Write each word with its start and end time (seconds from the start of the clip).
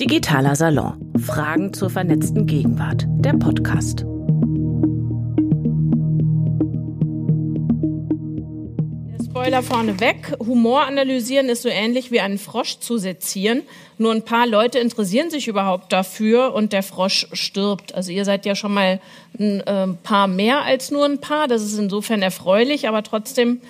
Digitaler 0.00 0.56
Salon. 0.56 1.12
Fragen 1.24 1.72
zur 1.72 1.88
vernetzten 1.88 2.46
Gegenwart. 2.46 3.06
Der 3.20 3.32
Podcast. 3.34 4.00
Spoiler 9.24 9.62
vorneweg. 9.62 10.34
Humor 10.40 10.82
analysieren 10.82 11.48
ist 11.48 11.62
so 11.62 11.68
ähnlich 11.68 12.10
wie 12.10 12.18
einen 12.18 12.38
Frosch 12.38 12.80
zu 12.80 12.98
sezieren. 12.98 13.62
Nur 13.96 14.10
ein 14.10 14.24
paar 14.24 14.48
Leute 14.48 14.80
interessieren 14.80 15.30
sich 15.30 15.46
überhaupt 15.46 15.92
dafür 15.92 16.54
und 16.54 16.72
der 16.72 16.82
Frosch 16.82 17.28
stirbt. 17.32 17.94
Also 17.94 18.10
ihr 18.10 18.24
seid 18.24 18.46
ja 18.46 18.56
schon 18.56 18.74
mal 18.74 19.00
ein 19.38 19.60
äh, 19.60 19.86
paar 20.02 20.26
mehr 20.26 20.62
als 20.62 20.90
nur 20.90 21.04
ein 21.04 21.20
paar. 21.20 21.46
Das 21.46 21.62
ist 21.62 21.78
insofern 21.78 22.20
erfreulich, 22.20 22.88
aber 22.88 23.04
trotzdem 23.04 23.60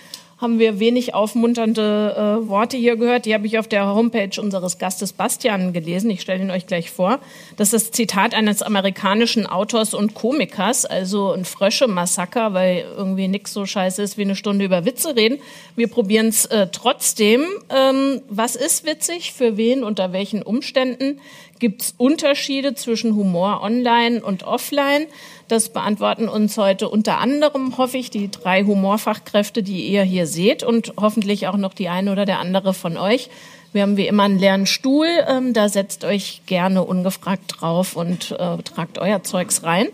haben 0.44 0.58
wir 0.58 0.78
wenig 0.78 1.14
aufmunternde 1.14 2.42
äh, 2.44 2.48
Worte 2.48 2.76
hier 2.76 2.96
gehört. 2.96 3.24
Die 3.24 3.32
habe 3.32 3.46
ich 3.46 3.58
auf 3.58 3.66
der 3.66 3.86
Homepage 3.86 4.38
unseres 4.38 4.76
Gastes 4.76 5.14
Bastian 5.14 5.72
gelesen. 5.72 6.10
Ich 6.10 6.20
stelle 6.20 6.42
ihn 6.42 6.50
euch 6.50 6.66
gleich 6.66 6.90
vor. 6.90 7.18
Das 7.56 7.72
ist 7.72 7.86
das 7.86 7.90
Zitat 7.92 8.34
eines 8.34 8.60
amerikanischen 8.60 9.46
Autors 9.46 9.94
und 9.94 10.12
Komikers, 10.12 10.84
also 10.84 11.32
ein 11.32 11.46
Frösche-Massaker, 11.46 12.52
weil 12.52 12.84
irgendwie 12.94 13.26
nichts 13.26 13.54
so 13.54 13.64
scheiße 13.64 14.02
ist 14.02 14.18
wie 14.18 14.22
eine 14.22 14.36
Stunde 14.36 14.66
über 14.66 14.84
Witze 14.84 15.16
reden. 15.16 15.38
Wir 15.76 15.88
probieren 15.88 16.28
es 16.28 16.44
äh, 16.44 16.68
trotzdem. 16.70 17.46
Ähm, 17.74 18.20
was 18.28 18.54
ist 18.54 18.84
witzig? 18.84 19.32
Für 19.32 19.56
wen? 19.56 19.82
Unter 19.82 20.12
welchen 20.12 20.42
Umständen? 20.42 21.20
Gibt 21.58 21.80
es 21.80 21.94
Unterschiede 21.96 22.74
zwischen 22.74 23.16
Humor 23.16 23.62
online 23.62 24.22
und 24.22 24.42
offline? 24.42 25.06
Das 25.48 25.68
beantworten 25.68 26.28
uns 26.28 26.56
heute 26.56 26.88
unter 26.88 27.18
anderem, 27.18 27.76
hoffe 27.76 27.98
ich, 27.98 28.10
die 28.10 28.30
drei 28.30 28.64
Humorfachkräfte, 28.64 29.62
die 29.62 29.86
ihr 29.88 30.02
hier 30.02 30.26
seht 30.26 30.62
und 30.62 30.94
hoffentlich 30.98 31.48
auch 31.48 31.56
noch 31.56 31.74
die 31.74 31.88
eine 31.88 32.12
oder 32.12 32.24
der 32.24 32.38
andere 32.38 32.72
von 32.72 32.96
euch. 32.96 33.28
Wir 33.72 33.82
haben 33.82 33.96
wie 33.96 34.06
immer 34.06 34.22
einen 34.22 34.38
leeren 34.38 34.66
Stuhl, 34.66 35.08
ähm, 35.28 35.52
da 35.52 35.68
setzt 35.68 36.04
euch 36.04 36.42
gerne 36.46 36.84
ungefragt 36.84 37.56
drauf 37.60 37.96
und 37.96 38.30
äh, 38.30 38.62
tragt 38.62 38.98
euer 38.98 39.22
Zeugs 39.22 39.64
rein. 39.64 39.88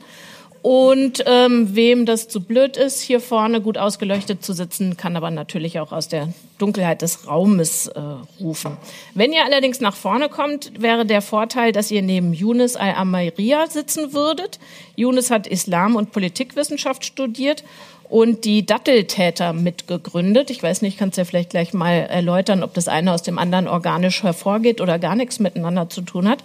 Und 0.63 1.25
ähm, 1.27 1.75
wem 1.75 2.05
das 2.05 2.29
zu 2.29 2.43
blöd 2.43 2.77
ist, 2.77 3.01
hier 3.01 3.21
vorne 3.21 3.63
gut 3.63 3.79
ausgeleuchtet 3.79 4.45
zu 4.45 4.53
sitzen, 4.53 4.99
kann 4.99 5.17
aber 5.17 5.31
natürlich 5.31 5.81
auch 5.81 5.91
aus 5.91 6.09
der 6.09 6.29
Dunkelheit 6.59 7.01
des 7.01 7.27
Raumes 7.27 7.87
äh, 7.89 8.01
rufen. 8.41 8.77
Wenn 9.15 9.33
ihr 9.33 9.45
allerdings 9.45 9.81
nach 9.81 9.97
vorne 9.97 10.29
kommt, 10.29 10.71
wäre 10.79 11.07
der 11.07 11.23
Vorteil, 11.23 11.73
dass 11.73 11.91
ihr 11.91 12.03
neben 12.03 12.35
Yunus 12.35 12.77
al-Amairia 12.77 13.69
sitzen 13.69 14.13
würdet. 14.13 14.59
Yunus 14.97 15.31
hat 15.31 15.47
Islam 15.47 15.97
und 15.97 16.13
Politikwissenschaft 16.13 17.07
studiert 17.07 17.65
und 18.11 18.45
die 18.45 18.67
Datteltäter 18.67 19.53
mitgegründet. 19.53 20.51
Ich 20.51 20.63
weiß 20.63 20.83
nicht, 20.83 20.99
kannst 20.99 21.17
du 21.17 21.23
ja 21.23 21.25
vielleicht 21.25 21.51
gleich 21.51 21.73
mal 21.73 21.93
erläutern, 21.93 22.63
ob 22.63 22.75
das 22.75 22.89
eine 22.89 23.15
aus 23.15 23.23
dem 23.23 23.39
anderen 23.39 23.69
organisch 23.69 24.25
hervorgeht 24.25 24.81
oder 24.81 24.99
gar 24.99 25.15
nichts 25.15 25.39
miteinander 25.39 25.89
zu 25.89 26.03
tun 26.03 26.29
hat. 26.29 26.45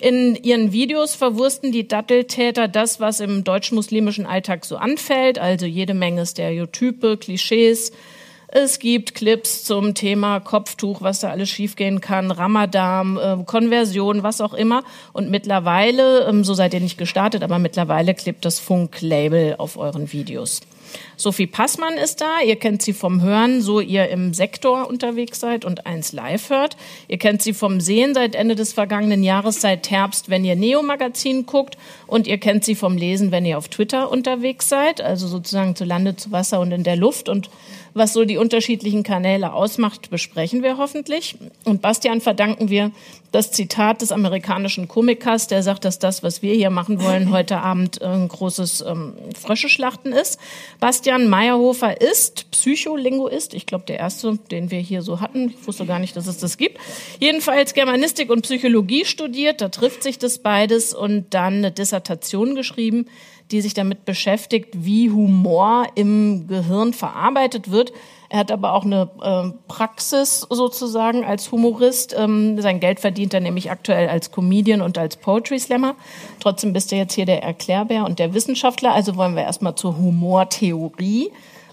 In 0.00 0.36
ihren 0.36 0.72
Videos 0.72 1.16
verwursten 1.16 1.72
die 1.72 1.88
Datteltäter 1.88 2.68
das, 2.68 3.00
was 3.00 3.18
im 3.18 3.42
deutsch-muslimischen 3.42 4.26
Alltag 4.26 4.64
so 4.64 4.76
anfällt, 4.76 5.38
also 5.38 5.66
jede 5.66 5.94
Menge 5.94 6.24
Stereotype, 6.24 7.16
Klischees. 7.16 7.90
Es 8.46 8.78
gibt 8.78 9.14
Clips 9.14 9.64
zum 9.64 9.94
Thema 9.94 10.40
Kopftuch, 10.40 11.02
was 11.02 11.20
da 11.20 11.30
alles 11.30 11.50
schiefgehen 11.50 12.00
kann, 12.00 12.30
Ramadan, 12.30 13.16
äh, 13.18 13.36
Konversion, 13.44 14.22
was 14.22 14.40
auch 14.40 14.54
immer. 14.54 14.84
Und 15.12 15.30
mittlerweile, 15.30 16.26
ähm, 16.26 16.44
so 16.44 16.54
seid 16.54 16.72
ihr 16.72 16.80
nicht 16.80 16.96
gestartet, 16.96 17.42
aber 17.42 17.58
mittlerweile 17.58 18.14
klebt 18.14 18.44
das 18.44 18.58
Funk-Label 18.58 19.56
auf 19.58 19.76
euren 19.76 20.12
Videos. 20.12 20.60
Sophie 21.16 21.46
Passmann 21.46 21.94
ist 21.94 22.20
da. 22.20 22.40
Ihr 22.44 22.56
kennt 22.56 22.82
sie 22.82 22.92
vom 22.92 23.22
Hören, 23.22 23.60
so 23.60 23.80
ihr 23.80 24.08
im 24.08 24.34
Sektor 24.34 24.88
unterwegs 24.88 25.40
seid 25.40 25.64
und 25.64 25.86
eins 25.86 26.12
live 26.12 26.50
hört. 26.50 26.76
Ihr 27.08 27.18
kennt 27.18 27.42
sie 27.42 27.52
vom 27.52 27.80
Sehen 27.80 28.14
seit 28.14 28.34
Ende 28.34 28.54
des 28.54 28.72
vergangenen 28.72 29.22
Jahres, 29.22 29.60
seit 29.60 29.90
Herbst, 29.90 30.28
wenn 30.28 30.44
ihr 30.44 30.56
Neo-Magazin 30.56 31.46
guckt. 31.46 31.76
Und 32.06 32.26
ihr 32.26 32.38
kennt 32.38 32.64
sie 32.64 32.74
vom 32.74 32.96
Lesen, 32.96 33.32
wenn 33.32 33.44
ihr 33.44 33.58
auf 33.58 33.68
Twitter 33.68 34.10
unterwegs 34.10 34.68
seid, 34.68 35.00
also 35.00 35.26
sozusagen 35.26 35.76
zu 35.76 35.84
Lande, 35.84 36.16
zu 36.16 36.32
Wasser 36.32 36.60
und 36.60 36.72
in 36.72 36.84
der 36.84 36.96
Luft. 36.96 37.28
Und 37.28 37.50
was 37.98 38.12
so 38.12 38.24
die 38.24 38.36
unterschiedlichen 38.36 39.02
Kanäle 39.02 39.52
ausmacht, 39.52 40.10
besprechen 40.10 40.62
wir 40.62 40.78
hoffentlich. 40.78 41.36
Und 41.64 41.82
Bastian 41.82 42.20
verdanken 42.20 42.70
wir 42.70 42.92
das 43.32 43.52
Zitat 43.52 44.00
des 44.00 44.10
amerikanischen 44.10 44.88
Komikers, 44.88 45.48
der 45.48 45.62
sagt, 45.62 45.84
dass 45.84 45.98
das, 45.98 46.22
was 46.22 46.40
wir 46.40 46.54
hier 46.54 46.70
machen 46.70 47.02
wollen, 47.02 47.30
heute 47.32 47.58
Abend 47.58 48.00
ein 48.00 48.28
großes 48.28 48.82
ähm, 48.82 49.14
Fröscheschlachten 49.38 50.12
ist. 50.12 50.40
Bastian 50.80 51.28
Meyerhofer 51.28 52.00
ist 52.00 52.50
Psycholinguist. 52.52 53.52
Ich 53.54 53.66
glaube, 53.66 53.84
der 53.86 53.98
erste, 53.98 54.38
den 54.50 54.70
wir 54.70 54.80
hier 54.80 55.02
so 55.02 55.20
hatten. 55.20 55.54
Ich 55.58 55.66
wusste 55.66 55.84
gar 55.84 55.98
nicht, 55.98 56.16
dass 56.16 56.26
es 56.26 56.38
das 56.38 56.56
gibt. 56.56 56.78
Jedenfalls 57.20 57.74
Germanistik 57.74 58.30
und 58.30 58.42
Psychologie 58.42 59.04
studiert. 59.04 59.60
Da 59.60 59.68
trifft 59.68 60.02
sich 60.02 60.18
das 60.18 60.38
beides 60.38 60.94
und 60.94 61.34
dann 61.34 61.54
eine 61.54 61.72
Dissertation 61.72 62.54
geschrieben 62.54 63.06
die 63.50 63.60
sich 63.60 63.74
damit 63.74 64.04
beschäftigt, 64.04 64.70
wie 64.84 65.10
Humor 65.10 65.86
im 65.94 66.46
Gehirn 66.46 66.92
verarbeitet 66.92 67.70
wird. 67.70 67.92
Er 68.28 68.40
hat 68.40 68.52
aber 68.52 68.74
auch 68.74 68.84
eine 68.84 69.10
äh, 69.22 69.58
Praxis 69.68 70.46
sozusagen 70.50 71.24
als 71.24 71.50
Humorist. 71.50 72.14
Ähm, 72.16 72.60
sein 72.60 72.78
Geld 72.78 73.00
verdient 73.00 73.32
er 73.32 73.40
nämlich 73.40 73.70
aktuell 73.70 74.08
als 74.08 74.30
Comedian 74.30 74.82
und 74.82 74.98
als 74.98 75.16
Poetry 75.16 75.58
Slammer. 75.58 75.94
Trotzdem 76.40 76.74
bist 76.74 76.92
du 76.92 76.96
jetzt 76.96 77.14
hier 77.14 77.24
der 77.24 77.42
Erklärbär 77.42 78.04
und 78.04 78.18
der 78.18 78.34
Wissenschaftler. 78.34 78.92
Also 78.92 79.16
wollen 79.16 79.34
wir 79.34 79.44
erstmal 79.44 79.76
zur 79.76 79.96
Humortheorie. 79.96 81.30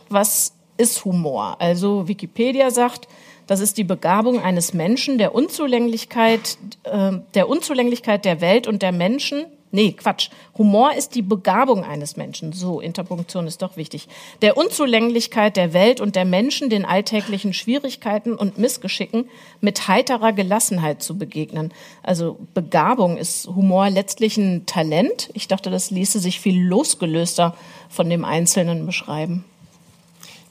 Was 0.08 0.54
ist 0.78 1.04
Humor? 1.04 1.58
Also 1.60 2.08
Wikipedia 2.08 2.72
sagt, 2.72 3.10
das 3.48 3.60
ist 3.60 3.78
die 3.78 3.84
Begabung 3.84 4.42
eines 4.42 4.74
Menschen, 4.74 5.18
der 5.18 5.36
Unzulänglichkeit, 5.36 6.58
äh, 6.84 7.12
der 7.34 7.50
Unzulänglichkeit 7.50 8.24
der 8.24 8.40
Welt 8.40 8.66
und 8.66 8.82
der 8.82 8.94
Menschen 8.94 9.46
Nee, 9.76 9.92
Quatsch. 9.92 10.30
Humor 10.58 10.94
ist 10.94 11.16
die 11.16 11.22
Begabung 11.22 11.84
eines 11.84 12.16
Menschen. 12.16 12.54
So, 12.54 12.80
Interpunktion 12.80 13.46
ist 13.46 13.62
doch 13.62 13.76
wichtig. 13.76 14.08
Der 14.42 14.56
Unzulänglichkeit 14.56 15.58
der 15.58 15.74
Welt 15.74 16.00
und 16.00 16.16
der 16.16 16.24
Menschen, 16.24 16.70
den 16.70 16.86
alltäglichen 16.86 17.54
Schwierigkeiten 17.54 18.36
und 18.36 18.58
Missgeschicken 18.58 19.30
mit 19.60 19.90
heiterer 19.90 20.32
Gelassenheit 20.32 21.04
zu 21.04 21.18
begegnen. 21.18 21.74
Also 22.04 22.38
Begabung 22.54 23.18
ist 23.18 23.48
Humor 23.48 23.90
letztlich 23.90 24.38
ein 24.38 24.66
Talent. 24.66 25.30
Ich 25.34 25.50
dachte, 25.50 25.70
das 25.70 25.92
ließe 25.92 26.20
sich 26.20 26.40
viel 26.40 26.58
losgelöster 26.58 27.54
von 27.90 28.10
dem 28.10 28.24
Einzelnen 28.24 28.86
beschreiben. 28.86 29.44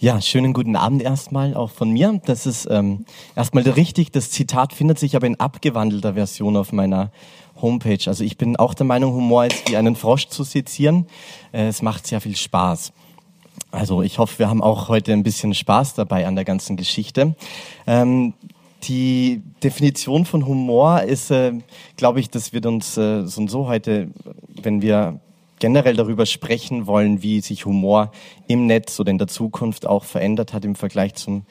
Ja, 0.00 0.20
schönen 0.20 0.52
guten 0.52 0.76
Abend 0.76 1.02
erstmal 1.02 1.54
auch 1.54 1.70
von 1.70 1.90
mir. 1.90 2.20
Das 2.26 2.44
ist 2.44 2.68
ähm, 2.70 3.06
erstmal 3.36 3.62
richtig. 3.62 4.12
Das 4.12 4.30
Zitat 4.30 4.74
findet 4.74 4.98
sich 4.98 5.16
aber 5.16 5.26
in 5.26 5.40
abgewandelter 5.40 6.12
Version 6.12 6.58
auf 6.58 6.72
meiner 6.72 7.10
Homepage. 7.64 8.06
Also 8.06 8.22
ich 8.22 8.36
bin 8.36 8.56
auch 8.56 8.74
der 8.74 8.86
Meinung, 8.86 9.14
Humor 9.14 9.46
ist 9.46 9.68
wie 9.68 9.76
einen 9.76 9.96
Frosch 9.96 10.28
zu 10.28 10.44
sezieren. 10.44 11.06
Äh, 11.52 11.66
es 11.68 11.82
macht 11.82 12.06
sehr 12.06 12.20
viel 12.20 12.36
Spaß. 12.36 12.92
Also 13.70 14.02
ich 14.02 14.18
hoffe, 14.18 14.38
wir 14.38 14.48
haben 14.48 14.62
auch 14.62 14.88
heute 14.88 15.12
ein 15.12 15.22
bisschen 15.22 15.54
Spaß 15.54 15.94
dabei 15.94 16.26
an 16.26 16.36
der 16.36 16.44
ganzen 16.44 16.76
Geschichte. 16.76 17.34
Ähm, 17.86 18.34
die 18.84 19.42
Definition 19.62 20.26
von 20.26 20.46
Humor 20.46 21.02
ist, 21.02 21.30
äh, 21.30 21.54
glaube 21.96 22.20
ich, 22.20 22.30
das 22.30 22.52
wird 22.52 22.66
uns 22.66 22.96
äh, 22.96 23.26
so 23.26 23.40
und 23.40 23.50
so 23.50 23.66
heute, 23.66 24.10
wenn 24.62 24.82
wir 24.82 25.20
generell 25.58 25.96
darüber 25.96 26.26
sprechen 26.26 26.86
wollen, 26.86 27.22
wie 27.22 27.40
sich 27.40 27.64
Humor 27.64 28.12
im 28.46 28.66
Netz 28.66 29.00
oder 29.00 29.10
in 29.10 29.18
der 29.18 29.28
Zukunft 29.28 29.86
auch 29.86 30.04
verändert 30.04 30.52
hat 30.52 30.64
im 30.64 30.74
Vergleich 30.74 31.14
zum 31.14 31.46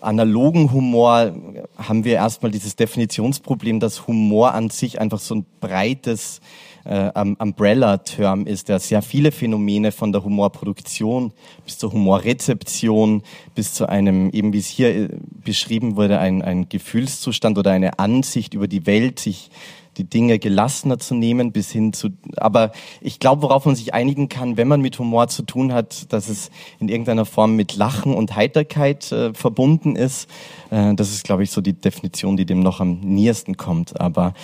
analogen 0.00 0.72
Humor 0.72 1.34
haben 1.76 2.04
wir 2.04 2.14
erstmal 2.14 2.50
dieses 2.50 2.76
Definitionsproblem, 2.76 3.80
dass 3.80 4.06
Humor 4.06 4.54
an 4.54 4.70
sich 4.70 5.00
einfach 5.00 5.18
so 5.18 5.36
ein 5.36 5.46
breites 5.60 6.40
äh, 6.84 7.10
Umbrella-Term 7.14 8.46
ist, 8.46 8.68
der 8.68 8.80
sehr 8.80 9.02
viele 9.02 9.32
Phänomene 9.32 9.92
von 9.92 10.12
der 10.12 10.24
Humorproduktion 10.24 11.32
bis 11.64 11.78
zur 11.78 11.92
Humorrezeption, 11.92 13.22
bis 13.54 13.74
zu 13.74 13.88
einem, 13.88 14.30
eben 14.30 14.52
wie 14.52 14.58
es 14.58 14.66
hier 14.66 14.94
äh, 14.94 15.08
beschrieben 15.44 15.96
wurde, 15.96 16.18
ein, 16.18 16.42
ein 16.42 16.68
Gefühlszustand 16.68 17.58
oder 17.58 17.70
eine 17.70 17.98
Ansicht 17.98 18.54
über 18.54 18.68
die 18.68 18.86
Welt, 18.86 19.18
sich 19.18 19.50
die 19.96 20.04
Dinge 20.04 20.38
gelassener 20.38 20.98
zu 20.98 21.14
nehmen, 21.14 21.52
bis 21.52 21.70
hin 21.70 21.92
zu, 21.92 22.10
aber 22.36 22.72
ich 23.00 23.18
glaube, 23.18 23.42
worauf 23.42 23.66
man 23.66 23.74
sich 23.74 23.92
einigen 23.92 24.28
kann, 24.28 24.56
wenn 24.56 24.68
man 24.68 24.80
mit 24.80 24.98
Humor 24.98 25.28
zu 25.28 25.42
tun 25.42 25.72
hat, 25.72 26.12
dass 26.12 26.28
es 26.28 26.50
in 26.78 26.88
irgendeiner 26.88 27.24
Form 27.24 27.56
mit 27.56 27.76
Lachen 27.76 28.14
und 28.14 28.34
Heiterkeit 28.36 29.10
äh, 29.12 29.34
verbunden 29.34 29.96
ist. 29.96 30.28
Äh, 30.70 30.94
das 30.94 31.10
ist, 31.10 31.24
glaube 31.24 31.42
ich, 31.42 31.50
so 31.50 31.60
die 31.60 31.72
Definition, 31.72 32.36
die 32.36 32.46
dem 32.46 32.60
noch 32.60 32.80
am 32.80 33.00
nähersten 33.00 33.56
kommt. 33.56 34.00
Aber 34.00 34.34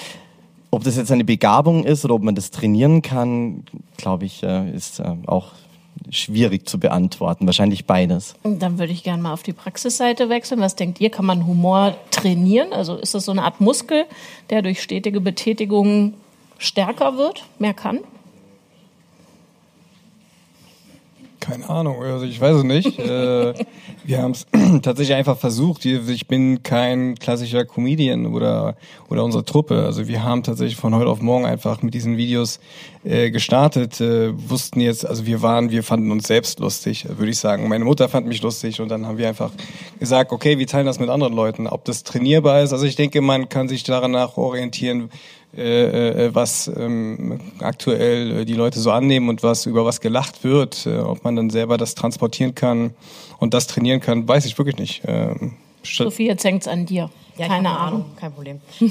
ob 0.70 0.84
das 0.84 0.96
jetzt 0.96 1.12
eine 1.12 1.24
Begabung 1.24 1.84
ist 1.84 2.04
oder 2.04 2.14
ob 2.14 2.22
man 2.22 2.34
das 2.34 2.50
trainieren 2.50 3.02
kann, 3.02 3.64
glaube 3.96 4.24
ich, 4.24 4.42
äh, 4.42 4.70
ist 4.70 5.00
äh, 5.00 5.14
auch 5.26 5.52
schwierig 6.10 6.68
zu 6.68 6.78
beantworten. 6.78 7.46
Wahrscheinlich 7.46 7.86
beides. 7.86 8.34
Dann 8.42 8.78
würde 8.78 8.92
ich 8.92 9.02
gerne 9.02 9.22
mal 9.22 9.32
auf 9.32 9.42
die 9.42 9.52
Praxisseite 9.52 10.28
wechseln. 10.28 10.60
Was 10.60 10.76
denkt 10.76 11.00
ihr? 11.00 11.10
Kann 11.10 11.26
man 11.26 11.46
Humor 11.46 11.96
trainieren? 12.10 12.72
Also 12.72 12.96
ist 12.96 13.14
das 13.14 13.24
so 13.24 13.32
eine 13.32 13.42
Art 13.42 13.60
Muskel, 13.60 14.04
der 14.50 14.62
durch 14.62 14.82
stetige 14.82 15.20
Betätigung 15.20 16.14
stärker 16.58 17.16
wird, 17.16 17.44
mehr 17.58 17.74
kann? 17.74 18.00
Keine 21.46 21.68
Ahnung, 21.68 22.02
also 22.02 22.24
ich 22.24 22.40
weiß 22.40 22.56
es 22.56 22.64
nicht. 22.64 22.98
äh, 22.98 23.54
wir 24.04 24.22
haben 24.22 24.32
es 24.32 24.46
tatsächlich 24.82 25.14
einfach 25.16 25.38
versucht. 25.38 25.84
Ich 25.84 26.26
bin 26.26 26.62
kein 26.62 27.14
klassischer 27.14 27.64
Comedian 27.64 28.26
oder 28.26 28.76
oder 29.08 29.24
unsere 29.24 29.44
Truppe. 29.44 29.84
Also 29.84 30.08
wir 30.08 30.24
haben 30.24 30.42
tatsächlich 30.42 30.76
von 30.76 30.94
heute 30.94 31.08
auf 31.08 31.20
morgen 31.20 31.46
einfach 31.46 31.82
mit 31.82 31.94
diesen 31.94 32.16
Videos 32.16 32.58
äh, 33.04 33.30
gestartet. 33.30 34.00
Äh, 34.00 34.32
wussten 34.48 34.80
jetzt, 34.80 35.06
also 35.06 35.26
wir 35.26 35.42
waren, 35.42 35.70
wir 35.70 35.82
fanden 35.82 36.10
uns 36.10 36.26
selbst 36.26 36.58
lustig, 36.58 37.06
würde 37.08 37.30
ich 37.30 37.38
sagen. 37.38 37.68
Meine 37.68 37.84
Mutter 37.84 38.08
fand 38.08 38.26
mich 38.26 38.42
lustig 38.42 38.80
und 38.80 38.88
dann 38.88 39.06
haben 39.06 39.18
wir 39.18 39.28
einfach 39.28 39.52
gesagt, 40.00 40.32
okay, 40.32 40.58
wir 40.58 40.66
teilen 40.66 40.86
das 40.86 40.98
mit 40.98 41.08
anderen 41.08 41.34
Leuten. 41.34 41.66
Ob 41.66 41.84
das 41.84 42.02
trainierbar 42.02 42.62
ist, 42.62 42.72
also 42.72 42.84
ich 42.84 42.96
denke, 42.96 43.20
man 43.20 43.48
kann 43.48 43.68
sich 43.68 43.84
daran 43.84 44.10
nach 44.10 44.36
orientieren, 44.36 45.10
äh, 45.56 46.26
äh, 46.26 46.34
was 46.34 46.70
ähm, 46.76 47.40
aktuell 47.60 48.40
äh, 48.40 48.44
die 48.44 48.54
Leute 48.54 48.78
so 48.78 48.90
annehmen 48.90 49.28
und 49.28 49.42
was 49.42 49.66
über 49.66 49.84
was 49.84 50.00
gelacht 50.00 50.44
wird, 50.44 50.86
äh, 50.86 50.98
ob 50.98 51.24
man 51.24 51.36
dann 51.36 51.50
selber 51.50 51.76
das 51.78 51.94
transportieren 51.94 52.54
kann 52.54 52.94
und 53.38 53.54
das 53.54 53.66
trainieren 53.66 54.00
kann, 54.00 54.26
weiß 54.28 54.44
ich 54.44 54.58
wirklich 54.58 54.78
nicht. 54.78 55.02
Ähm, 55.06 55.52
Sophie, 55.82 56.26
jetzt 56.26 56.44
hängt's 56.44 56.68
an 56.68 56.86
dir. 56.86 57.10
Ja, 57.36 57.48
keine 57.48 57.70
Ahnung. 57.70 57.86
Ahnung. 57.86 58.04
Kein 58.16 58.32
Problem. 58.32 58.60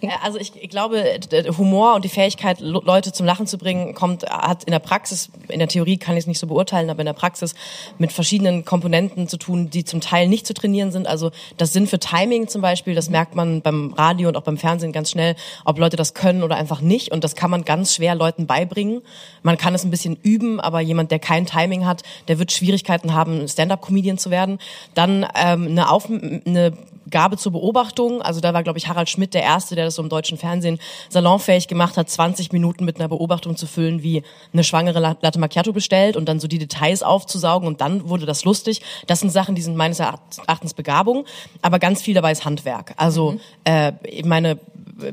Äh, 0.00 0.08
also 0.22 0.38
ich, 0.38 0.52
ich, 0.60 0.68
glaube, 0.68 1.20
Humor 1.56 1.94
und 1.94 2.04
die 2.04 2.08
Fähigkeit, 2.08 2.58
Leute 2.60 3.12
zum 3.12 3.24
Lachen 3.24 3.46
zu 3.46 3.56
bringen, 3.58 3.94
kommt, 3.94 4.24
hat 4.24 4.64
in 4.64 4.72
der 4.72 4.80
Praxis, 4.80 5.30
in 5.48 5.60
der 5.60 5.68
Theorie 5.68 5.96
kann 5.96 6.16
ich 6.16 6.22
es 6.22 6.26
nicht 6.26 6.40
so 6.40 6.46
beurteilen, 6.48 6.90
aber 6.90 7.00
in 7.00 7.06
der 7.06 7.12
Praxis 7.12 7.54
mit 7.98 8.12
verschiedenen 8.12 8.64
Komponenten 8.64 9.28
zu 9.28 9.36
tun, 9.36 9.70
die 9.70 9.84
zum 9.84 10.00
Teil 10.00 10.28
nicht 10.28 10.46
zu 10.46 10.54
trainieren 10.54 10.90
sind. 10.90 11.06
Also 11.06 11.30
das 11.56 11.72
Sinn 11.72 11.86
für 11.86 12.00
Timing 12.00 12.48
zum 12.48 12.62
Beispiel, 12.62 12.94
das 12.94 13.10
merkt 13.10 13.36
man 13.36 13.62
beim 13.62 13.92
Radio 13.92 14.28
und 14.28 14.36
auch 14.36 14.42
beim 14.42 14.58
Fernsehen 14.58 14.92
ganz 14.92 15.10
schnell, 15.10 15.36
ob 15.64 15.78
Leute 15.78 15.96
das 15.96 16.14
können 16.14 16.42
oder 16.42 16.56
einfach 16.56 16.80
nicht. 16.80 17.12
Und 17.12 17.22
das 17.22 17.36
kann 17.36 17.50
man 17.50 17.64
ganz 17.64 17.94
schwer 17.94 18.14
Leuten 18.14 18.46
beibringen. 18.46 19.02
Man 19.42 19.56
kann 19.56 19.74
es 19.74 19.84
ein 19.84 19.90
bisschen 19.90 20.16
üben, 20.22 20.58
aber 20.58 20.80
jemand, 20.80 21.10
der 21.10 21.20
kein 21.20 21.46
Timing 21.46 21.86
hat, 21.86 22.02
der 22.28 22.38
wird 22.38 22.50
Schwierigkeiten 22.50 23.14
haben, 23.14 23.46
Stand-up-Comedian 23.46 24.18
zu 24.18 24.30
werden. 24.30 24.58
Dann 24.94 25.26
ähm, 25.34 25.66
eine, 25.68 25.90
Auf 25.90 26.08
eine 26.08 26.72
Gabe 27.10 27.36
zur 27.36 27.52
Beobachtung. 27.52 28.22
Also 28.22 28.40
da 28.40 28.54
war, 28.54 28.62
glaube 28.62 28.78
ich, 28.78 28.88
Harald 28.88 29.08
Schmidt 29.08 29.34
der 29.34 29.42
Erste, 29.42 29.74
der 29.74 29.84
das 29.86 29.96
so 29.96 30.02
im 30.02 30.08
deutschen 30.08 30.38
Fernsehen 30.38 30.78
salonfähig 31.08 31.68
gemacht 31.68 31.96
hat, 31.96 32.08
20 32.08 32.52
Minuten 32.52 32.84
mit 32.84 32.96
einer 32.96 33.08
Beobachtung 33.08 33.56
zu 33.56 33.66
füllen, 33.66 34.02
wie 34.02 34.22
eine 34.52 34.64
schwangere 34.64 35.00
Latte 35.00 35.38
Macchiato 35.38 35.72
bestellt 35.72 36.16
und 36.16 36.26
dann 36.28 36.40
so 36.40 36.48
die 36.48 36.58
Details 36.58 37.02
aufzusaugen 37.02 37.66
und 37.66 37.80
dann 37.80 38.08
wurde 38.08 38.26
das 38.26 38.44
lustig. 38.44 38.82
Das 39.06 39.20
sind 39.20 39.30
Sachen, 39.30 39.54
die 39.54 39.62
sind 39.62 39.76
meines 39.76 40.00
Erachtens 40.00 40.74
Begabung, 40.74 41.24
aber 41.60 41.78
ganz 41.78 42.02
viel 42.02 42.14
dabei 42.14 42.32
ist 42.32 42.44
Handwerk. 42.44 42.94
Also 42.96 43.32
mhm. 43.32 43.40
äh, 43.64 43.92
meine 44.24 44.58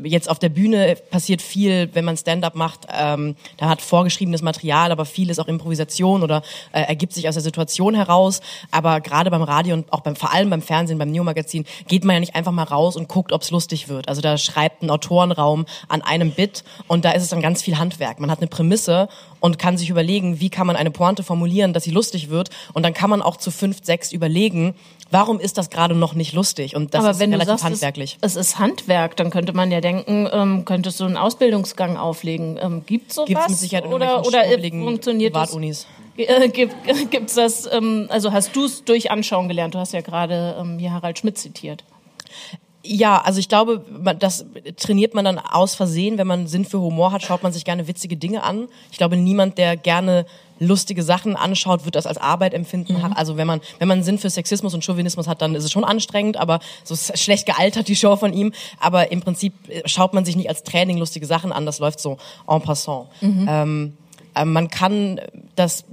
jetzt 0.03 0.29
auf 0.29 0.39
der 0.39 0.49
Bühne 0.49 0.95
passiert 1.09 1.41
viel, 1.41 1.89
wenn 1.93 2.05
man 2.05 2.17
Stand-up 2.17 2.55
macht. 2.55 2.87
Ähm, 2.91 3.35
da 3.57 3.69
hat 3.69 3.81
vorgeschriebenes 3.81 4.41
Material, 4.41 4.91
aber 4.91 5.05
viel 5.05 5.29
ist 5.29 5.39
auch 5.39 5.47
Improvisation 5.47 6.23
oder 6.23 6.41
äh, 6.71 6.81
ergibt 6.81 7.13
sich 7.13 7.27
aus 7.27 7.35
der 7.35 7.43
Situation 7.43 7.95
heraus. 7.95 8.41
Aber 8.71 9.01
gerade 9.01 9.31
beim 9.31 9.41
Radio 9.41 9.75
und 9.75 9.91
auch 9.91 10.01
beim 10.01 10.15
vor 10.15 10.33
allem 10.33 10.49
beim 10.49 10.61
Fernsehen, 10.61 10.97
beim 10.97 11.11
Neo-Magazin 11.11 11.65
geht 11.87 12.03
man 12.03 12.15
ja 12.15 12.19
nicht 12.19 12.35
einfach 12.35 12.51
mal 12.51 12.63
raus 12.63 12.95
und 12.95 13.07
guckt, 13.07 13.31
ob 13.31 13.41
es 13.41 13.51
lustig 13.51 13.89
wird. 13.89 14.07
Also 14.07 14.21
da 14.21 14.37
schreibt 14.37 14.83
ein 14.83 14.89
Autorenraum 14.89 15.65
an 15.87 16.01
einem 16.01 16.31
Bit 16.31 16.63
und 16.87 17.05
da 17.05 17.11
ist 17.11 17.23
es 17.23 17.29
dann 17.29 17.41
ganz 17.41 17.61
viel 17.61 17.77
Handwerk. 17.77 18.19
Man 18.19 18.31
hat 18.31 18.39
eine 18.39 18.47
Prämisse 18.47 19.09
und 19.39 19.59
kann 19.59 19.77
sich 19.77 19.89
überlegen, 19.89 20.39
wie 20.39 20.49
kann 20.49 20.67
man 20.67 20.75
eine 20.75 20.91
Pointe 20.91 21.23
formulieren, 21.23 21.73
dass 21.73 21.83
sie 21.83 21.91
lustig 21.91 22.29
wird. 22.29 22.49
Und 22.73 22.83
dann 22.83 22.93
kann 22.93 23.09
man 23.09 23.21
auch 23.21 23.37
zu 23.37 23.51
fünf, 23.51 23.79
sechs 23.83 24.11
überlegen, 24.11 24.75
warum 25.11 25.39
ist 25.39 25.57
das 25.57 25.69
gerade 25.69 25.95
noch 25.95 26.13
nicht 26.13 26.33
lustig? 26.33 26.75
Und 26.75 26.93
das 26.93 27.01
Aber 27.01 27.11
ist 27.11 27.19
wenn 27.19 27.31
relativ 27.31 27.49
sagst, 27.49 27.63
handwerklich. 27.63 28.17
Es, 28.21 28.35
es, 28.35 28.49
ist 28.49 28.59
Handwerk, 28.59 29.15
dann 29.15 29.29
könnte 29.29 29.53
man 29.53 29.71
ja 29.71 29.81
denken, 29.81 30.27
ähm, 30.31 30.65
könntest 30.65 30.99
du 30.99 31.05
einen 31.05 31.17
Ausbildungsgang 31.17 31.97
auflegen. 31.97 32.59
Ähm, 32.61 32.83
gibt 32.85 33.13
sowas? 33.13 33.27
Gibt's 33.27 33.49
mit 33.49 33.57
Sicherheit 33.57 33.85
oder 33.85 34.25
oder 34.25 34.43
funktioniert 34.69 35.33
Privat-Unis. 35.33 35.87
Äh, 36.17 36.49
gibt 36.49 36.75
gibt's 37.11 37.35
das? 37.35 37.71
Ähm, 37.71 38.07
also 38.09 38.31
hast 38.31 38.55
du 38.55 38.65
es 38.65 38.83
durch 38.83 39.11
Anschauen 39.11 39.47
gelernt? 39.47 39.75
Du 39.75 39.79
hast 39.79 39.93
ja 39.93 40.01
gerade 40.01 40.57
ähm, 40.59 40.79
hier 40.79 40.93
Harald 40.93 41.19
Schmidt 41.19 41.37
zitiert. 41.37 41.83
Ja, 42.91 43.21
also 43.21 43.39
ich 43.39 43.47
glaube, 43.47 43.85
das 44.17 44.45
trainiert 44.77 45.13
man 45.13 45.23
dann 45.23 45.37
aus 45.37 45.75
Versehen. 45.75 46.17
Wenn 46.17 46.25
man 46.25 46.47
Sinn 46.47 46.65
für 46.65 46.79
Humor 46.79 47.11
hat, 47.11 47.21
schaut 47.21 47.43
man 47.43 47.53
sich 47.53 47.63
gerne 47.63 47.87
witzige 47.87 48.17
Dinge 48.17 48.41
an. 48.41 48.67
Ich 48.91 48.97
glaube, 48.97 49.15
niemand, 49.15 49.59
der 49.59 49.77
gerne 49.77 50.25
lustige 50.57 51.03
Sachen 51.03 51.35
anschaut, 51.35 51.85
wird 51.85 51.93
das 51.93 52.07
als 52.07 52.17
Arbeit 52.17 52.55
empfinden. 52.55 52.93
Mhm. 52.93 53.13
Also 53.13 53.37
wenn 53.37 53.45
man, 53.45 53.61
wenn 53.77 53.87
man 53.87 54.01
Sinn 54.01 54.17
für 54.17 54.31
Sexismus 54.31 54.73
und 54.73 54.83
Chauvinismus 54.83 55.27
hat, 55.27 55.43
dann 55.43 55.53
ist 55.53 55.65
es 55.65 55.71
schon 55.71 55.83
anstrengend, 55.83 56.37
aber 56.37 56.61
so 56.83 56.95
schlecht 56.95 57.45
gealtert 57.45 57.87
die 57.89 57.95
Show 57.95 58.15
von 58.15 58.33
ihm. 58.33 58.53
Aber 58.79 59.11
im 59.11 59.21
Prinzip 59.21 59.53
äh, 59.69 59.87
schaut 59.87 60.15
man 60.15 60.25
sich 60.25 60.35
nicht 60.35 60.49
als 60.49 60.63
Training 60.63 60.97
lustige 60.97 61.27
Sachen 61.27 61.51
an, 61.51 61.67
das 61.67 61.77
läuft 61.77 61.99
so 61.99 62.17
en 62.47 62.61
passant. 62.63 63.07
Mhm. 63.21 63.45
Ähm, 63.47 63.97
äh, 64.33 64.45
man 64.45 64.69
kann 64.69 65.21
das 65.55 65.85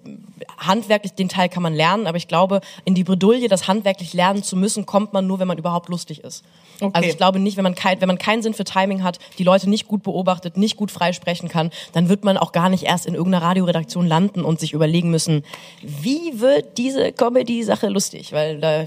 handwerklich, 0.57 1.13
den 1.13 1.29
Teil 1.29 1.51
kann 1.51 1.63
man 1.63 1.75
lernen, 1.75 2.07
aber 2.07 2.17
ich 2.17 2.27
glaube, 2.27 2.63
in 2.87 2.95
die 2.95 3.05
Bredouille, 3.05 3.49
das 3.49 3.69
handwerklich 3.69 4.15
lernen 4.15 4.43
zu 4.43 4.57
müssen, 4.57 4.87
kommt 4.87 5.13
man 5.13 5.27
nur, 5.27 5.39
wenn 5.39 5.49
man 5.49 5.59
überhaupt 5.59 5.91
lustig 5.91 6.25
ist. 6.25 6.43
Okay. 6.81 6.91
Also 6.93 7.09
ich 7.09 7.17
glaube 7.17 7.39
nicht, 7.39 7.57
wenn 7.57 7.65
man, 7.65 7.75
kein, 7.75 8.01
wenn 8.01 8.09
man 8.09 8.19
keinen 8.19 8.43
Sinn 8.43 8.55
für 8.55 8.65
Timing 8.65 9.03
hat, 9.03 9.19
die 9.39 9.45
Leute 9.45 9.69
nicht 9.69 9.89
gut 9.89 10.03
beobachtet, 10.03 10.57
nicht 10.57 10.77
gut 10.77 10.91
freisprechen 10.91 11.49
kann, 11.49 11.71
dann 11.93 12.09
wird 12.09 12.25
man 12.25 12.37
auch 12.37 12.53
gar 12.53 12.69
nicht 12.69 12.85
erst 12.85 13.07
in 13.07 13.15
irgendeiner 13.15 13.45
Radioredaktion 13.45 14.07
landen 14.07 14.45
und 14.45 14.61
sich 14.61 14.73
überlegen 14.73 15.11
müssen, 15.11 15.45
wie 15.83 16.41
wird 16.41 16.79
diese 16.79 17.13
Comedy-Sache 17.13 17.89
lustig, 17.89 18.33
weil 18.33 18.61
da 18.61 18.85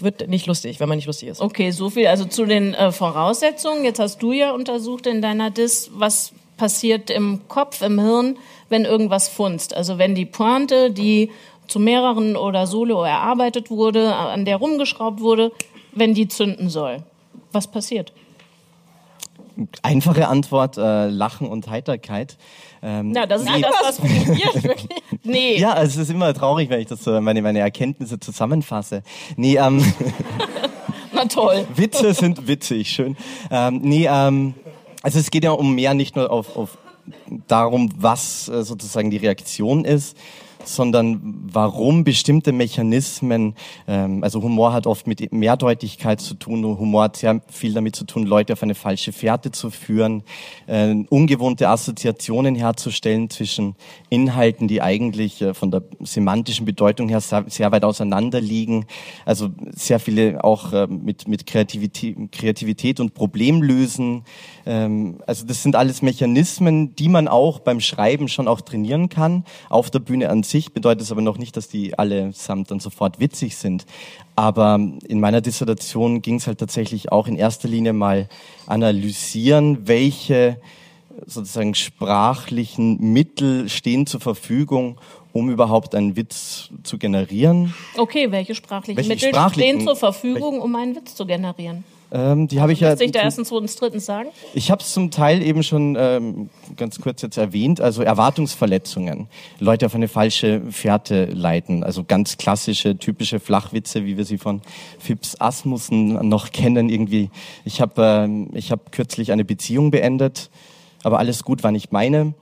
wird 0.00 0.28
nicht 0.28 0.46
lustig, 0.46 0.80
wenn 0.80 0.88
man 0.88 0.96
nicht 0.96 1.06
lustig 1.06 1.28
ist. 1.28 1.40
Okay, 1.40 1.70
so 1.70 1.90
viel 1.90 2.06
also 2.08 2.24
zu 2.24 2.44
den 2.44 2.74
äh, 2.74 2.92
Voraussetzungen. 2.92 3.84
Jetzt 3.84 4.00
hast 4.00 4.22
du 4.22 4.32
ja 4.32 4.52
untersucht 4.52 5.06
in 5.06 5.22
deiner 5.22 5.50
Dis, 5.50 5.90
was 5.94 6.32
passiert 6.56 7.10
im 7.10 7.48
Kopf, 7.48 7.82
im 7.82 7.98
Hirn, 7.98 8.36
wenn 8.68 8.84
irgendwas 8.84 9.28
funzt. 9.28 9.74
Also 9.74 9.98
wenn 9.98 10.14
die 10.14 10.26
Pointe, 10.26 10.90
die 10.90 11.30
zu 11.66 11.78
mehreren 11.78 12.36
oder 12.36 12.66
solo 12.66 13.02
erarbeitet 13.02 13.70
wurde, 13.70 14.14
an 14.14 14.44
der 14.44 14.56
rumgeschraubt 14.56 15.20
wurde, 15.20 15.52
wenn 15.92 16.14
die 16.14 16.28
zünden 16.28 16.68
soll. 16.68 17.02
Was 17.52 17.70
passiert? 17.70 18.12
Einfache 19.82 20.28
Antwort, 20.28 20.78
äh, 20.78 21.08
Lachen 21.08 21.46
und 21.46 21.68
Heiterkeit. 21.68 22.38
Ähm, 22.82 23.12
Na, 23.12 23.26
das 23.26 23.42
ist 23.42 23.50
nee. 23.50 23.60
das, 23.60 23.74
was 23.82 24.02
wirklich. 24.64 24.88
Nee. 25.22 25.58
Ja, 25.58 25.80
es 25.82 25.96
ist 25.96 26.10
immer 26.10 26.32
traurig, 26.32 26.70
wenn 26.70 26.80
ich 26.80 26.86
das 26.86 27.04
so 27.04 27.20
meine, 27.20 27.42
meine 27.42 27.60
Erkenntnisse 27.60 28.18
zusammenfasse. 28.18 29.02
Nee, 29.36 29.56
ähm, 29.56 29.84
Na 31.12 31.26
toll. 31.26 31.66
Witze 31.74 32.14
sind 32.14 32.48
witzig, 32.48 32.90
schön. 32.90 33.16
Ähm, 33.50 33.80
nee, 33.82 34.08
ähm, 34.10 34.54
also 35.02 35.18
es 35.18 35.30
geht 35.30 35.44
ja 35.44 35.50
um 35.50 35.74
mehr, 35.74 35.92
nicht 35.92 36.16
nur 36.16 36.30
auf, 36.30 36.56
auf 36.56 36.78
darum, 37.48 37.90
was 37.98 38.48
äh, 38.48 38.62
sozusagen 38.62 39.10
die 39.10 39.18
Reaktion 39.18 39.84
ist, 39.84 40.16
sondern 40.64 41.20
warum 41.52 42.04
bestimmte 42.04 42.52
Mechanismen, 42.52 43.54
ähm, 43.86 44.22
also 44.22 44.42
Humor 44.42 44.72
hat 44.72 44.86
oft 44.86 45.06
mit 45.06 45.32
Mehrdeutigkeit 45.32 46.20
zu 46.20 46.34
tun, 46.34 46.64
Humor 46.64 47.04
hat 47.04 47.16
sehr 47.16 47.40
viel 47.48 47.74
damit 47.74 47.96
zu 47.96 48.04
tun, 48.04 48.24
Leute 48.26 48.52
auf 48.52 48.62
eine 48.62 48.74
falsche 48.74 49.12
Fährte 49.12 49.50
zu 49.50 49.70
führen, 49.70 50.22
äh, 50.66 50.94
ungewohnte 51.10 51.68
Assoziationen 51.68 52.54
herzustellen 52.54 53.30
zwischen 53.30 53.74
Inhalten, 54.08 54.68
die 54.68 54.82
eigentlich 54.82 55.42
äh, 55.42 55.54
von 55.54 55.70
der 55.70 55.82
semantischen 56.00 56.66
Bedeutung 56.66 57.08
her 57.08 57.20
sehr, 57.20 57.44
sehr, 57.48 57.72
weit 57.72 57.84
auseinander 57.84 58.40
liegen, 58.40 58.86
also 59.24 59.48
sehr 59.70 59.98
viele 59.98 60.42
auch 60.44 60.72
äh, 60.72 60.86
mit, 60.86 61.28
mit 61.28 61.46
Kreativität, 61.46 62.32
Kreativität 62.32 63.00
und 63.00 63.14
Problemlösen, 63.14 64.24
ähm, 64.66 65.20
also 65.26 65.46
das 65.46 65.62
sind 65.62 65.76
alles 65.76 66.02
Mechanismen, 66.02 66.94
die 66.96 67.08
man 67.08 67.28
auch 67.28 67.58
beim 67.58 67.80
Schreiben 67.80 68.28
schon 68.28 68.48
auch 68.48 68.60
trainieren 68.60 69.08
kann, 69.08 69.44
auf 69.68 69.90
der 69.90 69.98
Bühne 69.98 70.30
an 70.30 70.42
sich 70.42 70.72
bedeutet 70.72 71.02
es 71.02 71.12
aber 71.12 71.22
noch 71.22 71.38
nicht, 71.38 71.56
dass 71.56 71.68
die 71.68 71.98
allesamt 71.98 72.70
dann 72.70 72.80
sofort 72.80 73.20
witzig 73.20 73.56
sind. 73.56 73.86
Aber 74.36 74.78
in 75.06 75.20
meiner 75.20 75.40
Dissertation 75.40 76.22
ging 76.22 76.36
es 76.36 76.46
halt 76.46 76.58
tatsächlich 76.58 77.12
auch 77.12 77.26
in 77.26 77.36
erster 77.36 77.68
Linie 77.68 77.92
mal 77.92 78.28
analysieren, 78.66 79.86
welche 79.86 80.58
sozusagen 81.26 81.74
sprachlichen 81.74 83.12
Mittel 83.12 83.68
stehen 83.68 84.06
zur 84.06 84.20
Verfügung, 84.20 84.98
um 85.32 85.50
überhaupt 85.50 85.94
einen 85.94 86.16
Witz 86.16 86.70
zu 86.82 86.98
generieren. 86.98 87.74
Okay, 87.96 88.30
welche 88.30 88.54
sprachlichen 88.54 88.96
welche 88.96 89.10
Mittel 89.10 89.28
sprachlichen, 89.30 89.76
stehen 89.76 89.86
zur 89.86 89.96
Verfügung, 89.96 90.60
um 90.60 90.74
einen 90.76 90.96
Witz 90.96 91.14
zu 91.14 91.26
generieren? 91.26 91.84
Ähm, 92.14 92.46
die 92.46 92.60
habe 92.60 92.74
ich 92.74 92.80
ja. 92.80 92.90
Lässt 92.90 92.98
sich 92.98 93.10
da 93.10 93.20
erstens, 93.20 93.48
zweitens, 93.48 93.74
drittens 93.76 94.04
sagen? 94.04 94.28
Ich 94.52 94.70
habe 94.70 94.82
es 94.82 94.92
zum 94.92 95.10
Teil 95.10 95.42
eben 95.42 95.62
schon 95.62 95.96
ähm, 95.98 96.50
ganz 96.76 97.00
kurz 97.00 97.22
jetzt 97.22 97.38
erwähnt. 97.38 97.80
Also 97.80 98.02
Erwartungsverletzungen, 98.02 99.28
Leute 99.60 99.86
auf 99.86 99.94
eine 99.94 100.08
falsche 100.08 100.60
Fährte 100.70 101.24
leiten. 101.24 101.82
Also 101.82 102.04
ganz 102.04 102.36
klassische, 102.36 102.98
typische 102.98 103.40
Flachwitze, 103.40 104.04
wie 104.04 104.18
wir 104.18 104.26
sie 104.26 104.36
von 104.36 104.60
Phipps 104.98 105.40
Asmussen 105.40 106.28
noch 106.28 106.52
kennen. 106.52 106.90
Irgendwie. 106.90 107.30
Ich 107.64 107.80
habe 107.80 108.02
ähm, 108.02 108.50
ich 108.52 108.70
habe 108.70 108.82
kürzlich 108.90 109.32
eine 109.32 109.46
Beziehung 109.46 109.90
beendet, 109.90 110.50
aber 111.04 111.18
alles 111.18 111.44
gut 111.44 111.62
war 111.62 111.72
nicht 111.72 111.92
meine. 111.92 112.34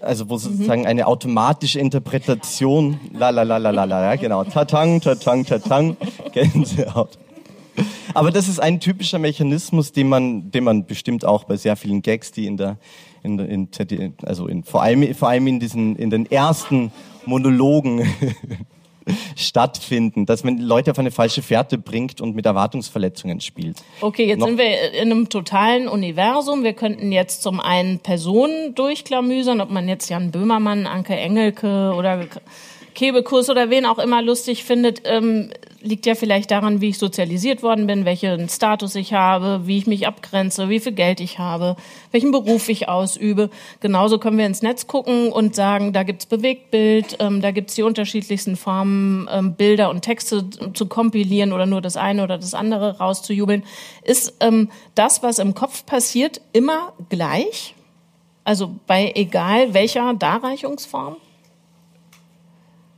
Also 0.00 0.28
wo 0.28 0.36
sozusagen 0.36 0.80
mhm. 0.80 0.86
eine 0.88 1.06
automatische 1.06 1.78
Interpretation, 1.78 2.98
la 3.12 3.30
la 3.30 3.42
la 3.42 3.58
la 3.58 3.70
la 3.70 3.84
la, 3.84 4.02
ja 4.02 4.16
genau, 4.16 4.42
tatang, 4.44 5.00
tatang, 5.00 5.44
tatang, 5.44 5.96
Gänsehaut. 6.32 7.18
Aber 8.14 8.30
das 8.30 8.48
ist 8.48 8.60
ein 8.60 8.80
typischer 8.80 9.18
Mechanismus, 9.18 9.92
den 9.92 10.08
man, 10.08 10.50
den 10.50 10.64
man 10.64 10.86
bestimmt 10.86 11.24
auch 11.24 11.44
bei 11.44 11.56
sehr 11.56 11.76
vielen 11.76 12.02
Gags, 12.02 12.32
die 12.32 12.46
in 12.46 12.56
der, 12.56 12.76
in, 13.22 13.38
in, 13.38 13.68
also 14.22 14.46
in, 14.46 14.64
vor 14.64 14.82
allem, 14.82 15.14
vor 15.14 15.28
allem 15.28 15.46
in 15.46 15.60
diesen, 15.60 15.96
in 15.96 16.10
den 16.10 16.30
ersten 16.30 16.92
Monologen 17.26 18.06
stattfinden, 19.36 20.26
dass 20.26 20.44
man 20.44 20.58
Leute 20.58 20.90
auf 20.90 20.98
eine 20.98 21.10
falsche 21.10 21.42
Fährte 21.42 21.78
bringt 21.78 22.20
und 22.20 22.34
mit 22.34 22.46
Erwartungsverletzungen 22.46 23.40
spielt. 23.40 23.82
Okay, 24.00 24.26
jetzt 24.26 24.38
Noch 24.38 24.48
sind 24.48 24.58
wir 24.58 24.92
in 24.92 25.10
einem 25.10 25.28
totalen 25.28 25.88
Universum. 25.88 26.64
Wir 26.64 26.74
könnten 26.74 27.12
jetzt 27.12 27.42
zum 27.42 27.60
einen 27.60 28.00
Personen 28.00 28.74
durchklamüsern, 28.74 29.60
ob 29.60 29.70
man 29.70 29.88
jetzt 29.88 30.08
Jan 30.10 30.30
Böhmermann, 30.30 30.86
Anke 30.86 31.16
Engelke 31.16 31.92
oder 31.96 32.26
Kebekus 32.94 33.48
oder 33.50 33.70
wen 33.70 33.86
auch 33.86 33.98
immer 33.98 34.22
lustig 34.22 34.64
findet, 34.64 35.02
ähm, 35.04 35.50
liegt 35.82 36.06
ja 36.06 36.14
vielleicht 36.14 36.50
daran, 36.50 36.80
wie 36.80 36.90
ich 36.90 36.98
sozialisiert 36.98 37.62
worden 37.62 37.86
bin, 37.86 38.04
welchen 38.04 38.48
Status 38.48 38.94
ich 38.94 39.12
habe, 39.14 39.62
wie 39.64 39.78
ich 39.78 39.86
mich 39.86 40.06
abgrenze, 40.06 40.68
wie 40.68 40.80
viel 40.80 40.92
Geld 40.92 41.20
ich 41.20 41.38
habe, 41.38 41.76
welchen 42.12 42.32
Beruf 42.32 42.68
ich 42.68 42.88
ausübe. 42.88 43.50
Genauso 43.80 44.18
können 44.18 44.36
wir 44.36 44.46
ins 44.46 44.62
Netz 44.62 44.86
gucken 44.86 45.32
und 45.32 45.54
sagen, 45.54 45.92
da 45.92 46.02
gibt's 46.02 46.26
Bewegtbild, 46.26 47.16
ähm, 47.20 47.40
da 47.40 47.50
gibt's 47.50 47.74
die 47.74 47.82
unterschiedlichsten 47.82 48.56
Formen, 48.56 49.28
ähm, 49.30 49.54
Bilder 49.54 49.90
und 49.90 50.02
Texte 50.02 50.44
zu 50.74 50.86
kompilieren 50.86 51.52
oder 51.52 51.66
nur 51.66 51.80
das 51.80 51.96
eine 51.96 52.22
oder 52.22 52.36
das 52.36 52.54
andere 52.54 52.98
rauszujubeln. 52.98 53.64
Ist 54.04 54.34
ähm, 54.40 54.70
das, 54.94 55.22
was 55.22 55.38
im 55.38 55.54
Kopf 55.54 55.86
passiert, 55.86 56.40
immer 56.52 56.92
gleich? 57.08 57.74
Also 58.44 58.74
bei 58.86 59.12
egal 59.14 59.74
welcher 59.74 60.12
Darreichungsform? 60.14 61.16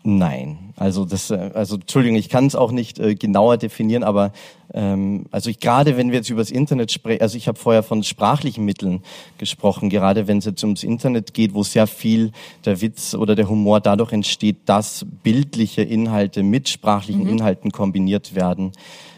Nein, 0.04 0.73
also 0.76 1.04
das, 1.04 1.30
äh, 1.30 1.50
also 1.54 1.76
Entschuldigung, 1.76 2.18
ich 2.18 2.28
kann 2.28 2.47
es 2.47 2.56
auch 2.56 2.73
nicht 2.73 2.99
äh, 2.99 3.14
genauer 3.14 3.56
definieren, 3.56 4.02
aber 4.02 4.32
ähm, 4.75 5.26
also 5.30 5.49
ich 5.49 5.61
gerade 5.61 5.97
wenn 5.97 6.11
wir 6.11 6.16
jetzt 6.18 6.30
über 6.30 6.40
das 6.40 6.50
Internet 6.50 6.90
sprechen, 6.90 7.23
also 7.23 7.37
ich 7.37 7.47
habe 7.47 7.56
vorher 7.56 7.85
von 7.85 8.02
sprachlichen 8.02 8.64
Mitteln 8.64 9.02
gesprochen, 9.38 9.90
gerade 9.90 10.26
wenn 10.26 10.38
es 10.38 10.44
jetzt 10.44 10.64
ums 10.64 10.82
Internet 10.82 11.35
geht, 11.35 11.54
wo 11.54 11.62
sehr 11.62 11.87
viel 11.87 12.32
der 12.64 12.80
Witz 12.80 13.14
oder 13.14 13.37
der 13.37 13.49
Humor 13.49 13.80
dadurch 13.80 14.12
entsteht, 14.12 14.56
dass 14.66 15.06
bildliche 15.23 15.82
Inhalte 15.82 16.42
mit 16.42 16.68
sprachlichen 16.68 17.23
mhm. 17.25 17.30
Inhalten 17.30 17.71
kombiniert 17.71 18.35
werden. 18.35 18.73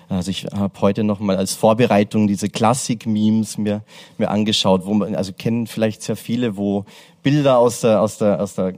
Also 0.09 0.31
ich 0.31 0.47
habe 0.47 0.81
heute 0.81 1.05
noch 1.05 1.21
mal 1.21 1.37
als 1.37 1.55
Vorbereitung 1.55 2.27
diese 2.27 2.49
Klassik-Memes 2.49 3.59
mir, 3.59 3.83
mir 4.19 4.31
angeschaut, 4.31 4.85
wo 4.85 4.95
man, 4.95 5.15
also 5.15 5.33
kennen 5.33 5.67
vielleicht 5.67 6.03
sehr 6.03 6.17
viele, 6.17 6.57
wo 6.57 6.85
Bilder 7.23 7.59
aus 7.59 7.81
der, 7.81 8.03
aus 8.03 8.19
der, 8.19 8.41
aus 8.41 8.55
der, 8.55 8.75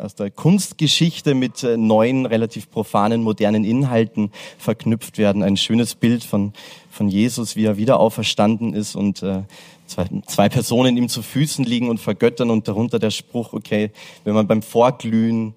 aus 0.00 0.14
der 0.14 0.30
Kunstgeschichte 0.30 1.34
mit 1.34 1.62
äh, 1.62 1.76
neuen, 1.76 2.24
relativ 2.24 2.70
profanen, 2.70 3.22
modernen 3.22 3.64
Inhalten 3.64 4.32
verknüpft 4.56 5.18
werden. 5.18 5.42
Ein 5.42 5.58
schönes 5.58 5.94
Bild 5.94 6.24
von, 6.24 6.54
von 6.90 7.08
Jesus, 7.08 7.54
wie 7.54 7.66
er 7.66 7.76
wieder 7.76 8.00
auferstanden 8.00 8.72
ist 8.72 8.96
und 8.96 9.22
äh, 9.22 9.42
zwei, 9.86 10.06
zwei 10.26 10.48
Personen 10.48 10.96
ihm 10.96 11.10
zu 11.10 11.20
Füßen 11.20 11.66
liegen 11.66 11.90
und 11.90 11.98
vergöttern 11.98 12.50
und 12.50 12.66
darunter 12.66 12.98
der 12.98 13.10
Spruch, 13.10 13.52
okay, 13.52 13.90
wenn 14.24 14.34
man 14.34 14.46
beim 14.46 14.62
Vorglühen 14.62 15.52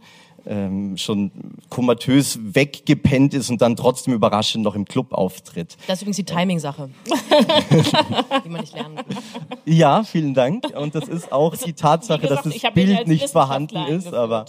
ähm, 0.48 0.98
schon 0.98 1.32
komatös 1.70 2.40
weggepennt 2.42 3.34
ist 3.34 3.50
und 3.50 3.62
dann 3.62 3.76
trotzdem 3.76 4.14
überraschend 4.14 4.64
noch 4.64 4.76
im 4.76 4.86
Club 4.86 5.14
auftritt. 5.14 5.78
Das 5.88 5.98
ist 5.98 6.02
übrigens 6.04 6.18
die 6.18 6.24
Timing-Sache, 6.26 6.90
die 8.46 8.50
man 8.50 8.62
nicht 8.62 8.74
lernen 8.74 8.96
kann. 8.96 9.06
Ja, 9.66 10.04
vielen 10.04 10.34
Dank. 10.34 10.66
Und 10.78 10.96
das 10.96 11.08
ist 11.08 11.32
auch 11.32 11.56
die 11.56 11.74
Tatsache, 11.74 12.22
gesagt, 12.22 12.46
dass 12.46 12.54
das 12.54 12.74
Bild 12.74 13.08
nicht 13.08 13.30
vorhanden 13.30 13.78
ist, 13.88 14.14
aber 14.14 14.46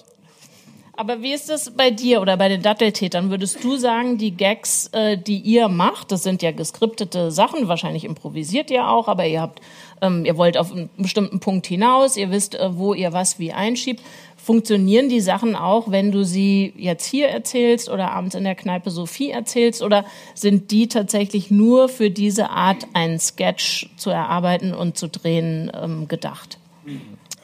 aber 0.99 1.21
wie 1.21 1.35
ist 1.35 1.51
das 1.51 1.71
bei 1.71 1.91
dir 1.91 2.23
oder 2.23 2.39
bei 2.39 2.49
den 2.49 2.63
Datteltätern? 2.63 3.29
Würdest 3.29 3.63
du 3.63 3.77
sagen, 3.77 4.17
die 4.17 4.31
Gags, 4.31 4.89
äh, 4.93 5.19
die 5.19 5.39
ihr 5.39 5.69
macht, 5.69 6.11
das 6.11 6.23
sind 6.23 6.41
ja 6.41 6.53
geskriptete 6.53 7.31
Sachen, 7.31 7.69
wahrscheinlich 7.69 8.05
improvisiert 8.05 8.71
ihr 8.71 8.89
auch, 8.89 9.07
aber 9.07 9.27
ihr 9.27 9.43
habt, 9.43 9.61
ähm, 10.01 10.25
ihr 10.25 10.39
wollt 10.39 10.57
auf 10.57 10.73
einen 10.73 10.89
bestimmten 10.97 11.39
Punkt 11.39 11.67
hinaus, 11.67 12.17
ihr 12.17 12.31
wisst, 12.31 12.55
äh, 12.55 12.79
wo 12.79 12.95
ihr 12.95 13.13
was 13.13 13.39
wie 13.39 13.53
einschiebt. 13.53 14.03
Funktionieren 14.47 15.09
die 15.09 15.21
Sachen 15.21 15.57
auch, 15.57 15.91
wenn 15.91 16.13
du 16.13 16.25
sie 16.25 16.73
jetzt 16.77 17.05
hier 17.05 17.27
erzählst 17.27 17.89
oder 17.89 18.13
abends 18.13 18.37
in 18.37 18.45
der 18.45 18.55
Kneipe 18.55 18.93
Sophie 18.93 19.31
erzählst? 19.31 19.83
Oder 19.83 20.05
sind 20.37 20.71
die 20.71 20.87
tatsächlich 20.87 21.51
nur 21.51 21.89
für 21.89 22.11
diese 22.11 22.51
Art, 22.51 22.87
einen 22.93 23.19
Sketch 23.19 23.89
zu 23.97 24.11
erarbeiten 24.11 24.73
und 24.73 24.97
zu 24.97 25.09
drehen, 25.09 25.73
ähm, 25.75 26.07
gedacht? 26.07 26.59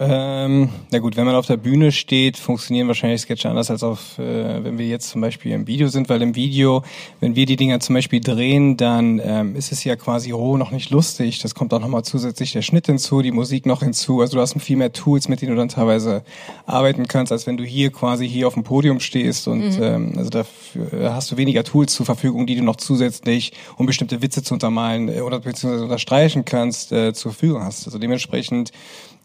Ähm, 0.04 0.68
na 0.90 0.99
gut, 0.99 1.16
wenn 1.16 1.26
man 1.26 1.37
auf 1.37 1.47
der 1.47 1.56
Bühne 1.56 1.92
steht, 1.92 2.37
funktionieren 2.37 2.88
wahrscheinlich 2.88 3.21
Sketche 3.21 3.49
anders 3.49 3.71
als 3.71 3.85
auf, 3.85 4.18
äh, 4.18 4.64
wenn 4.64 4.76
wir 4.76 4.87
jetzt 4.87 5.11
zum 5.11 5.21
Beispiel 5.21 5.52
im 5.52 5.68
Video 5.68 5.87
sind, 5.87 6.09
weil 6.09 6.23
im 6.23 6.35
Video, 6.35 6.82
wenn 7.21 7.37
wir 7.37 7.47
die 7.47 7.54
Dinger 7.54 7.78
zum 7.78 7.94
Beispiel 7.94 8.21
drehen, 8.21 8.76
dann 8.76 9.21
ähm, 9.25 9.54
ist 9.54 9.71
es 9.71 9.85
ja 9.85 9.94
quasi 9.94 10.32
roh 10.32 10.56
noch 10.56 10.73
nicht 10.73 10.90
lustig. 10.90 11.38
Das 11.38 11.54
kommt 11.54 11.73
auch 11.73 11.78
nochmal 11.78 12.02
zusätzlich 12.02 12.50
der 12.50 12.62
Schnitt 12.62 12.87
hinzu, 12.87 13.23
die 13.23 13.30
Musik 13.30 13.64
noch 13.64 13.80
hinzu. 13.80 14.21
Also 14.21 14.37
du 14.37 14.40
hast 14.40 14.61
viel 14.61 14.76
mehr 14.76 14.92
Tools, 14.92 15.28
mit 15.28 15.40
denen 15.40 15.52
du 15.52 15.56
dann 15.56 15.68
teilweise 15.68 16.25
arbeiten 16.66 17.06
kannst, 17.06 17.30
als 17.30 17.47
wenn 17.47 17.56
du 17.56 17.62
hier 17.62 17.92
quasi 17.92 18.28
hier 18.28 18.49
auf 18.49 18.54
dem 18.54 18.64
Podium 18.64 18.99
stehst 18.99 19.47
und 19.47 19.76
mhm. 19.76 19.82
ähm, 19.82 20.14
also 20.16 20.30
dafür 20.30 21.14
hast 21.14 21.30
du 21.30 21.37
weniger 21.37 21.62
Tools 21.62 21.94
zur 21.94 22.06
Verfügung, 22.06 22.47
die 22.47 22.56
du 22.56 22.64
noch 22.64 22.76
zusätzlich, 22.76 23.52
um 23.76 23.87
bestimmte 23.87 24.21
Witze 24.21 24.42
zu 24.42 24.54
untermalen 24.54 25.09
äh, 25.09 25.21
oder 25.21 25.38
beziehungsweise 25.38 25.85
unterstreichen 25.85 26.44
kannst, 26.44 26.90
äh, 26.90 27.12
zur 27.12 27.30
Verfügung 27.30 27.62
hast. 27.62 27.87
Also 27.87 27.99
dementsprechend 27.99 28.73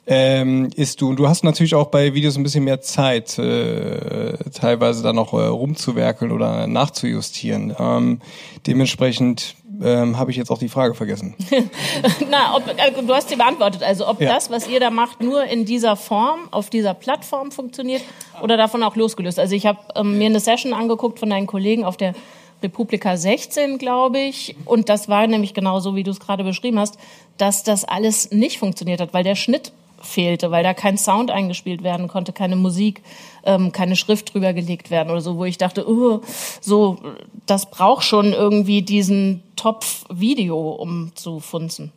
ähm, 0.08 0.70
ist 0.76 1.02
du. 1.02 1.10
Und 1.10 1.18
du 1.18 1.28
hast 1.28 1.44
natürlich 1.44 1.76
auch 1.76 1.88
bei 1.88 2.14
Videos 2.14 2.38
ein 2.38 2.44
bisschen 2.44 2.64
mehr 2.64 2.80
Zeit, 2.82 3.38
äh, 3.38 4.38
teilweise 4.54 5.04
da 5.04 5.12
noch 5.12 5.34
äh, 5.34 5.46
rumzuwerkeln 5.46 6.32
oder 6.32 6.66
nachzujustieren. 6.66 7.76
Ähm, 7.78 8.22
dementsprechend 8.66 9.56
ähm, 9.84 10.18
habe 10.18 10.32
ich 10.32 10.38
jetzt 10.38 10.50
auch 10.50 10.58
die 10.58 10.70
Frage 10.70 10.96
vergessen. 10.96 11.36
Na, 12.32 12.56
ob, 12.56 12.64
also 12.78 13.02
du 13.02 13.14
hast 13.14 13.28
sie 13.30 13.36
beantwortet. 13.36 13.84
Also 13.84 14.08
ob 14.08 14.22
ja. 14.22 14.34
das, 14.34 14.50
was 14.50 14.68
ihr 14.68 14.80
da 14.80 14.90
macht, 14.90 15.22
nur 15.22 15.44
in 15.44 15.66
dieser 15.66 15.98
Form, 15.98 16.40
auf 16.52 16.70
dieser 16.70 16.94
Plattform 16.94 17.52
funktioniert 17.52 18.02
oder 18.42 18.56
davon 18.56 18.84
auch 18.84 18.96
losgelöst. 18.96 19.40
Also 19.40 19.56
ich 19.56 19.66
habe 19.66 19.80
ähm, 19.96 20.18
mir 20.18 20.28
eine 20.28 20.40
Session 20.40 20.74
angeguckt 20.74 21.20
von 21.20 21.30
deinen 21.30 21.48
Kollegen 21.48 21.84
auf 21.84 21.98
der 21.98 22.14
Republika 22.64 23.18
16, 23.18 23.78
glaube 23.78 24.20
ich. 24.20 24.56
Und 24.64 24.88
das 24.88 25.10
war 25.10 25.28
nämlich 25.28 25.54
genau 25.54 25.82
so, 25.82 25.96
wie 25.96 26.04
du 26.04 26.12
es 26.12 26.22
gerade 26.22 26.46
beschrieben 26.46 26.80
hast, 26.80 26.98
dass 27.38 27.64
das 27.64 27.84
alles 27.84 28.32
nicht 28.32 28.58
funktioniert 28.58 29.02
hat, 29.02 29.14
weil 29.14 29.26
der 29.26 29.36
Schnitt 29.36 29.74
fehlte, 30.08 30.52
weil 30.52 30.64
da 30.64 30.74
kein 30.74 30.98
Sound 30.98 31.30
eingespielt 31.32 31.84
werden 31.84 32.08
konnte, 32.08 32.34
keine 32.34 32.56
Musik, 32.56 33.04
ähm, 33.44 33.72
keine 33.72 33.96
Schrift 33.96 34.34
drüber 34.34 34.54
gelegt 34.54 34.90
werden 34.90 35.12
oder 35.12 35.22
so, 35.22 35.38
wo 35.38 35.46
ich 35.46 35.58
dachte, 35.58 35.90
uh, 35.90 36.22
so, 36.62 36.98
das 37.46 37.70
braucht 37.70 38.04
schon 38.04 38.34
irgendwie 38.34 38.82
diesen 38.82 39.44
Topf 39.56 40.06
Video, 40.10 40.72
um 40.72 41.12
zu 41.16 41.40
funzen. 41.40 41.92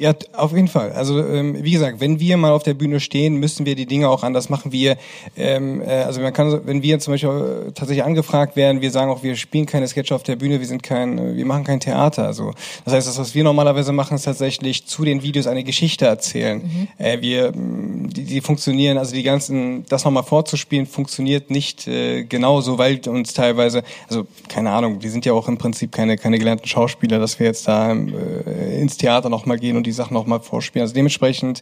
Ja, 0.00 0.14
auf 0.32 0.52
jeden 0.52 0.68
Fall. 0.68 0.92
Also 0.92 1.22
ähm, 1.22 1.62
wie 1.62 1.72
gesagt, 1.72 2.00
wenn 2.00 2.18
wir 2.18 2.38
mal 2.38 2.52
auf 2.52 2.62
der 2.62 2.72
Bühne 2.72 3.00
stehen, 3.00 3.36
müssen 3.36 3.66
wir 3.66 3.74
die 3.74 3.84
Dinge 3.84 4.08
auch 4.08 4.22
anders 4.22 4.48
machen. 4.48 4.72
Wir, 4.72 4.96
ähm, 5.36 5.82
äh, 5.82 5.90
also 6.04 6.22
man 6.22 6.32
kann, 6.32 6.58
wenn 6.64 6.82
wir 6.82 6.98
zum 7.00 7.12
Beispiel 7.12 7.28
äh, 7.68 7.72
tatsächlich 7.72 8.02
angefragt 8.02 8.56
werden, 8.56 8.80
wir 8.80 8.90
sagen 8.92 9.10
auch, 9.10 9.22
wir 9.22 9.36
spielen 9.36 9.66
keine 9.66 9.86
Sketche 9.86 10.14
auf 10.14 10.22
der 10.22 10.36
Bühne, 10.36 10.58
wir 10.58 10.66
sind 10.66 10.82
kein, 10.82 11.36
wir 11.36 11.44
machen 11.44 11.64
kein 11.64 11.80
Theater. 11.80 12.24
Also 12.24 12.54
das 12.86 12.94
heißt, 12.94 13.08
das, 13.08 13.18
was 13.18 13.34
wir 13.34 13.44
normalerweise 13.44 13.92
machen, 13.92 14.14
ist 14.14 14.22
tatsächlich 14.22 14.86
zu 14.86 15.04
den 15.04 15.22
Videos 15.22 15.46
eine 15.46 15.64
Geschichte 15.64 16.06
erzählen. 16.06 16.62
Mhm. 16.62 16.88
Äh, 16.96 17.20
wir, 17.20 17.52
die, 17.52 18.24
die 18.24 18.40
funktionieren, 18.40 18.96
also 18.96 19.14
die 19.14 19.22
ganzen, 19.22 19.84
das 19.90 20.06
nochmal 20.06 20.24
vorzuspielen, 20.24 20.86
funktioniert 20.86 21.50
nicht 21.50 21.86
äh, 21.86 22.24
genauso, 22.24 22.78
weil 22.78 23.02
uns 23.06 23.34
teilweise, 23.34 23.82
also 24.08 24.26
keine 24.48 24.70
Ahnung, 24.70 25.02
wir 25.02 25.10
sind 25.10 25.26
ja 25.26 25.34
auch 25.34 25.46
im 25.46 25.58
Prinzip 25.58 25.92
keine 25.92 26.16
keine 26.16 26.38
gelernten 26.38 26.66
Schauspieler, 26.66 27.18
dass 27.18 27.38
wir 27.38 27.44
jetzt 27.44 27.68
da 27.68 27.92
äh, 27.92 28.80
ins 28.80 28.96
Theater 28.96 29.28
nochmal 29.28 29.58
gehen 29.58 29.76
und 29.76 29.89
die 29.90 29.94
Sachen 29.94 30.14
nochmal 30.14 30.40
vorspielen. 30.40 30.82
Also 30.82 30.94
dementsprechend, 30.94 31.60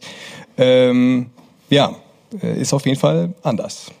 ähm, 0.57 1.27
ja, 1.69 1.95
äh, 2.41 2.61
ist 2.61 2.73
auf 2.73 2.85
jeden 2.85 2.99
Fall 2.99 3.33
anders. 3.43 3.91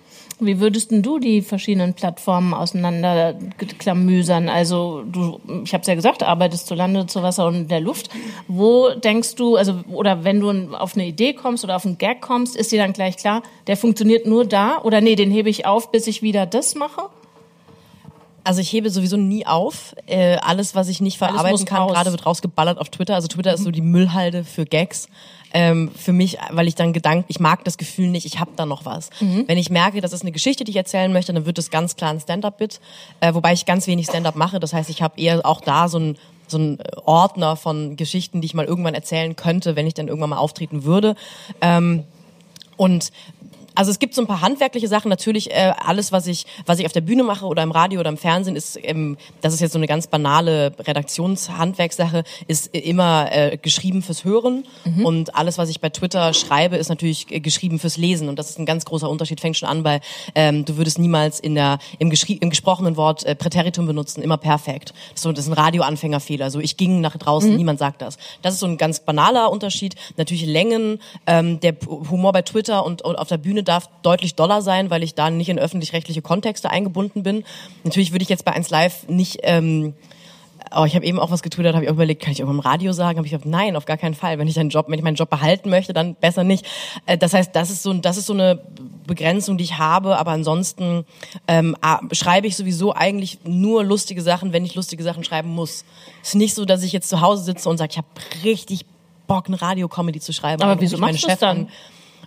Wie 0.41 0.61
würdest 0.61 0.91
denn 0.91 1.01
du 1.01 1.19
die 1.19 1.41
verschiedenen 1.41 1.95
Plattformen 1.95 2.53
auseinanderklamüsern? 2.53 4.47
Also 4.47 5.03
du, 5.03 5.41
ich 5.65 5.73
habe 5.73 5.81
es 5.81 5.87
ja 5.87 5.95
gesagt, 5.95 6.23
arbeitest 6.23 6.65
zu 6.67 6.75
Lande, 6.75 7.07
zu 7.07 7.21
Wasser 7.21 7.45
und 7.45 7.55
in 7.55 7.67
der 7.67 7.81
Luft. 7.81 8.09
Wo 8.47 8.89
denkst 8.91 9.35
du, 9.35 9.57
also 9.57 9.81
oder 9.91 10.23
wenn 10.23 10.39
du 10.39 10.73
auf 10.73 10.95
eine 10.95 11.05
Idee 11.05 11.33
kommst 11.33 11.65
oder 11.65 11.75
auf 11.75 11.85
einen 11.85 11.97
Gag 11.97 12.21
kommst, 12.21 12.55
ist 12.55 12.71
dir 12.71 12.81
dann 12.81 12.93
gleich 12.93 13.17
klar, 13.17 13.43
der 13.67 13.75
funktioniert 13.75 14.25
nur 14.25 14.45
da 14.45 14.79
oder 14.81 15.01
nee, 15.01 15.15
den 15.15 15.29
hebe 15.29 15.49
ich 15.49 15.65
auf, 15.65 15.91
bis 15.91 16.07
ich 16.07 16.21
wieder 16.21 16.45
das 16.45 16.73
mache? 16.73 17.09
Also 18.49 18.61
ich 18.61 18.73
hebe 18.73 18.89
sowieso 18.89 19.15
nie 19.15 19.45
auf. 19.45 19.93
Äh, 20.07 20.37
alles, 20.37 20.73
was 20.73 20.87
ich 20.87 21.01
nicht 21.01 21.19
verarbeiten 21.19 21.65
kann, 21.65 21.87
gerade 21.87 22.09
wird 22.09 22.25
rausgeballert 22.25 22.79
auf 22.79 22.89
Twitter. 22.89 23.13
Also 23.13 23.27
Twitter 23.27 23.51
mhm. 23.51 23.55
ist 23.55 23.63
so 23.63 23.69
die 23.69 23.83
Müllhalde 23.83 24.43
für 24.43 24.65
Gags. 24.65 25.07
Ähm, 25.53 25.91
für 25.95 26.13
mich, 26.13 26.39
weil 26.49 26.67
ich 26.67 26.73
dann 26.73 26.91
Gedanken, 26.91 27.25
ich 27.27 27.39
mag 27.39 27.63
das 27.63 27.77
Gefühl 27.77 28.07
nicht, 28.07 28.25
ich 28.25 28.39
habe 28.39 28.49
da 28.55 28.65
noch 28.65 28.85
was. 28.85 29.11
Mhm. 29.19 29.43
Wenn 29.45 29.59
ich 29.59 29.69
merke, 29.69 30.01
das 30.01 30.13
ist 30.13 30.23
eine 30.23 30.31
Geschichte, 30.31 30.63
die 30.63 30.71
ich 30.71 30.77
erzählen 30.77 31.13
möchte, 31.13 31.31
dann 31.31 31.45
wird 31.45 31.59
es 31.59 31.69
ganz 31.69 31.95
klar 31.95 32.09
ein 32.09 32.19
Stand-up-Bit, 32.19 32.79
äh, 33.19 33.35
wobei 33.35 33.53
ich 33.53 33.67
ganz 33.67 33.85
wenig 33.85 34.07
Stand-up 34.07 34.35
mache. 34.35 34.59
Das 34.59 34.73
heißt, 34.73 34.89
ich 34.89 35.03
habe 35.03 35.21
eher 35.21 35.45
auch 35.45 35.61
da 35.61 35.87
so 35.87 35.99
ein 35.99 36.17
so 36.47 36.57
ein 36.57 36.79
Ordner 37.05 37.55
von 37.55 37.97
Geschichten, 37.97 38.41
die 38.41 38.47
ich 38.47 38.55
mal 38.55 38.65
irgendwann 38.65 38.95
erzählen 38.95 39.35
könnte, 39.35 39.75
wenn 39.75 39.85
ich 39.85 39.93
dann 39.93 40.07
irgendwann 40.07 40.31
mal 40.31 40.37
auftreten 40.37 40.85
würde. 40.85 41.13
Ähm, 41.61 42.03
und 42.77 43.11
Also 43.79 43.91
es 43.91 43.99
gibt 43.99 44.13
so 44.13 44.19
ein 44.21 44.27
paar 44.27 44.41
handwerkliche 44.41 44.89
Sachen. 44.89 45.07
Natürlich 45.07 45.51
äh, 45.51 45.71
alles, 45.85 46.11
was 46.11 46.27
ich, 46.27 46.45
was 46.65 46.79
ich 46.79 46.85
auf 46.85 46.91
der 46.91 46.99
Bühne 46.99 47.23
mache 47.23 47.45
oder 47.45 47.63
im 47.63 47.71
Radio 47.71 48.01
oder 48.01 48.09
im 48.09 48.17
Fernsehen, 48.17 48.57
ist, 48.57 48.77
ähm, 48.83 49.15
das 49.39 49.53
ist 49.53 49.61
jetzt 49.61 49.71
so 49.71 49.79
eine 49.79 49.87
ganz 49.87 50.07
banale 50.07 50.73
Redaktionshandwerkssache, 50.77 52.25
ist 52.49 52.75
immer 52.75 53.29
äh, 53.31 53.55
geschrieben 53.55 54.01
fürs 54.01 54.25
Hören 54.25 54.65
mhm. 54.83 55.05
und 55.05 55.35
alles, 55.35 55.57
was 55.57 55.69
ich 55.69 55.79
bei 55.79 55.87
Twitter 55.87 56.33
schreibe, 56.33 56.75
ist 56.75 56.89
natürlich 56.89 57.31
äh, 57.31 57.39
geschrieben 57.39 57.79
fürs 57.79 57.95
Lesen. 57.95 58.27
Und 58.27 58.37
das 58.37 58.49
ist 58.49 58.59
ein 58.59 58.65
ganz 58.65 58.83
großer 58.83 59.09
Unterschied. 59.09 59.39
Fängt 59.39 59.55
schon 59.55 59.69
an, 59.69 59.85
weil 59.85 60.01
ähm, 60.35 60.65
du 60.65 60.75
würdest 60.75 60.99
niemals 60.99 61.39
in 61.39 61.55
der 61.55 61.79
im, 61.99 62.11
im 62.11 62.49
gesprochenen 62.49 62.97
Wort 62.97 63.23
äh, 63.23 63.33
Präteritum 63.33 63.87
benutzen, 63.87 64.21
immer 64.21 64.35
perfekt. 64.35 64.89
Das 65.11 65.19
ist, 65.19 65.23
so, 65.23 65.31
das 65.31 65.45
ist 65.45 65.51
ein 65.51 65.53
Radioanfängerfehler. 65.53 66.51
So 66.51 66.59
ich 66.59 66.75
ging 66.75 66.99
nach 66.99 67.15
draußen, 67.15 67.51
mhm. 67.51 67.55
niemand 67.55 67.79
sagt 67.79 68.01
das. 68.01 68.17
Das 68.41 68.55
ist 68.55 68.59
so 68.59 68.65
ein 68.65 68.75
ganz 68.75 68.99
banaler 68.99 69.49
Unterschied. 69.49 69.95
Natürlich 70.17 70.45
Längen. 70.45 70.99
Ähm, 71.25 71.61
der 71.61 71.77
Humor 71.87 72.33
bei 72.33 72.41
Twitter 72.41 72.85
und, 72.85 73.03
und 73.03 73.15
auf 73.15 73.29
der 73.29 73.37
Bühne 73.37 73.68
darf 73.69 73.89
deutlich 74.01 74.35
doller 74.35 74.61
sein, 74.61 74.89
weil 74.89 75.03
ich 75.03 75.15
da 75.15 75.29
nicht 75.29 75.49
in 75.49 75.59
öffentlich-rechtliche 75.59 76.21
Kontexte 76.21 76.69
eingebunden 76.69 77.23
bin. 77.23 77.43
Natürlich 77.83 78.11
würde 78.11 78.23
ich 78.23 78.29
jetzt 78.29 78.45
bei 78.45 78.51
1 78.51 78.69
Live 78.69 79.07
nicht 79.07 79.39
ähm, 79.43 79.93
Oh, 80.75 80.83
ich 80.85 80.95
habe 80.95 81.05
eben 81.05 81.19
auch 81.19 81.31
was 81.31 81.41
getwittert, 81.41 81.73
habe 81.73 81.85
ich 81.85 81.89
auch 81.89 81.95
überlegt, 81.95 82.21
kann 82.21 82.31
ich 82.31 82.41
irgendwann 82.41 82.59
im 82.59 82.71
Radio 82.71 82.91
sagen? 82.91 83.17
Habe 83.17 83.25
ich 83.25 83.31
gesagt, 83.31 83.47
nein, 83.47 83.75
auf 83.75 83.85
gar 83.85 83.97
keinen 83.97 84.13
Fall. 84.13 84.37
Wenn 84.37 84.47
ich 84.47 84.59
einen 84.59 84.69
Job, 84.69 84.85
wenn 84.87 84.99
ich 84.99 85.03
meinen 85.03 85.15
Job 85.15 85.29
behalten 85.29 85.69
möchte, 85.69 85.93
dann 85.93 86.15
besser 86.15 86.43
nicht. 86.43 86.65
Äh, 87.05 87.17
das 87.17 87.33
heißt, 87.33 87.55
das 87.55 87.71
ist 87.71 87.81
so, 87.81 87.93
das 87.93 88.17
ist 88.17 88.27
so 88.27 88.33
eine 88.33 88.59
Begrenzung, 89.07 89.57
die 89.57 89.63
ich 89.63 89.77
habe. 89.79 90.17
Aber 90.17 90.31
ansonsten 90.31 91.05
ähm, 91.47 91.75
schreibe 92.11 92.45
ich 92.45 92.55
sowieso 92.55 92.93
eigentlich 92.93 93.39
nur 93.45 93.83
lustige 93.83 94.21
Sachen, 94.21 94.53
wenn 94.53 94.63
ich 94.63 94.75
lustige 94.75 95.01
Sachen 95.01 95.23
schreiben 95.23 95.49
muss. 95.49 95.85
Es 96.21 96.29
ist 96.29 96.35
nicht 96.35 96.53
so, 96.53 96.65
dass 96.65 96.83
ich 96.83 96.91
jetzt 96.91 97.09
zu 97.09 97.21
Hause 97.21 97.43
sitze 97.43 97.67
und 97.67 97.77
sage, 97.77 97.91
ich 97.91 97.97
habe 97.97 98.07
richtig 98.43 98.85
Bock, 99.27 99.47
eine 99.47 99.59
Radiocomedy 99.61 100.19
zu 100.19 100.33
schreiben. 100.33 100.61
Aber 100.61 100.79
wieso 100.79 100.97
machst 100.97 101.23
du 101.23 101.27
das 101.27 101.39
dann? 101.39 101.57
An. 101.57 101.67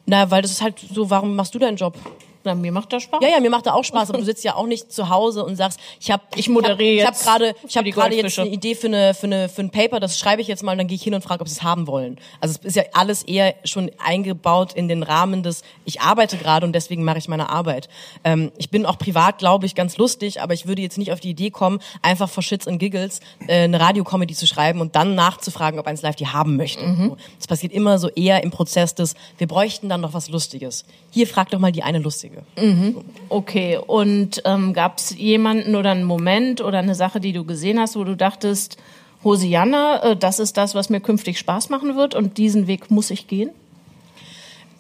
Na, 0.07 0.31
weil 0.31 0.43
das 0.43 0.51
ist 0.51 0.63
halt 0.63 0.79
so, 0.79 1.11
warum 1.11 1.37
machst 1.37 1.55
du 1.55 1.59
deinen 1.59 1.77
Job? 1.77 1.97
Na, 2.45 2.55
mir 2.55 2.73
macht 2.73 2.93
das 2.93 3.05
Spaß. 3.05 3.21
Ja, 3.23 3.29
ja, 3.29 3.41
mir 3.41 3.51
macht 3.51 3.67
das 3.67 3.75
auch 3.75 3.85
Spaß, 3.85 4.11
aber 4.11 4.19
du 4.19 4.25
sitzt 4.25 4.45
ja 4.45 4.55
auch 4.55 4.67
nicht 4.67 4.93
zu 4.93 5.09
Hause 5.09 5.45
und 5.45 5.57
sagst, 5.57 5.79
ich 6.01 6.11
habe 6.11 6.23
ich 6.37 6.49
moderiere 6.49 7.03
ich 7.03 7.07
hab, 7.07 7.19
gerade 7.19 7.55
ich 7.67 7.77
habe 7.77 7.91
gerade 7.91 8.15
jetzt 8.15 8.39
eine 8.39 8.51
Idee 8.51 8.75
für 8.75 8.89
eine 8.89 9.15
für 9.15 9.27
eine 9.27 9.49
für 9.49 9.63
ein 9.63 9.71
Paper, 9.71 10.01
das 10.01 10.19
schreibe 10.19 10.43
ich 10.43 10.49
jetzt 10.49 10.63
mal 10.63 10.73
und 10.73 10.79
dann 10.79 10.87
gehe 10.87 10.97
ich 10.97 11.03
hin 11.03 11.15
und 11.15 11.23
frage, 11.23 11.41
ob 11.41 11.49
sie 11.49 11.57
es 11.57 11.63
haben 11.63 11.87
wollen. 11.87 12.19
Also 12.41 12.59
es 12.59 12.65
ist 12.65 12.77
ja 12.77 12.85
alles 12.93 13.23
eher 13.23 13.55
schon 13.65 13.91
eingebaut 14.05 14.73
in 14.73 14.89
den 14.89 15.03
Rahmen 15.03 15.43
des 15.43 15.63
ich 15.85 16.01
arbeite 16.01 16.37
gerade 16.37 16.67
und 16.67 16.73
deswegen 16.73 17.05
mache 17.05 17.19
ich 17.19 17.29
meine 17.29 17.49
Arbeit. 17.51 17.89
Ähm, 18.25 18.53
ich 18.57 18.71
bin 18.71 18.87
auch 18.87 18.99
privat, 18.99 19.39
glaube 19.39 19.67
ich, 19.67 19.75
ganz 19.75 19.97
lustig, 19.97 20.41
aber 20.41 20.55
ich 20.55 20.67
würde 20.67 20.83
jetzt 20.83 20.99
nicht 20.99 21.13
auf 21.13 21.21
die 21.21 21.31
Idee 21.31 21.51
kommen, 21.51 21.81
einfach 22.03 22.29
vor 22.29 22.43
Shits 22.43 22.67
and 22.67 22.79
Giggles 22.79 23.21
äh, 23.47 23.65
eine 23.65 23.81
Radiocomedy 23.81 24.35
zu 24.35 24.47
schreiben 24.47 24.81
und 24.81 24.97
dann 24.97 25.15
nachzufragen, 25.15 25.79
ob 25.79 25.87
eins 25.87 26.03
live 26.03 26.17
die 26.17 26.27
haben 26.27 26.57
möchte. 26.57 26.85
Mhm. 26.85 27.17
Das 27.39 27.47
passiert 27.47 27.73
immer 27.73 27.99
so 27.99 28.09
eher 28.09 28.43
im 28.43 28.51
Prozess 28.51 28.95
des 28.95 29.15
wir 29.39 29.47
bräuchten 29.47 29.89
dann 29.89 30.01
noch 30.01 30.15
was 30.15 30.29
lustiges. 30.29 30.85
Hier 31.11 31.27
frag 31.27 31.51
doch 31.51 31.59
mal 31.59 31.73
die 31.73 31.83
eine 31.83 31.99
lustige. 31.99 32.32
Mhm. 32.59 32.97
Okay, 33.29 33.79
und 33.79 34.43
ähm, 34.45 34.73
gab 34.73 34.99
es 34.99 35.17
jemanden 35.17 35.75
oder 35.75 35.91
einen 35.91 36.05
Moment 36.05 36.61
oder 36.61 36.79
eine 36.79 36.95
Sache, 36.95 37.21
die 37.21 37.33
du 37.33 37.45
gesehen 37.45 37.79
hast, 37.79 37.97
wo 37.97 38.05
du 38.05 38.17
dachtest, 38.17 38.77
Hosianna, 39.25 40.03
äh, 40.03 40.17
das 40.17 40.39
ist 40.39 40.57
das, 40.57 40.75
was 40.75 40.91
mir 40.91 41.01
künftig 41.01 41.39
Spaß 41.39 41.69
machen 41.69 41.97
wird 41.97 42.15
und 42.15 42.39
diesen 42.39 42.67
Weg 42.67 42.91
muss 42.91 43.11
ich 43.11 43.27
gehen? 43.27 43.51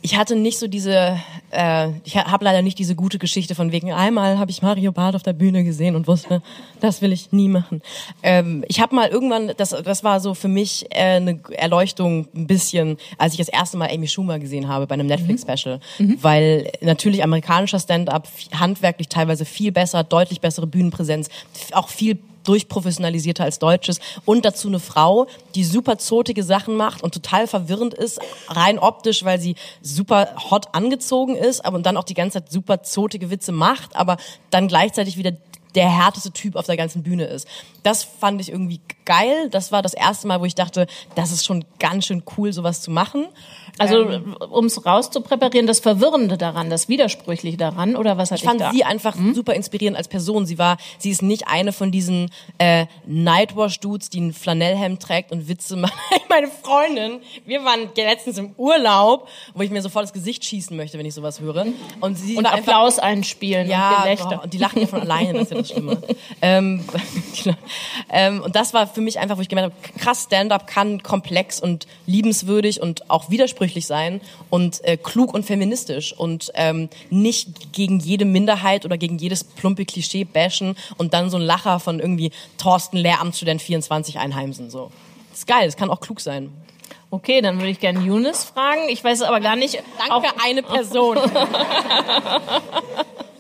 Ich 0.02 0.16
hatte 0.16 0.34
nicht 0.34 0.58
so 0.58 0.66
diese, 0.66 1.16
äh, 1.52 1.88
ich 2.04 2.16
habe 2.16 2.44
leider 2.44 2.60
nicht 2.60 2.78
diese 2.78 2.96
gute 2.96 3.18
Geschichte 3.18 3.54
von 3.54 3.70
wegen, 3.70 3.92
einmal 3.92 4.38
habe 4.38 4.50
ich 4.50 4.60
Mario 4.60 4.90
Barth 4.90 5.14
auf 5.14 5.22
der 5.22 5.32
Bühne 5.32 5.62
gesehen 5.62 5.94
und 5.94 6.08
wusste, 6.08 6.42
das 6.80 7.00
will 7.02 7.12
ich 7.12 7.30
nie 7.30 7.48
machen. 7.48 7.82
Ähm, 8.24 8.64
ich 8.66 8.80
habe 8.80 8.96
mal 8.96 9.08
irgendwann, 9.08 9.52
das, 9.56 9.70
das 9.70 10.02
war 10.02 10.18
so 10.18 10.34
für 10.34 10.48
mich 10.48 10.86
äh, 10.90 11.16
eine 11.16 11.40
Erleuchtung 11.52 12.26
ein 12.34 12.48
bisschen, 12.48 12.96
als 13.16 13.32
ich 13.32 13.38
das 13.38 13.48
erste 13.48 13.76
Mal 13.76 13.90
Amy 13.90 14.08
Schumer 14.08 14.40
gesehen 14.40 14.66
habe 14.66 14.88
bei 14.88 14.94
einem 14.94 15.06
Netflix-Special, 15.06 15.78
mhm. 15.98 16.06
mhm. 16.06 16.18
weil 16.20 16.72
natürlich 16.80 17.22
amerikanischer 17.22 17.78
Stand-up 17.78 18.26
handwerklich 18.58 19.08
teilweise 19.08 19.44
viel 19.44 19.70
besser, 19.70 20.02
deutlich 20.02 20.40
bessere 20.40 20.66
Bühnenpräsenz, 20.66 21.28
auch 21.72 21.88
viel 21.88 22.18
durchprofessionalisierter 22.44 23.44
als 23.44 23.58
Deutsches 23.58 23.98
und 24.24 24.44
dazu 24.44 24.68
eine 24.68 24.80
Frau, 24.80 25.26
die 25.54 25.64
super 25.64 25.98
zotige 25.98 26.42
Sachen 26.42 26.76
macht 26.76 27.02
und 27.02 27.14
total 27.14 27.46
verwirrend 27.46 27.94
ist, 27.94 28.20
rein 28.48 28.78
optisch, 28.78 29.24
weil 29.24 29.40
sie 29.40 29.54
super 29.80 30.34
hot 30.50 30.74
angezogen 30.74 31.36
ist, 31.36 31.64
aber 31.64 31.78
dann 31.80 31.96
auch 31.96 32.04
die 32.04 32.14
ganze 32.14 32.38
Zeit 32.38 32.50
super 32.50 32.82
zotige 32.82 33.30
Witze 33.30 33.52
macht, 33.52 33.96
aber 33.96 34.16
dann 34.50 34.68
gleichzeitig 34.68 35.16
wieder 35.16 35.32
der 35.74 35.88
härteste 35.88 36.32
Typ 36.32 36.56
auf 36.56 36.66
der 36.66 36.76
ganzen 36.76 37.02
Bühne 37.02 37.24
ist. 37.24 37.46
Das 37.82 38.04
fand 38.04 38.40
ich 38.40 38.50
irgendwie 38.50 38.80
geil. 39.04 39.48
Das 39.50 39.72
war 39.72 39.82
das 39.82 39.94
erste 39.94 40.26
Mal, 40.26 40.40
wo 40.40 40.44
ich 40.44 40.54
dachte, 40.54 40.86
das 41.14 41.32
ist 41.32 41.44
schon 41.44 41.64
ganz 41.78 42.06
schön 42.06 42.22
cool, 42.36 42.52
sowas 42.52 42.82
zu 42.82 42.90
machen. 42.90 43.26
Also 43.78 44.08
ähm, 44.08 44.36
um 44.50 44.66
es 44.66 44.84
rauszupräparieren, 44.84 45.66
das 45.66 45.80
Verwirrende 45.80 46.36
daran, 46.36 46.68
das 46.68 46.88
Widersprüchliche 46.88 47.56
daran, 47.56 47.96
oder 47.96 48.18
was 48.18 48.30
hat 48.30 48.38
ich 48.38 48.44
fand 48.44 48.60
da? 48.60 48.70
sie 48.70 48.84
einfach 48.84 49.16
hm? 49.16 49.34
super 49.34 49.54
inspirierend 49.54 49.96
als 49.96 50.08
Person. 50.08 50.44
Sie 50.44 50.58
war, 50.58 50.76
sie 50.98 51.10
ist 51.10 51.22
nicht 51.22 51.48
eine 51.48 51.72
von 51.72 51.90
diesen 51.90 52.30
äh, 52.58 52.86
Nightwash-Dudes, 53.06 54.10
die 54.10 54.20
ein 54.20 54.32
Flanellhemd 54.34 55.00
trägt 55.00 55.32
und 55.32 55.48
Witze 55.48 55.76
macht. 55.78 55.94
Meine 56.28 56.48
Freundin, 56.48 57.20
wir 57.46 57.64
waren 57.64 57.88
letztens 57.96 58.38
im 58.38 58.54
Urlaub, 58.56 59.28
wo 59.54 59.62
ich 59.62 59.70
mir 59.70 59.80
sofort 59.80 60.04
das 60.04 60.12
Gesicht 60.12 60.44
schießen 60.44 60.76
möchte, 60.76 60.98
wenn 60.98 61.06
ich 61.06 61.14
sowas 61.14 61.40
höre. 61.40 61.66
Und, 62.00 62.16
sie 62.16 62.36
und 62.36 62.46
Applaus 62.46 62.98
einspielen 62.98 63.68
ja, 63.68 63.88
und 63.88 64.02
Gelächter. 64.02 64.38
Oh, 64.40 64.44
und 64.44 64.52
die 64.52 64.58
lachen 64.58 64.80
ja 64.80 64.86
von 64.86 65.00
alleine, 65.00 65.32
das 65.32 65.42
ist 65.44 65.50
ja 65.50 65.56
das 65.58 65.68
Schlimme. 65.70 66.02
ähm, 66.42 66.84
ähm, 68.10 68.42
und 68.42 68.54
das 68.54 68.74
war 68.74 68.86
für 68.94 69.00
mich 69.00 69.18
einfach, 69.18 69.36
wo 69.36 69.40
ich 69.40 69.48
gemerkt 69.48 69.72
habe, 69.72 69.98
krass, 69.98 70.24
Stand-up 70.24 70.66
kann 70.66 71.02
komplex 71.02 71.60
und 71.60 71.86
liebenswürdig 72.06 72.80
und 72.80 73.10
auch 73.10 73.30
widersprüchlich 73.30 73.86
sein 73.86 74.20
und 74.50 74.84
äh, 74.84 74.96
klug 74.96 75.34
und 75.34 75.44
feministisch 75.44 76.12
und 76.12 76.50
ähm, 76.54 76.88
nicht 77.10 77.72
gegen 77.72 78.00
jede 78.00 78.24
Minderheit 78.24 78.84
oder 78.84 78.98
gegen 78.98 79.18
jedes 79.18 79.44
plumpe 79.44 79.84
Klischee 79.84 80.24
bashen 80.24 80.76
und 80.96 81.14
dann 81.14 81.30
so 81.30 81.36
ein 81.36 81.42
Lacher 81.42 81.80
von 81.80 82.00
irgendwie 82.00 82.30
Thorsten 82.58 82.96
Lehramtsstudent 82.96 83.62
24 83.62 84.18
einheimsen. 84.18 84.70
So. 84.70 84.90
Das 85.30 85.40
ist 85.40 85.46
geil, 85.46 85.66
das 85.66 85.76
kann 85.76 85.90
auch 85.90 86.00
klug 86.00 86.20
sein. 86.20 86.52
Okay, 87.10 87.42
dann 87.42 87.58
würde 87.58 87.70
ich 87.70 87.80
gerne 87.80 88.00
Younes 88.00 88.44
fragen. 88.44 88.88
Ich 88.88 89.04
weiß 89.04 89.22
aber 89.22 89.40
gar 89.40 89.56
nicht. 89.56 89.82
Danke, 89.98 90.14
auch 90.14 90.24
eine 90.42 90.62
Person. 90.62 91.18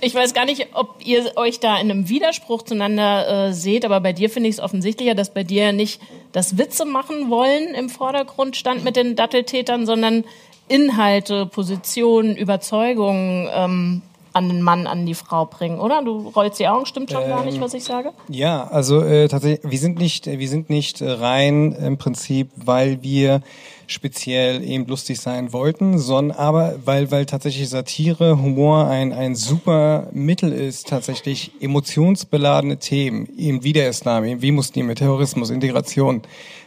ich 0.00 0.14
weiß 0.14 0.34
gar 0.34 0.44
nicht, 0.44 0.68
ob 0.74 0.96
ihr 1.04 1.32
euch 1.36 1.60
da 1.60 1.78
in 1.78 1.90
einem 1.90 2.08
Widerspruch 2.08 2.62
zueinander 2.62 3.48
äh, 3.48 3.52
seht, 3.52 3.84
aber 3.84 4.00
bei 4.00 4.12
dir 4.12 4.30
finde 4.30 4.48
ich 4.48 4.56
es 4.56 4.60
offensichtlicher, 4.60 5.14
dass 5.14 5.32
bei 5.32 5.44
dir 5.44 5.72
nicht 5.72 6.00
das 6.32 6.58
Witze 6.58 6.84
machen 6.84 7.30
wollen 7.30 7.74
im 7.74 7.88
Vordergrund 7.88 8.56
stand 8.56 8.84
mit 8.84 8.96
den 8.96 9.16
Datteltätern, 9.16 9.86
sondern 9.86 10.24
Inhalte, 10.68 11.46
Positionen, 11.46 12.36
Überzeugungen 12.36 13.48
ähm, 13.52 14.02
an 14.32 14.48
den 14.48 14.62
Mann, 14.62 14.86
an 14.86 15.06
die 15.06 15.14
Frau 15.14 15.46
bringen, 15.46 15.80
oder? 15.80 16.02
Du 16.02 16.28
rollst 16.28 16.60
die 16.60 16.68
Augen, 16.68 16.86
stimmt 16.86 17.10
schon 17.10 17.22
ähm, 17.22 17.28
gar 17.28 17.44
nicht, 17.44 17.56
ähm, 17.56 17.60
was 17.62 17.74
ich 17.74 17.84
sage? 17.84 18.12
Ja, 18.28 18.68
also 18.68 19.00
äh, 19.00 19.28
tatsächlich, 19.28 19.70
wir 19.70 19.78
sind 19.78 19.98
nicht, 19.98 20.26
wir 20.26 20.48
sind 20.48 20.70
nicht 20.70 21.02
rein 21.02 21.72
im 21.72 21.98
Prinzip, 21.98 22.50
weil 22.56 23.02
wir 23.02 23.42
speziell 23.88 24.62
eben 24.62 24.86
lustig 24.86 25.20
sein 25.20 25.52
wollten, 25.52 25.98
sondern 25.98 26.36
aber 26.36 26.76
weil, 26.84 27.10
weil 27.10 27.26
tatsächlich 27.26 27.68
Satire, 27.68 28.40
Humor 28.40 28.86
ein, 28.86 29.12
ein 29.12 29.34
super 29.34 30.08
Mittel 30.12 30.52
ist, 30.52 30.88
tatsächlich 30.88 31.52
emotionsbeladene 31.60 32.78
Themen, 32.78 33.28
eben 33.36 33.64
wie 33.64 33.72
der 33.72 33.88
Islam, 33.88 34.24
eben 34.24 34.42
wie 34.42 34.52
Muslime, 34.52 34.94
Terrorismus, 34.94 35.50
Integration 35.50 36.22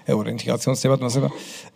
äh, 0.08 0.14
oder 0.14 0.32
Integrationsdebatten, 0.32 1.06
was 1.06 1.16
immer, 1.16 1.32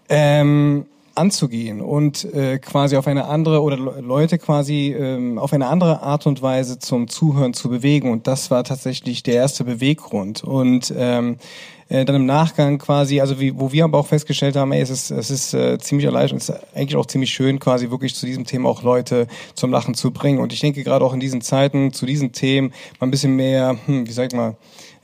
ähm, 0.10 0.86
anzugehen 1.16 1.82
und 1.82 2.26
äh, 2.34 2.60
quasi 2.60 2.98
auf 2.98 3.08
eine 3.08 3.26
andere 3.26 3.62
oder 3.62 3.78
Leute 3.78 4.38
quasi 4.38 4.94
ähm, 4.98 5.40
auf 5.40 5.54
eine 5.54 5.68
andere 5.68 6.02
Art 6.02 6.28
und 6.28 6.42
Weise 6.42 6.78
zum 6.78 7.08
Zuhören 7.08 7.54
zu 7.54 7.70
bewegen. 7.70 8.12
Und 8.12 8.28
das 8.28 8.52
war 8.52 8.64
tatsächlich 8.64 9.24
der 9.24 9.36
erste 9.36 9.64
Beweggrund. 9.64 10.44
Und 10.44 10.94
ähm, 10.96 11.38
äh, 11.88 12.04
dann 12.06 12.16
im 12.16 12.26
Nachgang 12.26 12.78
quasi, 12.80 13.22
also 13.22 13.40
wie, 13.40 13.58
wo 13.58 13.72
wir 13.72 13.84
aber 13.84 14.00
auch 14.00 14.08
festgestellt 14.08 14.56
haben, 14.56 14.72
ey, 14.72 14.82
es 14.82 14.90
ist, 14.90 15.12
es 15.12 15.30
ist 15.30 15.54
äh, 15.54 15.78
ziemlich 15.78 16.06
erleichternd, 16.06 16.42
es 16.42 16.50
ist 16.50 16.60
eigentlich 16.74 16.96
auch 16.96 17.06
ziemlich 17.06 17.32
schön, 17.32 17.60
quasi 17.60 17.92
wirklich 17.92 18.16
zu 18.16 18.26
diesem 18.26 18.46
Thema 18.46 18.70
auch 18.70 18.82
Leute 18.82 19.28
zum 19.54 19.72
Lachen 19.72 19.94
zu 19.94 20.12
bringen. 20.12 20.40
Und 20.40 20.52
ich 20.52 20.60
denke 20.60 20.84
gerade 20.84 21.06
auch 21.06 21.14
in 21.14 21.20
diesen 21.20 21.42
Zeiten 21.42 21.94
zu 21.94 22.06
diesen 22.06 22.32
Themen 22.32 22.74
mal 23.00 23.08
ein 23.08 23.12
bisschen 23.12 23.36
mehr, 23.36 23.78
hm, 23.86 24.08
wie 24.08 24.12
sag 24.12 24.28
ich 24.28 24.36
mal, 24.36 24.56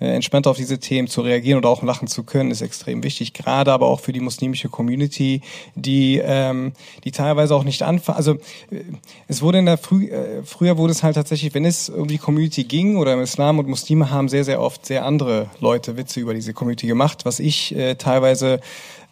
entspannter 0.07 0.49
auf 0.49 0.57
diese 0.57 0.79
Themen 0.79 1.07
zu 1.07 1.21
reagieren 1.21 1.57
oder 1.57 1.69
auch 1.69 1.83
lachen 1.83 2.07
zu 2.07 2.23
können, 2.23 2.51
ist 2.51 2.61
extrem 2.61 3.03
wichtig. 3.03 3.33
Gerade 3.33 3.71
aber 3.71 3.87
auch 3.87 3.99
für 3.99 4.13
die 4.13 4.19
muslimische 4.19 4.69
Community, 4.69 5.41
die, 5.75 6.21
ähm, 6.23 6.73
die 7.03 7.11
teilweise 7.11 7.55
auch 7.55 7.63
nicht 7.63 7.83
anfangen. 7.83 8.17
Also 8.17 8.33
äh, 8.71 8.83
es 9.27 9.41
wurde 9.41 9.59
in 9.59 9.65
der 9.65 9.77
Früh, 9.77 10.07
äh, 10.07 10.43
früher 10.43 10.77
wurde 10.77 10.91
es 10.91 11.03
halt 11.03 11.15
tatsächlich, 11.15 11.53
wenn 11.53 11.65
es 11.65 11.89
um 11.89 12.07
die 12.07 12.17
Community 12.17 12.63
ging 12.63 12.97
oder 12.97 13.13
im 13.13 13.21
Islam 13.21 13.59
und 13.59 13.67
Muslime 13.67 14.09
haben 14.09 14.27
sehr, 14.27 14.43
sehr 14.43 14.61
oft 14.61 14.85
sehr 14.85 15.05
andere 15.05 15.49
Leute 15.59 15.97
Witze 15.97 16.19
über 16.19 16.33
diese 16.33 16.53
Community 16.53 16.87
gemacht, 16.87 17.25
was 17.25 17.39
ich 17.39 17.75
äh, 17.75 17.95
teilweise 17.95 18.59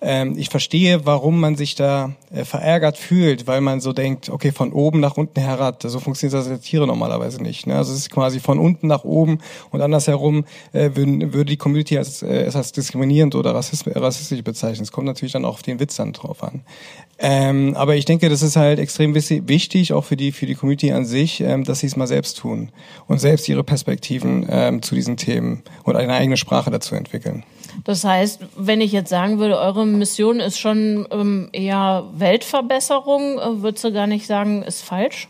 ähm, 0.02 0.36
ich 0.38 0.50
verstehe, 0.50 1.06
warum 1.06 1.40
man 1.40 1.56
sich 1.56 1.76
da 1.76 2.12
äh, 2.32 2.46
verärgert 2.46 2.98
fühlt, 2.98 3.48
weil 3.48 3.60
man 3.60 3.82
so 3.82 3.92
denkt, 3.92 4.30
okay, 4.30 4.52
von 4.52 4.72
oben 4.72 5.00
nach 5.00 5.18
unten 5.18 5.42
herab, 5.42 5.82
so 5.84 6.00
funktioniert 6.00 6.34
das 6.34 6.46
Satire 6.46 6.88
normalerweise 6.88 7.42
nicht. 7.42 7.68
Ne? 7.68 7.76
Also 7.76 7.92
es 7.92 8.00
ist 8.00 8.10
quasi 8.10 8.40
von 8.40 8.60
unten 8.60 8.88
nach 8.88 9.04
oben 9.04 9.40
und 9.72 9.82
andersherum 9.82 10.46
äh, 10.72 10.92
würden, 10.94 11.34
würde 11.34 11.52
die 11.52 11.58
Community 11.58 11.98
als, 11.98 12.24
äh, 12.24 12.50
als 12.54 12.72
diskriminierend 12.72 13.36
oder 13.36 13.54
rassistisch 13.54 14.44
bezeichnen. 14.44 14.84
Es 14.84 14.92
kommt 14.92 15.08
natürlich 15.08 15.34
dann 15.34 15.46
auch 15.46 15.56
auf 15.56 15.64
den 15.64 15.80
Witz 15.80 15.98
dann 15.98 16.14
drauf 16.14 16.44
an. 16.44 16.62
Ähm, 17.22 17.76
aber 17.76 17.98
ich 17.98 18.06
denke, 18.06 18.30
das 18.30 18.42
ist 18.42 18.56
halt 18.56 18.80
extrem 18.80 19.14
wichtig, 19.14 19.92
auch 19.92 20.06
für 20.06 20.16
die, 20.16 20.32
für 20.32 20.46
die 20.46 20.56
Community 20.56 20.94
an 20.94 21.06
sich, 21.06 21.42
ähm, 21.42 21.66
dass 21.66 21.80
sie 21.80 21.88
es 21.88 21.98
mal 21.98 22.08
selbst 22.08 22.38
tun 22.38 22.72
und 23.08 23.20
selbst 23.20 23.50
ihre 23.50 23.66
Perspektiven 23.66 24.48
ähm, 24.50 24.82
zu 24.82 24.96
diesen 24.96 25.18
Themen 25.18 25.64
und 25.84 25.98
eine 25.98 26.14
eigene 26.14 26.38
Sprache 26.38 26.72
dazu 26.72 26.96
entwickeln. 26.96 27.44
Das 27.84 28.04
heißt, 28.04 28.42
wenn 28.58 28.82
ich 28.82 28.92
jetzt 28.92 29.10
sagen 29.10 29.40
würde, 29.40 29.60
eure 29.60 29.86
Mission 29.98 30.40
ist 30.40 30.60
schon 30.60 31.08
ähm, 31.12 31.50
eher 31.52 32.10
Weltverbesserung, 32.14 33.40
äh, 33.40 33.62
würdest 33.62 33.84
du 33.84 33.92
gar 33.92 34.08
nicht 34.08 34.28
sagen, 34.28 34.64
ist 34.64 34.82
falsch? 34.82 35.28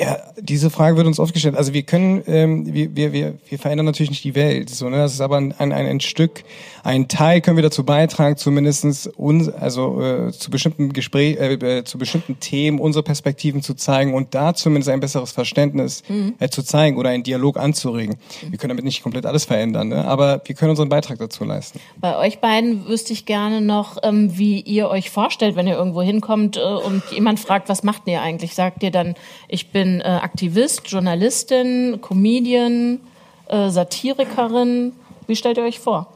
Ja, 0.00 0.16
diese 0.40 0.70
Frage 0.70 0.96
wird 0.96 1.06
uns 1.06 1.20
oft 1.20 1.34
gestellt. 1.34 1.56
Also 1.56 1.74
wir 1.74 1.82
können, 1.82 2.22
ähm, 2.26 2.72
wir, 2.72 2.96
wir, 2.96 3.12
wir, 3.12 3.34
wir 3.46 3.58
verändern 3.58 3.84
natürlich 3.84 4.08
nicht 4.08 4.24
die 4.24 4.34
Welt. 4.34 4.70
So, 4.70 4.88
ne? 4.88 4.96
Das 4.96 5.12
ist 5.12 5.20
aber 5.20 5.36
ein, 5.36 5.52
ein, 5.52 5.72
ein 5.72 6.00
Stück, 6.00 6.42
ein 6.82 7.08
Teil 7.08 7.42
können 7.42 7.58
wir 7.58 7.62
dazu 7.62 7.84
beitragen, 7.84 8.38
zumindestens 8.38 9.06
uns, 9.06 9.50
also 9.50 10.00
äh, 10.00 10.32
zu 10.32 10.50
bestimmten 10.50 10.94
Gespräch, 10.94 11.36
äh, 11.38 11.52
äh, 11.52 11.84
zu 11.84 11.98
bestimmten 11.98 12.40
Themen 12.40 12.80
unsere 12.80 13.02
Perspektiven 13.02 13.60
zu 13.60 13.74
zeigen 13.74 14.14
und 14.14 14.34
da 14.34 14.54
zumindest 14.54 14.88
ein 14.88 15.00
besseres 15.00 15.32
Verständnis 15.32 16.02
mhm. 16.08 16.32
äh, 16.38 16.48
zu 16.48 16.62
zeigen 16.62 16.96
oder 16.96 17.10
einen 17.10 17.22
Dialog 17.22 17.58
anzuregen. 17.58 18.16
Wir 18.48 18.56
können 18.56 18.70
damit 18.70 18.86
nicht 18.86 19.02
komplett 19.02 19.26
alles 19.26 19.44
verändern, 19.44 19.88
ne? 19.88 20.06
aber 20.06 20.40
wir 20.46 20.54
können 20.54 20.70
unseren 20.70 20.88
Beitrag 20.88 21.18
dazu 21.18 21.44
leisten. 21.44 21.78
Bei 22.00 22.16
euch 22.16 22.38
beiden 22.38 22.88
wüsste 22.88 23.12
ich 23.12 23.26
gerne 23.26 23.60
noch, 23.60 23.98
ähm, 24.02 24.38
wie 24.38 24.60
ihr 24.60 24.88
euch 24.88 25.10
vorstellt, 25.10 25.56
wenn 25.56 25.66
ihr 25.66 25.76
irgendwo 25.76 26.00
hinkommt 26.00 26.56
äh, 26.56 26.60
und 26.60 27.02
jemand 27.10 27.38
fragt, 27.38 27.68
was 27.68 27.82
macht 27.82 28.04
ihr 28.06 28.22
eigentlich? 28.22 28.54
Sagt 28.54 28.82
ihr 28.82 28.90
dann, 28.90 29.14
ich 29.46 29.72
bin 29.72 29.89
bin 29.90 30.00
äh, 30.00 30.04
Aktivist, 30.04 30.82
Journalistin, 30.86 32.00
Comedian, 32.00 33.00
äh, 33.48 33.70
Satirikerin. 33.70 34.92
Wie 35.26 35.36
stellt 35.36 35.58
ihr 35.58 35.64
euch 35.64 35.80
vor? 35.80 36.06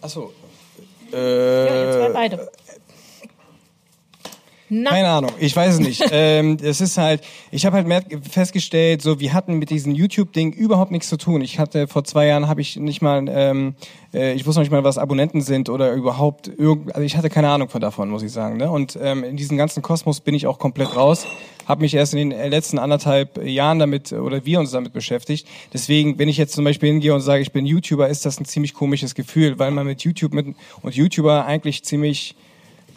Achso. 0.00 0.32
Äh, 1.12 1.66
ja, 1.66 1.84
ihr 1.84 1.92
zwei 1.92 2.08
beide. 2.12 2.50
Na. 4.74 4.88
Keine 4.88 5.10
Ahnung, 5.10 5.32
ich 5.38 5.54
weiß 5.54 5.74
es 5.74 5.80
nicht. 5.80 6.02
ähm, 6.12 6.56
es 6.62 6.80
ist 6.80 6.96
halt, 6.96 7.20
ich 7.50 7.66
habe 7.66 7.76
halt 7.76 8.06
festgestellt, 8.26 9.02
so 9.02 9.20
wir 9.20 9.34
hatten 9.34 9.58
mit 9.58 9.68
diesem 9.68 9.94
YouTube-Ding 9.94 10.54
überhaupt 10.54 10.90
nichts 10.92 11.10
zu 11.10 11.18
tun. 11.18 11.42
Ich 11.42 11.58
hatte 11.58 11.86
vor 11.86 12.04
zwei 12.04 12.26
Jahren 12.26 12.48
habe 12.48 12.62
ich 12.62 12.76
nicht 12.76 13.02
mal, 13.02 13.22
ähm, 13.28 13.74
äh, 14.14 14.32
ich 14.32 14.46
wusste 14.46 14.60
noch 14.60 14.64
nicht 14.64 14.72
mal, 14.72 14.82
was 14.82 14.96
Abonnenten 14.96 15.42
sind 15.42 15.68
oder 15.68 15.92
überhaupt 15.92 16.48
irgend, 16.48 16.94
also 16.94 17.04
ich 17.04 17.18
hatte 17.18 17.28
keine 17.28 17.50
Ahnung 17.50 17.68
von 17.68 17.82
davon, 17.82 18.08
muss 18.08 18.22
ich 18.22 18.32
sagen. 18.32 18.56
Ne? 18.56 18.70
Und 18.70 18.98
ähm, 18.98 19.24
in 19.24 19.36
diesem 19.36 19.58
ganzen 19.58 19.82
Kosmos 19.82 20.20
bin 20.20 20.34
ich 20.34 20.46
auch 20.46 20.58
komplett 20.58 20.96
raus. 20.96 21.26
Habe 21.66 21.82
mich 21.82 21.92
erst 21.92 22.14
in 22.14 22.30
den 22.30 22.50
letzten 22.50 22.78
anderthalb 22.78 23.44
Jahren 23.44 23.78
damit 23.78 24.14
oder 24.14 24.46
wir 24.46 24.58
uns 24.58 24.70
damit 24.70 24.94
beschäftigt. 24.94 25.46
Deswegen, 25.74 26.18
wenn 26.18 26.30
ich 26.30 26.38
jetzt 26.38 26.54
zum 26.54 26.64
Beispiel 26.64 26.88
hingehe 26.88 27.12
und 27.12 27.20
sage, 27.20 27.42
ich 27.42 27.52
bin 27.52 27.66
YouTuber, 27.66 28.08
ist 28.08 28.24
das 28.24 28.40
ein 28.40 28.46
ziemlich 28.46 28.72
komisches 28.72 29.14
Gefühl, 29.14 29.58
weil 29.58 29.70
man 29.70 29.84
mit 29.84 30.00
YouTube 30.00 30.32
mit, 30.32 30.46
und 30.80 30.94
YouTuber 30.94 31.44
eigentlich 31.44 31.84
ziemlich 31.84 32.36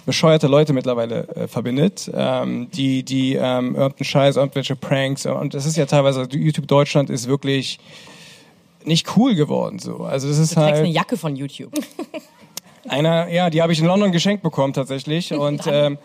bescheuerte 0.05 0.47
Leute 0.47 0.73
mittlerweile 0.73 1.27
äh, 1.29 1.47
verbindet, 1.47 2.11
ähm, 2.13 2.69
die 2.71 3.03
die 3.03 3.35
ähm, 3.35 3.75
irgendeinen 3.75 4.05
Scheiß, 4.05 4.35
irgendwelche 4.35 4.75
Pranks 4.75 5.25
und 5.25 5.53
das 5.53 5.65
ist 5.65 5.77
ja 5.77 5.85
teilweise 5.85 6.27
YouTube 6.31 6.67
Deutschland 6.67 7.09
ist 7.09 7.27
wirklich 7.27 7.79
nicht 8.83 9.17
cool 9.17 9.35
geworden 9.35 9.79
so. 9.79 9.97
Also 9.97 10.27
das 10.27 10.37
ist 10.37 10.55
du 10.55 10.61
halt 10.61 10.75
eine 10.75 10.87
Jacke 10.89 11.17
von 11.17 11.35
YouTube. 11.35 11.73
Einer, 12.87 13.29
ja, 13.29 13.49
die 13.49 13.63
habe 13.63 13.73
ich 13.73 13.79
in 13.79 13.85
London 13.85 14.11
geschenkt 14.11 14.43
bekommen 14.43 14.73
tatsächlich 14.73 15.33
und 15.33 15.63
ähm, 15.67 15.97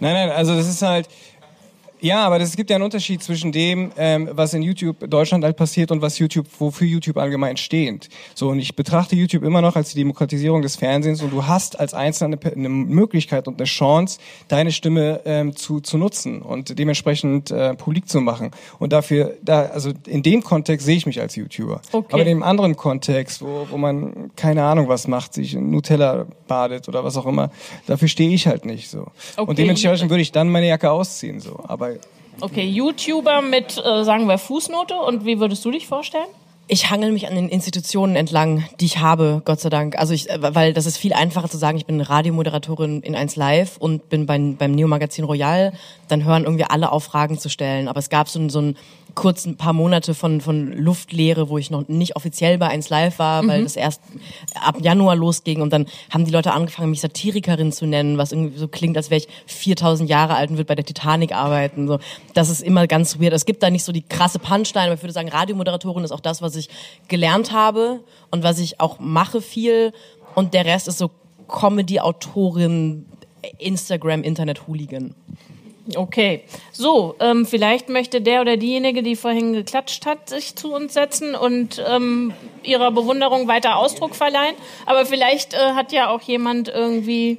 nein, 0.00 0.12
nein, 0.14 0.30
also 0.30 0.54
das 0.54 0.68
ist 0.68 0.82
halt 0.82 1.08
ja, 2.00 2.24
aber 2.24 2.40
es 2.40 2.56
gibt 2.56 2.70
ja 2.70 2.76
einen 2.76 2.84
Unterschied 2.84 3.22
zwischen 3.22 3.52
dem, 3.52 3.90
ähm, 3.96 4.28
was 4.32 4.54
in 4.54 4.62
YouTube 4.62 5.08
Deutschland 5.08 5.44
halt 5.44 5.56
passiert 5.56 5.90
und 5.90 6.02
was 6.02 6.18
YouTube, 6.18 6.46
wofür 6.58 6.86
YouTube 6.86 7.16
allgemein 7.16 7.56
steht. 7.56 8.08
So, 8.34 8.50
und 8.50 8.58
ich 8.58 8.76
betrachte 8.76 9.16
YouTube 9.16 9.42
immer 9.42 9.60
noch 9.60 9.76
als 9.76 9.90
die 9.90 9.98
Demokratisierung 9.98 10.62
des 10.62 10.76
Fernsehens 10.76 11.22
und 11.22 11.32
du 11.32 11.46
hast 11.46 11.78
als 11.78 11.94
Einzelne 11.94 12.38
eine 12.44 12.68
Möglichkeit 12.68 13.48
und 13.48 13.58
eine 13.60 13.66
Chance, 13.66 14.18
deine 14.48 14.72
Stimme 14.72 15.20
ähm, 15.24 15.56
zu, 15.56 15.80
zu 15.80 15.98
nutzen 15.98 16.42
und 16.42 16.78
dementsprechend 16.78 17.50
äh, 17.50 17.74
publik 17.74 18.08
zu 18.08 18.20
machen. 18.20 18.50
Und 18.78 18.92
dafür, 18.92 19.36
da, 19.42 19.66
also 19.66 19.92
in 20.06 20.22
dem 20.22 20.42
Kontext 20.42 20.86
sehe 20.86 20.96
ich 20.96 21.06
mich 21.06 21.20
als 21.20 21.36
YouTuber. 21.36 21.80
Okay. 21.92 22.06
Aber 22.12 22.22
in 22.22 22.28
dem 22.28 22.42
anderen 22.42 22.76
Kontext, 22.76 23.42
wo, 23.42 23.66
wo 23.70 23.76
man 23.76 24.30
keine 24.36 24.64
Ahnung 24.64 24.88
was 24.88 25.08
macht, 25.08 25.34
sich 25.34 25.54
in 25.54 25.70
Nutella 25.70 26.26
badet 26.46 26.88
oder 26.88 27.04
was 27.04 27.16
auch 27.16 27.26
immer, 27.26 27.50
dafür 27.86 28.08
stehe 28.08 28.30
ich 28.30 28.46
halt 28.46 28.64
nicht 28.64 28.88
so. 28.88 29.06
Okay. 29.36 29.50
Und 29.50 29.58
dementsprechend 29.58 30.10
würde 30.10 30.22
ich 30.22 30.32
dann 30.32 30.48
meine 30.48 30.68
Jacke 30.68 30.90
ausziehen, 30.90 31.40
so. 31.40 31.58
Aber 31.64 31.87
Okay, 32.40 32.64
YouTuber 32.64 33.42
mit, 33.42 33.78
äh, 33.78 34.04
sagen 34.04 34.26
wir, 34.28 34.38
Fußnote. 34.38 34.94
Und 34.94 35.24
wie 35.24 35.40
würdest 35.40 35.64
du 35.64 35.70
dich 35.70 35.88
vorstellen? 35.88 36.26
Ich 36.70 36.90
hangel 36.90 37.12
mich 37.12 37.26
an 37.26 37.34
den 37.34 37.48
Institutionen 37.48 38.14
entlang, 38.14 38.64
die 38.78 38.84
ich 38.84 38.98
habe, 38.98 39.42
Gott 39.44 39.58
sei 39.58 39.70
Dank. 39.70 39.98
Also 39.98 40.12
ich, 40.12 40.30
äh, 40.30 40.38
weil 40.54 40.72
das 40.72 40.86
ist 40.86 40.98
viel 40.98 41.14
einfacher 41.14 41.48
zu 41.48 41.56
sagen, 41.56 41.78
ich 41.78 41.86
bin 41.86 42.00
Radiomoderatorin 42.00 43.00
in 43.00 43.16
1 43.16 43.36
Live 43.36 43.78
und 43.78 44.08
bin 44.08 44.26
beim, 44.26 44.56
beim 44.56 44.72
Neo-Magazin 44.72 45.24
Royal. 45.24 45.72
Dann 46.08 46.24
hören 46.24 46.44
irgendwie 46.44 46.64
alle 46.64 46.92
auf, 46.92 47.04
Fragen 47.04 47.38
zu 47.38 47.48
stellen. 47.48 47.88
Aber 47.88 47.98
es 47.98 48.10
gab 48.10 48.28
so, 48.28 48.48
so 48.50 48.60
ein 48.60 48.76
kurz 49.18 49.46
ein 49.46 49.56
paar 49.56 49.72
Monate 49.72 50.14
von, 50.14 50.40
von 50.40 50.72
Luftleere, 50.72 51.48
wo 51.48 51.58
ich 51.58 51.72
noch 51.72 51.88
nicht 51.88 52.14
offiziell 52.14 52.56
bei 52.56 52.68
1 52.68 52.88
Live 52.88 53.18
war, 53.18 53.42
mhm. 53.42 53.48
weil 53.48 53.62
das 53.64 53.74
erst 53.74 54.00
ab 54.54 54.76
Januar 54.80 55.16
losging 55.16 55.60
und 55.60 55.72
dann 55.72 55.86
haben 56.10 56.24
die 56.24 56.30
Leute 56.30 56.52
angefangen, 56.52 56.90
mich 56.90 57.00
Satirikerin 57.00 57.72
zu 57.72 57.86
nennen, 57.86 58.16
was 58.16 58.30
irgendwie 58.30 58.56
so 58.56 58.68
klingt, 58.68 58.96
als 58.96 59.10
wäre 59.10 59.20
ich 59.20 59.28
4000 59.46 60.08
Jahre 60.08 60.36
alt 60.36 60.50
und 60.50 60.56
würde 60.56 60.68
bei 60.68 60.76
der 60.76 60.84
Titanic 60.84 61.34
arbeiten. 61.34 61.88
So, 61.88 61.98
das 62.34 62.48
ist 62.48 62.62
immer 62.62 62.86
ganz 62.86 63.18
weird. 63.18 63.32
Es 63.32 63.44
gibt 63.44 63.64
da 63.64 63.70
nicht 63.70 63.82
so 63.82 63.90
die 63.90 64.02
krasse 64.02 64.38
Punchline, 64.38 64.86
aber 64.86 64.94
ich 64.94 65.02
würde 65.02 65.12
sagen, 65.12 65.30
Radiomoderatorin 65.30 66.04
ist 66.04 66.12
auch 66.12 66.20
das, 66.20 66.40
was 66.40 66.54
ich 66.54 66.68
gelernt 67.08 67.52
habe 67.52 67.98
und 68.30 68.44
was 68.44 68.60
ich 68.60 68.78
auch 68.78 69.00
mache 69.00 69.42
viel 69.42 69.92
und 70.36 70.54
der 70.54 70.64
Rest 70.64 70.86
ist 70.86 70.98
so 70.98 71.10
Comedy-Autorin, 71.48 73.06
Instagram, 73.58 74.22
Internet-Hooligan. 74.22 75.16
Okay, 75.96 76.42
so, 76.70 77.14
ähm, 77.18 77.46
vielleicht 77.46 77.88
möchte 77.88 78.20
der 78.20 78.42
oder 78.42 78.58
diejenige, 78.58 79.02
die 79.02 79.16
vorhin 79.16 79.54
geklatscht 79.54 80.04
hat, 80.04 80.28
sich 80.28 80.54
zu 80.54 80.74
uns 80.74 80.92
setzen 80.92 81.34
und 81.34 81.82
ähm, 81.88 82.34
ihrer 82.62 82.90
Bewunderung 82.90 83.48
weiter 83.48 83.76
Ausdruck 83.76 84.14
verleihen. 84.14 84.54
Aber 84.84 85.06
vielleicht 85.06 85.54
äh, 85.54 85.72
hat 85.74 85.92
ja 85.92 86.10
auch 86.10 86.20
jemand 86.20 86.68
irgendwie 86.68 87.38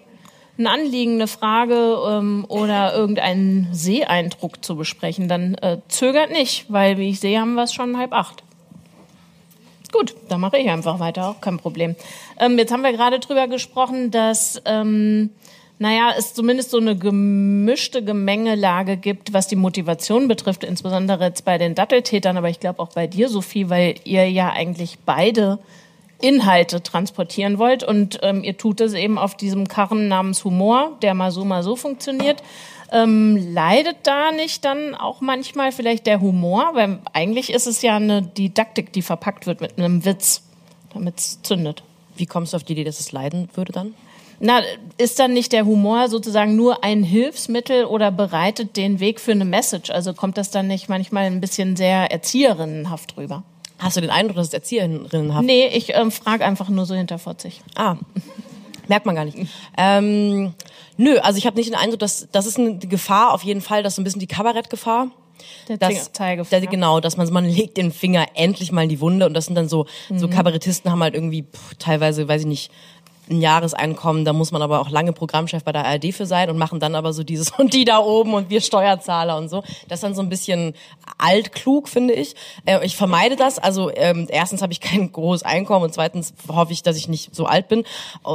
ein 0.58 0.66
Anliegen, 0.66 1.16
eine 1.16 1.28
Frage 1.28 1.98
ähm, 2.08 2.46
oder 2.48 2.96
irgendeinen 2.96 3.70
Seeeindruck 3.72 4.64
zu 4.66 4.76
besprechen. 4.76 5.28
Dann 5.28 5.54
äh, 5.56 5.78
zögert 5.88 6.32
nicht, 6.32 6.66
weil 6.70 6.98
wie 6.98 7.10
ich 7.10 7.20
sehe, 7.20 7.40
haben 7.40 7.54
wir 7.54 7.64
es 7.64 7.74
schon 7.74 7.98
halb 7.98 8.14
acht. 8.14 8.44
Gut, 9.92 10.16
dann 10.28 10.40
mache 10.40 10.58
ich 10.58 10.70
einfach 10.70 11.00
weiter, 11.00 11.30
auch 11.30 11.42
kein 11.42 11.58
Problem. 11.58 11.96
Ähm, 12.40 12.58
jetzt 12.58 12.72
haben 12.72 12.84
wir 12.84 12.94
gerade 12.94 13.20
drüber 13.20 13.48
gesprochen, 13.48 14.12
dass 14.12 14.62
ähm, 14.66 15.32
naja, 15.80 16.14
es 16.18 16.34
zumindest 16.34 16.72
so 16.72 16.78
eine 16.78 16.98
gemischte 16.98 18.04
Gemengelage 18.04 18.98
gibt, 18.98 19.32
was 19.32 19.48
die 19.48 19.56
Motivation 19.56 20.28
betrifft, 20.28 20.66
insbesondere 20.66 21.24
jetzt 21.24 21.46
bei 21.46 21.58
den 21.58 21.74
Datteltätern, 21.74 22.36
aber 22.36 22.50
ich 22.50 22.60
glaube 22.60 22.80
auch 22.80 22.90
bei 22.90 23.08
dir, 23.08 23.30
Sophie, 23.30 23.70
weil 23.70 23.96
ihr 24.04 24.30
ja 24.30 24.52
eigentlich 24.52 25.00
beide 25.06 25.58
Inhalte 26.22 26.84
transportieren 26.84 27.60
wollt 27.60 27.86
und 27.86 28.20
ähm, 28.24 28.44
ihr 28.44 28.58
tut 28.58 28.82
es 28.82 28.94
eben 28.94 29.18
auf 29.18 29.38
diesem 29.38 29.70
Karren 29.70 30.10
namens 30.10 30.44
Humor, 30.44 30.98
der 31.02 31.14
mal 31.14 31.32
so, 31.32 31.46
mal 31.46 31.64
so 31.64 31.78
funktioniert. 31.78 32.44
Ähm, 32.92 33.54
leidet 33.54 33.98
da 34.04 34.34
nicht 34.34 34.66
dann 34.66 34.96
auch 34.96 35.22
manchmal 35.22 35.72
vielleicht 35.72 36.08
der 36.08 36.20
Humor? 36.20 36.72
Weil 36.74 37.00
eigentlich 37.14 37.54
ist 37.54 37.68
es 37.68 37.82
ja 37.82 37.96
eine 37.96 38.22
Didaktik, 38.22 38.92
die 38.92 39.02
verpackt 39.02 39.48
wird 39.48 39.62
mit 39.62 39.78
einem 39.78 40.04
Witz, 40.04 40.44
damit 40.94 41.20
es 41.20 41.42
zündet. 41.42 41.84
Wie 42.18 42.26
kommst 42.26 42.52
du 42.52 42.58
auf 42.58 42.64
die 42.66 42.74
Idee, 42.74 42.84
dass 42.84 43.00
es 43.00 43.14
leiden 43.14 43.48
würde 43.54 43.72
dann? 43.72 43.94
Na, 44.40 44.62
ist 44.98 45.20
dann 45.20 45.34
nicht 45.34 45.52
der 45.52 45.66
Humor 45.66 46.08
sozusagen 46.08 46.56
nur 46.56 46.84
ein 46.84 47.04
Hilfsmittel 47.04 47.86
oder 47.86 48.12
bereitet 48.12 48.78
den 48.78 49.00
Weg 49.00 49.20
für 49.20 49.32
eine 49.32 49.46
Message? 49.46 49.90
Also 49.90 50.14
kommt 50.14 50.38
das 50.38 50.50
dann 50.50 50.68
nicht 50.68 50.88
manchmal 50.88 51.26
ein 51.26 51.42
bisschen 51.42 51.76
sehr 51.76 52.12
erzieherinnenhaft 52.12 53.18
rüber? 53.18 53.44
Hast 53.80 53.98
du 53.98 54.02
den 54.02 54.10
Eindruck, 54.10 54.38
dass 54.38 54.48
es 54.48 54.54
erzieherinnenhaft 54.54 55.46
Nee, 55.46 55.68
ich 55.68 55.94
ähm, 55.94 56.12
frage 56.12 56.46
einfach 56.46 56.70
nur 56.70 56.86
so 56.86 56.96
hinterfotzig. 56.96 57.62
Ah, 57.76 57.96
merkt 58.88 59.06
man 59.06 59.16
gar 59.16 59.26
nicht. 59.26 59.38
Ähm, 59.78 60.54
nö, 60.98 61.18
also 61.20 61.38
ich 61.38 61.46
habe 61.46 61.58
nicht 61.58 61.70
den 61.70 61.78
Eindruck, 61.78 62.00
dass 62.00 62.28
das 62.32 62.46
ist 62.46 62.58
eine 62.58 62.78
Gefahr 62.78 63.34
auf 63.34 63.44
jeden 63.44 63.62
Fall, 63.62 63.84
dass 63.84 63.96
so 63.96 64.02
ein 64.02 64.04
bisschen 64.04 64.20
die 64.20 64.28
Kabarettgefahr. 64.28 65.08
Der 65.70 65.78
dass, 65.78 66.12
Zeigefinger. 66.12 66.62
Der, 66.62 66.70
genau, 66.70 67.00
dass 67.00 67.16
man 67.16 67.32
man 67.32 67.46
legt 67.46 67.78
den 67.78 67.94
Finger 67.94 68.26
endlich 68.34 68.74
mal 68.74 68.84
in 68.84 68.90
die 68.90 69.00
Wunde 69.00 69.26
und 69.26 69.34
das 69.34 69.46
sind 69.46 69.56
dann 69.56 69.70
so 69.70 69.86
mhm. 70.10 70.20
so 70.20 70.28
Kabarettisten 70.28 70.92
haben 70.92 71.02
halt 71.02 71.14
irgendwie 71.14 71.44
pff, 71.44 71.76
teilweise, 71.76 72.28
weiß 72.28 72.42
ich 72.42 72.48
nicht, 72.48 72.72
ein 73.30 73.42
Jahreseinkommen, 73.42 74.26
da 74.26 74.34
muss 74.34 74.52
man 74.52 74.62
aber 74.62 74.80
auch 74.80 74.90
lange 74.90 75.14
Programmchef 75.14 75.64
bei 75.64 75.72
der 75.72 75.86
ARD 75.86 76.14
für 76.14 76.26
sein 76.26 76.50
und 76.50 76.58
machen 76.58 76.80
dann 76.80 76.96
aber 76.96 77.14
so 77.14 77.24
dieses 77.24 77.52
und 77.58 77.74
die 77.74 77.86
da 77.86 78.00
oben 78.00 78.34
und 78.34 78.50
wir 78.50 78.62
Steuerzahler 78.62 79.38
und 79.38 79.50
so. 79.50 79.64
Das 79.88 79.98
ist 79.98 80.04
dann 80.04 80.16
so 80.16 80.22
ein 80.22 80.30
bisschen 80.30 80.74
altklug, 81.18 81.90
finde 81.90 82.14
ich. 82.14 82.36
Äh, 82.66 82.86
ich 82.86 82.96
vermeide 82.96 83.36
das. 83.36 83.60
Also 83.60 83.92
ähm, 83.94 84.28
erstens 84.30 84.62
habe 84.62 84.74
ich 84.74 84.82
kein 84.82 85.12
großes 85.12 85.44
Einkommen 85.44 85.86
und 85.86 85.94
zweitens 85.94 86.34
hoffe 86.48 86.74
ich, 86.74 86.84
dass 86.84 86.98
ich 86.98 87.08
nicht 87.08 87.36
so 87.36 87.46
alt 87.46 87.68
bin. 87.68 87.84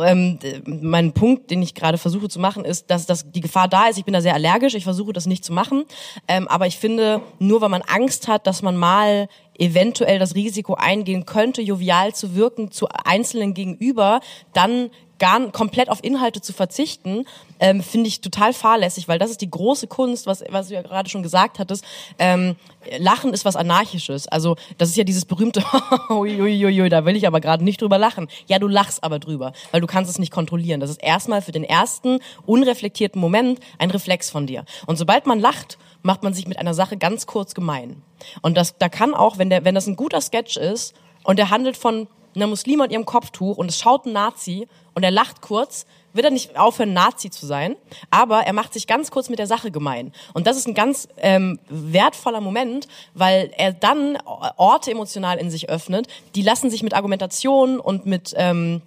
Ähm, 0.04 0.38
mein 0.66 1.12
Punkt, 1.12 1.50
den 1.50 1.62
ich 1.62 1.74
gerade 1.74 1.98
versuche 1.98 2.28
zu 2.28 2.38
machen, 2.38 2.64
ist, 2.64 2.90
dass, 2.90 3.07
dass 3.07 3.30
die 3.30 3.40
Gefahr 3.40 3.68
da 3.68 3.88
ist. 3.88 3.98
Ich 3.98 4.04
bin 4.04 4.14
da 4.14 4.20
sehr 4.20 4.35
allergisch. 4.35 4.74
Ich 4.74 4.85
versuche 4.85 5.12
das 5.12 5.26
nicht 5.26 5.44
zu 5.44 5.52
machen. 5.52 5.85
Ähm, 6.28 6.48
aber 6.48 6.66
ich 6.66 6.78
finde, 6.78 7.20
nur 7.38 7.61
weil 7.61 7.68
man 7.68 7.83
Angst 7.83 8.28
hat, 8.28 8.46
dass 8.46 8.62
man 8.62 8.76
mal 8.76 9.28
eventuell 9.59 10.19
das 10.19 10.35
Risiko 10.35 10.75
eingehen 10.75 11.27
könnte, 11.27 11.62
jovial 11.62 12.14
zu 12.14 12.35
wirken 12.35 12.71
zu 12.71 12.88
Einzelnen 12.88 13.55
gegenüber, 13.55 14.21
dann 14.53 14.90
gar 15.19 15.40
komplett 15.53 15.88
auf 15.88 16.03
Inhalte 16.03 16.40
zu 16.40 16.53
verzichten, 16.53 17.25
ähm, 17.61 17.83
finde 17.83 18.09
ich 18.09 18.21
total 18.21 18.53
fahrlässig, 18.53 19.09
weil 19.09 19.19
das 19.19 19.31
ist 19.31 19.40
die 19.40 19.51
große 19.51 19.87
Kunst, 19.87 20.27
was, 20.27 20.45
was 20.51 20.69
du 20.69 20.75
ja 20.75 20.83
gerade 20.83 21.09
schon 21.09 21.23
gesagt 21.23 21.59
hattest. 21.59 21.85
Ähm, 22.19 22.57
lachen 22.99 23.33
ist 23.33 23.45
was 23.45 23.57
Anarchisches. 23.57 24.29
Also 24.29 24.57
das 24.77 24.90
ist 24.90 24.97
ja 24.97 25.05
dieses 25.05 25.25
berühmte, 25.25 25.62
uiuiui, 26.11 26.88
da 26.88 27.05
will 27.05 27.17
ich 27.17 27.27
aber 27.27 27.40
gerade 27.40 27.64
nicht 27.64 27.81
drüber 27.81 27.99
lachen. 27.99 28.29
Ja, 28.49 28.59
du 28.59 28.69
lachst 28.69 29.05
aber 29.05 29.19
drüber, 29.19 29.53
weil 29.71 29.81
du 29.81 29.87
kannst 29.87 30.11
es 30.11 30.19
nicht 30.19 30.33
kontrollieren. 30.33 30.81
Das 30.81 30.90
ist 30.90 31.03
erstmal 31.03 31.43
für 31.43 31.53
den 31.53 31.64
ersten 31.64 32.19
unreflektierten 32.45 33.21
Moment 33.21 33.61
ein 33.79 33.90
Reflex 33.90 34.31
von 34.31 34.47
dir. 34.47 34.64
Und 34.87 34.97
sobald 34.97 35.27
man 35.27 35.38
lacht, 35.40 35.79
macht 36.05 36.23
man 36.23 36.35
sich 36.35 36.47
mit 36.47 36.59
einer 36.59 36.75
Sache 36.75 36.97
ganz 36.97 37.27
kurz 37.27 37.55
gemein. 37.55 38.03
Und 38.43 38.57
das, 38.57 38.79
da 38.79 38.88
kann 38.88 39.14
auch, 39.14 39.38
wenn 39.38 39.51
der, 39.51 39.64
wenn 39.64 39.75
das 39.75 39.87
ein 39.87 39.97
guter 39.97 40.21
Sketch 40.21 40.57
ist 40.57 40.95
und 41.25 41.38
der 41.38 41.51
handelt 41.51 41.77
von 41.77 42.07
einer 42.37 42.47
Muslime 42.47 42.85
und 42.85 42.93
ihrem 42.93 43.07
Kopftuch 43.07 43.57
und 43.57 43.71
es 43.71 43.79
schaut 43.79 44.07
ein 44.07 44.12
Nazi 44.12 44.69
und 44.93 45.03
er 45.03 45.11
lacht 45.11 45.40
kurz, 45.40 45.87
wird 46.12 46.27
er 46.27 46.31
nicht 46.31 46.59
aufhören, 46.59 46.93
Nazi 46.93 47.31
zu 47.31 47.47
sein, 47.47 47.77
aber 48.11 48.40
er 48.40 48.53
macht 48.53 48.75
sich 48.75 48.87
ganz 48.87 49.11
kurz 49.11 49.31
mit 49.31 49.38
der 49.38 49.47
Sache 49.47 49.71
gemein. 49.71 50.12
Und 50.35 50.47
das 50.47 50.57
ist 50.57 50.69
ein 50.69 50.75
ganz 50.75 51.09
ähm, 51.17 51.59
wertvoller 51.69 52.40
Moment, 52.40 52.87
weil 53.14 53.51
er 53.57 53.73
dann 53.73 54.19
Orte 54.57 54.90
emotional 54.90 55.38
in 55.38 55.51
sich 55.51 55.71
öffnet, 55.71 56.07
die 56.35 56.43
lassen 56.43 56.71
sich 56.71 56.83
mit 56.83 56.93
Argumentation 56.93 57.81
und 57.81 58.05
mit 58.05 58.35
ähm, 58.37 58.83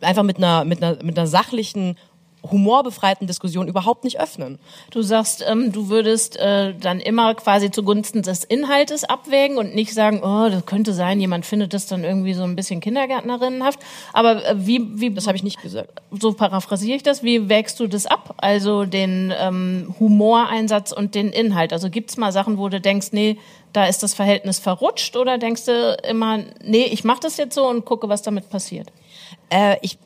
einfach 0.00 0.22
mit 0.22 0.38
einer, 0.38 0.64
mit 0.64 0.82
einer, 0.82 1.02
mit 1.02 1.18
einer 1.18 1.26
sachlichen 1.26 1.96
humorbefreiten 2.42 3.26
Diskussion 3.26 3.68
überhaupt 3.68 4.04
nicht 4.04 4.20
öffnen. 4.20 4.58
Du 4.90 5.02
sagst, 5.02 5.44
ähm, 5.46 5.72
du 5.72 5.88
würdest 5.88 6.36
äh, 6.36 6.74
dann 6.74 7.00
immer 7.00 7.34
quasi 7.34 7.70
zugunsten 7.70 8.22
des 8.22 8.44
Inhaltes 8.44 9.04
abwägen 9.04 9.58
und 9.58 9.74
nicht 9.74 9.92
sagen, 9.92 10.20
oh, 10.22 10.48
das 10.48 10.64
könnte 10.66 10.92
sein, 10.92 11.20
jemand 11.20 11.46
findet 11.46 11.74
das 11.74 11.86
dann 11.86 12.04
irgendwie 12.04 12.34
so 12.34 12.44
ein 12.44 12.56
bisschen 12.56 12.80
Kindergärtnerinnenhaft. 12.80 13.80
Aber 14.12 14.44
äh, 14.44 14.54
wie, 14.56 15.00
wie, 15.00 15.10
das 15.10 15.26
habe 15.26 15.36
ich 15.36 15.42
nicht 15.42 15.60
gesagt. 15.60 16.02
So 16.10 16.32
paraphrasiere 16.32 16.96
ich 16.96 17.02
das. 17.02 17.22
Wie 17.22 17.48
wägst 17.48 17.80
du 17.80 17.86
das 17.86 18.06
ab? 18.06 18.34
Also 18.38 18.84
den 18.84 19.32
ähm, 19.38 19.94
Humoreinsatz 19.98 20.92
und 20.92 21.14
den 21.14 21.30
Inhalt. 21.30 21.72
Also 21.72 21.90
gibt's 21.90 22.16
mal 22.16 22.32
Sachen, 22.32 22.58
wo 22.58 22.68
du 22.68 22.80
denkst, 22.80 23.08
nee, 23.12 23.38
da 23.72 23.86
ist 23.86 24.02
das 24.02 24.14
Verhältnis 24.14 24.58
verrutscht, 24.58 25.16
oder 25.16 25.38
denkst 25.38 25.66
du 25.66 25.96
immer, 26.08 26.38
nee, 26.64 26.84
ich 26.84 27.04
mache 27.04 27.20
das 27.20 27.36
jetzt 27.36 27.54
so 27.54 27.68
und 27.68 27.84
gucke, 27.84 28.08
was 28.08 28.22
damit 28.22 28.48
passiert? 28.48 28.90
Äh, 29.50 29.76
ich 29.82 29.98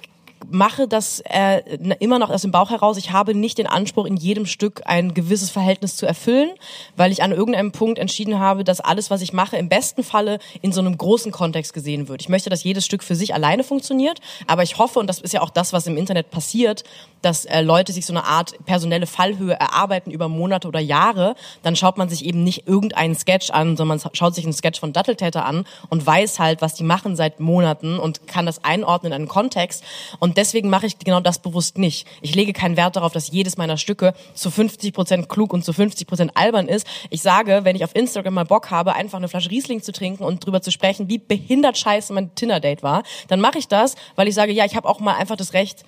mache 0.50 0.88
das 0.88 1.20
äh, 1.20 1.62
immer 2.00 2.18
noch 2.18 2.30
aus 2.30 2.42
dem 2.42 2.50
Bauch 2.50 2.70
heraus. 2.70 2.96
Ich 2.96 3.12
habe 3.12 3.34
nicht 3.34 3.58
den 3.58 3.66
Anspruch, 3.66 4.06
in 4.06 4.16
jedem 4.16 4.46
Stück 4.46 4.82
ein 4.84 5.14
gewisses 5.14 5.50
Verhältnis 5.50 5.96
zu 5.96 6.06
erfüllen, 6.06 6.50
weil 6.96 7.12
ich 7.12 7.22
an 7.22 7.32
irgendeinem 7.32 7.72
Punkt 7.72 7.98
entschieden 7.98 8.38
habe, 8.38 8.64
dass 8.64 8.80
alles, 8.80 9.10
was 9.10 9.22
ich 9.22 9.32
mache, 9.32 9.56
im 9.56 9.68
besten 9.68 10.02
Falle 10.02 10.38
in 10.60 10.72
so 10.72 10.80
einem 10.80 10.96
großen 10.96 11.32
Kontext 11.32 11.72
gesehen 11.74 12.08
wird. 12.08 12.22
Ich 12.22 12.28
möchte, 12.28 12.50
dass 12.50 12.64
jedes 12.64 12.84
Stück 12.84 13.02
für 13.02 13.14
sich 13.14 13.34
alleine 13.34 13.64
funktioniert, 13.64 14.20
aber 14.46 14.62
ich 14.62 14.78
hoffe, 14.78 14.98
und 14.98 15.06
das 15.06 15.20
ist 15.20 15.32
ja 15.32 15.40
auch 15.42 15.50
das, 15.50 15.72
was 15.72 15.86
im 15.86 15.96
Internet 15.96 16.30
passiert, 16.30 16.84
dass 17.22 17.44
äh, 17.44 17.62
Leute 17.62 17.92
sich 17.92 18.04
so 18.04 18.12
eine 18.12 18.24
Art 18.24 18.54
personelle 18.66 19.06
Fallhöhe 19.06 19.54
erarbeiten 19.54 20.10
über 20.10 20.28
Monate 20.28 20.68
oder 20.68 20.80
Jahre. 20.80 21.34
Dann 21.62 21.76
schaut 21.76 21.96
man 21.96 22.08
sich 22.08 22.24
eben 22.24 22.44
nicht 22.44 22.66
irgendeinen 22.66 23.14
Sketch 23.14 23.50
an, 23.50 23.76
sondern 23.76 23.98
man 23.98 24.12
schaut 24.12 24.34
sich 24.34 24.44
einen 24.44 24.52
Sketch 24.52 24.80
von 24.80 24.92
Datteltäter 24.92 25.46
an 25.46 25.64
und 25.88 26.04
weiß 26.04 26.38
halt, 26.38 26.60
was 26.60 26.74
die 26.74 26.84
machen 26.84 27.16
seit 27.16 27.40
Monaten 27.40 27.98
und 27.98 28.26
kann 28.26 28.46
das 28.46 28.64
einordnen 28.64 29.12
in 29.12 29.16
einen 29.16 29.28
Kontext. 29.28 29.84
Und 30.18 30.31
deswegen 30.36 30.70
mache 30.70 30.86
ich 30.86 30.98
genau 30.98 31.20
das 31.20 31.40
bewusst 31.40 31.78
nicht. 31.78 32.06
Ich 32.20 32.34
lege 32.34 32.52
keinen 32.52 32.76
Wert 32.76 32.96
darauf, 32.96 33.12
dass 33.12 33.30
jedes 33.30 33.56
meiner 33.56 33.76
Stücke 33.76 34.14
zu 34.34 34.50
50 34.50 34.92
Prozent 34.92 35.28
klug 35.28 35.52
und 35.52 35.64
zu 35.64 35.72
50 35.72 36.06
Prozent 36.06 36.36
albern 36.36 36.68
ist. 36.68 36.86
Ich 37.10 37.22
sage, 37.22 37.60
wenn 37.64 37.76
ich 37.76 37.84
auf 37.84 37.94
Instagram 37.94 38.34
mal 38.34 38.44
Bock 38.44 38.70
habe, 38.70 38.94
einfach 38.94 39.18
eine 39.18 39.28
Flasche 39.28 39.50
Riesling 39.50 39.82
zu 39.82 39.92
trinken 39.92 40.24
und 40.24 40.44
drüber 40.44 40.62
zu 40.62 40.70
sprechen, 40.70 41.08
wie 41.08 41.18
behindert 41.18 41.78
scheiße 41.78 42.12
mein 42.12 42.34
Tinder-Date 42.34 42.82
war, 42.82 43.02
dann 43.28 43.40
mache 43.40 43.58
ich 43.58 43.68
das, 43.68 43.94
weil 44.16 44.28
ich 44.28 44.34
sage, 44.34 44.52
ja, 44.52 44.64
ich 44.64 44.76
habe 44.76 44.88
auch 44.88 45.00
mal 45.00 45.14
einfach 45.16 45.36
das 45.36 45.52
Recht, 45.52 45.84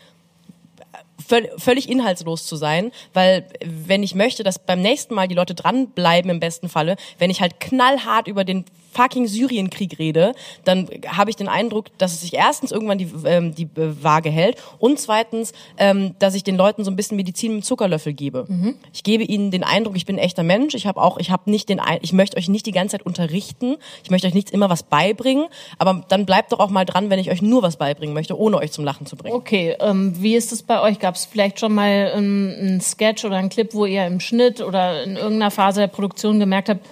völlig 1.57 1.88
inhaltslos 1.88 2.46
zu 2.46 2.57
sein, 2.57 2.90
weil 3.12 3.46
wenn 3.64 4.02
ich 4.02 4.14
möchte, 4.14 4.42
dass 4.42 4.59
beim 4.59 4.80
nächsten 4.80 5.14
Mal 5.14 5.28
die 5.28 5.35
Leute 5.35 5.54
dranbleiben 5.54 6.30
im 6.30 6.40
besten 6.40 6.68
Falle, 6.68 6.96
wenn 7.18 7.30
ich 7.30 7.40
halt 7.40 7.61
knallhart 7.61 8.28
über 8.28 8.44
den 8.44 8.64
fucking 8.94 9.26
Syrienkrieg 9.26 9.98
rede, 9.98 10.35
dann 10.64 10.88
habe 11.09 11.30
ich 11.30 11.37
den 11.37 11.48
Eindruck, 11.48 11.87
dass 11.98 12.12
es 12.12 12.20
sich 12.20 12.35
erstens 12.35 12.72
irgendwann 12.72 12.98
die, 12.98 13.11
ähm, 13.24 13.54
die 13.54 13.68
Waage 13.74 14.30
hält 14.30 14.57
und 14.78 14.98
zweitens, 14.98 15.52
ähm, 15.78 16.14
dass 16.18 16.35
ich 16.35 16.44
den 16.44 16.57
Leuten 16.57 16.85
so 16.85 16.90
ein 16.90 16.96
bisschen 16.96 17.16
Medizin 17.16 17.57
mit 17.57 17.64
Zuckerlöffel 17.64 18.12
gebe. 18.12 18.46
Mhm. 18.48 18.76
Ich 18.92 19.02
gebe 19.02 19.24
ihnen 19.24 19.50
den 19.50 19.64
Eindruck, 19.64 19.96
ich 19.96 20.07
bin 20.07 20.16
ein 20.16 20.20
echter 20.20 20.42
Mensch. 20.42 20.74
Ich 20.74 20.87
habe 20.87 21.00
auch, 21.00 21.18
ich 21.18 21.30
habe 21.30 21.50
nicht 21.50 21.68
den, 21.68 21.80
ich 22.02 22.12
möchte 22.12 22.37
euch 22.37 22.48
nicht 22.48 22.66
die 22.66 22.72
ganze 22.72 22.92
Zeit 22.92 23.07
unterrichten. 23.07 23.76
Ich 24.02 24.11
möchte 24.11 24.26
euch 24.26 24.35
nicht 24.35 24.50
immer 24.50 24.70
was 24.70 24.83
beibringen, 24.83 25.46
aber 25.78 26.04
dann 26.09 26.26
bleibt 26.26 26.52
doch 26.52 26.61
auch 26.61 26.70
mal 26.70 26.85
dran, 26.85 27.11
wenn 27.11 27.18
ich 27.18 27.30
euch 27.30 27.42
nur 27.42 27.62
was 27.62 27.76
beibringen 27.76 28.14
möchte, 28.14 28.38
ohne 28.38 28.59
euch 28.59 28.72
zum 28.72 28.85
Lachen 28.85 29.07
zu 29.07 29.16
bringen. 29.16 29.35
Okay, 29.35 29.76
ähm, 29.80 30.14
wie 30.20 30.37
ist 30.37 30.52
es 30.52 30.62
bei 30.62 30.80
euch? 30.80 30.98
Gab 30.98 31.16
es 31.16 31.24
vielleicht 31.24 31.59
schon 31.61 31.74
mal 31.74 32.12
ähm, 32.14 32.54
einen 32.59 32.80
Sketch 32.80 33.24
oder 33.24 33.37
einen 33.37 33.48
Clip, 33.48 33.72
wo 33.74 33.87
ihr 33.87 34.07
im 34.07 34.20
Schnitt 34.20 34.61
oder 34.61 35.02
in 35.02 35.16
irgendeiner 35.16 35.50
Phase 35.50 35.80
der 35.80 35.88
Produktion 35.88 36.38
gemerkt 36.38 36.68
habt, 36.68 36.87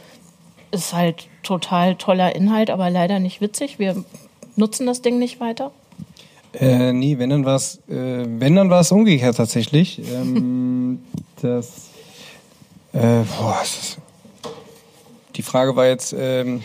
ist 0.73 0.93
halt 0.93 1.29
total 1.43 1.95
toller 1.95 2.35
Inhalt, 2.35 2.71
aber 2.71 2.91
leider 2.91 3.19
nicht 3.19 3.41
witzig. 3.41 3.79
Wir 3.79 4.05
nutzen 4.57 4.87
das 4.87 5.03
Ding 5.03 5.19
nicht 5.19 5.41
weiter. 5.41 5.71
Äh, 6.55 6.93
nee, 6.93 7.19
wenn 7.19 7.31
dann 7.31 7.45
war 7.45 7.57
es, 7.57 7.77
äh, 7.89 8.25
wenn 8.27 8.57
dann 8.57 8.69
war 8.69 8.81
es 8.81 8.93
umgekehrt 8.93 9.37
tatsächlich. 9.37 10.01
Ähm, 10.13 11.03
das, 11.43 11.89
äh, 12.93 13.23
boah, 13.39 13.59
das, 13.61 13.99
die 15.37 15.43
Frage 15.43 15.77
war 15.77 15.87
jetzt, 15.87 16.15
ähm, 16.19 16.63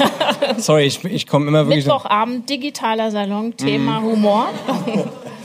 sorry, 0.58 0.84
ich, 0.84 1.04
ich 1.04 1.26
komme 1.26 1.46
immer 1.46 1.66
wirklich. 1.66 1.84
Mittwochabend, 1.84 2.50
digitaler 2.50 3.10
Salon, 3.10 3.56
Thema 3.56 4.00
mhm. 4.00 4.04
Humor. 4.06 4.48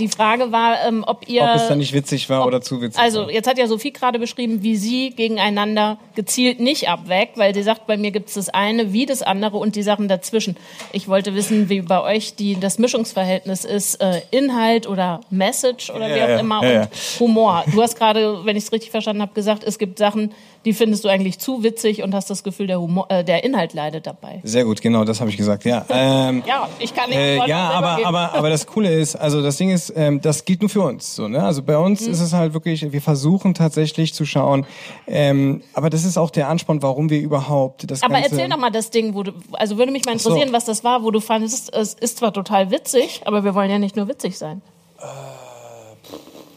Die 0.00 0.08
Frage 0.08 0.50
war, 0.50 0.78
ähm, 0.86 1.04
ob 1.06 1.28
ihr. 1.28 1.42
Ob 1.42 1.56
es 1.56 1.68
dann 1.68 1.78
nicht 1.78 1.92
witzig 1.92 2.28
war 2.30 2.40
ob, 2.40 2.48
oder 2.48 2.62
zu 2.62 2.80
witzig. 2.80 3.00
Also, 3.00 3.28
jetzt 3.28 3.48
hat 3.48 3.58
ja 3.58 3.66
Sophie 3.66 3.92
gerade 3.92 4.18
beschrieben, 4.18 4.62
wie 4.62 4.76
sie 4.76 5.10
gegeneinander 5.10 5.98
gezielt 6.14 6.58
nicht 6.58 6.88
abwägt, 6.88 7.36
weil 7.36 7.54
sie 7.54 7.62
sagt, 7.62 7.86
bei 7.86 7.96
mir 7.96 8.10
gibt 8.10 8.28
es 8.28 8.34
das 8.34 8.48
eine 8.48 8.92
wie 8.92 9.06
das 9.06 9.22
andere 9.22 9.58
und 9.58 9.76
die 9.76 9.82
Sachen 9.82 10.08
dazwischen. 10.08 10.56
Ich 10.92 11.06
wollte 11.06 11.34
wissen, 11.34 11.68
wie 11.68 11.82
bei 11.82 12.00
euch 12.00 12.34
die, 12.34 12.58
das 12.58 12.78
Mischungsverhältnis 12.78 13.64
ist, 13.64 13.96
äh, 13.96 14.22
Inhalt 14.30 14.86
oder 14.86 15.20
Message 15.30 15.90
oder 15.90 16.08
ja, 16.08 16.16
wie 16.16 16.22
auch 16.22 16.28
ja, 16.28 16.40
immer 16.40 16.64
ja, 16.64 16.82
und 16.82 16.88
Humor. 17.20 17.64
Du 17.72 17.82
hast 17.82 17.96
gerade, 17.96 18.44
wenn 18.44 18.56
ich 18.56 18.64
es 18.64 18.72
richtig 18.72 18.90
verstanden 18.90 19.22
habe, 19.22 19.34
gesagt, 19.34 19.64
es 19.64 19.78
gibt 19.78 19.98
Sachen, 19.98 20.32
die 20.64 20.72
findest 20.74 21.04
du 21.04 21.08
eigentlich 21.08 21.38
zu 21.38 21.62
witzig 21.62 22.02
und 22.02 22.14
hast 22.14 22.28
das 22.28 22.44
Gefühl, 22.44 22.66
der, 22.66 22.80
Humor, 22.80 23.06
äh, 23.10 23.24
der 23.24 23.44
Inhalt 23.44 23.72
leidet 23.72 24.06
dabei. 24.06 24.40
Sehr 24.42 24.64
gut, 24.64 24.80
genau, 24.80 25.04
das 25.04 25.20
habe 25.20 25.30
ich 25.30 25.36
gesagt, 25.36 25.64
ja. 25.64 25.84
Ähm, 26.02 26.42
ja, 26.46 26.68
ich 26.78 26.94
kann 26.94 27.10
nicht. 27.10 27.18
Äh, 27.18 27.46
ja, 27.46 27.70
aber, 27.70 28.06
aber, 28.06 28.34
aber 28.34 28.48
das 28.48 28.66
Coole 28.66 28.92
ist, 28.92 29.16
also 29.16 29.42
das 29.42 29.56
Ding 29.56 29.70
ist, 29.70 29.92
ähm, 29.94 30.20
das 30.20 30.44
gilt 30.44 30.60
nur 30.60 30.70
für 30.70 30.82
uns. 30.82 31.14
So, 31.14 31.28
ne? 31.28 31.42
Also 31.42 31.62
bei 31.62 31.76
uns 31.76 32.06
mhm. 32.06 32.12
ist 32.12 32.20
es 32.20 32.32
halt 32.32 32.54
wirklich, 32.54 32.90
wir 32.90 33.02
versuchen 33.02 33.54
tatsächlich 33.54 34.14
zu 34.14 34.24
schauen, 34.24 34.66
ähm, 35.06 35.62
aber 35.74 35.90
das 35.90 36.04
ist 36.04 36.16
auch 36.16 36.30
der 36.30 36.48
Ansporn, 36.48 36.82
warum 36.82 37.10
wir 37.10 37.20
überhaupt 37.20 37.90
das 37.90 38.02
Aber 38.02 38.14
Ganze 38.14 38.30
erzähl 38.30 38.48
doch 38.48 38.56
mal 38.56 38.70
das 38.70 38.90
Ding, 38.90 39.14
wo 39.14 39.22
du, 39.22 39.32
also 39.52 39.76
würde 39.78 39.92
mich 39.92 40.04
mal 40.04 40.12
interessieren, 40.12 40.48
so. 40.48 40.54
was 40.54 40.64
das 40.64 40.84
war, 40.84 41.02
wo 41.02 41.10
du 41.10 41.20
fandest, 41.20 41.74
es 41.74 41.94
ist 41.94 42.18
zwar 42.18 42.32
total 42.32 42.70
witzig, 42.70 43.22
aber 43.24 43.44
wir 43.44 43.54
wollen 43.54 43.70
ja 43.70 43.78
nicht 43.78 43.96
nur 43.96 44.08
witzig 44.08 44.38
sein. 44.38 44.62
Äh, 44.98 45.04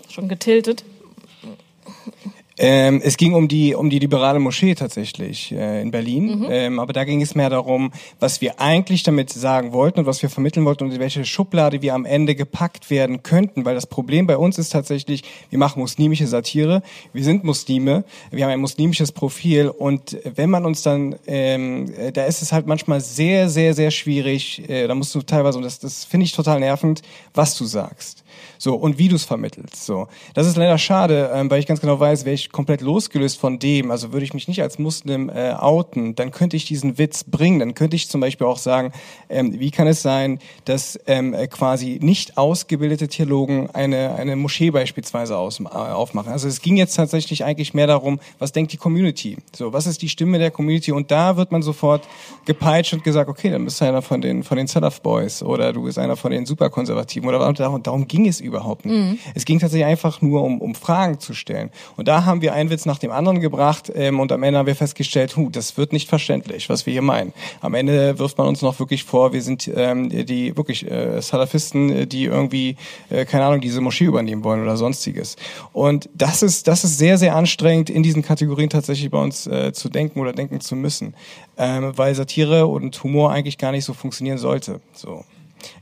Schon 0.09 0.27
getiltet. 0.27 0.83
Ähm, 2.57 3.01
es 3.03 3.17
ging 3.17 3.33
um 3.33 3.47
die 3.47 3.73
um 3.73 3.89
die 3.89 3.97
liberale 3.97 4.39
Moschee 4.39 4.75
tatsächlich 4.75 5.51
äh, 5.51 5.81
in 5.81 5.89
Berlin, 5.89 6.39
mhm. 6.39 6.47
ähm, 6.49 6.79
aber 6.79 6.93
da 6.93 7.03
ging 7.03 7.21
es 7.21 7.33
mehr 7.33 7.49
darum, 7.49 7.91
was 8.19 8.41
wir 8.41 8.59
eigentlich 8.59 9.01
damit 9.01 9.31
sagen 9.31 9.73
wollten 9.73 10.01
und 10.01 10.05
was 10.05 10.21
wir 10.21 10.29
vermitteln 10.29 10.63
wollten 10.65 10.83
und 10.83 10.91
in 10.91 10.99
welche 10.99 11.25
Schublade 11.25 11.81
wir 11.81 11.95
am 11.95 12.05
Ende 12.05 12.35
gepackt 12.35 12.91
werden 12.91 13.23
könnten, 13.23 13.65
weil 13.65 13.73
das 13.73 13.87
Problem 13.87 14.27
bei 14.27 14.37
uns 14.37 14.59
ist 14.59 14.69
tatsächlich, 14.69 15.23
wir 15.49 15.57
machen 15.57 15.79
muslimische 15.79 16.27
Satire, 16.27 16.83
wir 17.11 17.23
sind 17.23 17.43
Muslime, 17.43 18.03
wir 18.29 18.45
haben 18.45 18.51
ein 18.51 18.59
muslimisches 18.59 19.11
Profil 19.11 19.69
und 19.69 20.17
wenn 20.23 20.51
man 20.51 20.65
uns 20.65 20.83
dann, 20.83 21.15
ähm, 21.25 21.91
äh, 21.97 22.11
da 22.11 22.25
ist 22.25 22.43
es 22.43 22.51
halt 22.51 22.67
manchmal 22.67 23.01
sehr 23.01 23.49
sehr 23.49 23.73
sehr 23.73 23.89
schwierig, 23.89 24.69
äh, 24.69 24.87
da 24.87 24.93
musst 24.93 25.15
du 25.15 25.23
teilweise 25.23 25.57
und 25.57 25.63
das 25.63 25.79
das 25.79 26.05
finde 26.05 26.25
ich 26.25 26.33
total 26.33 26.59
nervend, 26.59 27.01
was 27.33 27.57
du 27.57 27.65
sagst, 27.65 28.22
so 28.63 28.75
und 28.75 28.97
wie 28.97 29.07
du 29.07 29.15
es 29.15 29.25
vermittelst, 29.25 29.85
so 29.85 30.07
das 30.33 30.47
ist 30.47 30.57
leider 30.57 30.77
schade, 30.77 31.31
ähm, 31.33 31.49
weil 31.49 31.59
ich 31.59 31.67
ganz 31.67 31.81
genau 31.81 31.99
weiß, 31.99 32.25
welche 32.25 32.43
ich 32.45 32.51
komplett 32.51 32.81
losgelöst 32.81 33.39
von 33.39 33.59
dem, 33.59 33.91
also 33.91 34.13
würde 34.13 34.23
ich 34.25 34.33
mich 34.33 34.47
nicht 34.47 34.61
als 34.61 34.79
Muslim 34.79 35.29
äh, 35.29 35.53
outen, 35.53 36.15
dann 36.15 36.31
könnte 36.31 36.57
ich 36.57 36.65
diesen 36.65 36.97
Witz 36.97 37.23
bringen. 37.23 37.59
Dann 37.59 37.73
könnte 37.73 37.95
ich 37.95 38.09
zum 38.09 38.21
Beispiel 38.21 38.47
auch 38.47 38.57
sagen, 38.57 38.91
ähm, 39.29 39.59
wie 39.59 39.71
kann 39.71 39.87
es 39.87 40.01
sein, 40.01 40.39
dass 40.65 40.99
ähm, 41.07 41.33
äh, 41.33 41.47
quasi 41.47 41.99
nicht 42.01 42.37
ausgebildete 42.37 43.07
Theologen 43.07 43.69
eine, 43.71 44.15
eine 44.15 44.35
Moschee 44.35 44.71
beispielsweise 44.71 45.37
aus, 45.37 45.59
äh, 45.59 45.63
aufmachen. 45.63 46.31
Also 46.31 46.47
es 46.47 46.61
ging 46.61 46.77
jetzt 46.77 46.95
tatsächlich 46.95 47.43
eigentlich 47.43 47.73
mehr 47.73 47.87
darum, 47.87 48.19
was 48.39 48.51
denkt 48.51 48.73
die 48.73 48.77
Community? 48.77 49.37
So, 49.55 49.73
was 49.73 49.87
ist 49.87 50.01
die 50.01 50.09
Stimme 50.09 50.39
der 50.39 50.51
Community? 50.51 50.91
Und 50.91 51.11
da 51.11 51.37
wird 51.37 51.51
man 51.51 51.61
sofort 51.61 52.07
gepeitscht 52.45 52.93
und 52.93 53.03
gesagt, 53.03 53.29
okay, 53.29 53.49
dann 53.49 53.65
bist 53.65 53.79
du 53.81 53.85
einer 53.85 54.01
von 54.01 54.21
den, 54.21 54.43
von 54.43 54.57
den 54.57 54.67
Salaf 54.67 55.01
Boys 55.01 55.43
oder 55.43 55.73
du 55.73 55.83
bist 55.83 55.97
einer 55.97 56.15
von 56.15 56.31
den 56.31 56.45
Superkonservativen 56.45 57.27
oder 57.27 57.53
darum, 57.53 57.83
darum 57.83 58.07
ging 58.07 58.27
es 58.27 58.41
überhaupt 58.53 58.85
nicht. 58.85 58.95
Mhm. 58.95 59.19
Es 59.33 59.45
ging 59.45 59.59
tatsächlich 59.59 59.85
einfach 59.85 60.21
nur 60.21 60.43
um, 60.43 60.61
um 60.61 60.75
Fragen 60.75 61.19
zu 61.19 61.33
stellen. 61.33 61.71
Und 61.97 62.07
da 62.07 62.25
haben 62.25 62.41
wir 62.41 62.53
einen 62.53 62.69
Witz 62.69 62.85
nach 62.85 62.99
dem 62.99 63.11
anderen 63.11 63.39
gebracht 63.39 63.91
ähm, 63.93 64.19
und 64.19 64.31
am 64.31 64.43
Ende 64.43 64.59
haben 64.59 64.67
wir 64.67 64.75
festgestellt, 64.75 65.35
hu, 65.35 65.49
das 65.49 65.77
wird 65.77 65.91
nicht 65.91 66.07
verständlich, 66.07 66.69
was 66.69 66.85
wir 66.85 66.93
hier 66.93 67.01
meinen. 67.01 67.33
Am 67.61 67.73
Ende 67.73 68.19
wirft 68.19 68.37
man 68.37 68.47
uns 68.47 68.61
noch 68.61 68.79
wirklich 68.79 69.03
vor, 69.03 69.33
wir 69.33 69.41
sind 69.41 69.69
ähm, 69.75 70.09
die 70.09 70.55
wirklich 70.55 70.89
äh, 70.89 71.21
Salafisten, 71.21 72.07
die 72.07 72.25
irgendwie, 72.25 72.77
äh, 73.09 73.25
keine 73.25 73.45
Ahnung, 73.45 73.61
diese 73.61 73.81
Moschee 73.81 74.05
übernehmen 74.05 74.43
wollen 74.43 74.61
oder 74.61 74.77
sonstiges. 74.77 75.35
Und 75.71 76.09
das 76.13 76.43
ist, 76.43 76.67
das 76.67 76.83
ist 76.83 76.97
sehr, 76.97 77.17
sehr 77.17 77.35
anstrengend, 77.35 77.89
in 77.89 78.03
diesen 78.03 78.21
Kategorien 78.21 78.69
tatsächlich 78.69 79.09
bei 79.09 79.21
uns 79.21 79.47
äh, 79.47 79.73
zu 79.73 79.89
denken 79.89 80.19
oder 80.19 80.33
denken 80.33 80.61
zu 80.61 80.75
müssen. 80.75 81.15
Ähm, 81.57 81.91
weil 81.95 82.13
Satire 82.15 82.67
und 82.67 83.03
Humor 83.03 83.31
eigentlich 83.31 83.57
gar 83.57 83.71
nicht 83.71 83.85
so 83.85 83.93
funktionieren 83.93 84.37
sollte. 84.37 84.79
So. 84.93 85.23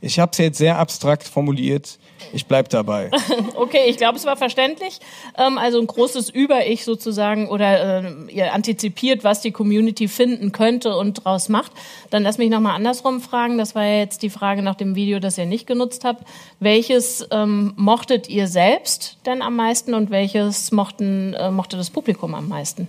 Ich 0.02 0.20
habe 0.20 0.32
es 0.32 0.38
jetzt 0.38 0.58
sehr 0.58 0.78
abstrakt 0.78 1.28
formuliert. 1.28 2.00
Ich 2.34 2.46
bleib 2.46 2.70
dabei. 2.70 3.10
okay, 3.56 3.86
ich 3.88 3.98
glaube, 3.98 4.18
es 4.18 4.26
war 4.26 4.38
verständlich. 4.38 5.00
Ähm, 5.38 5.58
also 5.58 5.80
ein 5.80 5.88
großes 5.88 6.30
Über-Ich 6.30 6.86
sozusagen 6.86 7.50
oder 7.50 8.04
äh, 8.04 8.32
ihr 8.32 8.54
antizipiert, 8.54 9.24
was 9.24 9.42
die 9.42 9.52
Community 9.52 10.08
finden 10.08 10.52
könnte 10.52 10.96
und 10.96 11.26
draus 11.26 11.50
macht. 11.50 11.72
Dann 12.10 12.24
lass 12.24 12.38
mich 12.38 12.50
nochmal 12.50 12.76
andersrum 12.76 13.22
fragen. 13.22 13.58
Das 13.58 13.76
war 13.76 13.84
ja 13.84 13.98
jetzt 13.98 14.22
die 14.22 14.30
Frage 14.30 14.62
nach 14.62 14.76
dem 14.76 14.96
Video, 14.96 15.20
das 15.20 15.38
ihr 15.38 15.46
nicht 15.46 15.68
genutzt 15.68 16.06
habt. 16.06 16.24
Welches 16.60 17.28
ähm, 17.32 17.74
mochtet 17.76 18.30
ihr 18.30 18.48
selbst 18.48 19.18
denn 19.26 19.42
am 19.42 19.56
meisten 19.56 19.94
und 19.94 20.12
welches 20.12 20.72
mochten, 20.72 21.34
äh, 21.34 21.52
mochte 21.52 21.78
das 21.78 21.90
Publikum 21.90 22.36
am 22.36 22.48
meisten? 22.48 22.88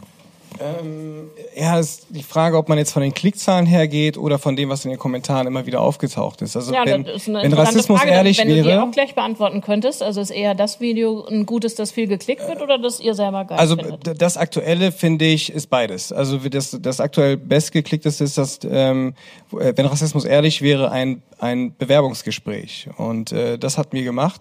Ähm, 0.63 1.31
ja, 1.55 1.79
ist 1.79 2.07
die 2.11 2.23
Frage, 2.23 2.57
ob 2.57 2.69
man 2.69 2.79
jetzt 2.79 2.93
von 2.93 3.03
den 3.03 3.13
Klickzahlen 3.15 3.67
hergeht 3.67 4.17
oder 4.17 4.39
von 4.39 4.57
dem, 4.57 4.69
was 4.69 4.85
in 4.85 4.91
den 4.91 4.99
Kommentaren 4.99 5.47
immer 5.47 5.67
wieder 5.67 5.81
aufgetaucht 5.81 6.43
ist. 6.43 6.57
Also 6.57 6.73
ja, 6.73 6.85
wenn, 6.85 7.05
das 7.05 7.17
ist 7.17 7.29
eine 7.29 7.43
wenn 7.43 7.53
Rassismus 7.53 8.01
Frage, 8.01 8.13
ehrlich 8.13 8.39
wenn 8.39 8.49
wäre, 8.49 8.63
du 8.63 8.71
die 8.71 8.77
auch 8.77 8.91
gleich 8.91 9.15
beantworten 9.15 9.61
könntest, 9.61 10.03
also 10.03 10.21
ist 10.21 10.31
eher 10.31 10.55
das 10.55 10.81
Video 10.81 11.27
ein 11.27 11.47
gutes, 11.47 11.75
das 11.75 11.91
viel 11.91 12.07
geklickt 12.07 12.47
wird, 12.47 12.63
oder 12.63 12.79
das 12.79 13.01
ihr 13.01 13.15
selber 13.15 13.45
geil 13.45 13.59
Also 13.59 13.77
findet? 13.77 14.21
das 14.21 14.37
aktuelle 14.37 14.93
finde 14.93 15.25
ich 15.25 15.53
ist 15.53 15.69
beides. 15.69 16.13
Also 16.13 16.39
das, 16.39 16.79
das 16.81 17.01
aktuell 17.01 17.37
bestgeklickteste 17.37 18.25
ist 18.25 18.39
das, 18.39 18.61
ähm, 18.69 19.15
wenn 19.51 19.87
Rassismus 19.87 20.25
ehrlich 20.25 20.63
wäre, 20.63 20.91
ein 20.91 21.23
ein 21.43 21.75
Bewerbungsgespräch 21.77 22.89
und 22.97 23.33
äh, 23.33 23.59
das 23.59 23.77
hat 23.77 23.93
mir 23.93 24.05
gemacht. 24.05 24.41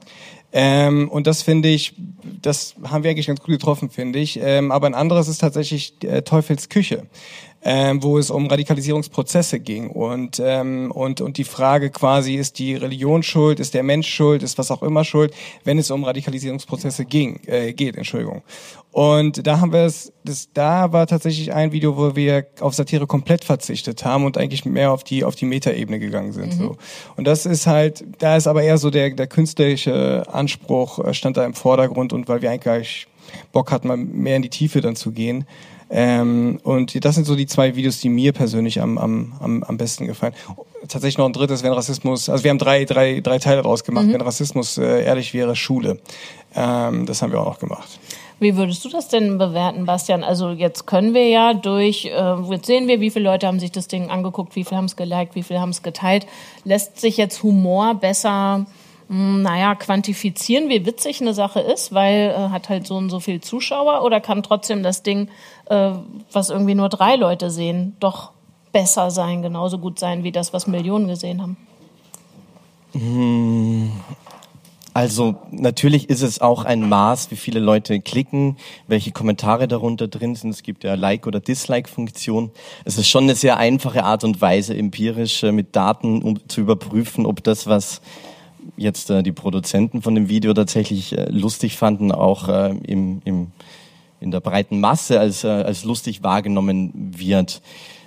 Ähm, 0.53 1.09
und 1.09 1.27
das 1.27 1.41
finde 1.41 1.69
ich, 1.69 1.93
das 2.41 2.75
haben 2.83 3.03
wir 3.03 3.11
eigentlich 3.11 3.27
ganz 3.27 3.39
gut 3.39 3.49
getroffen, 3.49 3.89
finde 3.89 4.19
ich. 4.19 4.39
Ähm, 4.41 4.71
aber 4.71 4.87
ein 4.87 4.95
anderes 4.95 5.27
ist 5.27 5.39
tatsächlich 5.39 5.95
äh, 6.03 6.21
Teufels 6.23 6.69
Küche 6.69 7.07
ähm, 7.63 8.01
wo 8.01 8.17
es 8.17 8.31
um 8.31 8.47
Radikalisierungsprozesse 8.47 9.59
ging 9.59 9.89
und 9.89 10.41
ähm, 10.43 10.91
und 10.91 11.21
und 11.21 11.37
die 11.37 11.43
Frage 11.43 11.91
quasi 11.91 12.35
ist 12.35 12.57
die 12.57 12.75
Religion 12.75 13.21
schuld, 13.21 13.59
ist 13.59 13.73
der 13.73 13.83
Mensch 13.83 14.07
schuld, 14.07 14.41
ist 14.41 14.57
was 14.57 14.71
auch 14.71 14.81
immer 14.81 15.03
schuld, 15.03 15.33
wenn 15.63 15.77
es 15.77 15.91
um 15.91 16.03
Radikalisierungsprozesse 16.03 17.05
ging 17.05 17.39
äh, 17.45 17.73
geht, 17.73 17.97
Entschuldigung. 17.97 18.41
Und 18.91 19.47
da 19.47 19.61
haben 19.61 19.71
wir 19.71 19.85
es, 19.85 20.11
das 20.25 20.49
da 20.53 20.91
war 20.91 21.07
tatsächlich 21.07 21.53
ein 21.53 21.71
Video, 21.71 21.95
wo 21.95 22.15
wir 22.15 22.47
auf 22.59 22.73
Satire 22.73 23.07
komplett 23.07 23.45
verzichtet 23.45 24.03
haben 24.03 24.25
und 24.25 24.37
eigentlich 24.37 24.65
mehr 24.65 24.91
auf 24.91 25.03
die 25.03 25.23
auf 25.23 25.35
die 25.35 25.45
Metaebene 25.45 25.99
gegangen 25.99 26.33
sind. 26.33 26.53
Mhm. 26.55 26.57
So 26.57 26.77
und 27.15 27.25
das 27.25 27.45
ist 27.45 27.67
halt, 27.67 28.03
da 28.17 28.37
ist 28.37 28.47
aber 28.47 28.63
eher 28.63 28.79
so 28.79 28.89
der 28.89 29.11
der 29.11 29.27
künstlerische 29.27 30.23
Anspruch 30.31 30.99
äh, 30.99 31.13
stand 31.13 31.37
da 31.37 31.45
im 31.45 31.53
Vordergrund 31.53 32.11
und 32.11 32.27
weil 32.27 32.41
wir 32.41 32.49
eigentlich 32.49 33.07
Bock 33.51 33.71
hatten, 33.71 33.87
mal 33.87 33.97
mehr 33.97 34.35
in 34.35 34.41
die 34.41 34.49
Tiefe 34.49 34.81
dann 34.81 34.95
zu 34.95 35.11
gehen. 35.11 35.45
Ähm, 35.91 36.59
und 36.63 37.03
das 37.03 37.15
sind 37.15 37.25
so 37.25 37.35
die 37.35 37.47
zwei 37.47 37.75
Videos, 37.75 37.99
die 37.99 38.07
mir 38.07 38.31
persönlich 38.31 38.81
am, 38.81 38.97
am, 38.97 39.33
am, 39.41 39.63
am 39.63 39.77
besten 39.77 40.07
gefallen. 40.07 40.33
Tatsächlich 40.87 41.17
noch 41.17 41.25
ein 41.25 41.33
drittes, 41.33 41.63
wenn 41.63 41.73
Rassismus, 41.73 42.29
also 42.29 42.43
wir 42.43 42.49
haben 42.49 42.57
drei, 42.57 42.85
drei, 42.85 43.19
drei 43.19 43.39
Teile 43.39 43.61
draus 43.61 43.83
gemacht, 43.83 44.05
mhm. 44.05 44.13
wenn 44.13 44.21
Rassismus 44.21 44.77
äh, 44.77 45.03
ehrlich 45.03 45.33
wäre, 45.33 45.55
Schule. 45.55 45.99
Ähm, 46.55 47.05
das 47.05 47.21
haben 47.21 47.33
wir 47.33 47.41
auch 47.41 47.45
noch 47.45 47.59
gemacht. 47.59 47.99
Wie 48.39 48.55
würdest 48.55 48.83
du 48.85 48.89
das 48.89 49.09
denn 49.09 49.37
bewerten, 49.37 49.85
Bastian? 49.85 50.23
Also 50.23 50.49
jetzt 50.49 50.87
können 50.87 51.13
wir 51.13 51.27
ja 51.27 51.53
durch, 51.53 52.05
äh, 52.05 52.35
jetzt 52.49 52.65
sehen 52.65 52.87
wir, 52.87 52.99
wie 52.99 53.11
viele 53.11 53.25
Leute 53.25 53.45
haben 53.45 53.59
sich 53.59 53.71
das 53.71 53.87
Ding 53.87 54.09
angeguckt, 54.09 54.55
wie 54.55 54.63
viele 54.63 54.77
haben 54.77 54.85
es 54.85 54.95
geliked, 54.95 55.35
wie 55.35 55.43
viele 55.43 55.59
haben 55.59 55.69
es 55.69 55.83
geteilt. 55.83 56.25
Lässt 56.63 56.99
sich 56.99 57.17
jetzt 57.17 57.43
Humor 57.43 57.95
besser 57.95 58.65
hm, 59.11 59.41
naja, 59.41 59.75
quantifizieren, 59.75 60.69
wie 60.69 60.85
witzig 60.85 61.19
eine 61.19 61.33
Sache 61.33 61.59
ist, 61.59 61.93
weil 61.93 62.29
äh, 62.29 62.49
hat 62.49 62.69
halt 62.69 62.87
so 62.87 62.95
und 62.95 63.09
so 63.09 63.19
viel 63.19 63.41
Zuschauer 63.41 64.05
oder 64.05 64.21
kann 64.21 64.41
trotzdem 64.41 64.83
das 64.83 65.03
Ding, 65.03 65.27
äh, 65.71 65.93
was 66.33 66.49
irgendwie 66.49 66.75
nur 66.75 66.89
drei 66.89 67.15
Leute 67.15 67.49
sehen, 67.49 67.95
doch 68.01 68.31
besser 68.73 69.09
sein, 69.09 69.41
genauso 69.41 69.77
gut 69.77 69.99
sein 69.99 70.23
wie 70.23 70.31
das, 70.31 70.51
was 70.53 70.67
Millionen 70.67 71.07
gesehen 71.07 71.41
haben? 71.41 71.57
Hm, 72.91 73.91
also 74.93 75.35
natürlich 75.51 76.09
ist 76.09 76.21
es 76.21 76.41
auch 76.41 76.65
ein 76.65 76.89
Maß, 76.89 77.31
wie 77.31 77.37
viele 77.37 77.61
Leute 77.61 78.01
klicken, 78.01 78.57
welche 78.87 79.11
Kommentare 79.11 79.69
darunter 79.69 80.09
drin 80.09 80.35
sind. 80.35 80.49
Es 80.49 80.63
gibt 80.63 80.83
ja 80.83 80.95
Like- 80.95 81.25
oder 81.25 81.39
Dislike-Funktion. 81.39 82.51
Es 82.83 82.97
ist 82.97 83.07
schon 83.07 83.23
eine 83.23 83.35
sehr 83.35 83.55
einfache 83.55 84.03
Art 84.03 84.25
und 84.25 84.41
Weise, 84.41 84.75
empirisch 84.75 85.43
äh, 85.43 85.53
mit 85.53 85.73
Daten 85.77 86.21
um, 86.21 86.49
zu 86.49 86.59
überprüfen, 86.59 87.25
ob 87.25 87.43
das, 87.45 87.67
was 87.67 88.01
jetzt 88.75 89.09
äh, 89.09 89.23
die 89.23 89.31
Produzenten 89.31 90.01
von 90.01 90.15
dem 90.15 90.27
Video 90.27 90.53
tatsächlich 90.53 91.17
äh, 91.17 91.29
lustig 91.29 91.77
fanden, 91.77 92.11
auch 92.11 92.49
äh, 92.49 92.75
im, 92.85 93.21
im, 93.23 93.51
in 94.21 94.31
der 94.31 94.39
breiten 94.39 94.79
Masse 94.79 95.19
als, 95.19 95.43
äh, 95.43 95.47
als 95.47 95.83
lustig 95.83 96.23
wahrgenommen 96.23 96.91
wird. 97.17 97.61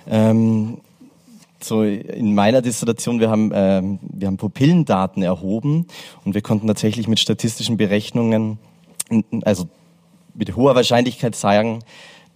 Ähm, 0.07 0.79
so 1.61 1.83
in 1.83 2.33
meiner 2.33 2.61
Dissertation, 2.61 3.19
wir 3.19 3.29
haben, 3.29 3.51
äh, 3.51 3.81
wir 4.01 4.27
haben 4.27 4.37
Pupillendaten 4.37 5.21
erhoben 5.23 5.87
und 6.23 6.33
wir 6.33 6.41
konnten 6.41 6.67
tatsächlich 6.67 7.07
mit 7.07 7.19
statistischen 7.19 7.77
Berechnungen, 7.77 8.57
also 9.43 9.67
mit 10.33 10.55
hoher 10.55 10.75
Wahrscheinlichkeit 10.75 11.35
sagen, 11.35 11.83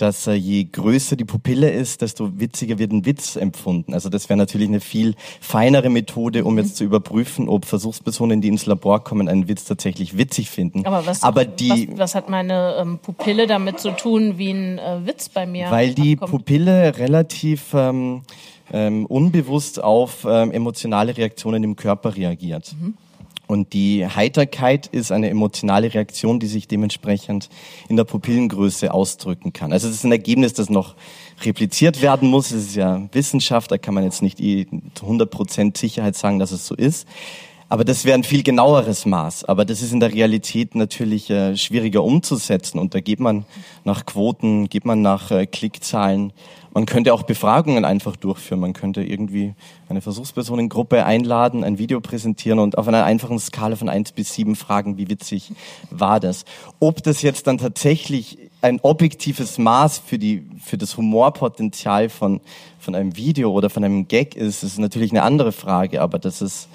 dass 0.02 0.28
äh, 0.28 0.34
je 0.34 0.64
größer 0.64 1.16
die 1.16 1.26
Pupille 1.26 1.70
ist, 1.70 2.02
desto 2.02 2.40
witziger 2.40 2.80
wird 2.80 2.92
ein 2.92 3.06
Witz 3.06 3.36
empfunden. 3.36 3.94
Also 3.94 4.10
das 4.10 4.30
wäre 4.30 4.38
natürlich 4.38 4.68
eine 4.70 4.80
viel 4.80 5.16
feinere 5.42 5.90
Methode, 5.90 6.46
um 6.46 6.58
jetzt 6.58 6.78
zu 6.78 6.84
überprüfen, 6.84 7.50
ob 7.50 7.66
Versuchspersonen, 7.66 8.42
die 8.42 8.48
ins 8.48 8.66
Labor 8.66 9.04
kommen, 9.04 9.28
einen 9.28 9.48
Witz 9.48 9.66
tatsächlich 9.66 10.18
witzig 10.18 10.50
finden. 10.50 10.86
Aber 10.86 11.06
was, 11.06 11.24
Aber 11.24 11.46
die, 11.46 11.90
was, 11.92 12.00
was 12.00 12.16
hat 12.16 12.30
meine 12.30 12.76
ähm, 12.80 13.00
Pupille 13.00 13.46
damit 13.46 13.80
zu 13.80 13.92
tun, 13.92 14.38
wie 14.38 14.52
ein 14.52 14.80
äh, 14.80 15.06
Witz 15.06 15.30
bei 15.30 15.46
mir? 15.46 15.70
Weil 15.70 15.94
die 15.94 16.14
abkommt? 16.14 16.32
Pupille 16.32 16.98
relativ 16.98 17.74
ähm, 17.74 18.22
ähm, 18.72 19.06
unbewusst 19.06 19.84
auf 19.84 20.26
ähm, 20.28 20.52
emotionale 20.52 21.18
Reaktionen 21.18 21.64
im 21.64 21.76
Körper 21.76 22.16
reagiert. 22.16 22.74
Mhm. 22.80 22.94
Und 23.50 23.74
die 23.74 24.06
Heiterkeit 24.06 24.86
ist 24.86 25.12
eine 25.12 25.28
emotionale 25.28 25.92
Reaktion, 25.92 26.40
die 26.40 26.46
sich 26.46 26.68
dementsprechend 26.68 27.50
in 27.88 27.96
der 27.96 28.04
Pupillengröße 28.04 28.94
ausdrücken 28.94 29.54
kann. 29.54 29.74
Also 29.74 29.88
es 29.88 29.96
ist 29.96 30.04
ein 30.04 30.12
Ergebnis, 30.12 30.54
das 30.54 30.70
noch 30.70 30.94
repliziert 31.42 32.04
werden 32.04 32.30
muss. 32.30 32.52
Es 32.52 32.68
ist 32.68 32.76
ja 32.76 33.02
Wissenschaft, 33.12 33.72
da 33.72 33.80
kann 33.80 33.96
man 33.96 34.04
jetzt 34.04 34.22
nicht 34.22 34.38
zu 34.38 35.04
100% 35.04 35.76
Sicherheit 35.76 36.16
sagen, 36.16 36.38
dass 36.38 36.52
es 36.52 36.68
so 36.68 36.76
ist. 36.76 37.08
Aber 37.70 37.84
das 37.84 38.06
wäre 38.06 38.20
ein 38.20 38.24
viel 38.24 38.44
genaueres 38.44 39.08
Maß. 39.08 39.46
Aber 39.46 39.66
das 39.66 39.82
ist 39.82 39.94
in 39.94 40.00
der 40.00 40.14
Realität 40.14 40.76
natürlich 40.76 41.32
äh, 41.32 41.58
schwieriger 41.58 42.04
umzusetzen. 42.04 42.78
Und 42.78 42.94
da 42.94 43.00
geht 43.00 43.20
man 43.20 43.46
nach 43.84 44.06
Quoten, 44.06 44.70
geht 44.70 44.86
man 44.86 45.02
nach 45.02 45.32
äh, 45.32 45.48
Klickzahlen. 45.48 46.34
Man 46.74 46.86
könnte 46.86 47.14
auch 47.14 47.24
Befragungen 47.24 47.84
einfach 47.86 48.16
durchführen. 48.16 48.60
Man 48.60 48.74
könnte 48.74 49.04
irgendwie 49.04 49.54
eine 49.88 50.02
Versuchspersonengruppe 50.02 51.04
einladen, 51.06 51.64
ein 51.64 51.78
Video 51.78 52.00
präsentieren 52.00 52.60
und 52.60 52.78
auf 52.78 52.88
einer 52.88 53.06
einfachen 53.06 53.40
Skala 53.40 53.76
von 53.76 53.90
eins 53.90 54.12
bis 54.12 54.34
sieben 54.34 54.56
fragen, 54.56 54.98
wie 54.98 55.10
witzig 55.10 55.52
war 55.90 56.20
das. 56.20 56.46
Ob 56.80 57.02
das 57.04 57.22
jetzt 57.22 57.48
dann 57.48 57.58
tatsächlich 57.58 58.38
ein 58.62 58.80
objektives 58.82 59.58
Maß 59.58 60.00
für, 60.06 60.20
die, 60.20 60.46
für 60.64 60.78
das 60.78 60.98
Humorpotenzial 60.98 62.10
von, 62.10 62.42
von 62.80 62.94
einem 62.94 63.16
Video 63.16 63.52
oder 63.52 63.70
von 63.70 63.84
einem 63.84 64.08
Gag 64.08 64.36
ist, 64.36 64.64
ist 64.64 64.78
natürlich 64.78 65.12
eine 65.12 65.24
andere 65.24 65.52
Frage, 65.52 66.02
aber 66.02 66.20
das 66.20 66.42
ist 66.42 66.68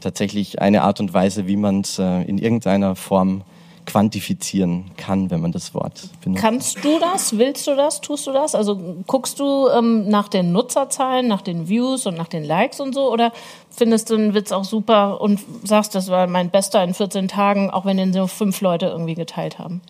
tatsächlich 0.00 0.60
eine 0.60 0.82
Art 0.82 1.00
und 1.00 1.14
Weise, 1.14 1.46
wie 1.46 1.56
man 1.56 1.80
es 1.80 1.98
äh, 1.98 2.22
in 2.22 2.38
irgendeiner 2.38 2.96
Form 2.96 3.42
quantifizieren 3.88 4.84
kann, 4.98 5.30
wenn 5.30 5.40
man 5.40 5.50
das 5.50 5.72
Wort 5.72 6.10
benutzt. 6.22 6.42
Kannst 6.42 6.84
du 6.84 6.98
das? 7.00 7.38
Willst 7.38 7.66
du 7.66 7.74
das? 7.74 8.02
Tust 8.02 8.26
du 8.26 8.32
das? 8.32 8.54
Also 8.54 8.76
guckst 9.06 9.40
du 9.40 9.68
ähm, 9.68 10.08
nach 10.08 10.28
den 10.28 10.52
Nutzerzahlen, 10.52 11.26
nach 11.26 11.40
den 11.40 11.68
Views 11.70 12.04
und 12.06 12.14
nach 12.14 12.28
den 12.28 12.44
Likes 12.44 12.80
und 12.80 12.94
so? 12.94 13.10
Oder 13.10 13.32
findest 13.70 14.10
du 14.10 14.14
einen 14.14 14.34
Witz 14.34 14.52
auch 14.52 14.64
super 14.64 15.22
und 15.22 15.40
sagst, 15.64 15.94
das 15.94 16.10
war 16.10 16.26
mein 16.26 16.50
bester 16.50 16.84
in 16.84 16.92
14 16.92 17.28
Tagen, 17.28 17.70
auch 17.70 17.86
wenn 17.86 17.96
den 17.96 18.12
so 18.12 18.26
fünf 18.26 18.60
Leute 18.60 18.86
irgendwie 18.86 19.14
geteilt 19.14 19.58
haben? 19.58 19.80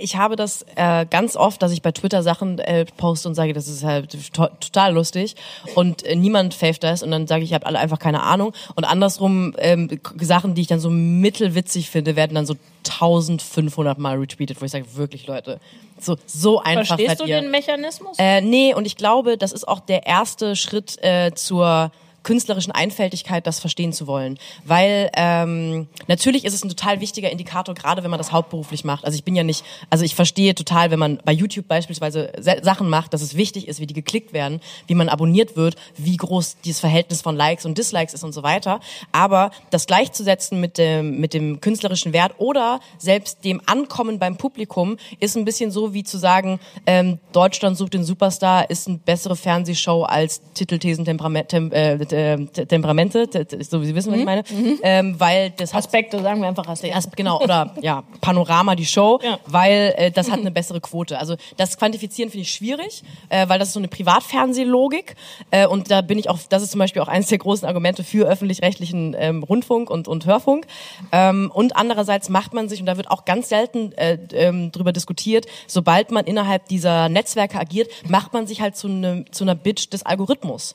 Ich 0.00 0.16
habe 0.16 0.36
das 0.36 0.64
äh, 0.76 1.06
ganz 1.06 1.36
oft, 1.36 1.62
dass 1.62 1.72
ich 1.72 1.82
bei 1.82 1.92
Twitter 1.92 2.22
Sachen 2.22 2.58
äh, 2.58 2.84
poste 2.96 3.28
und 3.28 3.34
sage, 3.34 3.52
das 3.52 3.68
ist 3.68 3.84
halt 3.84 4.16
to 4.32 4.46
total 4.60 4.94
lustig 4.94 5.34
und 5.74 6.04
äh, 6.04 6.16
niemand 6.16 6.54
fäft 6.54 6.84
das 6.84 7.02
und 7.02 7.10
dann 7.10 7.26
sage 7.26 7.44
ich, 7.44 7.50
ich 7.50 7.54
habe 7.54 7.66
alle 7.66 7.78
einfach 7.78 7.98
keine 7.98 8.22
Ahnung 8.22 8.52
und 8.74 8.84
andersrum 8.84 9.54
ähm, 9.58 10.00
Sachen, 10.20 10.54
die 10.54 10.62
ich 10.62 10.68
dann 10.68 10.80
so 10.80 10.90
mittelwitzig 10.90 11.90
finde, 11.90 12.16
werden 12.16 12.34
dann 12.34 12.46
so 12.46 12.54
1500 12.84 13.98
Mal 13.98 14.18
retweetet, 14.18 14.60
wo 14.60 14.64
ich 14.64 14.72
sage, 14.72 14.96
wirklich 14.96 15.26
Leute, 15.26 15.60
so 16.00 16.16
so 16.26 16.60
einfach 16.60 16.86
Verstehst 16.86 17.18
seid 17.18 17.20
du 17.20 17.24
ihr. 17.24 17.40
den 17.40 17.50
Mechanismus? 17.50 18.16
Äh, 18.18 18.40
nee, 18.40 18.74
und 18.74 18.86
ich 18.86 18.96
glaube, 18.96 19.36
das 19.38 19.52
ist 19.52 19.66
auch 19.68 19.80
der 19.80 20.06
erste 20.06 20.56
Schritt 20.56 21.02
äh, 21.02 21.32
zur 21.34 21.92
künstlerischen 22.22 22.72
Einfältigkeit, 22.72 23.46
das 23.46 23.60
verstehen 23.60 23.92
zu 23.92 24.06
wollen. 24.06 24.38
Weil 24.64 25.10
ähm, 25.16 25.88
natürlich 26.08 26.44
ist 26.44 26.54
es 26.54 26.64
ein 26.64 26.68
total 26.68 27.00
wichtiger 27.00 27.30
Indikator, 27.30 27.74
gerade 27.74 28.02
wenn 28.02 28.10
man 28.10 28.18
das 28.18 28.32
hauptberuflich 28.32 28.84
macht. 28.84 29.04
Also 29.04 29.16
ich 29.16 29.24
bin 29.24 29.34
ja 29.34 29.42
nicht, 29.42 29.64
also 29.90 30.04
ich 30.04 30.14
verstehe 30.14 30.54
total, 30.54 30.90
wenn 30.90 30.98
man 30.98 31.18
bei 31.24 31.32
YouTube 31.32 31.68
beispielsweise 31.68 32.32
Se- 32.38 32.60
Sachen 32.62 32.88
macht, 32.88 33.12
dass 33.14 33.22
es 33.22 33.36
wichtig 33.36 33.68
ist, 33.68 33.80
wie 33.80 33.86
die 33.86 33.94
geklickt 33.94 34.32
werden, 34.32 34.60
wie 34.86 34.94
man 34.94 35.08
abonniert 35.08 35.56
wird, 35.56 35.76
wie 35.96 36.16
groß 36.16 36.58
dieses 36.64 36.80
Verhältnis 36.80 37.22
von 37.22 37.36
Likes 37.36 37.64
und 37.64 37.78
Dislikes 37.78 38.14
ist 38.14 38.24
und 38.24 38.32
so 38.32 38.42
weiter. 38.42 38.80
Aber 39.12 39.50
das 39.70 39.86
gleichzusetzen 39.86 40.60
mit 40.60 40.78
dem, 40.78 41.20
mit 41.20 41.34
dem 41.34 41.60
künstlerischen 41.60 42.12
Wert 42.12 42.34
oder 42.38 42.80
selbst 42.98 43.44
dem 43.44 43.60
Ankommen 43.66 44.18
beim 44.18 44.36
Publikum 44.36 44.96
ist 45.20 45.36
ein 45.36 45.44
bisschen 45.44 45.70
so 45.70 45.94
wie 45.94 46.04
zu 46.04 46.18
sagen, 46.18 46.60
ähm, 46.86 47.18
Deutschland 47.32 47.76
sucht 47.76 47.94
den 47.94 48.04
Superstar 48.04 48.70
ist 48.70 48.88
eine 48.88 48.98
bessere 48.98 49.36
Fernsehshow 49.36 50.02
als 50.04 50.40
Titelthesen 50.54 51.04
Temperament, 51.04 51.48
tem, 51.48 51.72
äh, 51.72 51.98
äh, 52.12 52.36
Temperamente, 52.46 53.28
so 53.68 53.80
wie 53.82 53.86
Sie 53.86 53.94
wissen, 53.94 54.12
was 54.12 54.18
ich 54.18 54.24
meine, 54.24 54.44
ähm, 54.82 55.18
weil 55.18 55.50
das 55.50 55.72
hat 55.74 55.82
Aspekte, 55.84 56.20
sagen 56.22 56.40
wir 56.40 56.48
einfach 56.48 56.66
Aspekte. 56.68 56.94
Erst, 56.94 57.16
genau, 57.16 57.40
oder 57.40 57.74
ja, 57.82 58.04
Panorama, 58.20 58.74
die 58.74 58.86
Show, 58.86 59.18
Ja. 59.22 59.38
weil 59.46 59.94
äh, 59.96 60.10
das 60.10 60.30
hat 60.30 60.40
eine 60.40 60.50
bessere 60.50 60.80
Quote. 60.80 61.18
Also 61.18 61.36
das 61.56 61.76
Quantifizieren 61.76 62.30
finde 62.30 62.42
ich 62.42 62.50
schwierig, 62.52 63.02
äh, 63.28 63.48
weil 63.48 63.58
das 63.58 63.68
ist 63.68 63.74
so 63.74 63.80
eine 63.80 63.88
Privatfernsehlogik 63.88 65.16
äh, 65.50 65.66
und 65.66 65.90
da 65.90 66.00
bin 66.00 66.18
ich 66.18 66.28
auch, 66.28 66.38
das 66.48 66.62
ist 66.62 66.70
zum 66.72 66.78
Beispiel 66.78 67.02
auch 67.02 67.08
eines 67.08 67.28
der 67.28 67.38
großen 67.38 67.66
Argumente 67.66 68.04
für 68.04 68.26
öffentlich-rechtlichen 68.26 69.14
ähm, 69.18 69.42
Rundfunk 69.42 69.90
und, 69.90 70.08
und 70.08 70.26
Hörfunk. 70.26 70.66
Ähm, 71.12 71.50
und 71.52 71.76
andererseits 71.76 72.28
macht 72.28 72.54
man 72.54 72.68
sich, 72.68 72.80
und 72.80 72.86
da 72.86 72.96
wird 72.96 73.10
auch 73.10 73.24
ganz 73.24 73.48
selten 73.48 73.92
äh, 73.92 74.18
ähm, 74.32 74.72
drüber 74.72 74.92
diskutiert, 74.92 75.46
sobald 75.66 76.10
man 76.10 76.24
innerhalb 76.24 76.66
dieser 76.68 77.08
Netzwerke 77.08 77.58
agiert, 77.58 77.90
macht 78.08 78.32
man 78.32 78.46
sich 78.46 78.60
halt 78.60 78.76
zu, 78.76 78.88
ne, 78.88 79.24
zu 79.30 79.44
einer 79.44 79.54
Bitch 79.54 79.90
des 79.92 80.04
Algorithmus. 80.04 80.74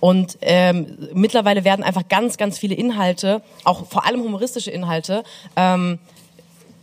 Und 0.00 0.38
ähm, 0.42 0.96
mittlerweile 1.14 1.64
werden 1.64 1.82
einfach 1.82 2.08
ganz, 2.08 2.36
ganz 2.36 2.58
viele 2.58 2.74
Inhalte, 2.74 3.42
auch 3.64 3.86
vor 3.86 4.06
allem 4.06 4.22
humoristische 4.22 4.70
Inhalte, 4.70 5.24
ähm, 5.56 5.98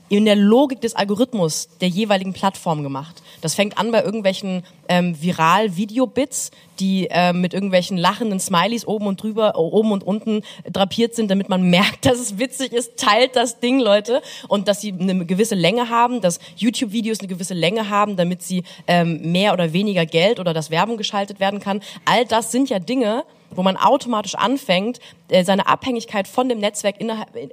in 0.09 0.25
der 0.25 0.35
Logik 0.35 0.81
des 0.81 0.95
Algorithmus 0.95 1.69
der 1.81 1.87
jeweiligen 1.87 2.33
Plattform 2.33 2.83
gemacht. 2.83 3.23
Das 3.41 3.55
fängt 3.55 3.77
an 3.77 3.91
bei 3.91 4.03
irgendwelchen 4.03 4.63
ähm, 4.87 5.21
Viral-Video-Bits, 5.21 6.51
die 6.79 7.07
ähm, 7.09 7.41
mit 7.41 7.53
irgendwelchen 7.53 7.97
lachenden 7.97 8.39
Smileys 8.39 8.85
oben 8.85 9.07
und 9.07 9.21
drüber, 9.21 9.57
oben 9.57 9.91
und 9.91 10.03
unten 10.03 10.41
drapiert 10.71 11.15
sind, 11.15 11.31
damit 11.31 11.49
man 11.49 11.63
merkt, 11.69 12.05
dass 12.05 12.19
es 12.19 12.37
witzig 12.37 12.73
ist. 12.73 12.97
Teilt 12.97 13.35
das 13.35 13.59
Ding, 13.59 13.79
Leute, 13.79 14.21
und 14.47 14.67
dass 14.67 14.81
sie 14.81 14.93
eine 14.93 15.25
gewisse 15.25 15.55
Länge 15.55 15.89
haben, 15.89 16.21
dass 16.21 16.39
YouTube-Videos 16.57 17.19
eine 17.19 17.27
gewisse 17.27 17.53
Länge 17.53 17.89
haben, 17.89 18.15
damit 18.15 18.43
sie 18.43 18.63
ähm, 18.87 19.31
mehr 19.31 19.53
oder 19.53 19.73
weniger 19.73 20.05
Geld 20.05 20.39
oder 20.39 20.53
dass 20.53 20.71
Werbung 20.71 20.97
geschaltet 20.97 21.39
werden 21.39 21.59
kann. 21.59 21.81
All 22.05 22.25
das 22.25 22.51
sind 22.51 22.69
ja 22.69 22.79
Dinge, 22.79 23.23
wo 23.55 23.63
man 23.63 23.77
automatisch 23.77 24.35
anfängt, 24.35 24.99
äh, 25.29 25.43
seine 25.43 25.67
Abhängigkeit 25.67 26.27
von 26.27 26.49
dem 26.49 26.59
Netzwerk, 26.59 26.95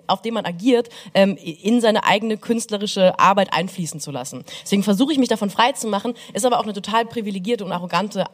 auf 0.07 0.23
dem 0.23 0.35
man 0.35 0.45
agiert, 0.45 0.89
ähm, 1.15 1.37
in 1.37 1.81
seine 1.81 2.05
eigene 2.05 2.37
künstlerische 2.37 3.19
Arbeit 3.19 3.53
einfließen 3.53 4.01
zu 4.01 4.11
lassen. 4.11 4.45
Deswegen 4.63 4.83
versuche 4.83 5.13
ich 5.13 5.19
mich 5.19 5.29
davon 5.29 5.51
frei 5.51 5.73
zu 5.73 5.89
machen, 5.89 6.15
ist 6.33 6.45
aber 6.45 6.59
auch 6.59 6.65
eine 6.65 6.73
total 6.73 7.07
privilegierte 7.07 7.65
und 7.65 7.73
arrogante 7.73 8.27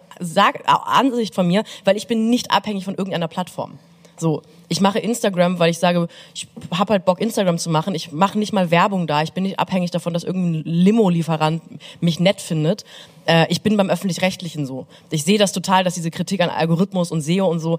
Ansicht 0.66 1.34
von 1.34 1.46
mir, 1.46 1.64
weil 1.84 1.96
ich 1.96 2.06
bin 2.06 2.30
nicht 2.30 2.50
abhängig 2.50 2.84
von 2.84 2.94
irgendeiner 2.94 3.28
Plattform. 3.28 3.78
So, 4.18 4.42
ich 4.68 4.80
mache 4.80 4.98
Instagram, 4.98 5.58
weil 5.58 5.70
ich 5.70 5.78
sage, 5.78 6.08
ich 6.34 6.48
habe 6.72 6.94
halt 6.94 7.04
Bock, 7.04 7.20
Instagram 7.20 7.58
zu 7.58 7.70
machen. 7.70 7.94
Ich 7.94 8.12
mache 8.12 8.38
nicht 8.38 8.52
mal 8.52 8.70
Werbung 8.70 9.06
da. 9.06 9.22
Ich 9.22 9.32
bin 9.32 9.44
nicht 9.44 9.58
abhängig 9.58 9.90
davon, 9.90 10.14
dass 10.14 10.24
irgendein 10.24 10.62
Limo-Lieferant 10.64 11.62
mich 12.00 12.18
nett 12.20 12.40
findet. 12.40 12.84
Äh, 13.26 13.46
ich 13.50 13.62
bin 13.62 13.76
beim 13.76 13.90
Öffentlich-Rechtlichen 13.90 14.66
so. 14.66 14.86
Ich 15.10 15.24
sehe 15.24 15.38
das 15.38 15.52
total, 15.52 15.84
dass 15.84 15.94
diese 15.94 16.10
Kritik 16.10 16.40
an 16.40 16.50
Algorithmus 16.50 17.10
und 17.12 17.20
SEO 17.20 17.46
und 17.46 17.60
so 17.60 17.78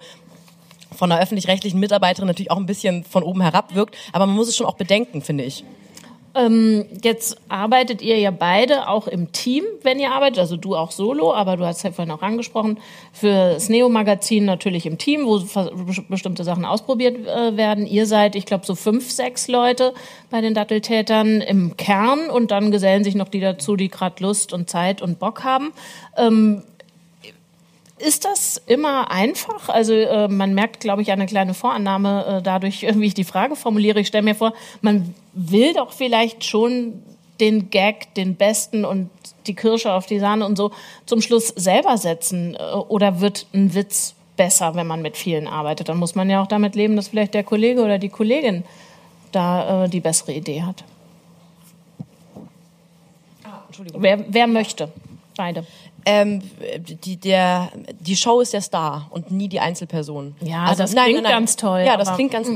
von 0.96 1.12
einer 1.12 1.22
öffentlich-rechtlichen 1.22 1.80
Mitarbeiterin 1.80 2.28
natürlich 2.28 2.52
auch 2.52 2.58
ein 2.58 2.66
bisschen 2.66 3.04
von 3.04 3.24
oben 3.24 3.42
herab 3.42 3.76
wirkt. 3.76 3.96
Aber 4.14 4.26
man 4.26 4.36
muss 4.36 4.48
es 4.48 4.56
schon 4.56 4.66
auch 4.66 4.76
bedenken, 4.76 5.22
finde 5.22 5.44
ich. 5.44 5.64
Ähm, 6.36 6.86
jetzt 7.02 7.38
arbeitet 7.50 8.02
ihr 8.02 8.18
ja 8.20 8.32
beide 8.32 8.88
auch 8.88 9.08
im 9.08 9.32
Team, 9.32 9.64
wenn 9.84 10.00
ihr 10.00 10.12
arbeitet, 10.12 10.40
also 10.40 10.58
du 10.58 10.76
auch 10.76 10.92
solo, 10.92 11.34
aber 11.34 11.58
du 11.58 11.66
hast 11.66 11.84
ja 11.84 11.92
vorhin 11.92 12.14
auch 12.14 12.22
angesprochen, 12.22 12.80
für 13.12 13.54
das 13.54 13.70
Neo-Magazin 13.70 14.46
natürlich 14.46 14.86
im 14.86 14.98
Team, 14.98 15.26
wo 15.26 15.42
bestimmte 16.10 16.44
Sachen 16.44 16.66
ausprobiert 16.66 17.26
äh, 17.28 17.58
werden. 17.58 17.88
Ihr 17.88 18.06
seid, 18.06 18.36
ich 18.36 18.46
glaube, 18.46 18.66
so 18.66 18.76
fünf, 18.76 19.10
sechs 19.10 19.48
Leute 19.48 19.94
bei 20.30 20.42
den 20.42 20.54
Datteltätern 20.54 21.42
im 21.42 21.76
Kern 21.78 22.30
und 22.30 22.52
dann 22.52 22.72
gesellen 22.72 23.04
sich 23.04 23.16
noch 23.16 23.30
die 23.30 23.40
dazu, 23.40 23.76
die 23.76 23.90
gerade 23.90 24.22
Lust 24.24 24.54
und 24.54 24.70
Zeit 24.70 25.02
und 25.02 25.20
Bock 25.20 25.44
haben. 25.44 25.72
Ähm, 26.18 26.64
ist 28.00 28.26
das 28.26 28.62
immer 28.66 29.12
einfach? 29.12 29.70
Also 29.70 29.94
äh, 29.94 30.28
man 30.28 30.54
merkt, 30.54 30.80
glaube 30.80 31.02
ich, 31.02 31.12
eine 31.12 31.26
kleine 31.26 31.54
Vorannahme 31.54 32.38
äh, 32.38 32.42
dadurch, 32.42 32.82
wie 32.96 33.06
ich 33.06 33.14
die 33.14 33.24
Frage 33.24 33.56
formuliere. 33.56 34.00
Ich 34.00 34.08
stelle 34.08 34.24
mir 34.24 34.36
vor, 34.36 34.54
man 34.82 35.14
will 35.34 35.74
doch 35.74 35.92
vielleicht 35.92 36.44
schon 36.44 37.02
den 37.40 37.70
Gag, 37.70 38.14
den 38.16 38.36
besten 38.36 38.86
und 38.86 39.10
die 39.46 39.54
Kirsche 39.54 39.94
auf 39.94 40.06
die 40.06 40.20
Sahne 40.20 40.46
und 40.46 40.56
so 40.56 40.72
zum 41.06 41.22
Schluss 41.22 41.48
selber 41.50 41.98
setzen. 41.98 42.56
Äh, 42.56 42.74
oder 42.74 43.22
wird 43.22 43.48
ein 43.54 43.74
Witz 43.74 44.16
besser, 44.36 44.76
wenn 44.76 44.88
man 44.88 45.02
mit 45.02 45.18
vielen 45.18 45.48
arbeitet? 45.48 45.90
Dann 45.90 45.98
muss 45.98 46.16
man 46.16 46.30
ja 46.30 46.42
auch 46.42 46.48
damit 46.48 46.76
leben, 46.76 46.96
dass 46.96 47.08
vielleicht 47.08 47.34
der 47.34 47.44
Kollege 47.44 47.84
oder 47.84 47.98
die 47.98 48.10
Kollegin 48.10 48.64
da 49.32 49.86
äh, 49.86 49.90
die 49.90 50.00
bessere 50.00 50.34
Idee 50.34 50.64
hat. 50.64 50.84
Entschuldigung. 53.68 54.02
Wer, 54.02 54.26
wer 54.28 54.48
möchte? 54.48 54.92
Beide. 55.36 55.66
Ähm, 56.10 56.42
die, 57.04 57.18
der, 57.18 57.70
die 58.00 58.16
Show 58.16 58.40
ist 58.40 58.54
der 58.54 58.62
Star 58.62 59.08
und 59.10 59.30
nie 59.30 59.50
die 59.50 59.60
Einzelperson. 59.60 60.36
Also, 60.40 60.50
Ja, 60.50 60.66
das 60.78 60.96
klingt 60.96 61.24
ganz 61.24 61.56
toll, 61.58 61.84
Ja, 61.86 61.98
das 61.98 62.16
klingt 62.16 62.32
ganz. 62.32 62.48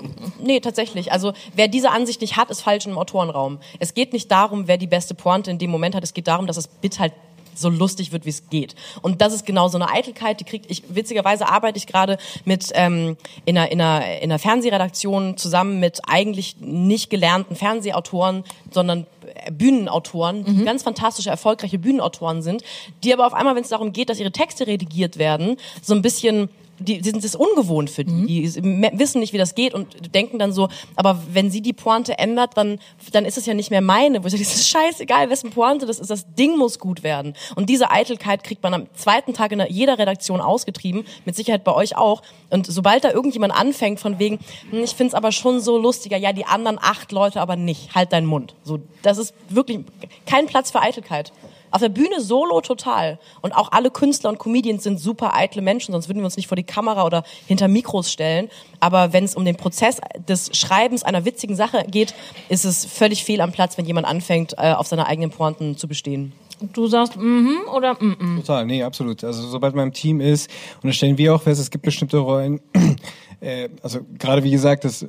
Nee, 0.42 0.62
tatsächlich. 0.62 1.12
Also 1.12 1.34
wer 1.54 1.68
diese 1.68 1.92
Ansicht 1.92 2.22
nicht 2.22 2.38
hat, 2.38 2.50
ist 2.50 2.62
falsch 2.62 2.86
im 2.86 2.98
Autorenraum. 2.98 3.60
Es 3.80 3.94
geht 3.94 4.14
nicht 4.14 4.32
darum, 4.32 4.70
wer 4.70 4.78
die 4.78 4.88
beste 4.88 5.16
Pointe 5.16 5.52
in 5.52 5.58
dem 5.58 5.70
Moment 5.70 5.96
hat. 5.96 6.04
Es 6.04 6.14
geht 6.14 6.30
darum, 6.30 6.48
dass 6.48 6.56
das 6.56 6.70
Bit 6.70 7.00
halt 7.00 7.12
so 7.56 7.70
lustig 7.70 8.14
wird, 8.14 8.26
wie 8.26 8.30
es 8.30 8.50
geht. 8.50 8.76
Und 9.02 9.22
das 9.22 9.34
ist 9.34 9.46
genau 9.46 9.68
so 9.68 9.78
eine 9.78 9.90
Eitelkeit, 9.90 10.40
die 10.40 10.46
kriegt 10.46 10.70
ich, 10.70 10.84
witzigerweise 10.88 11.48
arbeite 11.48 11.78
ich 11.78 11.88
gerade 11.88 12.18
mit 12.46 12.70
ähm, 12.74 13.18
in, 13.46 13.58
einer, 13.58 13.72
in, 13.72 13.82
einer, 13.82 14.06
in 14.20 14.32
einer 14.32 14.40
Fernsehredaktion 14.40 15.38
zusammen 15.38 15.80
mit 15.80 16.00
eigentlich 16.08 16.58
nicht 16.60 17.10
gelernten 17.10 17.56
Fernsehautoren, 17.56 18.44
sondern 18.72 19.06
Bühnenautoren, 19.52 20.46
die 20.46 20.64
ganz 20.64 20.84
fantastische, 20.84 21.30
erfolgreiche 21.30 21.80
Bühnenautoren 21.80 22.42
sind, 22.42 22.64
die 23.04 23.14
aber 23.14 23.26
auf 23.26 23.34
einmal, 23.34 23.56
wenn 23.56 23.64
es 23.64 23.70
darum 23.70 23.94
geht, 23.94 24.10
dass 24.10 24.20
ihre 24.20 24.32
Texte 24.32 24.68
redigiert 24.68 25.18
werden, 25.18 25.58
so 25.82 25.94
ein 25.96 26.02
bisschen 26.02 26.50
die, 26.82 27.02
die 27.02 27.10
sind 27.10 27.24
es 27.24 27.36
ungewohnt 27.36 27.90
für 27.90 28.04
die. 28.04 28.26
Die 28.26 28.44
s- 28.44 28.60
me- 28.62 28.92
wissen 28.94 29.20
nicht, 29.20 29.34
wie 29.34 29.38
das 29.38 29.56
geht 29.56 29.74
und 29.74 30.14
denken 30.14 30.40
dann 30.40 30.52
so, 30.52 30.70
aber 30.96 31.22
wenn 31.32 31.50
sie 31.52 31.62
die 31.62 31.74
Pointe 31.74 32.18
ändert, 32.18 32.58
dann, 32.58 32.80
dann 33.12 33.26
ist 33.26 33.38
es 33.38 33.46
ja 33.46 33.54
nicht 33.54 33.72
mehr 33.72 33.82
meine. 33.82 34.24
Wo 34.24 34.28
ich 34.28 34.32
sage, 34.34 34.44
das 34.46 34.56
ist 34.56 34.68
scheißegal, 34.70 35.30
wessen 35.30 35.52
Pointe 35.52 35.86
das 35.86 36.00
ist. 36.00 36.10
Das 36.10 36.26
Ding 36.36 36.58
muss 36.58 36.80
gut 36.80 37.04
werden. 37.04 37.34
Und 37.56 37.70
diese 37.70 37.92
Eitelkeit 37.92 38.44
kriegt 38.44 38.64
man 38.64 38.74
am 38.74 38.88
zweiten 38.96 39.34
Tag 39.34 39.52
in 39.52 39.60
der- 39.60 39.72
jeder 39.72 39.98
Redaktion 39.98 40.42
ausgetrieben, 40.42 41.06
mit 41.26 41.36
Sicherheit 41.36 41.64
bei 41.64 41.74
euch 41.74 41.96
auch. 41.96 42.22
Und 42.50 42.68
sobald 42.68 43.04
da 43.04 43.12
irgendjemand 43.12 43.54
anfängt 43.54 44.00
von 44.00 44.20
wegen, 44.20 44.40
hm, 44.72 44.84
ich 44.84 44.92
find's 44.96 45.14
aber 45.14 45.32
schon 45.32 45.60
so 45.62 45.78
lustiger, 45.78 46.18
ja, 46.18 46.34
die 46.34 46.46
anderen 46.46 46.78
acht 46.82 47.12
Leute 47.12 47.40
aber 47.42 47.56
nicht, 47.56 47.96
halt 47.96 48.12
deinen 48.14 48.26
Mund. 48.28 48.56
So, 48.64 48.80
das 49.02 49.18
ist 49.18 49.34
wirklich 49.50 49.80
kein 50.26 50.48
Platz 50.48 50.72
für 50.72 50.82
Eitelkeit. 50.82 51.32
Auf 51.72 51.82
der 51.82 51.90
Bühne 51.90 52.22
solo 52.22 52.62
total. 52.62 53.18
Und 53.42 53.54
auch 53.54 53.72
alle 53.72 53.90
Künstler 53.90 54.30
und 54.30 54.40
Comedians 54.40 54.84
sind 54.84 55.00
super 55.00 55.36
eitle 55.36 55.62
Menschen, 55.62 55.94
sonst 55.94 56.10
würden 56.10 56.20
wir 56.20 56.26
uns 56.26 56.38
nicht 56.38 56.48
vor 56.48 56.56
die 56.56 56.64
Kamera 56.64 57.06
oder 57.06 57.24
hinter 57.48 57.68
Mikros 57.68 58.12
stellen. 58.12 58.50
Aber 58.80 59.14
wenn 59.14 59.24
es 59.24 59.36
um 59.36 59.46
den 59.46 59.56
Prozess 59.56 60.00
des 60.28 60.50
Schreibens 60.56 61.04
einer 61.04 61.26
witzigen 61.26 61.56
Sache 61.56 61.86
geht, 61.90 62.14
ist 62.50 62.66
es 62.66 62.86
völlig 62.86 63.24
fehl 63.24 63.42
am 63.42 63.52
Platz, 63.52 63.78
wenn 63.78 63.86
jemand 63.86 64.08
anfängt, 64.08 64.54
äh, 64.58 64.74
auf 64.74 64.88
seine 64.88 65.08
eigenen 65.08 65.32
Pointen 65.32 65.78
zu 65.78 65.88
bestehen. 65.88 66.34
Du 66.74 66.88
sagst 66.88 67.16
mhm 67.16 67.58
oder 67.74 67.98
mhm. 68.00 68.38
Total, 68.38 68.66
nee, 68.66 68.84
absolut. 68.84 69.24
Also 69.24 69.48
sobald 69.48 69.74
man 69.74 69.88
im 69.88 69.94
Team 69.94 70.22
ist, 70.22 70.50
und 70.84 70.90
das 70.90 70.96
stellen 70.96 71.18
wir 71.18 71.34
auch 71.34 71.42
fest, 71.42 71.60
es 71.60 71.72
gibt 71.72 71.84
bestimmte 71.84 72.18
Rollen, 72.20 72.62
äh, 73.40 73.70
also 73.82 74.00
gerade 74.20 74.44
wie 74.44 74.52
gesagt, 74.52 74.86
das 74.86 75.06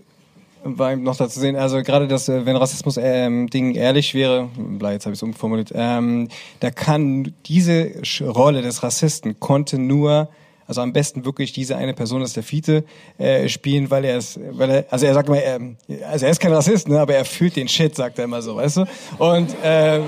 war 0.65 0.97
noch 0.97 1.17
dazu 1.17 1.41
sehen, 1.41 1.57
also 1.57 1.83
gerade 1.83 2.09
das, 2.09 2.29
äh, 2.29 2.47
wenn 2.47 2.57
Rassismus 2.57 2.99
ähm, 3.01 3.49
Ding 3.49 3.75
ehrlich 3.75 4.15
wäre, 4.15 4.49
bla, 4.57 4.93
jetzt 4.93 5.07
habe 5.07 5.15
ich 5.15 5.19
es 5.19 5.23
umformuliert, 5.23 5.73
ähm, 5.75 6.29
da 6.61 6.71
kann 6.71 7.35
diese 7.47 7.93
Rolle 8.21 8.63
des 8.63 8.83
Rassisten 8.83 9.41
konnte 9.41 9.79
nur 9.79 10.29
also 10.67 10.81
am 10.81 10.93
besten 10.93 11.25
wirklich 11.25 11.53
diese 11.53 11.77
eine 11.77 11.93
Person, 11.93 12.23
ist 12.23 12.37
der 12.37 12.43
Fiete, 12.43 12.85
äh, 13.19 13.49
spielen, 13.49 13.91
weil 13.91 14.05
er 14.05 14.17
es, 14.17 14.41
weil 14.53 14.71
er, 14.71 14.85
also 14.91 15.05
er 15.05 15.13
sagt 15.13 15.29
immer, 15.29 15.43
ähm, 15.43 15.77
also 16.11 16.25
er 16.25 16.33
ist 16.33 16.41
kein 16.41 16.53
Rassist, 16.53 16.89
ne, 16.89 17.01
aber 17.01 17.15
er 17.15 17.25
fühlt 17.25 17.57
den 17.57 17.69
Shit, 17.69 17.95
sagt 17.95 18.19
er 18.19 18.25
immer 18.25 18.41
so, 18.41 18.57
weißt 18.57 18.79
du? 18.79 18.85
Und 19.19 19.55
ähm, 19.63 20.05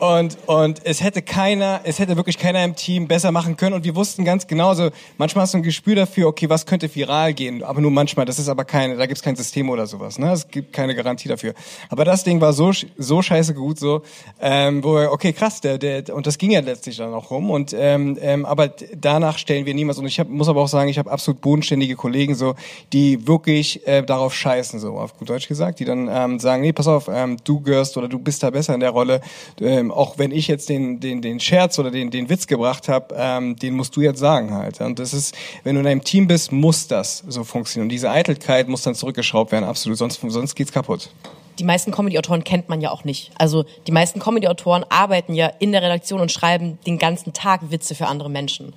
Und, 0.00 0.38
und 0.46 0.80
es 0.84 1.02
hätte 1.02 1.22
keiner, 1.22 1.80
es 1.84 1.98
hätte 1.98 2.16
wirklich 2.16 2.38
keiner 2.38 2.62
im 2.64 2.76
Team 2.76 3.08
besser 3.08 3.32
machen 3.32 3.56
können. 3.56 3.74
Und 3.74 3.84
wir 3.84 3.96
wussten 3.96 4.24
ganz 4.24 4.46
genau, 4.46 4.74
so, 4.74 4.90
manchmal 5.16 5.42
hast 5.42 5.54
du 5.54 5.58
ein 5.58 5.62
Gespür 5.62 5.96
dafür, 5.96 6.28
okay, 6.28 6.48
was 6.48 6.66
könnte 6.66 6.94
viral 6.94 7.34
gehen, 7.34 7.62
aber 7.62 7.80
nur 7.80 7.90
manchmal. 7.90 8.26
Das 8.26 8.38
ist 8.38 8.48
aber 8.48 8.64
keine, 8.64 8.96
da 8.96 9.06
gibt's 9.06 9.22
kein 9.22 9.36
System 9.36 9.70
oder 9.70 9.86
sowas. 9.86 10.18
Ne? 10.18 10.30
Es 10.32 10.48
gibt 10.48 10.72
keine 10.72 10.94
Garantie 10.94 11.28
dafür. 11.28 11.54
Aber 11.88 12.04
das 12.04 12.22
Ding 12.22 12.40
war 12.40 12.52
so, 12.52 12.72
so 12.96 13.22
scheiße 13.22 13.54
gut, 13.54 13.78
so, 13.78 14.02
ähm, 14.40 14.84
wo 14.84 14.94
wir, 14.94 15.10
okay, 15.10 15.32
krass, 15.32 15.60
der, 15.60 15.78
der, 15.78 16.14
und 16.14 16.26
das 16.26 16.38
ging 16.38 16.50
ja 16.52 16.60
letztlich 16.60 16.96
dann 16.96 17.12
auch 17.12 17.30
rum. 17.30 17.50
Und 17.50 17.74
ähm, 17.76 18.16
ähm, 18.20 18.44
aber 18.46 18.70
danach 18.96 19.38
stellen 19.38 19.66
wir 19.66 19.74
niemals. 19.74 19.98
Und 19.98 20.06
ich 20.06 20.20
hab, 20.20 20.28
muss 20.28 20.48
aber 20.48 20.62
auch 20.62 20.68
sagen, 20.68 20.88
ich 20.88 20.98
habe 20.98 21.10
absolut 21.10 21.40
bodenständige 21.40 21.96
Kollegen, 21.96 22.34
so, 22.34 22.54
die 22.92 23.26
wirklich 23.26 23.86
äh, 23.86 24.02
darauf 24.02 24.34
scheißen, 24.34 24.78
so 24.78 24.98
auf 24.98 25.16
gut 25.18 25.28
Deutsch 25.28 25.48
gesagt, 25.48 25.80
die 25.80 25.84
dann 25.84 26.08
ähm, 26.10 26.38
sagen, 26.38 26.62
nee, 26.62 26.72
pass 26.72 26.86
auf, 26.86 27.08
ähm, 27.12 27.36
du 27.44 27.60
gehörst 27.60 27.96
oder 27.96 28.08
du 28.08 28.18
bist 28.18 28.42
da 28.42 28.50
besser 28.50 28.74
in 28.74 28.80
der 28.80 28.90
Rolle. 28.90 29.20
Ähm, 29.60 29.87
auch 29.90 30.18
wenn 30.18 30.30
ich 30.30 30.48
jetzt 30.48 30.68
den, 30.68 31.00
den, 31.00 31.22
den 31.22 31.40
Scherz 31.40 31.78
oder 31.78 31.90
den, 31.90 32.10
den 32.10 32.28
Witz 32.28 32.46
gebracht 32.46 32.88
habe, 32.88 33.14
ähm, 33.16 33.56
den 33.56 33.74
musst 33.74 33.96
du 33.96 34.00
jetzt 34.00 34.18
sagen 34.18 34.54
halt. 34.54 34.80
Und 34.80 34.98
das 34.98 35.14
ist, 35.14 35.36
wenn 35.64 35.74
du 35.74 35.80
in 35.80 35.86
einem 35.86 36.04
Team 36.04 36.26
bist, 36.26 36.52
muss 36.52 36.86
das 36.88 37.24
so 37.28 37.44
funktionieren. 37.44 37.86
Und 37.86 37.90
diese 37.90 38.10
Eitelkeit 38.10 38.68
muss 38.68 38.82
dann 38.82 38.94
zurückgeschraubt 38.94 39.52
werden, 39.52 39.64
absolut. 39.64 39.98
Sonst, 39.98 40.20
sonst 40.20 40.54
geht's 40.54 40.72
kaputt 40.72 41.10
die 41.58 41.64
meisten 41.64 41.90
Comedy-Autoren 41.90 42.44
kennt 42.44 42.68
man 42.68 42.80
ja 42.80 42.90
auch 42.90 43.04
nicht. 43.04 43.32
Also 43.36 43.64
die 43.86 43.92
meisten 43.92 44.20
Comedy-Autoren 44.20 44.84
arbeiten 44.88 45.34
ja 45.34 45.48
in 45.58 45.72
der 45.72 45.82
Redaktion 45.82 46.20
und 46.20 46.30
schreiben 46.30 46.78
den 46.86 46.98
ganzen 46.98 47.32
Tag 47.32 47.70
Witze 47.70 47.94
für 47.94 48.06
andere 48.06 48.30
Menschen. 48.30 48.74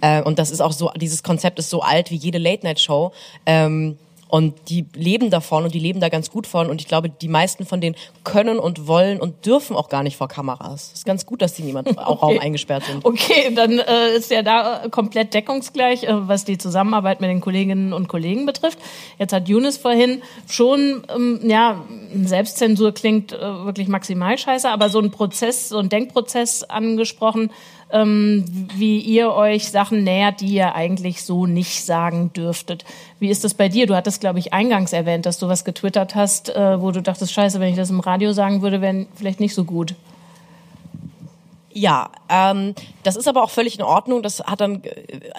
Äh, 0.00 0.22
und 0.22 0.38
das 0.38 0.50
ist 0.50 0.60
auch 0.60 0.72
so, 0.72 0.90
dieses 0.96 1.22
Konzept 1.22 1.58
ist 1.58 1.70
so 1.70 1.80
alt 1.80 2.10
wie 2.10 2.16
jede 2.16 2.38
Late-Night-Show. 2.38 3.12
Ähm, 3.46 3.98
und 4.34 4.68
die 4.68 4.84
leben 4.96 5.30
davon 5.30 5.62
und 5.62 5.74
die 5.74 5.78
leben 5.78 6.00
da 6.00 6.08
ganz 6.08 6.28
gut 6.28 6.48
von. 6.48 6.68
Und 6.68 6.80
ich 6.80 6.88
glaube, 6.88 7.08
die 7.08 7.28
meisten 7.28 7.64
von 7.64 7.80
denen 7.80 7.94
können 8.24 8.58
und 8.58 8.88
wollen 8.88 9.20
und 9.20 9.46
dürfen 9.46 9.76
auch 9.76 9.88
gar 9.88 10.02
nicht 10.02 10.16
vor 10.16 10.26
Kameras. 10.26 10.90
Ist 10.92 11.06
ganz 11.06 11.24
gut, 11.24 11.40
dass 11.40 11.54
die 11.54 11.62
niemand 11.62 11.96
auch 11.96 12.08
okay. 12.20 12.20
Raum 12.20 12.38
eingesperrt 12.40 12.82
sind. 12.82 13.04
Okay, 13.04 13.54
dann 13.54 13.78
äh, 13.78 14.16
ist 14.16 14.32
ja 14.32 14.42
da 14.42 14.88
komplett 14.90 15.34
deckungsgleich, 15.34 16.02
äh, 16.02 16.26
was 16.26 16.44
die 16.44 16.58
Zusammenarbeit 16.58 17.20
mit 17.20 17.30
den 17.30 17.40
Kolleginnen 17.40 17.92
und 17.92 18.08
Kollegen 18.08 18.44
betrifft. 18.44 18.80
Jetzt 19.20 19.32
hat 19.32 19.48
Younes 19.48 19.76
vorhin 19.76 20.20
schon, 20.48 21.04
ähm, 21.14 21.38
ja, 21.44 21.84
Selbstzensur 22.24 22.90
klingt 22.90 23.32
äh, 23.32 23.38
wirklich 23.38 23.86
maximal 23.86 24.36
scheiße, 24.36 24.68
aber 24.68 24.88
so 24.88 24.98
ein 24.98 25.12
Prozess, 25.12 25.68
so 25.68 25.78
ein 25.78 25.90
Denkprozess 25.90 26.64
angesprochen, 26.64 27.50
ähm, 27.92 28.44
wie 28.74 28.98
ihr 28.98 29.32
euch 29.32 29.70
Sachen 29.70 30.02
nähert, 30.02 30.40
die 30.40 30.48
ihr 30.48 30.74
eigentlich 30.74 31.22
so 31.22 31.46
nicht 31.46 31.84
sagen 31.84 32.32
dürftet. 32.32 32.84
Wie 33.20 33.30
ist 33.30 33.44
das 33.44 33.54
bei 33.54 33.68
dir? 33.68 33.86
Du 33.86 33.94
hattest, 33.94 34.20
glaube 34.20 34.38
ich, 34.38 34.52
eingangs 34.52 34.92
erwähnt, 34.92 35.26
dass 35.26 35.38
du 35.38 35.48
was 35.48 35.64
getwittert 35.64 36.14
hast, 36.14 36.50
äh, 36.50 36.80
wo 36.80 36.90
du 36.90 37.00
dachtest, 37.00 37.32
scheiße, 37.32 37.60
wenn 37.60 37.70
ich 37.70 37.76
das 37.76 37.90
im 37.90 38.00
Radio 38.00 38.32
sagen 38.32 38.62
würde, 38.62 38.80
wäre 38.80 39.06
vielleicht 39.14 39.40
nicht 39.40 39.54
so 39.54 39.64
gut. 39.64 39.94
Ja, 41.76 42.10
ähm, 42.28 42.76
das 43.02 43.16
ist 43.16 43.26
aber 43.26 43.42
auch 43.42 43.50
völlig 43.50 43.76
in 43.76 43.84
Ordnung. 43.84 44.22
Das 44.22 44.38
hat 44.38 44.60
dann, 44.60 44.80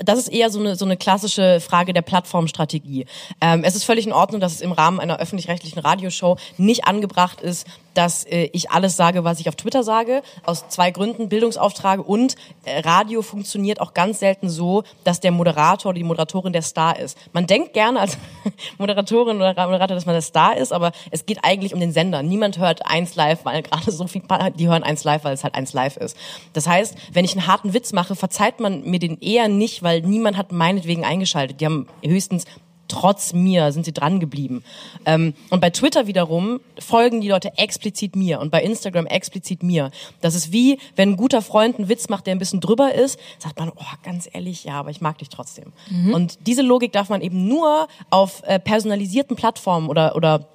das 0.04 0.20
ist 0.20 0.28
eher 0.28 0.50
so 0.50 0.60
eine 0.60 0.76
so 0.76 0.84
eine 0.84 0.98
klassische 0.98 1.62
Frage 1.62 1.94
der 1.94 2.02
Plattformstrategie. 2.02 3.06
Ähm, 3.40 3.64
es 3.64 3.74
ist 3.74 3.86
völlig 3.86 4.06
in 4.06 4.12
Ordnung, 4.12 4.42
dass 4.42 4.54
es 4.54 4.60
im 4.60 4.74
Rahmen 4.74 5.00
einer 5.00 5.18
öffentlich-rechtlichen 5.18 5.80
Radioshow 5.80 6.38
nicht 6.58 6.88
angebracht 6.88 7.40
ist, 7.40 7.66
dass 7.96 8.26
äh, 8.26 8.50
ich 8.52 8.70
alles 8.70 8.98
sage, 8.98 9.24
was 9.24 9.40
ich 9.40 9.50
auf 9.50 9.56
Twitter 9.56 9.84
sage, 9.84 10.22
aus 10.44 10.68
zwei 10.68 10.92
Gründen, 10.92 11.30
Bildungsauftrag 11.30 12.06
und 12.06 12.36
äh, 12.66 12.80
Radio 12.80 13.22
funktioniert 13.22 13.82
auch 13.82 13.94
ganz 13.94 14.20
selten 14.20 14.50
so, 14.50 14.84
dass 15.04 15.22
der 15.22 15.32
Moderator 15.32 15.92
oder 15.92 15.98
die 15.98 16.04
Moderatorin 16.04 16.54
der 16.54 16.62
Star 16.62 17.00
ist. 17.00 17.18
Man 17.32 17.48
denkt 17.48 17.74
gerne 17.74 18.02
als 18.02 18.18
Moderatorin 18.78 19.38
oder 19.38 19.54
Moderator, 19.54 19.96
dass 19.96 20.06
man 20.06 20.16
der 20.16 20.22
Star 20.22 20.58
ist, 20.58 20.74
aber 20.74 20.92
es 21.12 21.26
geht 21.26 21.40
eigentlich 21.44 21.74
um 21.74 21.80
den 21.80 21.94
Sender. 21.94 22.22
Niemand 22.22 22.58
hört 22.58 22.86
eins 22.86 23.16
live, 23.16 23.46
weil 23.46 23.62
gerade 23.64 23.92
so 23.92 24.06
viel, 24.08 24.22
die 24.56 24.68
hören 24.68 24.84
eins 24.84 25.04
live, 25.06 25.24
weil 25.24 25.34
es 25.34 25.44
halt 25.44 25.56
eins 25.56 25.74
live 25.74 25.98
ist. 25.98 26.18
Das 26.54 26.68
heißt, 26.68 26.96
wenn 27.14 27.26
ich 27.26 27.34
einen 27.34 27.48
harten 27.48 27.74
Witz 27.74 27.94
mache, 27.94 28.16
verzeiht 28.16 28.60
man 28.60 28.84
mir 28.84 29.00
den 29.00 29.20
eher 29.20 29.48
nicht, 29.48 29.84
weil 29.84 30.02
niemand 30.02 30.38
hat 30.38 30.52
meinetwegen 30.52 31.04
eingeschaltet. 31.04 31.62
Die 31.62 31.66
haben 31.66 31.88
höchstens 32.04 32.46
trotz 32.88 33.34
mir 33.34 33.72
sind 33.72 33.86
sie 33.86 33.94
dran 33.94 34.20
geblieben. 34.20 34.64
Ähm, 35.06 35.34
und 35.50 35.60
bei 35.60 35.70
Twitter 35.70 36.08
wiederum 36.08 36.60
folgen 36.80 37.22
die 37.22 37.30
Leute 37.30 37.58
explizit 37.58 38.16
mir 38.16 38.40
und 38.40 38.52
bei 38.52 38.62
Instagram 38.64 39.06
explizit 39.06 39.64
mir. 39.64 39.92
Das 40.22 40.36
ist 40.36 40.52
wie, 40.52 40.80
wenn 40.96 41.12
ein 41.12 41.18
guter 41.18 41.42
Freund 41.42 41.78
einen 41.78 41.90
Witz 41.90 42.10
macht, 42.10 42.28
der 42.28 42.36
ein 42.36 42.40
bisschen 42.40 42.62
drüber 42.62 42.94
ist, 42.94 43.20
sagt 43.40 43.60
man, 43.60 43.72
oh, 43.76 43.84
ganz 44.04 44.30
ehrlich, 44.32 44.66
ja, 44.66 44.74
aber 44.74 44.90
ich 44.90 45.02
mag 45.02 45.18
dich 45.18 45.30
trotzdem. 45.30 45.74
Mhm. 45.90 46.14
Und 46.14 46.48
diese 46.48 46.62
Logik 46.62 46.92
darf 46.92 47.10
man 47.10 47.22
eben 47.22 47.48
nur 47.48 47.88
auf 48.10 48.44
äh, 48.46 48.60
personalisierten 48.60 49.36
Plattformen 49.36 49.90
oder, 49.90 50.16
oder 50.16 50.48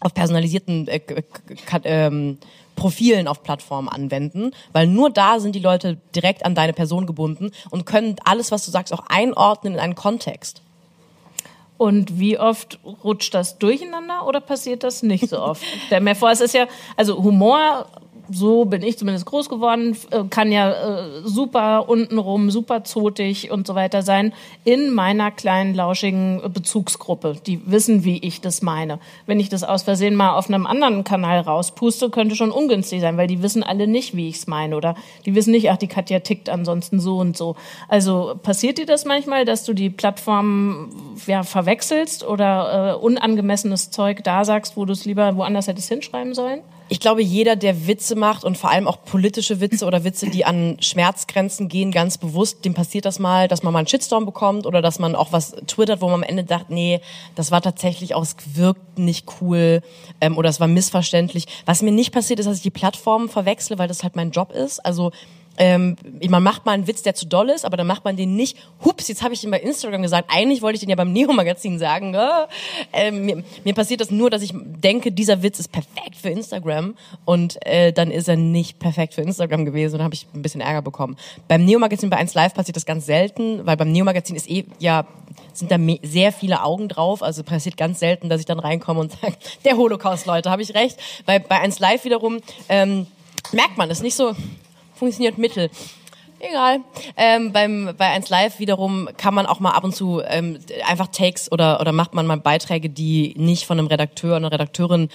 auf 0.00 0.12
personalisierten 0.12 0.88
äh, 0.88 1.00
ähm, 1.84 2.38
Profilen 2.76 3.26
auf 3.26 3.42
Plattformen 3.42 3.88
anwenden, 3.88 4.52
weil 4.72 4.86
nur 4.86 5.10
da 5.10 5.40
sind 5.40 5.54
die 5.54 5.60
Leute 5.60 5.98
direkt 6.14 6.44
an 6.44 6.54
deine 6.54 6.72
Person 6.72 7.06
gebunden 7.06 7.50
und 7.70 7.86
können 7.86 8.16
alles, 8.24 8.52
was 8.52 8.64
du 8.64 8.70
sagst, 8.70 8.92
auch 8.92 9.04
einordnen 9.08 9.74
in 9.74 9.80
einen 9.80 9.94
Kontext. 9.94 10.62
Und 11.78 12.18
wie 12.18 12.38
oft 12.38 12.78
rutscht 13.04 13.34
das 13.34 13.58
durcheinander 13.58 14.26
oder 14.26 14.40
passiert 14.40 14.82
das 14.82 15.02
nicht 15.02 15.28
so 15.28 15.40
oft? 15.40 15.62
Der 15.90 16.16
vor, 16.16 16.30
es 16.30 16.40
ist 16.40 16.54
ja, 16.54 16.66
also 16.96 17.22
Humor 17.22 17.86
so 18.30 18.64
bin 18.64 18.82
ich 18.82 18.98
zumindest 18.98 19.26
groß 19.26 19.48
geworden, 19.48 19.96
äh, 20.10 20.24
kann 20.30 20.52
ja 20.52 20.70
äh, 20.70 21.20
super 21.24 21.88
untenrum, 21.88 22.50
super 22.50 22.84
zotig 22.84 23.50
und 23.50 23.66
so 23.66 23.74
weiter 23.74 24.02
sein, 24.02 24.32
in 24.64 24.90
meiner 24.90 25.30
kleinen, 25.30 25.74
lauschigen 25.74 26.42
Bezugsgruppe. 26.52 27.36
Die 27.46 27.60
wissen, 27.70 28.04
wie 28.04 28.18
ich 28.18 28.40
das 28.40 28.62
meine. 28.62 28.98
Wenn 29.26 29.40
ich 29.40 29.48
das 29.48 29.62
aus 29.62 29.84
Versehen 29.84 30.14
mal 30.14 30.36
auf 30.36 30.48
einem 30.48 30.66
anderen 30.66 31.04
Kanal 31.04 31.40
rauspuste, 31.40 32.10
könnte 32.10 32.36
schon 32.36 32.50
ungünstig 32.50 33.00
sein, 33.00 33.16
weil 33.16 33.26
die 33.26 33.42
wissen 33.42 33.62
alle 33.62 33.86
nicht, 33.86 34.16
wie 34.16 34.28
ich 34.28 34.36
es 34.36 34.46
meine. 34.46 34.76
Oder 34.76 34.94
die 35.24 35.34
wissen 35.34 35.52
nicht, 35.52 35.70
ach, 35.70 35.76
die 35.76 35.88
Katja 35.88 36.20
tickt 36.20 36.48
ansonsten 36.48 37.00
so 37.00 37.18
und 37.18 37.36
so. 37.36 37.56
Also 37.88 38.38
passiert 38.42 38.78
dir 38.78 38.86
das 38.86 39.04
manchmal, 39.04 39.44
dass 39.44 39.64
du 39.64 39.72
die 39.72 39.90
Plattform 39.90 40.90
ja, 41.26 41.42
verwechselst 41.42 42.24
oder 42.26 42.94
äh, 42.94 43.04
unangemessenes 43.04 43.90
Zeug 43.90 44.24
da 44.24 44.44
sagst, 44.44 44.76
wo 44.76 44.84
du 44.84 44.92
es 44.92 45.04
lieber 45.04 45.36
woanders 45.36 45.68
hättest 45.68 45.88
hinschreiben 45.88 46.34
sollen? 46.34 46.60
Ich 46.88 47.00
glaube, 47.00 47.22
jeder, 47.22 47.56
der 47.56 47.86
Witze 47.86 48.14
macht 48.14 48.44
und 48.44 48.56
vor 48.56 48.70
allem 48.70 48.86
auch 48.86 49.04
politische 49.04 49.60
Witze 49.60 49.86
oder 49.86 50.04
Witze, 50.04 50.30
die 50.30 50.44
an 50.44 50.76
Schmerzgrenzen 50.80 51.68
gehen, 51.68 51.90
ganz 51.90 52.16
bewusst, 52.16 52.64
dem 52.64 52.74
passiert 52.74 53.04
das 53.04 53.18
mal, 53.18 53.48
dass 53.48 53.62
man 53.62 53.72
mal 53.72 53.80
einen 53.80 53.88
Shitstorm 53.88 54.24
bekommt 54.24 54.66
oder 54.66 54.82
dass 54.82 54.98
man 54.98 55.14
auch 55.16 55.32
was 55.32 55.52
twittert, 55.66 56.00
wo 56.00 56.06
man 56.06 56.16
am 56.16 56.22
Ende 56.22 56.44
dachte, 56.44 56.72
nee, 56.72 57.00
das 57.34 57.50
war 57.50 57.60
tatsächlich 57.60 58.14
auch, 58.14 58.22
es 58.22 58.36
wirkt 58.54 58.98
nicht 58.98 59.26
cool 59.40 59.82
ähm, 60.20 60.38
oder 60.38 60.48
es 60.48 60.60
war 60.60 60.68
missverständlich. 60.68 61.46
Was 61.64 61.82
mir 61.82 61.92
nicht 61.92 62.12
passiert 62.12 62.38
ist, 62.38 62.46
dass 62.46 62.58
ich 62.58 62.62
die 62.62 62.70
Plattformen 62.70 63.28
verwechsle, 63.28 63.78
weil 63.78 63.88
das 63.88 64.02
halt 64.02 64.14
mein 64.14 64.30
Job 64.30 64.52
ist. 64.52 64.84
Also 64.84 65.10
ähm, 65.58 65.96
man 66.28 66.42
macht 66.42 66.66
mal 66.66 66.72
einen 66.72 66.86
Witz, 66.86 67.02
der 67.02 67.14
zu 67.14 67.26
doll 67.26 67.50
ist, 67.50 67.64
aber 67.64 67.76
dann 67.76 67.86
macht 67.86 68.04
man 68.04 68.16
den 68.16 68.36
nicht. 68.36 68.56
Hups, 68.84 69.08
jetzt 69.08 69.22
habe 69.22 69.34
ich 69.34 69.40
den 69.40 69.50
bei 69.50 69.60
Instagram 69.60 70.02
gesagt. 70.02 70.30
Eigentlich 70.32 70.62
wollte 70.62 70.76
ich 70.76 70.80
den 70.80 70.90
ja 70.90 70.96
beim 70.96 71.12
Neo-Magazin 71.12 71.78
sagen. 71.78 72.14
Äh, 72.92 73.10
mir, 73.10 73.42
mir, 73.64 73.74
passiert 73.74 74.00
das 74.00 74.10
nur, 74.10 74.30
dass 74.30 74.42
ich 74.42 74.52
denke, 74.54 75.12
dieser 75.12 75.42
Witz 75.42 75.58
ist 75.58 75.72
perfekt 75.72 76.16
für 76.20 76.30
Instagram 76.30 76.94
und 77.24 77.64
äh, 77.66 77.92
dann 77.92 78.10
ist 78.10 78.28
er 78.28 78.36
nicht 78.36 78.78
perfekt 78.78 79.14
für 79.14 79.22
Instagram 79.22 79.64
gewesen 79.64 79.96
und 79.96 80.02
habe 80.02 80.14
ich 80.14 80.26
ein 80.34 80.42
bisschen 80.42 80.60
Ärger 80.60 80.82
bekommen. 80.82 81.16
Beim 81.48 81.64
Neo-Magazin 81.64 82.10
bei 82.10 82.16
1 82.16 82.34
Live 82.34 82.54
passiert 82.54 82.76
das 82.76 82.86
ganz 82.86 83.06
selten, 83.06 83.64
weil 83.66 83.76
beim 83.76 83.92
Neo-Magazin 83.92 84.36
ist 84.36 84.48
eh 84.50 84.64
ja 84.78 85.06
sind 85.52 85.70
da 85.70 85.78
sehr 86.02 86.32
viele 86.32 86.62
Augen 86.62 86.88
drauf. 86.88 87.22
Also 87.22 87.42
passiert 87.42 87.76
ganz 87.76 87.98
selten, 87.98 88.28
dass 88.28 88.40
ich 88.40 88.46
dann 88.46 88.58
reinkomme 88.58 89.00
und 89.00 89.12
sage, 89.20 89.36
der 89.64 89.76
Holocaust, 89.76 90.26
Leute, 90.26 90.50
habe 90.50 90.62
ich 90.62 90.74
recht. 90.74 90.98
Weil 91.24 91.40
bei 91.40 91.60
1 91.60 91.78
Live 91.78 92.04
wiederum 92.04 92.40
ähm, 92.68 93.06
merkt 93.52 93.76
man, 93.76 93.90
ist 93.90 94.02
nicht 94.02 94.16
so 94.16 94.34
funktioniert 94.96 95.38
mittel. 95.38 95.70
Egal. 96.38 96.80
Ähm, 97.16 97.52
beim, 97.52 97.94
bei 97.96 98.08
1 98.08 98.28
Live 98.28 98.58
wiederum 98.58 99.08
kann 99.16 99.32
man 99.32 99.46
auch 99.46 99.58
mal 99.58 99.70
ab 99.70 99.84
und 99.84 99.96
zu 99.96 100.20
ähm, 100.26 100.58
einfach 100.86 101.06
Takes 101.08 101.50
oder, 101.50 101.80
oder 101.80 101.92
macht 101.92 102.14
man 102.14 102.26
mal 102.26 102.36
Beiträge, 102.36 102.90
die 102.90 103.34
nicht 103.38 103.64
von 103.64 103.78
einem 103.78 103.86
Redakteur 103.86 104.32
oder 104.32 104.36
einer 104.36 104.52
Redakteurin 104.52 105.08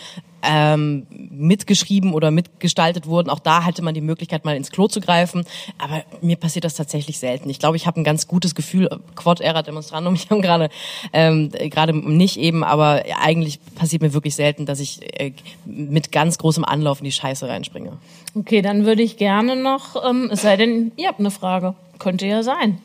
ähm, 0.43 1.07
mitgeschrieben 1.09 2.13
oder 2.13 2.31
mitgestaltet 2.31 3.07
wurden. 3.07 3.29
Auch 3.29 3.39
da 3.39 3.63
hatte 3.63 3.81
man 3.81 3.93
die 3.93 4.01
Möglichkeit, 4.01 4.45
mal 4.45 4.55
ins 4.55 4.71
Klo 4.71 4.87
zu 4.87 5.01
greifen. 5.01 5.45
Aber 5.77 6.03
mir 6.21 6.35
passiert 6.35 6.65
das 6.65 6.75
tatsächlich 6.75 7.19
selten. 7.19 7.49
Ich 7.49 7.59
glaube, 7.59 7.77
ich 7.77 7.87
habe 7.87 7.99
ein 7.99 8.03
ganz 8.03 8.27
gutes 8.27 8.55
Gefühl. 8.55 8.89
Quod 9.15 9.41
era 9.41 9.61
demonstrandum. 9.61 10.15
Ich 10.21 10.29
habe 10.29 10.41
gerade 10.41 10.69
ähm, 11.13 11.49
gerade 11.49 11.93
nicht 11.93 12.37
eben, 12.37 12.63
aber 12.63 13.03
eigentlich 13.19 13.59
passiert 13.75 14.01
mir 14.01 14.13
wirklich 14.13 14.35
selten, 14.35 14.65
dass 14.65 14.79
ich 14.79 14.99
äh, 15.19 15.33
mit 15.65 16.11
ganz 16.11 16.37
großem 16.37 16.63
Anlauf 16.63 16.99
in 16.99 17.05
die 17.05 17.11
Scheiße 17.11 17.47
reinspringe. 17.47 17.93
Okay, 18.35 18.61
dann 18.61 18.85
würde 18.85 19.01
ich 19.01 19.17
gerne 19.17 19.55
noch, 19.55 19.95
ähm, 20.07 20.29
es 20.31 20.43
sei 20.43 20.57
denn, 20.57 20.91
ihr 20.95 21.07
habt 21.07 21.19
eine 21.19 21.31
Frage. 21.31 21.73
Könnte 21.97 22.27
ja 22.27 22.43
sein. 22.43 22.79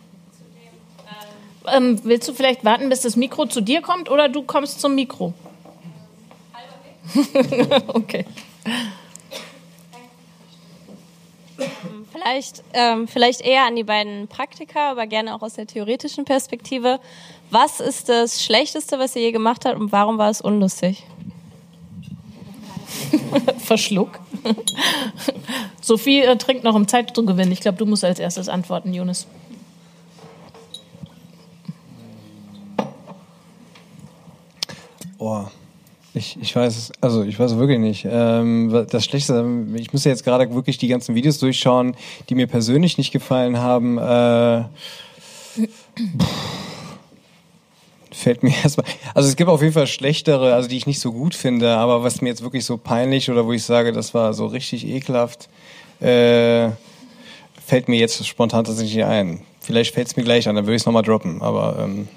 Ähm, 1.72 2.00
willst 2.04 2.28
du 2.28 2.32
vielleicht 2.32 2.64
warten, 2.64 2.88
bis 2.88 3.00
das 3.00 3.16
Mikro 3.16 3.46
zu 3.46 3.60
dir 3.60 3.80
kommt 3.80 4.10
oder 4.10 4.28
du 4.28 4.42
kommst 4.42 4.80
zum 4.80 4.94
Mikro? 4.94 5.34
okay. 7.88 8.24
Vielleicht, 12.12 12.62
ähm, 12.72 13.08
vielleicht 13.08 13.40
eher 13.40 13.66
an 13.66 13.76
die 13.76 13.84
beiden 13.84 14.28
Praktika, 14.28 14.90
aber 14.90 15.06
gerne 15.06 15.34
auch 15.34 15.42
aus 15.42 15.54
der 15.54 15.66
theoretischen 15.66 16.24
Perspektive. 16.24 16.98
Was 17.50 17.80
ist 17.80 18.08
das 18.08 18.44
Schlechteste, 18.44 18.98
was 18.98 19.14
ihr 19.16 19.22
je 19.22 19.32
gemacht 19.32 19.64
habt 19.64 19.78
und 19.78 19.92
warum 19.92 20.18
war 20.18 20.30
es 20.30 20.40
unlustig? 20.40 21.04
Verschluck. 23.58 24.18
Sophie 25.80 26.20
äh, 26.20 26.36
trinkt 26.36 26.64
noch 26.64 26.74
um 26.74 26.88
Zeit 26.88 27.14
zu 27.14 27.24
gewinnen. 27.24 27.52
Ich 27.52 27.60
glaube, 27.60 27.78
du 27.78 27.86
musst 27.86 28.04
als 28.04 28.18
erstes 28.18 28.48
antworten, 28.48 28.92
Jonas. 28.92 29.26
Oh. 35.18 35.46
Ich, 36.16 36.38
ich 36.40 36.56
weiß 36.56 36.92
also 37.02 37.24
ich 37.24 37.38
weiß 37.38 37.58
wirklich 37.58 37.78
nicht. 37.78 38.06
Ähm, 38.10 38.86
das 38.90 39.04
Schlechteste, 39.04 39.46
ich 39.74 39.92
muss 39.92 40.04
ja 40.04 40.10
jetzt 40.10 40.24
gerade 40.24 40.52
wirklich 40.54 40.78
die 40.78 40.88
ganzen 40.88 41.14
Videos 41.14 41.38
durchschauen, 41.38 41.94
die 42.30 42.34
mir 42.34 42.46
persönlich 42.46 42.96
nicht 42.96 43.12
gefallen 43.12 43.58
haben. 43.58 43.98
Äh, 43.98 44.64
fällt 48.10 48.42
mir 48.42 48.54
erstmal. 48.64 48.86
Also 49.14 49.28
es 49.28 49.36
gibt 49.36 49.50
auf 49.50 49.60
jeden 49.60 49.74
Fall 49.74 49.86
schlechtere, 49.86 50.54
also 50.54 50.70
die 50.70 50.78
ich 50.78 50.86
nicht 50.86 51.00
so 51.00 51.12
gut 51.12 51.34
finde, 51.34 51.76
aber 51.76 52.02
was 52.02 52.22
mir 52.22 52.30
jetzt 52.30 52.42
wirklich 52.42 52.64
so 52.64 52.78
peinlich 52.78 53.30
oder 53.30 53.44
wo 53.44 53.52
ich 53.52 53.64
sage, 53.64 53.92
das 53.92 54.14
war 54.14 54.32
so 54.32 54.46
richtig 54.46 54.86
ekelhaft, 54.86 55.50
äh, 56.00 56.70
fällt 57.62 57.88
mir 57.88 57.98
jetzt 57.98 58.26
spontan 58.26 58.64
tatsächlich 58.64 59.04
ein. 59.04 59.42
Vielleicht 59.60 59.92
fällt 59.92 60.06
es 60.06 60.16
mir 60.16 60.22
gleich 60.22 60.48
an, 60.48 60.56
dann 60.56 60.64
würde 60.64 60.76
ich 60.76 60.82
es 60.82 60.86
nochmal 60.86 61.02
droppen, 61.02 61.42
aber 61.42 61.78
ähm, 61.78 62.08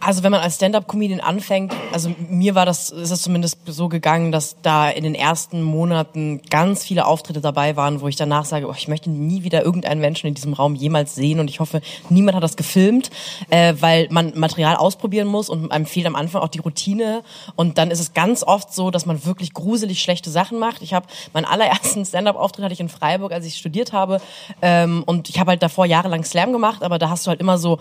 Also 0.00 0.22
wenn 0.22 0.32
man 0.32 0.40
als 0.40 0.56
Stand-up-Comedian 0.56 1.20
anfängt, 1.20 1.74
also 1.92 2.14
mir 2.30 2.54
war 2.54 2.64
das, 2.64 2.88
ist 2.88 3.10
es 3.10 3.20
zumindest 3.20 3.58
so 3.66 3.88
gegangen, 3.88 4.32
dass 4.32 4.56
da 4.62 4.88
in 4.88 5.04
den 5.04 5.14
ersten 5.14 5.62
Monaten 5.62 6.40
ganz 6.48 6.84
viele 6.84 7.06
Auftritte 7.06 7.42
dabei 7.42 7.76
waren, 7.76 8.00
wo 8.00 8.08
ich 8.08 8.16
danach 8.16 8.46
sage, 8.46 8.66
oh, 8.66 8.74
ich 8.74 8.88
möchte 8.88 9.10
nie 9.10 9.42
wieder 9.42 9.62
irgendeinen 9.62 10.00
Menschen 10.00 10.26
in 10.26 10.34
diesem 10.34 10.54
Raum 10.54 10.74
jemals 10.74 11.14
sehen 11.14 11.38
und 11.38 11.50
ich 11.50 11.60
hoffe, 11.60 11.82
niemand 12.08 12.34
hat 12.34 12.42
das 12.42 12.56
gefilmt, 12.56 13.10
äh, 13.50 13.74
weil 13.78 14.08
man 14.10 14.32
Material 14.38 14.76
ausprobieren 14.76 15.28
muss 15.28 15.50
und 15.50 15.70
einem 15.70 15.84
fehlt 15.84 16.06
am 16.06 16.16
Anfang 16.16 16.40
auch 16.40 16.48
die 16.48 16.60
Routine 16.60 17.22
und 17.54 17.76
dann 17.76 17.90
ist 17.90 18.00
es 18.00 18.14
ganz 18.14 18.42
oft 18.42 18.72
so, 18.72 18.90
dass 18.90 19.04
man 19.04 19.26
wirklich 19.26 19.52
gruselig 19.52 20.00
schlechte 20.00 20.30
Sachen 20.30 20.58
macht. 20.58 20.80
Ich 20.80 20.94
habe 20.94 21.06
meinen 21.34 21.44
allerersten 21.44 22.06
Stand-up-Auftritt 22.06 22.64
hatte 22.64 22.74
ich 22.74 22.80
in 22.80 22.88
Freiburg, 22.88 23.32
als 23.32 23.44
ich 23.44 23.58
studiert 23.58 23.92
habe 23.92 24.22
ähm, 24.62 25.02
und 25.04 25.28
ich 25.28 25.38
habe 25.38 25.50
halt 25.50 25.62
davor 25.62 25.84
jahrelang 25.84 26.24
Slam 26.24 26.52
gemacht, 26.52 26.82
aber 26.82 26.98
da 26.98 27.10
hast 27.10 27.26
du 27.26 27.28
halt 27.28 27.40
immer 27.40 27.58
so 27.58 27.78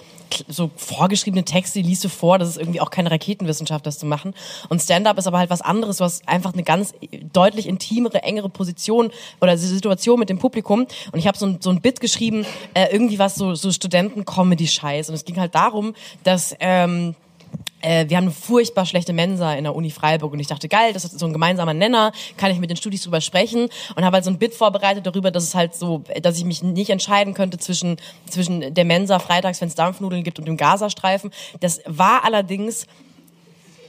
so 0.47 0.69
vorgeschriebene 0.75 1.43
Texte, 1.43 1.81
die 1.81 1.89
liest 1.89 2.03
du 2.03 2.08
vor, 2.09 2.37
das 2.37 2.49
ist 2.49 2.57
irgendwie 2.57 2.81
auch 2.81 2.89
keine 2.89 3.11
Raketenwissenschaft, 3.11 3.85
das 3.85 3.99
zu 3.99 4.05
machen. 4.05 4.33
Und 4.69 4.81
Stand-up 4.81 5.17
ist 5.17 5.27
aber 5.27 5.39
halt 5.39 5.49
was 5.49 5.61
anderes, 5.61 5.97
du 5.97 6.03
hast 6.03 6.27
einfach 6.27 6.53
eine 6.53 6.63
ganz 6.63 6.93
deutlich 7.33 7.67
intimere, 7.67 8.23
engere 8.23 8.49
Position 8.49 9.11
oder 9.41 9.57
Situation 9.57 10.19
mit 10.19 10.29
dem 10.29 10.39
Publikum. 10.39 10.87
Und 11.11 11.19
ich 11.19 11.27
habe 11.27 11.37
so 11.37 11.45
ein, 11.45 11.57
so 11.61 11.69
ein 11.69 11.81
Bit 11.81 11.99
geschrieben, 11.99 12.45
äh, 12.73 12.87
irgendwie 12.91 13.19
was 13.19 13.35
so, 13.35 13.55
so 13.55 13.71
Studenten-Comedy-Scheiß. 13.71 15.09
Und 15.09 15.15
es 15.15 15.25
ging 15.25 15.39
halt 15.39 15.55
darum, 15.55 15.93
dass... 16.23 16.55
Ähm, 16.59 17.15
äh, 17.81 18.09
wir 18.09 18.17
haben 18.17 18.25
eine 18.25 18.33
furchtbar 18.33 18.85
schlechte 18.85 19.13
Mensa 19.13 19.53
in 19.53 19.63
der 19.63 19.75
Uni 19.75 19.89
Freiburg 19.89 20.33
und 20.33 20.39
ich 20.39 20.47
dachte, 20.47 20.67
geil, 20.67 20.93
das 20.93 21.05
ist 21.05 21.17
so 21.17 21.25
ein 21.25 21.33
gemeinsamer 21.33 21.73
Nenner, 21.73 22.11
kann 22.37 22.51
ich 22.51 22.59
mit 22.59 22.69
den 22.69 22.77
Studis 22.77 23.03
drüber 23.03 23.21
sprechen 23.21 23.69
und 23.95 24.05
habe 24.05 24.15
halt 24.15 24.25
so 24.25 24.31
ein 24.31 24.37
Bit 24.37 24.53
vorbereitet 24.53 25.05
darüber, 25.05 25.31
dass 25.31 25.43
es 25.43 25.55
halt 25.55 25.75
so, 25.75 26.03
dass 26.21 26.37
ich 26.37 26.45
mich 26.45 26.61
nicht 26.61 26.89
entscheiden 26.89 27.33
könnte 27.33 27.57
zwischen, 27.57 27.97
zwischen 28.29 28.73
der 28.73 28.85
Mensa 28.85 29.19
freitags, 29.19 29.61
wenn 29.61 29.69
es 29.69 29.75
Dampfnudeln 29.75 30.23
gibt 30.23 30.39
und 30.39 30.45
dem 30.45 30.57
Gazastreifen. 30.57 31.31
Das 31.59 31.81
war 31.85 32.25
allerdings 32.25 32.85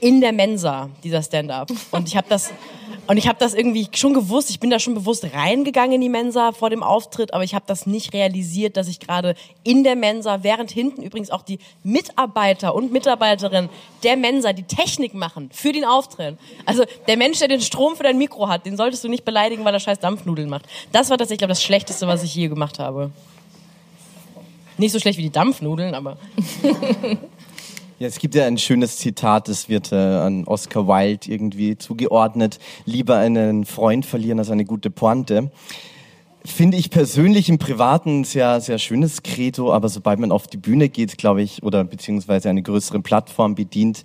in 0.01 0.19
der 0.19 0.33
Mensa, 0.33 0.89
dieser 1.03 1.23
Stand-up. 1.23 1.69
Und 1.91 2.07
ich 2.07 2.17
habe 2.17 2.27
das 2.27 2.51
und 3.07 3.17
ich 3.17 3.27
habe 3.27 3.39
das 3.39 3.53
irgendwie 3.53 3.87
schon 3.93 4.13
gewusst, 4.13 4.49
ich 4.51 4.59
bin 4.59 4.69
da 4.69 4.79
schon 4.79 4.93
bewusst 4.93 5.25
reingegangen 5.33 5.93
in 5.93 6.01
die 6.01 6.09
Mensa 6.09 6.51
vor 6.51 6.69
dem 6.69 6.83
Auftritt, 6.83 7.33
aber 7.33 7.43
ich 7.43 7.55
habe 7.55 7.65
das 7.67 7.85
nicht 7.85 8.13
realisiert, 8.13 8.77
dass 8.77 8.87
ich 8.87 8.99
gerade 8.99 9.35
in 9.63 9.83
der 9.83 9.95
Mensa, 9.95 10.43
während 10.43 10.71
hinten 10.71 11.01
übrigens 11.01 11.29
auch 11.29 11.41
die 11.41 11.59
Mitarbeiter 11.83 12.73
und 12.75 12.93
Mitarbeiterinnen 12.93 13.69
der 14.03 14.17
Mensa 14.17 14.53
die 14.53 14.63
Technik 14.63 15.13
machen 15.13 15.49
für 15.51 15.73
den 15.73 15.83
Auftritt. 15.83 16.37
Also 16.65 16.85
der 17.07 17.17
Mensch, 17.17 17.39
der 17.39 17.47
den 17.47 17.61
Strom 17.61 17.95
für 17.95 18.03
dein 18.03 18.17
Mikro 18.17 18.47
hat, 18.47 18.65
den 18.65 18.77
solltest 18.77 19.03
du 19.03 19.09
nicht 19.09 19.25
beleidigen, 19.25 19.65
weil 19.65 19.73
er 19.73 19.79
scheiß 19.79 19.99
Dampfnudeln 19.99 20.49
macht. 20.49 20.65
Das 20.91 21.09
war 21.09 21.17
tatsächlich, 21.17 21.39
glaube 21.39 21.51
das 21.51 21.63
Schlechteste, 21.63 22.07
was 22.07 22.23
ich 22.23 22.33
je 22.33 22.47
gemacht 22.47 22.79
habe. 22.79 23.11
Nicht 24.77 24.93
so 24.93 24.99
schlecht 24.99 25.17
wie 25.17 25.23
die 25.23 25.31
Dampfnudeln, 25.31 25.95
aber 25.95 26.17
Ja, 28.01 28.07
es 28.07 28.17
gibt 28.17 28.33
ja 28.33 28.47
ein 28.47 28.57
schönes 28.57 28.97
Zitat, 28.97 29.47
das 29.47 29.69
wird 29.69 29.91
äh, 29.91 29.95
an 29.95 30.45
Oscar 30.45 30.87
Wilde 30.87 31.31
irgendwie 31.31 31.77
zugeordnet. 31.77 32.57
Lieber 32.83 33.17
einen 33.17 33.63
Freund 33.63 34.07
verlieren 34.07 34.39
als 34.39 34.49
eine 34.49 34.65
gute 34.65 34.89
Pointe. 34.89 35.51
Finde 36.43 36.77
ich 36.77 36.89
persönlich 36.89 37.47
im 37.47 37.59
Privaten 37.59 38.21
ein 38.21 38.23
sehr, 38.23 38.59
sehr 38.59 38.79
schönes 38.79 39.21
Credo, 39.21 39.71
aber 39.71 39.87
sobald 39.87 40.17
man 40.17 40.31
auf 40.31 40.47
die 40.47 40.57
Bühne 40.57 40.89
geht, 40.89 41.19
glaube 41.19 41.43
ich, 41.43 41.61
oder 41.61 41.83
beziehungsweise 41.83 42.49
eine 42.49 42.63
größere 42.63 43.01
Plattform 43.01 43.53
bedient, 43.53 44.01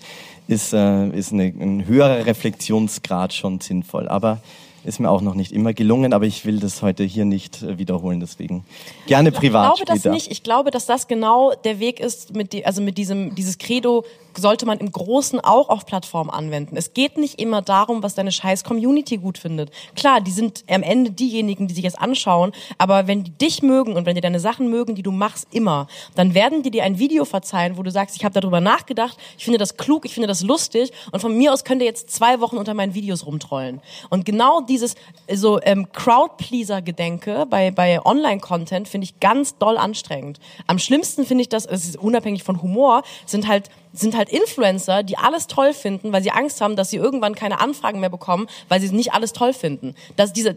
ist, 0.47 0.75
äh, 0.75 1.09
ist 1.09 1.33
eine, 1.33 1.45
ein 1.45 1.87
höherer 1.87 2.27
Reflexionsgrad 2.27 3.33
schon 3.33 3.61
sinnvoll. 3.61 4.09
Aber 4.09 4.43
ist 4.87 5.01
mir 5.01 5.11
auch 5.11 5.21
noch 5.21 5.35
nicht 5.35 5.53
immer 5.53 5.73
gelungen, 5.73 6.13
aber 6.13 6.27
ich 6.27 6.45
will 6.47 6.61
das 6.61 6.81
heute 6.83 7.05
hier 7.05 7.25
nicht 7.25 7.63
äh, 7.63 7.79
wiederholen, 7.79 8.21
deswegen 8.21 8.65
gerne 9.07 9.33
privat 9.33 9.73
Ich 9.73 9.77
glaube 9.77 9.85
das 9.87 9.99
später. 10.01 10.15
nicht. 10.15 10.31
Ich 10.31 10.43
glaube, 10.43 10.71
dass 10.71 10.87
das 10.87 11.09
genau 11.09 11.53
der 11.65 11.81
Weg 11.81 12.01
ist, 12.01 12.35
mit 12.35 12.53
die, 12.53 12.65
also 12.65 12.81
mit 12.81 12.97
diesem 12.97 13.35
dieses 13.35 13.59
Credo 13.59 14.05
sollte 14.37 14.67
man 14.67 14.79
im 14.79 14.91
Großen 14.91 15.41
auch 15.41 15.69
auf 15.69 15.87
Plattformen 15.87 16.31
anwenden. 16.31 16.77
Es 16.77 16.93
geht 16.93 17.19
nicht 17.19 17.41
immer 17.41 17.63
darum, 17.63 18.03
was 18.03 18.15
deine 18.15 18.33
scheiß 18.33 18.65
Community 18.65 19.17
gut 19.17 19.39
findet. 19.39 19.71
Klar, 19.95 20.21
die 20.21 20.31
sind 20.31 20.65
am 20.69 20.83
Ende 20.83 21.11
diejenigen, 21.11 21.69
die 21.69 21.75
sich 21.75 21.85
es 21.85 21.95
anschauen, 21.95 22.53
aber 22.79 23.07
wenn 23.07 23.25
die 23.25 23.31
dich 23.31 23.63
mögen 23.63 23.95
und 23.95 24.07
wenn 24.07 24.15
die 24.15 24.21
deine 24.21 24.41
Sachen 24.41 24.71
mögen, 24.71 24.95
die 24.95 25.03
du 25.03 25.13
machst, 25.13 25.49
immer, 25.53 25.87
dann 26.15 26.35
werden 26.35 26.63
die 26.63 26.71
dir 26.71 26.85
ein 26.85 26.99
Video 26.99 27.25
verzeihen, 27.25 27.77
wo 27.77 27.83
du 27.83 27.91
sagst, 27.91 28.17
ich 28.17 28.25
habe 28.25 28.39
darüber 28.39 28.61
nachgedacht, 28.61 29.17
ich 29.39 29.45
finde 29.45 29.59
das 29.59 29.77
klug, 29.77 30.05
ich 30.05 30.15
finde 30.15 30.29
das 30.29 30.43
lustig 30.43 30.93
und 31.13 31.21
von 31.21 31.37
mir 31.37 31.53
aus 31.53 31.65
könnt 31.65 31.83
ihr 31.83 31.87
jetzt 31.87 32.11
zwei 32.11 32.41
Wochen 32.41 32.57
unter 32.57 32.75
meinen 32.75 32.95
Videos 32.95 33.27
rumtrollen. 33.27 33.81
Und 34.11 34.25
genau 34.25 34.61
dieses 34.61 34.95
so 35.33 35.61
ähm, 35.63 35.91
Crowdpleaser-Gedenke 35.93 37.47
bei, 37.49 37.71
bei 37.71 38.05
Online-Content 38.05 38.89
finde 38.89 39.05
ich 39.05 39.21
ganz 39.21 39.57
doll 39.59 39.77
anstrengend. 39.77 40.39
Am 40.67 40.79
schlimmsten 40.79 41.25
finde 41.25 41.43
ich 41.43 41.49
das, 41.49 41.67
es 41.67 41.87
ist 41.89 41.97
unabhängig 41.97 42.43
von 42.43 42.63
Humor, 42.63 43.03
sind 43.27 43.49
halt 43.49 43.71
sind 43.99 44.17
halt 44.17 44.29
Influencer, 44.29 45.03
die 45.03 45.19
alles 45.19 45.47
toll 45.47 45.73
finden, 45.73 46.13
weil 46.13 46.23
sie 46.23 46.31
Angst 46.31 46.61
haben, 46.61 46.77
dass 46.77 46.91
sie 46.91 46.97
irgendwann 46.97 47.35
keine 47.35 47.61
Anfragen 47.61 48.01
mehr 48.01 48.11
bekommen, 48.11 48.47
weil 48.69 48.81
sie 48.81 48.95
nicht 48.95 49.13
alles 49.13 49.33
toll 49.33 49.53
finden. 49.53 49.95
Dass 50.17 50.33
diese, 50.33 50.57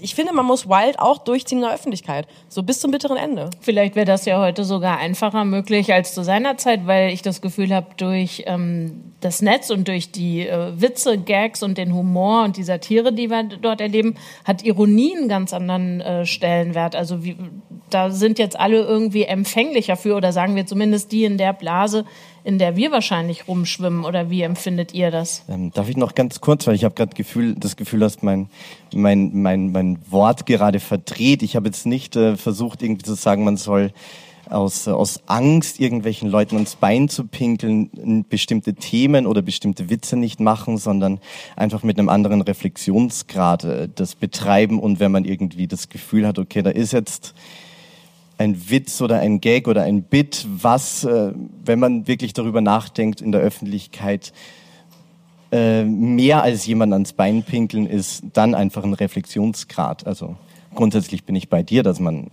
ich 0.00 0.14
finde, 0.14 0.32
man 0.32 0.46
muss 0.46 0.68
Wild 0.68 0.98
auch 0.98 1.18
durchziehen 1.18 1.58
in 1.58 1.64
der 1.64 1.74
Öffentlichkeit, 1.74 2.26
so 2.48 2.62
bis 2.62 2.80
zum 2.80 2.90
bitteren 2.90 3.16
Ende. 3.16 3.50
Vielleicht 3.60 3.96
wäre 3.96 4.06
das 4.06 4.24
ja 4.24 4.40
heute 4.40 4.64
sogar 4.64 4.98
einfacher 4.98 5.44
möglich 5.44 5.92
als 5.92 6.14
zu 6.14 6.22
seiner 6.22 6.56
Zeit, 6.56 6.86
weil 6.86 7.12
ich 7.12 7.22
das 7.22 7.40
Gefühl 7.40 7.74
habe, 7.74 7.86
durch 7.96 8.44
ähm, 8.46 9.12
das 9.20 9.42
Netz 9.42 9.70
und 9.70 9.88
durch 9.88 10.12
die 10.12 10.46
äh, 10.46 10.80
Witze, 10.80 11.18
Gags 11.18 11.62
und 11.62 11.78
den 11.78 11.94
Humor 11.94 12.44
und 12.44 12.56
die 12.56 12.62
Satire, 12.62 13.12
die 13.12 13.30
wir 13.30 13.42
dort 13.44 13.80
erleben, 13.80 14.16
hat 14.44 14.62
Ironie 14.62 15.16
einen 15.16 15.28
ganz 15.28 15.52
anderen 15.52 16.00
äh, 16.00 16.26
Stellenwert. 16.26 16.94
Also 16.94 17.24
wie, 17.24 17.36
da 17.90 18.10
sind 18.10 18.38
jetzt 18.38 18.58
alle 18.58 18.78
irgendwie 18.82 19.24
empfänglicher 19.24 19.96
für 19.96 20.14
oder 20.14 20.32
sagen 20.32 20.56
wir 20.56 20.66
zumindest 20.66 21.12
die 21.12 21.24
in 21.24 21.38
der 21.38 21.52
Blase, 21.52 22.04
in 22.46 22.60
der 22.60 22.76
wir 22.76 22.92
wahrscheinlich 22.92 23.48
rumschwimmen 23.48 24.04
oder 24.04 24.30
wie 24.30 24.42
empfindet 24.42 24.94
ihr 24.94 25.10
das? 25.10 25.42
Ähm, 25.48 25.72
darf 25.72 25.88
ich 25.88 25.96
noch 25.96 26.14
ganz 26.14 26.40
kurz, 26.40 26.64
weil 26.68 26.76
ich 26.76 26.84
habe 26.84 26.94
gerade 26.94 27.16
Gefühl, 27.16 27.56
das 27.56 27.74
Gefühl, 27.74 27.98
dass 27.98 28.22
mein, 28.22 28.48
mein, 28.94 29.32
mein, 29.34 29.72
mein 29.72 29.98
Wort 30.10 30.46
gerade 30.46 30.78
verdreht. 30.78 31.42
Ich 31.42 31.56
habe 31.56 31.66
jetzt 31.66 31.86
nicht 31.86 32.14
äh, 32.14 32.36
versucht, 32.36 32.84
irgendwie 32.84 33.02
zu 33.02 33.14
sagen, 33.14 33.42
man 33.42 33.56
soll 33.56 33.92
aus, 34.48 34.86
aus 34.86 35.22
Angst, 35.26 35.80
irgendwelchen 35.80 36.30
Leuten 36.30 36.54
ans 36.54 36.76
Bein 36.76 37.08
zu 37.08 37.26
pinkeln, 37.26 38.24
bestimmte 38.28 38.74
Themen 38.74 39.26
oder 39.26 39.42
bestimmte 39.42 39.90
Witze 39.90 40.16
nicht 40.16 40.38
machen, 40.38 40.78
sondern 40.78 41.18
einfach 41.56 41.82
mit 41.82 41.98
einem 41.98 42.08
anderen 42.08 42.42
Reflexionsgrad 42.42 43.64
äh, 43.64 43.88
das 43.92 44.14
betreiben. 44.14 44.78
Und 44.78 45.00
wenn 45.00 45.10
man 45.10 45.24
irgendwie 45.24 45.66
das 45.66 45.88
Gefühl 45.88 46.24
hat, 46.24 46.38
okay, 46.38 46.62
da 46.62 46.70
ist 46.70 46.92
jetzt 46.92 47.34
ein 48.38 48.70
Witz 48.70 49.00
oder 49.00 49.18
ein 49.20 49.40
Gag 49.40 49.68
oder 49.68 49.82
ein 49.82 50.02
Bit, 50.02 50.46
was, 50.48 51.04
äh, 51.04 51.32
wenn 51.64 51.78
man 51.78 52.06
wirklich 52.06 52.32
darüber 52.32 52.60
nachdenkt 52.60 53.20
in 53.20 53.32
der 53.32 53.40
Öffentlichkeit, 53.40 54.32
äh, 55.52 55.84
mehr 55.84 56.42
als 56.42 56.66
jemand 56.66 56.92
ans 56.92 57.12
Bein 57.12 57.42
pinkeln 57.42 57.86
ist, 57.86 58.24
dann 58.32 58.54
einfach 58.54 58.84
ein 58.84 58.94
Reflexionsgrad. 58.94 60.06
Also 60.06 60.36
grundsätzlich 60.74 61.24
bin 61.24 61.36
ich 61.36 61.48
bei 61.48 61.62
dir, 61.62 61.82
dass 61.82 62.00
man 62.00 62.28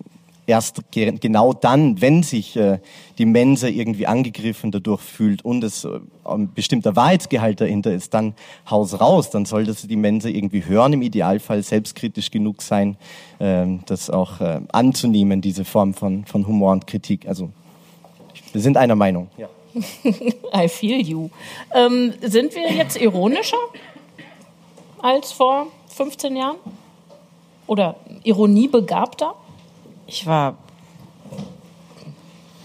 erst 0.45 0.91
ge 0.91 1.13
genau 1.19 1.53
dann, 1.53 2.01
wenn 2.01 2.23
sich 2.23 2.55
äh, 2.55 2.79
die 3.17 3.25
Mensa 3.25 3.67
irgendwie 3.67 4.07
angegriffen 4.07 4.71
dadurch 4.71 5.01
fühlt 5.01 5.45
und 5.45 5.63
es 5.63 5.85
äh, 5.85 5.99
ein 6.25 6.53
bestimmter 6.53 6.95
Wahrheitsgehalt 6.95 7.61
dahinter 7.61 7.93
ist, 7.93 8.13
dann 8.13 8.33
Haus 8.69 8.99
raus, 8.99 9.29
dann 9.29 9.45
soll 9.45 9.65
das 9.65 9.87
die 9.87 9.95
Mensa 9.95 10.29
irgendwie 10.29 10.65
hören, 10.65 10.93
im 10.93 11.01
Idealfall 11.01 11.63
selbstkritisch 11.63 12.31
genug 12.31 12.61
sein, 12.61 12.97
äh, 13.39 13.65
das 13.85 14.09
auch 14.09 14.41
äh, 14.41 14.61
anzunehmen, 14.71 15.41
diese 15.41 15.65
Form 15.65 15.93
von, 15.93 16.25
von 16.25 16.47
Humor 16.47 16.73
und 16.73 16.87
Kritik. 16.87 17.27
Also 17.27 17.51
wir 18.51 18.61
sind 18.61 18.77
einer 18.77 18.95
Meinung. 18.95 19.29
Ja. 19.37 19.49
I 20.53 20.67
feel 20.67 21.01
you. 21.01 21.29
Ähm, 21.73 22.13
sind 22.21 22.53
wir 22.55 22.71
jetzt 22.71 22.99
ironischer 22.99 23.57
als 24.99 25.31
vor 25.31 25.67
15 25.89 26.35
Jahren? 26.35 26.57
Oder 27.65 27.95
ironiebegabter? 28.23 29.35
Ich 30.07 30.25
war 30.25 30.57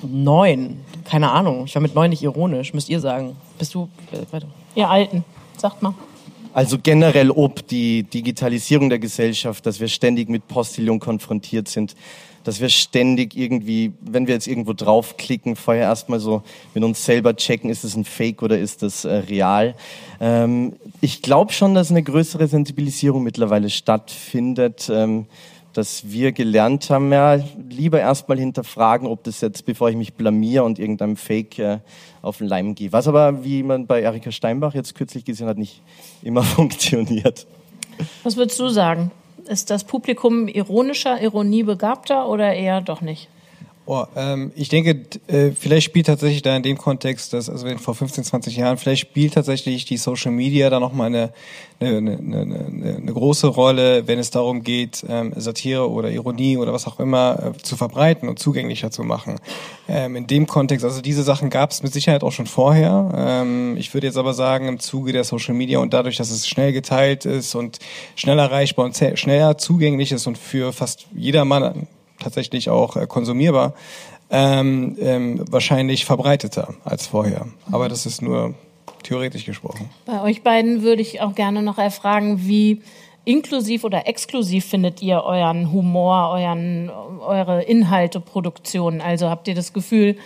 neun, 0.02 0.80
keine 1.04 1.30
Ahnung. 1.30 1.64
Ich 1.64 1.74
war 1.74 1.82
mit 1.82 1.94
neun 1.94 2.10
nicht 2.10 2.22
ironisch, 2.22 2.74
müsst 2.74 2.88
ihr 2.88 3.00
sagen. 3.00 3.36
Bist 3.58 3.74
du? 3.74 3.88
Äh, 4.12 4.18
warte. 4.30 4.46
Ihr 4.74 4.88
Alten, 4.88 5.24
sagt 5.56 5.82
mal. 5.82 5.94
Also 6.54 6.78
generell 6.82 7.30
ob 7.30 7.66
die 7.68 8.02
Digitalisierung 8.04 8.88
der 8.88 8.98
Gesellschaft, 8.98 9.64
dass 9.66 9.80
wir 9.80 9.88
ständig 9.88 10.28
mit 10.28 10.48
Postillon 10.48 10.98
konfrontiert 10.98 11.68
sind, 11.68 11.94
dass 12.42 12.60
wir 12.60 12.68
ständig 12.68 13.36
irgendwie, 13.36 13.92
wenn 14.00 14.26
wir 14.26 14.34
jetzt 14.34 14.46
irgendwo 14.46 14.72
draufklicken, 14.72 15.54
vorher 15.54 15.84
erstmal 15.84 16.18
so 16.18 16.42
mit 16.74 16.82
uns 16.82 17.04
selber 17.04 17.36
checken, 17.36 17.68
ist 17.68 17.84
es 17.84 17.94
ein 17.94 18.04
Fake 18.04 18.42
oder 18.42 18.58
ist 18.58 18.82
das 18.82 19.04
äh, 19.04 19.12
real. 19.14 19.74
Ähm, 20.20 20.76
ich 21.00 21.22
glaube 21.22 21.52
schon, 21.52 21.74
dass 21.74 21.90
eine 21.90 22.02
größere 22.02 22.48
Sensibilisierung 22.48 23.22
mittlerweile 23.22 23.68
stattfindet. 23.68 24.88
Ähm, 24.90 25.26
dass 25.78 26.10
wir 26.10 26.32
gelernt 26.32 26.90
haben, 26.90 27.12
ja, 27.12 27.38
lieber 27.70 28.00
erstmal 28.00 28.36
hinterfragen, 28.36 29.06
ob 29.06 29.22
das 29.22 29.40
jetzt, 29.40 29.64
bevor 29.64 29.88
ich 29.88 29.94
mich 29.96 30.14
blamier 30.14 30.64
und 30.64 30.80
irgendeinem 30.80 31.16
Fake 31.16 31.60
äh, 31.60 31.78
auf 32.20 32.38
den 32.38 32.48
Leim 32.48 32.74
gehe. 32.74 32.92
Was 32.92 33.06
aber, 33.06 33.44
wie 33.44 33.62
man 33.62 33.86
bei 33.86 34.02
Erika 34.02 34.32
Steinbach 34.32 34.74
jetzt 34.74 34.96
kürzlich 34.96 35.24
gesehen 35.24 35.46
hat, 35.46 35.56
nicht 35.56 35.82
immer 36.22 36.42
funktioniert. 36.56 37.46
Was 38.24 38.36
würdest 38.36 38.58
du 38.58 38.68
sagen? 38.68 39.12
Ist 39.46 39.70
das 39.70 39.84
Publikum 39.84 40.48
ironischer, 40.48 41.22
ironiebegabter 41.22 42.28
oder 42.28 42.52
eher 42.52 42.80
doch 42.80 43.00
nicht? 43.00 43.28
Oh, 43.90 44.04
ähm, 44.16 44.52
ich 44.54 44.68
denke, 44.68 45.00
äh, 45.28 45.52
vielleicht 45.52 45.86
spielt 45.86 46.08
tatsächlich 46.08 46.42
da 46.42 46.54
in 46.54 46.62
dem 46.62 46.76
Kontext, 46.76 47.32
dass, 47.32 47.48
also 47.48 47.66
vor 47.78 47.94
15, 47.94 48.22
20 48.22 48.54
Jahren, 48.54 48.76
vielleicht 48.76 49.00
spielt 49.00 49.32
tatsächlich 49.32 49.86
die 49.86 49.96
Social 49.96 50.30
Media 50.30 50.68
da 50.68 50.78
nochmal 50.78 51.06
eine, 51.06 51.32
eine, 51.80 52.18
eine, 52.18 52.40
eine, 52.42 52.96
eine 52.96 53.12
große 53.14 53.46
Rolle, 53.46 54.06
wenn 54.06 54.18
es 54.18 54.30
darum 54.30 54.62
geht, 54.62 55.06
ähm, 55.08 55.32
Satire 55.36 55.90
oder 55.90 56.10
Ironie 56.10 56.58
oder 56.58 56.74
was 56.74 56.86
auch 56.86 57.00
immer 57.00 57.54
äh, 57.56 57.62
zu 57.62 57.78
verbreiten 57.78 58.28
und 58.28 58.38
zugänglicher 58.38 58.90
zu 58.90 59.04
machen. 59.04 59.36
Ähm, 59.88 60.16
in 60.16 60.26
dem 60.26 60.46
Kontext, 60.46 60.84
also 60.84 61.00
diese 61.00 61.22
Sachen 61.22 61.48
gab 61.48 61.70
es 61.70 61.82
mit 61.82 61.94
Sicherheit 61.94 62.22
auch 62.22 62.32
schon 62.32 62.46
vorher. 62.46 63.10
Ähm, 63.16 63.78
ich 63.78 63.94
würde 63.94 64.06
jetzt 64.06 64.18
aber 64.18 64.34
sagen, 64.34 64.68
im 64.68 64.80
Zuge 64.80 65.12
der 65.12 65.24
Social 65.24 65.54
Media 65.54 65.78
und 65.78 65.94
dadurch, 65.94 66.18
dass 66.18 66.30
es 66.30 66.46
schnell 66.46 66.74
geteilt 66.74 67.24
ist 67.24 67.54
und 67.54 67.78
schnell 68.16 68.38
erreichbar 68.38 68.84
und 68.84 69.02
schneller 69.14 69.56
zugänglich 69.56 70.12
ist 70.12 70.26
und 70.26 70.36
für 70.36 70.74
fast 70.74 71.06
jedermann 71.16 71.86
tatsächlich 72.18 72.70
auch 72.70 72.96
äh, 72.96 73.06
konsumierbar, 73.06 73.74
ähm, 74.30 74.96
ähm, 75.00 75.44
wahrscheinlich 75.50 76.04
verbreiteter 76.04 76.74
als 76.84 77.06
vorher. 77.06 77.46
Aber 77.70 77.88
das 77.88 78.06
ist 78.06 78.22
nur 78.22 78.54
theoretisch 79.02 79.44
gesprochen. 79.44 79.88
Bei 80.06 80.22
euch 80.22 80.42
beiden 80.42 80.82
würde 80.82 81.02
ich 81.02 81.20
auch 81.20 81.34
gerne 81.34 81.62
noch 81.62 81.78
erfragen, 81.78 82.46
wie 82.46 82.82
inklusiv 83.24 83.84
oder 83.84 84.08
exklusiv 84.08 84.64
findet 84.64 85.02
ihr 85.02 85.22
euren 85.22 85.70
Humor, 85.70 86.30
euren, 86.32 86.90
eure 87.20 87.62
Inhalteproduktion? 87.62 89.00
Also 89.00 89.28
habt 89.28 89.48
ihr 89.48 89.54
das 89.54 89.74
Gefühl, 89.74 90.16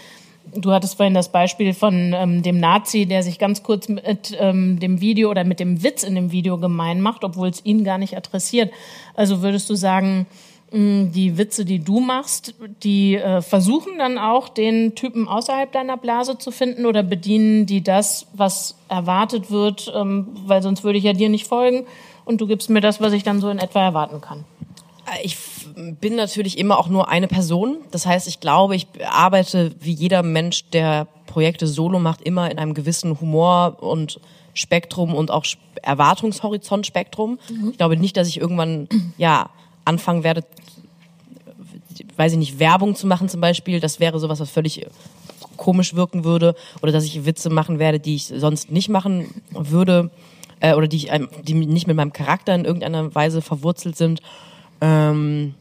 du 0.55 0.71
hattest 0.71 0.97
vorhin 0.97 1.15
das 1.15 1.31
Beispiel 1.31 1.75
von 1.75 2.13
ähm, 2.15 2.43
dem 2.43 2.61
Nazi, 2.61 3.07
der 3.07 3.23
sich 3.23 3.39
ganz 3.41 3.63
kurz 3.63 3.89
mit 3.89 4.37
ähm, 4.39 4.79
dem 4.79 5.01
Video 5.01 5.31
oder 5.31 5.43
mit 5.45 5.59
dem 5.59 5.83
Witz 5.83 6.05
in 6.05 6.15
dem 6.15 6.31
Video 6.31 6.59
gemein 6.59 7.01
macht, 7.01 7.25
obwohl 7.25 7.49
es 7.49 7.65
ihn 7.65 7.83
gar 7.83 7.99
nicht 7.99 8.17
adressiert. 8.17 8.73
Also 9.15 9.43
würdest 9.43 9.69
du 9.69 9.75
sagen, 9.75 10.27
die 10.73 11.37
Witze, 11.37 11.65
die 11.65 11.81
du 11.81 12.01
machst, 12.01 12.55
die 12.83 13.17
äh, 13.17 13.43
versuchen 13.43 13.99
dann 13.99 14.17
auch 14.17 14.49
den 14.49 14.95
Typen 14.95 15.29
außerhalb 15.29 15.71
deiner 15.71 15.99
Blase 15.99 16.39
zu 16.39 16.51
finden 16.51 16.87
oder 16.87 17.03
bedienen 17.03 17.67
die 17.67 17.83
das, 17.83 18.27
was 18.33 18.77
erwartet 18.89 19.51
wird, 19.51 19.93
ähm, 19.95 20.29
weil 20.47 20.63
sonst 20.63 20.83
würde 20.83 20.99
ich 20.99 21.05
ja 21.05 21.13
dir 21.13 21.29
nicht 21.29 21.47
folgen 21.47 21.85
und 22.25 22.41
du 22.41 22.47
gibst 22.47 22.71
mir 22.71 22.81
das, 22.81 23.01
was 23.01 23.13
ich 23.13 23.23
dann 23.23 23.41
so 23.41 23.51
in 23.51 23.59
etwa 23.59 23.83
erwarten 23.83 24.23
kann. 24.23 24.45
Äh, 25.07 25.25
ich 25.25 25.37
bin 26.01 26.17
natürlich 26.17 26.57
immer 26.57 26.79
auch 26.79 26.89
nur 26.89 27.09
eine 27.09 27.29
Person. 27.29 27.79
Das 27.91 28.07
heißt, 28.07 28.27
ich 28.27 28.41
glaube, 28.41 28.75
ich 28.75 28.87
arbeite 29.07 29.73
wie 29.81 29.93
jeder 29.93 30.23
Mensch, 30.23 30.65
der 30.71 31.07
Projekte 31.27 31.67
solo 31.67 31.99
macht, 31.99 32.23
immer 32.23 32.51
in 32.51 32.59
einem 32.59 32.73
gewissen 32.73 33.21
Humor 33.21 33.77
und 33.81 34.21
Spektrum 34.55 35.15
und 35.15 35.31
auch 35.31 35.45
Erwartungshorizont-Spektrum. 35.83 37.39
Mhm. 37.51 37.71
Ich 37.71 37.77
glaube 37.77 37.97
nicht, 37.97 38.17
dass 38.17 38.29
ich 38.29 38.41
irgendwann, 38.41 38.89
ja, 39.19 39.51
anfangen 39.85 40.23
werde, 40.23 40.45
weiß 42.17 42.33
ich 42.33 42.39
nicht, 42.39 42.59
Werbung 42.59 42.95
zu 42.95 43.07
machen 43.07 43.29
zum 43.29 43.41
Beispiel, 43.41 43.81
das 43.81 44.01
wäre 44.01 44.19
sowas, 44.19 44.41
was 44.41 44.51
völlig 44.51 44.87
komisch 45.57 45.95
wirken 45.95 46.25
würde. 46.25 46.55
Oder 46.83 46.93
dass 46.93 47.05
ich 47.05 47.25
Witze 47.25 47.51
machen 47.51 47.79
werde, 47.79 48.01
die 48.01 48.15
ich 48.15 48.27
sonst 48.27 48.71
nicht 48.71 48.89
machen 48.89 49.43
würde. 49.51 50.11
Äh, 50.61 50.75
oder 50.75 50.89
die, 50.89 50.97
ich, 50.97 51.11
die 51.43 51.55
nicht 51.55 51.87
mit 51.87 51.97
meinem 51.97 52.13
Charakter 52.13 52.55
in 52.55 52.65
irgendeiner 52.65 53.15
Weise 53.15 53.43
verwurzelt 53.43 53.97
sind. 53.97 54.21
Ähm, 54.81 55.55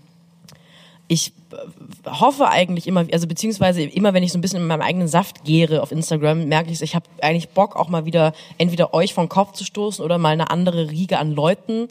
ich 1.07 1.33
hoffe 2.05 2.47
eigentlich 2.47 2.87
immer, 2.87 3.05
also 3.11 3.27
beziehungsweise 3.27 3.83
immer, 3.83 4.13
wenn 4.13 4.23
ich 4.23 4.31
so 4.31 4.37
ein 4.37 4.41
bisschen 4.41 4.61
in 4.61 4.67
meinem 4.67 4.81
eigenen 4.81 5.07
Saft 5.07 5.43
gehre 5.43 5.81
auf 5.81 5.91
Instagram, 5.91 6.45
merke 6.47 6.71
ich, 6.71 6.81
ich 6.81 6.95
habe 6.95 7.05
eigentlich 7.21 7.49
Bock 7.49 7.75
auch 7.75 7.89
mal 7.89 8.05
wieder 8.05 8.33
entweder 8.57 8.93
euch 8.93 9.13
vom 9.13 9.27
Kopf 9.27 9.53
zu 9.53 9.65
stoßen 9.65 10.03
oder 10.03 10.17
mal 10.17 10.29
eine 10.29 10.49
andere 10.49 10.89
Riege 10.89 11.19
an 11.19 11.33
Leuten 11.33 11.89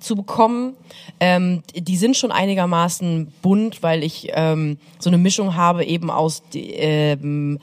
zu 0.00 0.16
bekommen. 0.16 0.74
Ähm, 1.20 1.62
die 1.74 1.96
sind 1.96 2.16
schon 2.16 2.32
einigermaßen 2.32 3.32
bunt, 3.42 3.82
weil 3.82 4.02
ich 4.02 4.28
ähm, 4.32 4.78
so 4.98 5.10
eine 5.10 5.18
Mischung 5.18 5.56
habe 5.56 5.84
eben 5.84 6.10
aus, 6.10 6.42
ähm, 6.54 7.58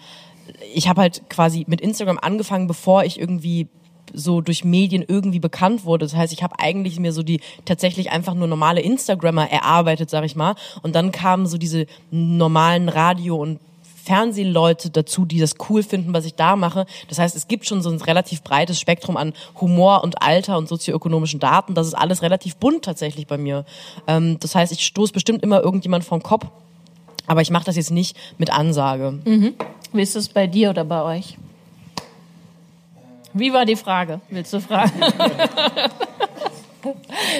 ich 0.74 0.88
habe 0.88 1.02
halt 1.02 1.30
quasi 1.30 1.66
mit 1.68 1.82
Instagram 1.82 2.20
angefangen, 2.20 2.68
bevor 2.68 3.04
ich 3.04 3.20
irgendwie 3.20 3.68
so 4.14 4.42
durch 4.42 4.64
Medien 4.64 5.04
irgendwie 5.08 5.40
bekannt 5.40 5.86
wurde. 5.86 6.06
Das 6.06 6.16
heißt, 6.16 6.34
ich 6.34 6.44
habe 6.44 6.60
eigentlich 6.60 7.00
mir 7.00 7.12
so 7.12 7.24
die 7.24 7.42
tatsächlich 7.66 8.12
einfach 8.12 8.34
nur 8.34 8.48
normale 8.48 8.82
Instagrammer 8.82 9.50
erarbeitet, 9.50 10.10
sag 10.10 10.24
ich 10.24 10.36
mal. 10.36 10.56
Und 10.84 10.96
dann 10.96 11.12
kamen 11.12 11.46
so 11.48 11.58
diese 11.58 11.86
normalen 12.12 12.90
Radio- 12.90 13.42
und 13.42 13.60
Fernsehleute 14.06 14.92
dazu, 14.92 15.26
die 15.26 15.40
das 15.40 15.56
cool 15.70 15.82
finden, 15.82 16.14
was 16.14 16.26
ich 16.26 16.36
da 16.36 16.56
mache. 16.56 16.86
Das 17.10 17.18
heißt, 17.18 17.36
es 17.36 17.48
gibt 17.48 17.66
schon 17.66 17.82
so 17.82 17.90
ein 17.90 18.00
relativ 18.00 18.44
breites 18.44 18.80
Spektrum 18.80 19.18
an 19.18 19.34
Humor 19.60 20.04
und 20.04 20.22
Alter 20.22 20.58
und 20.58 20.70
sozioökonomischen 20.70 21.40
Daten. 21.40 21.74
Das 21.74 21.88
ist 21.88 21.96
alles 21.96 22.22
relativ 22.22 22.56
bunt 22.58 22.86
tatsächlich 22.86 23.26
bei 23.26 23.38
mir. 23.38 23.66
Ähm, 24.08 24.38
das 24.40 24.54
heißt, 24.54 24.72
ich 24.72 24.86
stoße 24.86 25.12
bestimmt 25.12 25.42
immer 25.42 25.62
irgendjemand 25.62 26.04
vom 26.04 26.22
Kopf, 26.22 26.46
aber 27.26 27.42
ich 27.42 27.50
mache 27.50 27.66
das 27.66 27.76
jetzt 27.76 27.92
nicht 27.92 28.16
mit 28.38 28.52
Ansage. 28.52 29.20
Mhm. 29.26 29.56
Wie 29.92 30.02
ist 30.02 30.16
es 30.16 30.30
bei 30.30 30.46
dir 30.46 30.70
oder 30.70 30.86
bei 30.86 31.02
euch? 31.02 31.38
Wie 33.34 33.52
war 33.52 33.66
die 33.66 33.76
Frage? 33.76 34.22
Willst 34.30 34.54
du 34.54 34.62
fragen? 34.62 34.94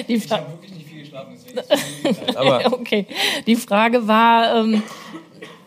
die 0.08 0.20
Fra 0.20 0.36
ich 0.36 0.42
habe 0.42 0.50
wirklich 0.52 0.72
nicht 0.72 0.86
viel 0.88 1.00
geschlafen, 1.00 1.38
deswegen. 1.54 2.36
aber 2.36 2.72
okay. 2.72 3.06
Die 3.46 3.56
Frage 3.56 4.06
war, 4.06 4.56
ähm, 4.56 4.82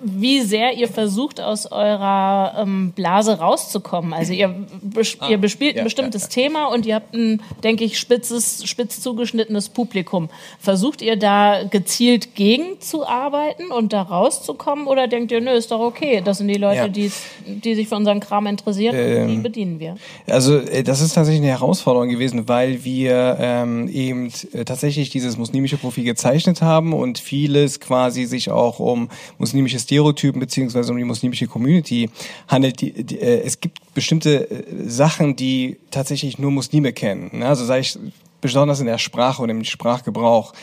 wie 0.02 0.42
sehr 0.42 0.74
ihr 0.78 0.88
versucht, 0.88 1.42
aus 1.42 1.72
eurer 1.72 2.56
ähm, 2.60 2.92
Blase 2.92 3.40
rauszukommen. 3.40 4.14
Also 4.14 4.34
ihr, 4.34 4.56
bes 4.82 5.18
ah, 5.20 5.30
ihr 5.30 5.38
bespielt 5.38 5.76
ja, 5.76 5.82
ein 5.82 5.86
bestimmtes 5.86 6.24
ja, 6.24 6.28
ja. 6.28 6.34
Thema 6.50 6.66
und 6.68 6.86
ihr 6.86 6.96
habt 6.96 7.14
ein, 7.14 7.42
denke 7.64 7.84
ich, 7.84 8.00
spitzes, 8.00 8.68
spitz 8.68 9.02
zugeschnittenes 9.02 9.70
Publikum. 9.70 10.30
Versucht 10.60 11.02
ihr 11.02 11.18
da 11.18 11.64
gezielt 11.64 12.36
gegen 12.36 12.80
zu 12.80 13.06
arbeiten 13.06 13.72
und 13.72 13.94
da 13.94 14.02
rauszukommen 14.02 14.88
oder 14.88 15.08
denkt 15.08 15.32
ihr, 15.32 15.42
nö, 15.42 15.52
ist 15.52 15.72
doch 15.72 15.82
okay, 15.82 16.22
das 16.24 16.38
sind 16.38 16.48
die 16.48 16.56
Leute, 16.56 16.90
die, 16.90 17.12
die 17.46 17.76
sich 17.76 17.88
für 17.88 17.96
unseren 17.96 18.20
Kram 18.20 18.48
interessieren 18.48 18.96
ähm, 18.96 19.22
und 19.22 19.28
die 19.30 19.38
bedienen 19.38 19.80
wir? 19.80 19.96
Also 20.28 20.58
äh, 20.58 20.84
das 20.84 21.02
ist 21.02 21.14
tatsächlich 21.14 21.42
eine 21.42 21.52
Herausforderung 21.52 22.10
gewesen, 22.10 22.48
weil 22.48 22.84
wir 22.84 23.38
ähm, 23.40 23.88
eben 23.90 24.32
äh, 24.54 24.64
tatsächlich 24.64 25.10
dieses 25.10 25.38
muslimische 25.38 25.78
Profil 25.78 26.06
gezeichnet 26.06 26.62
haben 26.62 26.94
und 26.94 27.20
vieles 27.20 27.80
quasi 27.80 28.26
sich 28.26 28.50
auch 28.50 28.80
um 28.80 29.10
muslimisches 29.38 29.89
Stereotypen 29.90 30.40
beziehungsweise 30.40 30.92
um 30.92 30.98
die 30.98 31.04
muslimische 31.04 31.48
Community 31.48 32.10
handelt. 32.48 32.80
Die, 32.82 33.04
die, 33.04 33.20
äh, 33.20 33.42
es 33.42 33.60
gibt 33.60 33.94
bestimmte 33.96 34.50
äh, 34.50 34.64
Sachen, 34.86 35.36
die 35.36 35.78
tatsächlich 35.90 36.38
nur 36.38 36.52
Muslime 36.52 36.94
kennen. 36.94 37.32
Ne? 37.40 37.48
Also 37.48 37.66
sei 37.66 37.80
ich 37.80 37.98
besonders 38.40 38.80
in 38.80 38.86
der 38.86 39.00
Sprache 39.00 39.42
und 39.42 39.50
im 39.50 39.64
Sprachgebrauch. 39.64 40.54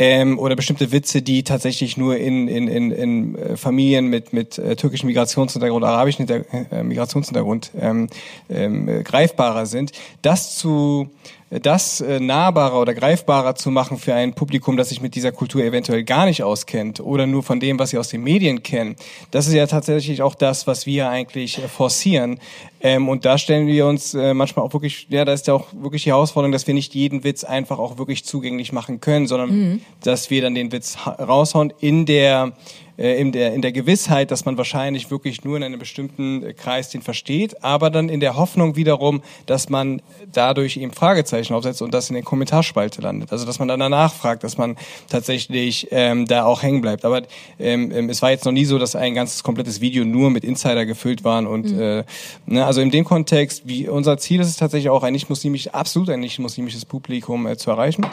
Ähm, 0.00 0.38
oder 0.38 0.54
bestimmte 0.54 0.92
Witze, 0.92 1.22
die 1.22 1.42
tatsächlich 1.42 1.96
nur 1.96 2.16
in, 2.16 2.46
in, 2.46 2.68
in, 2.68 2.92
in 2.92 3.34
äh, 3.34 3.56
Familien 3.56 4.06
mit, 4.06 4.32
mit 4.32 4.56
äh, 4.56 4.76
türkischem 4.76 5.08
Migrationshintergrund, 5.08 5.84
arabischem 5.84 6.24
äh, 6.28 6.84
Migrationshintergrund 6.84 7.72
ähm, 7.80 8.06
ähm, 8.48 9.02
greifbarer 9.02 9.66
sind. 9.66 9.90
Das 10.22 10.54
zu 10.54 11.10
das 11.50 12.00
äh, 12.00 12.20
nahbarer 12.20 12.80
oder 12.80 12.94
greifbarer 12.94 13.54
zu 13.54 13.70
machen 13.70 13.98
für 13.98 14.14
ein 14.14 14.34
Publikum, 14.34 14.76
das 14.76 14.90
sich 14.90 15.00
mit 15.00 15.14
dieser 15.14 15.32
Kultur 15.32 15.62
eventuell 15.62 16.04
gar 16.04 16.26
nicht 16.26 16.42
auskennt 16.42 17.00
oder 17.00 17.26
nur 17.26 17.42
von 17.42 17.58
dem, 17.58 17.78
was 17.78 17.90
sie 17.90 17.98
aus 17.98 18.08
den 18.08 18.22
Medien 18.22 18.62
kennen. 18.62 18.96
Das 19.30 19.46
ist 19.46 19.54
ja 19.54 19.66
tatsächlich 19.66 20.20
auch 20.20 20.34
das, 20.34 20.66
was 20.66 20.84
wir 20.84 21.08
eigentlich 21.08 21.58
äh, 21.58 21.68
forcieren. 21.68 22.38
Ähm, 22.80 23.08
und 23.08 23.24
da 23.24 23.38
stellen 23.38 23.66
wir 23.66 23.86
uns 23.86 24.14
äh, 24.14 24.34
manchmal 24.34 24.64
auch 24.64 24.72
wirklich, 24.74 25.06
ja, 25.08 25.24
da 25.24 25.32
ist 25.32 25.46
ja 25.46 25.54
auch 25.54 25.66
wirklich 25.72 26.04
die 26.04 26.10
Herausforderung, 26.10 26.52
dass 26.52 26.66
wir 26.66 26.74
nicht 26.74 26.94
jeden 26.94 27.24
Witz 27.24 27.44
einfach 27.44 27.78
auch 27.78 27.98
wirklich 27.98 28.24
zugänglich 28.24 28.72
machen 28.72 29.00
können, 29.00 29.26
sondern 29.26 29.50
mhm. 29.50 29.80
dass 30.02 30.30
wir 30.30 30.42
dann 30.42 30.54
den 30.54 30.70
Witz 30.70 30.98
raushauen 31.06 31.72
in 31.80 32.04
der 32.04 32.52
in, 32.98 33.30
der, 33.30 33.54
in 33.54 33.62
der 33.62 33.70
Gewissheit, 33.70 34.32
dass 34.32 34.44
man 34.44 34.58
wahrscheinlich 34.58 35.10
wirklich 35.10 35.44
nur 35.44 35.56
in 35.56 35.62
einem 35.62 35.78
bestimmten 35.78 36.42
äh, 36.42 36.52
Kreis 36.52 36.90
den 36.90 37.00
versteht, 37.00 37.62
aber 37.62 37.90
dann 37.90 38.08
in 38.08 38.18
der 38.18 38.36
Hoffnung 38.36 38.74
wiederum, 38.74 39.22
dass 39.46 39.68
man 39.68 40.02
dadurch 40.32 40.76
eben 40.76 40.92
Fragezeichen 40.92 41.54
aufsetzt 41.54 41.80
und 41.80 41.94
das 41.94 42.10
in 42.10 42.14
den 42.14 42.24
Kommentarspalte 42.24 43.00
landet. 43.00 43.30
Also 43.30 43.46
dass 43.46 43.60
man 43.60 43.68
dann 43.68 43.78
danach 43.78 44.12
fragt, 44.12 44.42
dass 44.42 44.58
man 44.58 44.76
tatsächlich 45.08 45.88
ähm, 45.92 46.26
da 46.26 46.44
auch 46.44 46.62
hängen 46.62 46.80
bleibt. 46.80 47.04
Aber 47.04 47.22
ähm, 47.60 47.92
ähm, 47.92 48.10
es 48.10 48.20
war 48.20 48.30
jetzt 48.30 48.44
noch 48.44 48.52
nie 48.52 48.64
so, 48.64 48.78
dass 48.78 48.96
ein 48.96 49.14
ganzes 49.14 49.44
komplettes 49.44 49.80
Video 49.80 50.04
nur 50.04 50.30
mit 50.30 50.42
Insider 50.42 50.84
gefüllt 50.84 51.22
waren 51.22 51.46
und 51.46 51.70
mhm. 51.70 51.80
äh, 51.80 52.04
ne, 52.46 52.66
also 52.66 52.80
in 52.80 52.90
dem 52.90 53.04
Kontext, 53.04 53.62
wie 53.66 53.88
unser 53.88 54.18
Ziel 54.18 54.40
ist 54.40 54.48
es 54.48 54.56
tatsächlich 54.56 54.90
auch 54.90 55.04
ein 55.04 55.12
nicht-muslimisches, 55.12 55.72
absolut 55.72 56.10
ein 56.10 56.20
nicht-muslimisches 56.20 56.84
Publikum 56.84 57.46
äh, 57.46 57.56
zu 57.56 57.70
erreichen. 57.70 58.04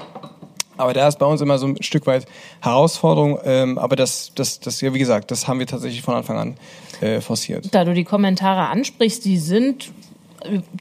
Aber 0.77 0.93
da 0.93 1.07
ist 1.07 1.19
bei 1.19 1.25
uns 1.25 1.41
immer 1.41 1.57
so 1.57 1.67
ein 1.67 1.81
Stück 1.81 2.05
weit 2.07 2.25
Herausforderung. 2.61 3.39
Ähm, 3.43 3.77
aber 3.77 3.95
das, 3.95 4.31
das, 4.35 4.59
das, 4.59 4.81
ja, 4.81 4.93
wie 4.93 4.99
gesagt, 4.99 5.31
das 5.31 5.47
haben 5.47 5.59
wir 5.59 5.67
tatsächlich 5.67 6.01
von 6.01 6.15
Anfang 6.15 6.37
an 6.37 6.57
äh, 7.01 7.21
forciert. 7.21 7.73
Da 7.73 7.83
du 7.83 7.93
die 7.93 8.03
Kommentare 8.03 8.67
ansprichst, 8.67 9.25
die 9.25 9.37
sind 9.37 9.91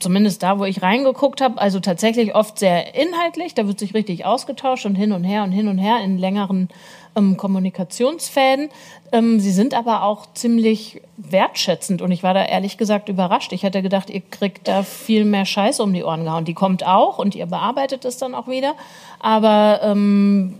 zumindest 0.00 0.42
da, 0.42 0.58
wo 0.58 0.64
ich 0.64 0.82
reingeguckt 0.82 1.40
habe, 1.40 1.58
also 1.58 1.80
tatsächlich 1.80 2.34
oft 2.34 2.58
sehr 2.58 2.94
inhaltlich. 2.94 3.54
Da 3.54 3.66
wird 3.66 3.78
sich 3.78 3.94
richtig 3.94 4.24
ausgetauscht 4.24 4.86
und 4.86 4.94
hin 4.94 5.12
und 5.12 5.24
her 5.24 5.42
und 5.42 5.52
hin 5.52 5.68
und 5.68 5.78
her 5.78 6.00
in 6.02 6.18
längeren 6.18 6.68
ähm, 7.16 7.36
Kommunikationsfäden. 7.36 8.68
Ähm, 9.12 9.40
sie 9.40 9.52
sind 9.52 9.74
aber 9.74 10.02
auch 10.02 10.26
ziemlich 10.34 11.00
wertschätzend 11.16 12.02
und 12.02 12.10
ich 12.10 12.22
war 12.22 12.34
da 12.34 12.44
ehrlich 12.44 12.76
gesagt 12.76 13.08
überrascht. 13.08 13.52
Ich 13.52 13.62
hätte 13.62 13.82
gedacht, 13.82 14.10
ihr 14.10 14.20
kriegt 14.20 14.68
da 14.68 14.82
viel 14.82 15.24
mehr 15.24 15.44
Scheiße 15.44 15.82
um 15.82 15.92
die 15.92 16.04
Ohren 16.04 16.24
gehauen. 16.24 16.44
Die 16.44 16.54
kommt 16.54 16.84
auch 16.84 17.18
und 17.18 17.34
ihr 17.34 17.46
bearbeitet 17.46 18.04
es 18.04 18.16
dann 18.18 18.34
auch 18.34 18.48
wieder. 18.48 18.74
Aber 19.20 19.80
ähm, 19.82 20.54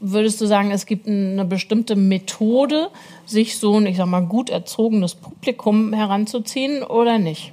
würdest 0.00 0.40
du 0.40 0.46
sagen, 0.46 0.70
es 0.70 0.86
gibt 0.86 1.06
eine 1.06 1.44
bestimmte 1.44 1.96
Methode, 1.96 2.88
sich 3.26 3.58
so 3.58 3.76
ein, 3.78 3.86
ich 3.86 3.96
sag 3.96 4.06
mal, 4.06 4.20
gut 4.20 4.50
erzogenes 4.50 5.14
Publikum 5.14 5.92
heranzuziehen 5.92 6.82
oder 6.82 7.18
nicht? 7.18 7.52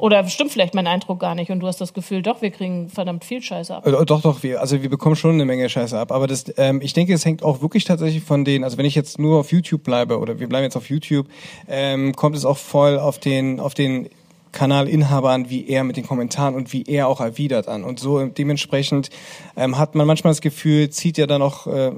Oder 0.00 0.26
stimmt 0.28 0.50
vielleicht 0.50 0.74
mein 0.74 0.86
Eindruck 0.86 1.20
gar 1.20 1.34
nicht 1.34 1.50
und 1.50 1.60
du 1.60 1.66
hast 1.66 1.80
das 1.80 1.92
Gefühl, 1.92 2.22
doch, 2.22 2.40
wir 2.40 2.50
kriegen 2.50 2.88
verdammt 2.88 3.24
viel 3.24 3.42
Scheiße 3.42 3.74
ab. 3.74 3.86
Äh, 3.86 4.04
doch, 4.06 4.22
doch, 4.22 4.42
wir, 4.42 4.60
also 4.60 4.80
wir 4.82 4.88
bekommen 4.88 5.14
schon 5.14 5.34
eine 5.34 5.44
Menge 5.44 5.68
Scheiße 5.68 5.98
ab. 5.98 6.10
Aber 6.10 6.26
das, 6.26 6.46
ähm, 6.56 6.80
ich 6.82 6.94
denke, 6.94 7.12
es 7.12 7.24
hängt 7.24 7.42
auch 7.42 7.60
wirklich 7.60 7.84
tatsächlich 7.84 8.22
von 8.22 8.44
den, 8.44 8.64
also 8.64 8.78
wenn 8.78 8.86
ich 8.86 8.94
jetzt 8.94 9.18
nur 9.18 9.40
auf 9.40 9.52
YouTube 9.52 9.84
bleibe 9.84 10.18
oder 10.18 10.40
wir 10.40 10.48
bleiben 10.48 10.64
jetzt 10.64 10.76
auf 10.76 10.88
YouTube, 10.88 11.26
ähm, 11.68 12.16
kommt 12.16 12.34
es 12.34 12.44
auch 12.44 12.56
voll 12.56 12.98
auf 12.98 13.18
den, 13.18 13.60
auf 13.60 13.74
den 13.74 14.08
Kanalinhaber 14.52 15.30
an, 15.30 15.50
wie 15.50 15.68
er 15.68 15.84
mit 15.84 15.96
den 15.96 16.06
Kommentaren 16.06 16.54
und 16.54 16.72
wie 16.72 16.84
er 16.84 17.06
auch 17.06 17.20
erwidert 17.20 17.68
an. 17.68 17.84
Und 17.84 18.00
so 18.00 18.24
dementsprechend 18.24 19.10
ähm, 19.56 19.78
hat 19.78 19.94
man 19.94 20.06
manchmal 20.06 20.32
das 20.32 20.40
Gefühl, 20.40 20.90
zieht 20.90 21.18
er 21.18 21.26
dann 21.26 21.42
auch 21.42 21.66
äh, 21.66 21.92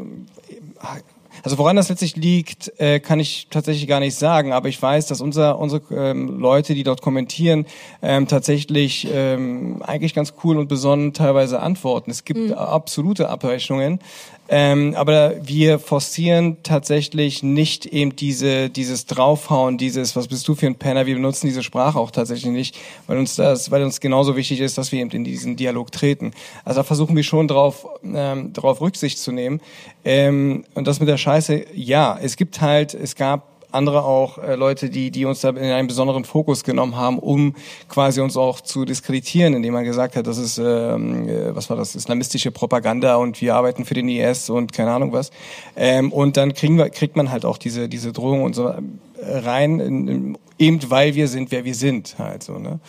also 1.43 1.59
woran 1.59 1.77
das 1.77 1.89
letztlich 1.89 2.17
liegt, 2.17 2.73
äh, 2.79 3.01
kann 3.01 3.19
ich 3.21 3.49
tatsächlich 3.51 3.89
gar 3.89 4.01
nicht 4.01 4.17
sagen, 4.17 4.53
aber 4.53 4.69
ich 4.69 4.81
weiß, 4.81 5.07
dass 5.07 5.21
unser, 5.21 5.59
unsere 5.59 5.83
ähm, 5.93 6.39
Leute, 6.39 6.75
die 6.75 6.85
dort 6.85 7.03
kommentieren, 7.03 7.67
ähm, 8.01 8.29
tatsächlich 8.29 9.09
ähm, 9.13 9.83
eigentlich 9.83 10.15
ganz 10.15 10.35
cool 10.45 10.57
und 10.59 10.69
besonnen 10.69 11.13
teilweise 11.13 11.61
antworten. 11.61 12.11
Es 12.11 12.25
gibt 12.25 12.41
mhm. 12.41 12.53
absolute 12.53 13.29
Abweichungen, 13.29 14.01
ähm, 14.49 14.95
aber 14.97 15.35
wir 15.43 15.79
forcieren 15.79 16.59
tatsächlich 16.63 17.43
nicht 17.43 17.87
eben 17.87 18.17
diese, 18.17 18.69
dieses 18.69 19.07
Draufhauen, 19.07 19.79
dieses, 19.79 20.17
was 20.17 20.29
bist 20.29 20.47
du 20.49 20.55
für 20.55 20.67
ein 20.67 20.75
Penner? 20.75 21.07
Wir 21.07 21.15
benutzen 21.15 21.47
diese 21.47 21.63
Sprache 21.63 21.99
auch 21.99 22.11
tatsächlich 22.11 22.53
nicht, 22.53 22.77
weil 23.07 23.19
uns 23.19 23.37
das, 23.37 23.71
weil 23.71 23.83
uns 23.83 24.01
genauso 24.01 24.37
wichtig 24.37 24.61
ist, 24.61 24.77
dass 24.79 24.93
wir 24.93 25.01
eben 25.01 25.11
in 25.11 25.25
diesen 25.25 25.57
Dialog 25.57 25.93
treten. 25.93 26.33
Also 26.65 26.81
da 26.81 26.85
versuchen 26.85 27.15
wir 27.17 27.23
schon 27.23 27.49
drauf, 27.49 27.87
ähm, 28.05 28.53
darauf 28.53 28.81
Rücksicht 28.81 29.19
zu 29.19 29.33
nehmen. 29.33 29.61
Ähm, 30.05 30.65
und 30.75 30.87
das 30.87 31.01
mit 31.01 31.09
der 31.09 31.19
Scheiße, 31.19 31.65
ja, 31.75 32.19
es 32.21 32.37
gibt 32.37 32.61
halt, 32.61 32.95
es 32.95 33.15
gab 33.15 33.52
andere 33.73 34.05
auch 34.05 34.39
äh, 34.39 34.55
Leute, 34.55 34.91
die, 34.91 35.11
die 35.11 35.25
uns 35.25 35.41
da 35.41 35.51
in 35.51 35.59
einen 35.59 35.89
besonderen 35.89 36.25
Fokus 36.25 36.65
genommen 36.65 36.97
haben, 36.97 37.19
um 37.19 37.55
quasi 37.89 38.21
uns 38.21 38.37
auch 38.37 38.61
zu 38.61 38.85
diskreditieren, 38.85 39.55
indem 39.55 39.75
man 39.75 39.85
gesagt 39.85 40.17
hat, 40.17 40.27
das 40.27 40.39
ist, 40.39 40.59
ähm, 40.59 41.29
äh, 41.29 41.55
was 41.55 41.71
war 41.71 41.77
das, 41.77 41.95
islamistische 41.95 42.51
Propaganda 42.51 43.17
und 43.17 43.41
wir 43.41 43.55
arbeiten 43.55 43.85
für 43.85 43.95
den 43.95 44.09
IS 44.09 44.51
und 44.51 44.73
keine 44.73 44.93
Ahnung 44.93 45.13
was. 45.13 45.31
Ähm, 45.77 46.13
und 46.13 46.37
dann 46.37 46.55
kriegen 46.55 46.77
wir, 46.77 46.91
kriegt 46.91 47.17
man 47.17 47.31
halt 47.31 47.45
auch 47.45 47.59
diese, 47.59 47.89
diese 47.89 48.13
Drohung 48.13 48.43
und 48.43 48.55
so 48.55 48.69
äh, 48.69 48.81
rein, 49.21 49.81
in, 49.81 50.09
in, 50.09 50.39
eben 50.59 50.79
weil 50.91 51.15
wir 51.15 51.29
sind, 51.29 51.51
wer 51.51 51.65
wir 51.65 51.75
sind, 51.75 52.17
halt 52.19 52.43
so, 52.43 52.59
ne? 52.59 52.81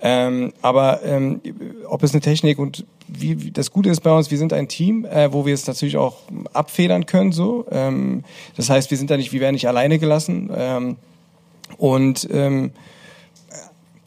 Ähm, 0.00 0.52
aber 0.62 1.02
ähm, 1.02 1.40
ob 1.88 2.02
es 2.02 2.12
eine 2.12 2.20
Technik 2.20 2.58
und 2.58 2.84
wie, 3.08 3.42
wie 3.42 3.50
das 3.50 3.72
Gute 3.72 3.90
ist 3.90 4.00
bei 4.00 4.12
uns, 4.12 4.30
wir 4.30 4.38
sind 4.38 4.52
ein 4.52 4.68
Team, 4.68 5.04
äh, 5.04 5.32
wo 5.32 5.44
wir 5.46 5.54
es 5.54 5.66
natürlich 5.66 5.96
auch 5.96 6.18
abfedern 6.52 7.06
können. 7.06 7.32
So, 7.32 7.66
ähm, 7.70 8.22
das 8.56 8.70
heißt, 8.70 8.90
wir 8.90 8.98
sind 8.98 9.10
da 9.10 9.16
nicht, 9.16 9.32
wir 9.32 9.40
werden 9.40 9.54
nicht 9.54 9.66
alleine 9.66 9.98
gelassen. 9.98 10.50
Ähm, 10.54 10.96
und 11.78 12.28
ähm, 12.30 12.72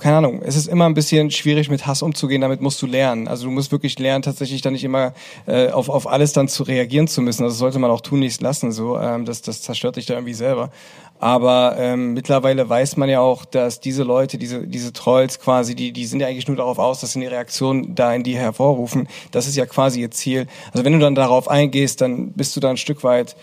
keine 0.01 0.17
Ahnung, 0.17 0.41
es 0.43 0.55
ist 0.55 0.67
immer 0.67 0.85
ein 0.85 0.95
bisschen 0.95 1.29
schwierig 1.29 1.69
mit 1.69 1.85
Hass 1.85 2.01
umzugehen, 2.01 2.41
damit 2.41 2.59
musst 2.59 2.81
du 2.81 2.87
lernen. 2.87 3.27
Also 3.27 3.45
du 3.45 3.51
musst 3.51 3.71
wirklich 3.71 3.99
lernen, 3.99 4.23
tatsächlich 4.23 4.61
dann 4.61 4.73
nicht 4.73 4.83
immer 4.83 5.13
äh, 5.45 5.69
auf, 5.69 5.89
auf 5.89 6.07
alles 6.07 6.33
dann 6.33 6.47
zu 6.47 6.63
reagieren 6.63 7.07
zu 7.07 7.21
müssen. 7.21 7.43
Also 7.43 7.53
das 7.53 7.59
sollte 7.59 7.79
man 7.79 7.91
auch 7.91 8.01
tun, 8.01 8.19
nichts 8.19 8.41
lassen. 8.41 8.71
So, 8.71 8.97
ähm, 8.97 9.25
das, 9.25 9.43
das 9.43 9.61
zerstört 9.61 9.97
dich 9.97 10.07
da 10.07 10.15
irgendwie 10.15 10.33
selber. 10.33 10.71
Aber 11.21 11.75
ähm, 11.77 12.15
mittlerweile 12.15 12.67
weiß 12.67 12.97
man 12.97 13.07
ja 13.07 13.19
auch, 13.19 13.45
dass 13.45 13.79
diese 13.79 14.01
Leute, 14.01 14.39
diese, 14.39 14.65
diese 14.65 14.91
Trolls 14.91 15.39
quasi, 15.39 15.75
die, 15.75 15.91
die 15.91 16.07
sind 16.07 16.19
ja 16.19 16.25
eigentlich 16.25 16.47
nur 16.47 16.57
darauf 16.57 16.79
aus, 16.79 17.01
dass 17.01 17.13
sie 17.13 17.19
eine 17.19 17.29
Reaktion 17.29 17.93
da 17.93 18.11
in 18.11 18.23
die 18.23 18.35
hervorrufen. 18.35 19.07
Das 19.29 19.45
ist 19.45 19.55
ja 19.55 19.67
quasi 19.67 20.01
ihr 20.01 20.09
Ziel. 20.09 20.47
Also 20.73 20.83
wenn 20.83 20.93
du 20.93 20.99
dann 20.99 21.13
darauf 21.13 21.47
eingehst, 21.47 22.01
dann 22.01 22.31
bist 22.31 22.55
du 22.55 22.59
da 22.59 22.71
ein 22.71 22.77
Stück 22.77 23.03
weit, 23.03 23.35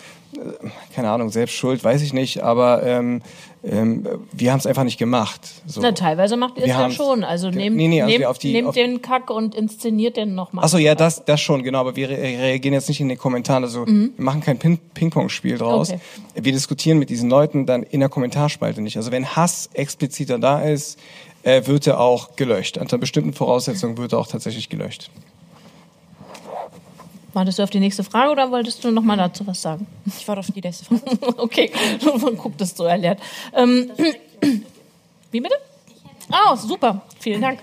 keine 0.94 1.10
Ahnung, 1.10 1.30
selbst 1.30 1.54
schuld, 1.54 1.82
weiß 1.82 2.02
ich 2.02 2.12
nicht, 2.12 2.42
aber 2.42 2.82
ähm, 2.82 3.22
ähm, 3.64 4.06
wir 4.32 4.52
haben 4.52 4.58
es 4.58 4.66
einfach 4.66 4.84
nicht 4.84 4.98
gemacht. 4.98 5.40
So. 5.66 5.80
Na, 5.80 5.92
teilweise 5.92 6.36
macht 6.36 6.58
ihr 6.58 6.64
es 6.64 6.68
ja 6.68 6.90
schon. 6.90 7.24
Also 7.24 7.50
nehmt, 7.50 7.76
nee, 7.76 7.88
nee, 7.88 8.02
also 8.02 8.18
nehmt, 8.18 8.42
die, 8.42 8.52
nehmt 8.52 8.76
den 8.76 9.02
Kack 9.02 9.30
und 9.30 9.54
inszeniert 9.54 10.16
den 10.16 10.34
nochmal. 10.34 10.64
Achso, 10.64 10.78
ja, 10.78 10.94
das, 10.94 11.24
das 11.24 11.40
schon, 11.40 11.62
genau. 11.62 11.80
Aber 11.80 11.96
wir 11.96 12.08
reagieren 12.10 12.74
jetzt 12.74 12.88
nicht 12.88 13.00
in 13.00 13.08
den 13.08 13.18
Kommentaren. 13.18 13.64
Also 13.64 13.86
mhm. 13.86 14.12
wir 14.16 14.24
machen 14.24 14.40
kein 14.40 14.58
Ping-Pong-Spiel 14.58 15.58
draus. 15.58 15.90
Okay. 15.90 16.00
Wir 16.34 16.52
diskutieren 16.52 16.98
mit 16.98 17.10
diesen 17.10 17.30
Leuten 17.30 17.66
dann 17.66 17.82
in 17.82 18.00
der 18.00 18.08
Kommentarspalte 18.08 18.80
nicht. 18.80 18.96
Also 18.96 19.10
wenn 19.10 19.34
Hass 19.34 19.70
expliziter 19.72 20.38
da 20.38 20.60
ist, 20.60 20.98
äh, 21.42 21.66
wird 21.66 21.86
er 21.86 22.00
auch 22.00 22.36
gelöscht. 22.36 22.78
Unter 22.78 22.98
bestimmten 22.98 23.32
Voraussetzungen 23.32 23.96
wird 23.96 24.12
er 24.12 24.18
auch 24.18 24.28
tatsächlich 24.28 24.68
gelöscht. 24.68 25.10
Wartest 27.38 27.60
du 27.60 27.62
auf 27.62 27.70
die 27.70 27.78
nächste 27.78 28.02
Frage 28.02 28.32
oder 28.32 28.50
wolltest 28.50 28.82
du 28.82 28.90
noch 28.90 29.04
mal 29.04 29.16
dazu 29.16 29.46
was 29.46 29.62
sagen? 29.62 29.86
Ich 30.04 30.26
warte 30.26 30.40
auf 30.40 30.50
die 30.50 30.60
nächste 30.60 30.86
Frage. 30.86 31.02
okay, 31.38 31.70
guck, 32.36 32.58
das 32.58 32.76
so 32.76 32.82
erklärt. 32.82 33.20
Ähm, 33.54 33.92
wie 35.30 35.40
bitte? 35.40 35.54
Oh, 36.32 36.56
super. 36.56 37.02
Vielen 37.20 37.40
Dank. 37.40 37.60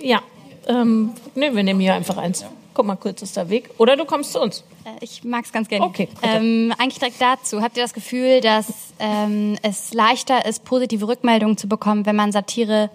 Ja, 0.00 0.22
ähm, 0.66 1.10
nee, 1.34 1.52
wir 1.52 1.62
nehmen 1.62 1.80
hier 1.80 1.92
einfach 1.92 2.16
eins. 2.16 2.46
Guck 2.72 2.86
mal, 2.86 2.96
kürzester 2.96 3.50
Weg. 3.50 3.68
Oder 3.76 3.98
du 3.98 4.06
kommst 4.06 4.32
zu 4.32 4.40
uns. 4.40 4.64
Äh, 4.86 5.04
ich 5.04 5.22
mag 5.24 5.44
es 5.44 5.52
ganz 5.52 5.68
gerne. 5.68 5.84
Okay. 5.84 6.08
Ähm, 6.22 6.72
eigentlich 6.78 6.98
direkt 6.98 7.20
dazu. 7.20 7.60
Habt 7.60 7.76
ihr 7.76 7.82
das 7.82 7.92
Gefühl, 7.92 8.40
dass 8.40 8.94
ähm, 8.98 9.58
es 9.60 9.92
leichter 9.92 10.46
ist, 10.46 10.64
positive 10.64 11.06
Rückmeldungen 11.06 11.58
zu 11.58 11.68
bekommen, 11.68 12.06
wenn 12.06 12.16
man 12.16 12.32
Satire 12.32 12.88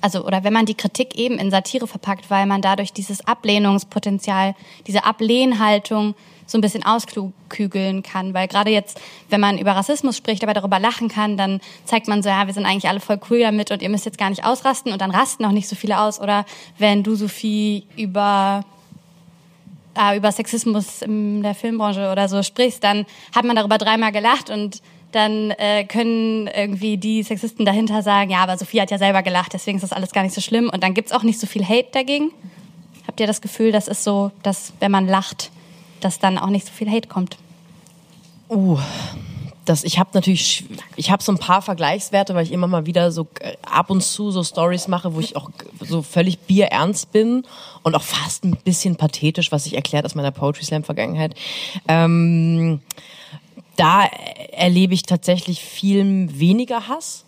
also 0.00 0.24
oder 0.24 0.44
wenn 0.44 0.52
man 0.52 0.66
die 0.66 0.74
Kritik 0.74 1.16
eben 1.16 1.38
in 1.38 1.50
Satire 1.50 1.86
verpackt, 1.86 2.30
weil 2.30 2.46
man 2.46 2.62
dadurch 2.62 2.92
dieses 2.92 3.26
Ablehnungspotenzial, 3.26 4.54
diese 4.86 5.04
Ablehnhaltung 5.04 6.14
so 6.46 6.56
ein 6.56 6.60
bisschen 6.62 6.84
auskügeln 6.84 8.02
kann. 8.02 8.32
Weil 8.34 8.48
gerade 8.48 8.70
jetzt, 8.70 9.00
wenn 9.28 9.40
man 9.40 9.58
über 9.58 9.72
Rassismus 9.72 10.16
spricht, 10.16 10.42
aber 10.42 10.54
darüber 10.54 10.78
lachen 10.78 11.08
kann, 11.08 11.36
dann 11.36 11.60
zeigt 11.84 12.08
man 12.08 12.22
so, 12.22 12.28
ja, 12.30 12.46
wir 12.46 12.54
sind 12.54 12.64
eigentlich 12.64 12.88
alle 12.88 13.00
voll 13.00 13.20
cool 13.30 13.40
damit 13.40 13.70
und 13.70 13.82
ihr 13.82 13.90
müsst 13.90 14.06
jetzt 14.06 14.18
gar 14.18 14.30
nicht 14.30 14.44
ausrasten 14.44 14.92
und 14.92 15.00
dann 15.00 15.10
rasten 15.10 15.44
auch 15.44 15.52
nicht 15.52 15.68
so 15.68 15.76
viele 15.76 16.00
aus. 16.00 16.20
Oder 16.20 16.46
wenn 16.78 17.02
du, 17.02 17.14
Sophie, 17.14 17.86
über 17.96 18.64
äh, 19.98 20.16
über 20.16 20.32
Sexismus 20.32 21.02
in 21.02 21.42
der 21.42 21.54
Filmbranche 21.54 22.10
oder 22.10 22.28
so 22.28 22.42
sprichst, 22.42 22.82
dann 22.82 23.04
hat 23.34 23.44
man 23.44 23.56
darüber 23.56 23.78
dreimal 23.78 24.12
gelacht 24.12 24.48
und 24.48 24.80
dann 25.12 25.50
äh, 25.52 25.84
können 25.84 26.48
irgendwie 26.48 26.98
die 26.98 27.22
Sexisten 27.22 27.64
dahinter 27.64 28.02
sagen, 28.02 28.30
ja, 28.30 28.42
aber 28.42 28.58
Sophie 28.58 28.80
hat 28.80 28.90
ja 28.90 28.98
selber 28.98 29.22
gelacht, 29.22 29.52
deswegen 29.54 29.78
ist 29.78 29.82
das 29.82 29.92
alles 29.92 30.12
gar 30.12 30.22
nicht 30.22 30.34
so 30.34 30.40
schlimm. 30.40 30.70
Und 30.70 30.82
dann 30.82 30.94
gibt's 30.94 31.12
auch 31.12 31.22
nicht 31.22 31.40
so 31.40 31.46
viel 31.46 31.64
Hate 31.64 31.88
dagegen. 31.92 32.30
Habt 33.06 33.20
ihr 33.20 33.26
das 33.26 33.40
Gefühl, 33.40 33.72
das 33.72 33.88
ist 33.88 34.04
so, 34.04 34.30
dass 34.42 34.72
wenn 34.80 34.90
man 34.90 35.06
lacht, 35.08 35.50
dass 36.00 36.18
dann 36.18 36.38
auch 36.38 36.50
nicht 36.50 36.66
so 36.66 36.72
viel 36.72 36.90
Hate 36.90 37.08
kommt? 37.08 37.38
Uh, 38.50 38.78
das, 39.64 39.84
ich 39.84 39.98
habe 39.98 40.10
natürlich, 40.14 40.64
ich 40.96 41.10
habe 41.10 41.22
so 41.22 41.32
ein 41.32 41.38
paar 41.38 41.62
Vergleichswerte, 41.62 42.34
weil 42.34 42.44
ich 42.44 42.52
immer 42.52 42.66
mal 42.66 42.86
wieder 42.86 43.10
so 43.10 43.26
äh, 43.40 43.54
ab 43.62 43.90
und 43.90 44.02
zu 44.02 44.30
so 44.30 44.42
Stories 44.42 44.88
mache, 44.88 45.14
wo 45.14 45.20
ich 45.20 45.36
auch 45.36 45.50
so 45.80 46.02
völlig 46.02 46.38
bierernst 46.40 47.12
bin 47.12 47.44
und 47.82 47.94
auch 47.94 48.02
fast 48.02 48.44
ein 48.44 48.56
bisschen 48.64 48.96
pathetisch, 48.96 49.52
was 49.52 49.64
sich 49.64 49.74
erklärt 49.74 50.04
aus 50.04 50.14
meiner 50.14 50.30
Poetry 50.30 50.64
Slam 50.64 50.84
Vergangenheit. 50.84 51.34
Ähm, 51.86 52.80
da 53.78 54.04
erlebe 54.52 54.92
ich 54.92 55.04
tatsächlich 55.04 55.60
viel 55.60 56.28
weniger 56.38 56.88
Hass 56.88 57.24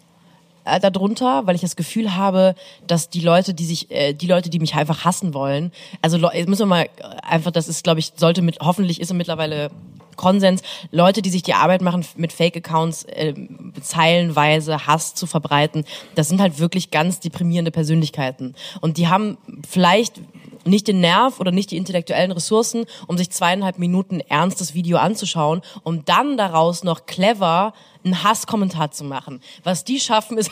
äh, 0.64 0.80
darunter, 0.80 1.46
weil 1.46 1.54
ich 1.54 1.60
das 1.60 1.76
Gefühl 1.76 2.16
habe, 2.16 2.54
dass 2.86 3.08
die 3.08 3.20
Leute, 3.20 3.54
die 3.54 3.64
sich, 3.64 3.90
äh, 3.90 4.14
die 4.14 4.26
Leute, 4.26 4.50
die 4.50 4.58
mich 4.58 4.74
einfach 4.74 5.04
hassen 5.04 5.32
wollen, 5.32 5.70
also 6.02 6.18
müssen 6.18 6.58
wir 6.58 6.66
mal 6.66 6.88
einfach, 7.22 7.52
das 7.52 7.68
ist, 7.68 7.84
glaube 7.84 8.00
ich, 8.00 8.12
sollte 8.16 8.42
mit, 8.42 8.58
hoffentlich 8.60 9.00
ist 9.00 9.10
er 9.10 9.16
mittlerweile 9.16 9.70
Konsens. 10.16 10.62
Leute, 10.90 11.22
die 11.22 11.30
sich 11.30 11.42
die 11.42 11.54
Arbeit 11.54 11.80
machen, 11.82 12.04
mit 12.16 12.32
Fake-Accounts 12.32 13.04
äh, 13.04 13.32
zeilenweise 13.80 14.86
Hass 14.86 15.14
zu 15.14 15.26
verbreiten, 15.26 15.84
das 16.16 16.28
sind 16.28 16.40
halt 16.40 16.58
wirklich 16.58 16.90
ganz 16.90 17.20
deprimierende 17.20 17.70
Persönlichkeiten. 17.70 18.54
Und 18.80 18.98
die 18.98 19.08
haben 19.08 19.38
vielleicht 19.66 20.20
nicht 20.64 20.88
den 20.88 21.00
Nerv 21.00 21.40
oder 21.40 21.52
nicht 21.52 21.70
die 21.70 21.76
intellektuellen 21.76 22.32
Ressourcen, 22.32 22.84
um 23.06 23.16
sich 23.16 23.30
zweieinhalb 23.30 23.78
Minuten 23.78 24.20
ernstes 24.20 24.74
Video 24.74 24.98
anzuschauen, 24.98 25.62
um 25.82 26.04
dann 26.04 26.36
daraus 26.36 26.84
noch 26.84 27.06
clever 27.06 27.72
einen 28.04 28.22
Hasskommentar 28.22 28.90
zu 28.90 29.04
machen. 29.04 29.42
Was 29.62 29.84
die 29.84 30.00
schaffen 30.00 30.38
ist, 30.38 30.50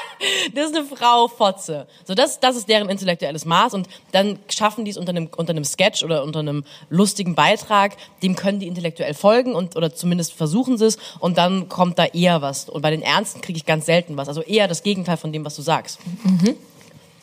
das 0.54 0.70
ist 0.70 0.76
eine 0.76 0.84
Frau 0.84 1.28
Fotze. 1.28 1.86
So 2.04 2.14
das, 2.14 2.40
das 2.40 2.56
ist 2.56 2.68
deren 2.68 2.90
intellektuelles 2.90 3.44
Maß 3.44 3.74
und 3.74 3.88
dann 4.12 4.38
schaffen 4.48 4.84
die 4.84 4.90
es 4.90 4.98
unter 4.98 5.10
einem 5.10 5.30
unter 5.36 5.52
einem 5.52 5.64
Sketch 5.64 6.02
oder 6.02 6.22
unter 6.22 6.40
einem 6.40 6.64
lustigen 6.90 7.34
Beitrag, 7.34 7.96
dem 8.22 8.36
können 8.36 8.60
die 8.60 8.66
intellektuell 8.66 9.14
folgen 9.14 9.54
und 9.54 9.76
oder 9.76 9.94
zumindest 9.94 10.34
versuchen 10.34 10.76
sie 10.76 10.86
es 10.86 10.98
und 11.20 11.38
dann 11.38 11.68
kommt 11.68 11.98
da 11.98 12.04
eher 12.04 12.42
was. 12.42 12.68
Und 12.68 12.82
bei 12.82 12.90
den 12.90 13.02
Ernsten 13.02 13.40
kriege 13.40 13.56
ich 13.56 13.64
ganz 13.64 13.86
selten 13.86 14.16
was. 14.16 14.28
Also 14.28 14.42
eher 14.42 14.68
das 14.68 14.82
Gegenteil 14.82 15.16
von 15.16 15.32
dem, 15.32 15.44
was 15.44 15.56
du 15.56 15.62
sagst. 15.62 15.98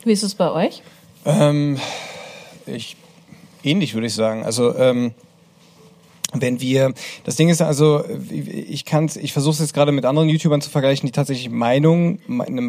Wie 0.04 0.12
ist 0.12 0.24
es 0.24 0.36
bei 0.36 0.52
euch? 0.52 0.82
Ähm, 1.26 1.80
ich 2.68 2.96
ähnlich 3.64 3.94
würde 3.94 4.08
ich 4.08 4.14
sagen. 4.14 4.44
Also 4.44 4.76
ähm, 4.76 5.14
wenn 6.34 6.60
wir, 6.60 6.94
das 7.24 7.38
Ding 7.38 7.48
ist 7.48 7.62
also, 7.62 8.04
ich 8.30 8.84
kann, 8.84 9.10
ich 9.22 9.32
versuche 9.32 9.54
es 9.54 9.60
jetzt 9.60 9.74
gerade 9.74 9.94
mit 9.94 10.04
anderen 10.04 10.28
YouTubern 10.28 10.60
zu 10.60 10.70
vergleichen, 10.70 11.08
die 11.08 11.14
tatsächlich 11.14 11.50
Meinung, 11.50 12.20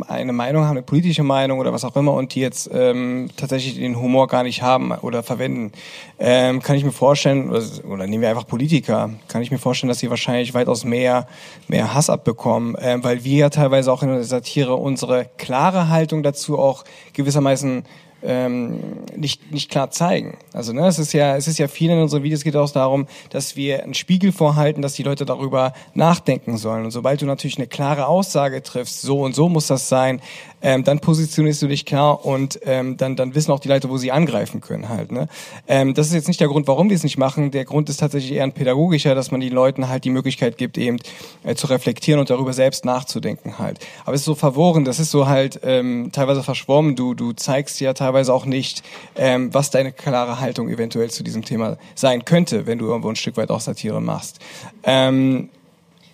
eine 0.08 0.32
Meinung 0.32 0.62
haben, 0.62 0.76
eine 0.76 0.82
politische 0.82 1.24
Meinung 1.24 1.58
oder 1.58 1.72
was 1.72 1.84
auch 1.84 1.96
immer 1.96 2.12
und 2.12 2.36
die 2.36 2.40
jetzt 2.40 2.70
ähm, 2.72 3.30
tatsächlich 3.36 3.74
den 3.74 4.00
Humor 4.00 4.28
gar 4.28 4.44
nicht 4.44 4.62
haben 4.62 4.92
oder 4.92 5.24
verwenden. 5.24 5.72
Ähm, 6.20 6.62
kann 6.62 6.76
ich 6.76 6.84
mir 6.84 6.92
vorstellen, 6.92 7.50
oder, 7.50 7.62
oder 7.88 8.06
nehmen 8.06 8.22
wir 8.22 8.30
einfach 8.30 8.46
Politiker, 8.46 9.10
kann 9.26 9.42
ich 9.42 9.50
mir 9.50 9.58
vorstellen, 9.58 9.88
dass 9.88 9.98
sie 9.98 10.08
wahrscheinlich 10.10 10.54
weitaus 10.54 10.84
mehr, 10.84 11.26
mehr 11.66 11.94
Hass 11.94 12.10
abbekommen, 12.10 12.76
ähm, 12.80 13.02
weil 13.02 13.24
wir 13.24 13.38
ja 13.38 13.50
teilweise 13.50 13.92
auch 13.92 14.04
in 14.04 14.08
der 14.08 14.22
Satire 14.22 14.76
unsere 14.76 15.26
klare 15.36 15.88
Haltung 15.88 16.22
dazu 16.22 16.60
auch 16.60 16.84
gewissermaßen 17.12 17.84
ähm, 18.22 18.80
nicht, 19.16 19.52
nicht 19.52 19.70
klar 19.70 19.90
zeigen. 19.90 20.38
Also 20.52 20.72
ne, 20.72 20.86
es 20.86 20.98
ist 20.98 21.12
ja, 21.12 21.36
es 21.36 21.46
ist 21.46 21.58
ja 21.58 21.68
viel 21.68 21.90
in 21.90 22.00
unseren 22.00 22.22
Videos 22.22 22.42
geht 22.42 22.56
auch 22.56 22.70
darum, 22.70 23.06
dass 23.30 23.56
wir 23.56 23.82
einen 23.82 23.94
Spiegel 23.94 24.32
vorhalten, 24.32 24.82
dass 24.82 24.94
die 24.94 25.02
Leute 25.02 25.24
darüber 25.24 25.72
nachdenken 25.94 26.56
sollen. 26.56 26.84
Und 26.84 26.90
sobald 26.90 27.22
du 27.22 27.26
natürlich 27.26 27.58
eine 27.58 27.66
klare 27.66 28.06
Aussage 28.06 28.62
triffst, 28.62 29.02
so 29.02 29.20
und 29.20 29.34
so 29.34 29.48
muss 29.48 29.68
das 29.68 29.88
sein, 29.88 30.20
ähm, 30.62 30.84
dann 30.84 31.00
positionierst 31.00 31.62
du 31.62 31.68
dich 31.68 31.84
klar 31.84 32.24
und 32.24 32.60
ähm, 32.64 32.96
dann, 32.96 33.16
dann 33.16 33.34
wissen 33.34 33.52
auch 33.52 33.60
die 33.60 33.68
Leute, 33.68 33.88
wo 33.88 33.96
sie 33.96 34.12
angreifen 34.12 34.60
können 34.60 34.88
halt. 34.88 35.12
Ne? 35.12 35.28
Ähm, 35.66 35.94
das 35.94 36.08
ist 36.08 36.14
jetzt 36.14 36.28
nicht 36.28 36.40
der 36.40 36.48
Grund, 36.48 36.66
warum 36.66 36.88
wir 36.88 36.96
es 36.96 37.02
nicht 37.02 37.18
machen. 37.18 37.50
Der 37.50 37.64
Grund 37.64 37.88
ist 37.88 37.98
tatsächlich 37.98 38.32
eher 38.32 38.44
ein 38.44 38.52
pädagogischer, 38.52 39.14
dass 39.14 39.30
man 39.30 39.40
den 39.40 39.52
Leuten 39.52 39.88
halt 39.88 40.04
die 40.04 40.10
Möglichkeit 40.10 40.58
gibt, 40.58 40.78
eben 40.78 40.98
äh, 41.44 41.54
zu 41.54 41.66
reflektieren 41.68 42.20
und 42.20 42.30
darüber 42.30 42.52
selbst 42.52 42.84
nachzudenken 42.84 43.58
halt. 43.58 43.78
Aber 44.04 44.14
es 44.14 44.22
ist 44.22 44.26
so 44.26 44.34
verworren, 44.34 44.84
das 44.84 44.98
ist 44.98 45.10
so 45.10 45.28
halt 45.28 45.60
ähm, 45.62 46.10
teilweise 46.12 46.42
verschwommen. 46.42 46.96
Du, 46.96 47.14
du 47.14 47.32
zeigst 47.32 47.80
ja 47.80 47.92
teilweise 47.92 48.32
auch 48.32 48.44
nicht, 48.44 48.82
ähm, 49.16 49.52
was 49.54 49.70
deine 49.70 49.92
klare 49.92 50.40
Haltung 50.40 50.68
eventuell 50.68 51.10
zu 51.10 51.22
diesem 51.22 51.44
Thema 51.44 51.76
sein 51.94 52.24
könnte, 52.24 52.66
wenn 52.66 52.78
du 52.78 52.86
irgendwo 52.86 53.08
ein 53.08 53.16
Stück 53.16 53.36
weit 53.36 53.50
auch 53.50 53.60
Satire 53.60 54.00
machst. 54.00 54.38
Ähm, 54.82 55.50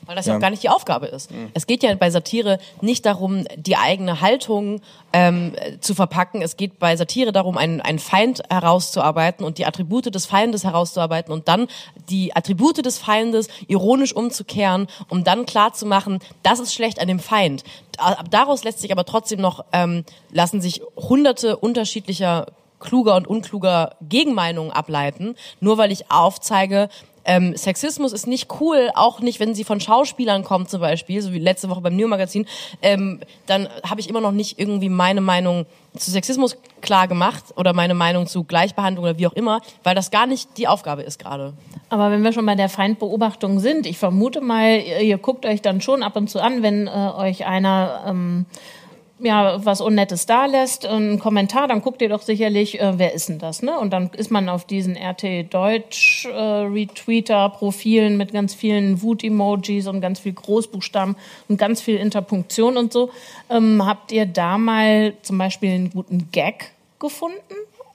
weil 0.06 0.16
das 0.16 0.26
ja. 0.26 0.36
auch 0.36 0.40
gar 0.40 0.50
nicht 0.50 0.62
die 0.62 0.68
Aufgabe 0.68 1.06
ist. 1.06 1.30
Mhm. 1.30 1.50
Es 1.54 1.66
geht 1.66 1.82
ja 1.82 1.94
bei 1.94 2.10
Satire 2.10 2.58
nicht 2.80 3.06
darum, 3.06 3.44
die 3.56 3.76
eigene 3.76 4.20
Haltung 4.20 4.80
ähm, 5.12 5.52
zu 5.80 5.94
verpacken. 5.94 6.42
Es 6.42 6.56
geht 6.56 6.78
bei 6.78 6.96
Satire 6.96 7.32
darum, 7.32 7.56
einen, 7.56 7.80
einen 7.80 7.98
Feind 7.98 8.42
herauszuarbeiten 8.50 9.44
und 9.44 9.58
die 9.58 9.66
Attribute 9.66 10.14
des 10.14 10.26
Feindes 10.26 10.64
herauszuarbeiten 10.64 11.32
und 11.32 11.48
dann 11.48 11.68
die 12.08 12.34
Attribute 12.34 12.84
des 12.84 12.98
Feindes 12.98 13.48
ironisch 13.66 14.14
umzukehren, 14.14 14.88
um 15.08 15.24
dann 15.24 15.46
klarzumachen, 15.46 16.20
das 16.42 16.60
ist 16.60 16.74
schlecht 16.74 17.00
an 17.00 17.08
dem 17.08 17.20
Feind. 17.20 17.64
Daraus 18.30 18.64
lässt 18.64 18.80
sich 18.80 18.92
aber 18.92 19.04
trotzdem 19.04 19.40
noch, 19.40 19.64
ähm, 19.72 20.04
lassen 20.30 20.60
sich 20.60 20.82
hunderte 20.96 21.56
unterschiedlicher 21.56 22.46
kluger 22.80 23.16
und 23.16 23.26
unkluger 23.26 23.96
Gegenmeinungen 24.02 24.72
ableiten, 24.72 25.36
nur 25.60 25.78
weil 25.78 25.90
ich 25.90 26.10
aufzeige, 26.10 26.88
ähm, 27.24 27.56
Sexismus 27.56 28.12
ist 28.12 28.26
nicht 28.26 28.48
cool, 28.60 28.90
auch 28.94 29.20
nicht, 29.20 29.40
wenn 29.40 29.54
sie 29.54 29.64
von 29.64 29.80
Schauspielern 29.80 30.44
kommt 30.44 30.70
zum 30.70 30.80
Beispiel, 30.80 31.22
so 31.22 31.32
wie 31.32 31.38
letzte 31.38 31.68
Woche 31.68 31.80
beim 31.80 31.96
New 31.96 32.08
Magazin, 32.08 32.46
ähm, 32.82 33.20
dann 33.46 33.68
habe 33.88 34.00
ich 34.00 34.08
immer 34.08 34.20
noch 34.20 34.32
nicht 34.32 34.58
irgendwie 34.58 34.88
meine 34.88 35.20
Meinung 35.20 35.66
zu 35.96 36.10
Sexismus 36.10 36.56
klar 36.80 37.06
gemacht 37.06 37.44
oder 37.56 37.72
meine 37.72 37.94
Meinung 37.94 38.26
zu 38.26 38.44
Gleichbehandlung 38.44 39.04
oder 39.04 39.18
wie 39.18 39.26
auch 39.26 39.32
immer, 39.32 39.60
weil 39.84 39.94
das 39.94 40.10
gar 40.10 40.26
nicht 40.26 40.58
die 40.58 40.66
Aufgabe 40.66 41.02
ist 41.02 41.18
gerade. 41.18 41.54
Aber 41.88 42.10
wenn 42.10 42.22
wir 42.24 42.32
schon 42.32 42.46
bei 42.46 42.56
der 42.56 42.68
Feindbeobachtung 42.68 43.60
sind, 43.60 43.86
ich 43.86 43.98
vermute 43.98 44.40
mal, 44.40 44.80
ihr, 44.80 45.00
ihr 45.00 45.18
guckt 45.18 45.46
euch 45.46 45.62
dann 45.62 45.80
schon 45.80 46.02
ab 46.02 46.16
und 46.16 46.28
zu 46.28 46.42
an, 46.42 46.62
wenn 46.62 46.88
äh, 46.88 46.90
euch 46.90 47.46
einer 47.46 48.04
ähm, 48.06 48.46
ja, 49.24 49.64
was 49.64 49.80
Unnettes 49.80 50.26
da 50.26 50.46
lässt, 50.46 50.86
einen 50.86 51.18
Kommentar, 51.18 51.66
dann 51.66 51.80
guckt 51.80 52.02
ihr 52.02 52.08
doch 52.08 52.22
sicherlich, 52.22 52.80
äh, 52.80 52.98
wer 52.98 53.14
ist 53.14 53.28
denn 53.28 53.38
das, 53.38 53.62
ne? 53.62 53.78
Und 53.78 53.92
dann 53.92 54.10
ist 54.16 54.30
man 54.30 54.48
auf 54.48 54.66
diesen 54.66 54.96
RT 54.96 55.52
Deutsch 55.52 56.26
äh, 56.26 56.38
Retweeter 56.38 57.48
Profilen 57.48 58.16
mit 58.16 58.32
ganz 58.32 58.54
vielen 58.54 59.02
Wut-Emojis 59.02 59.86
und 59.86 60.00
ganz 60.00 60.20
viel 60.20 60.34
Großbuchstaben 60.34 61.16
und 61.48 61.56
ganz 61.56 61.80
viel 61.80 61.96
Interpunktion 61.96 62.76
und 62.76 62.92
so. 62.92 63.10
Ähm, 63.50 63.84
habt 63.84 64.12
ihr 64.12 64.26
da 64.26 64.58
mal 64.58 65.14
zum 65.22 65.38
Beispiel 65.38 65.70
einen 65.70 65.90
guten 65.90 66.28
Gag 66.30 66.72
gefunden? 66.98 67.38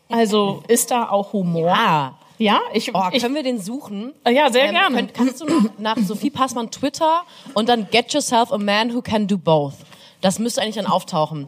Also 0.10 0.64
ist 0.68 0.92
da 0.92 1.10
auch 1.10 1.34
Humor? 1.34 1.68
Ja. 1.68 2.16
Ja, 2.40 2.62
ich, 2.72 2.96
oh, 2.96 3.02
ich 3.12 3.22
können 3.22 3.36
wir 3.36 3.44
den 3.44 3.60
suchen? 3.60 4.14
Ja, 4.26 4.50
sehr 4.50 4.68
ähm, 4.68 4.72
gerne. 4.72 4.96
Könnt, 4.96 5.14
kannst 5.14 5.42
du 5.42 5.46
nach, 5.46 5.64
nach 5.78 5.98
Sophie 5.98 6.30
Passmann 6.30 6.72
Twitter 6.72 7.24
und 7.54 7.68
dann 7.68 7.90
Get 7.92 8.14
Yourself 8.14 8.54
a 8.54 8.58
Man 8.58 8.96
Who 8.96 9.02
Can 9.02 9.28
Do 9.28 9.38
Both. 9.38 9.74
Das 10.22 10.40
müsste 10.40 10.62
eigentlich 10.62 10.76
dann 10.76 10.86
auftauchen. 10.86 11.48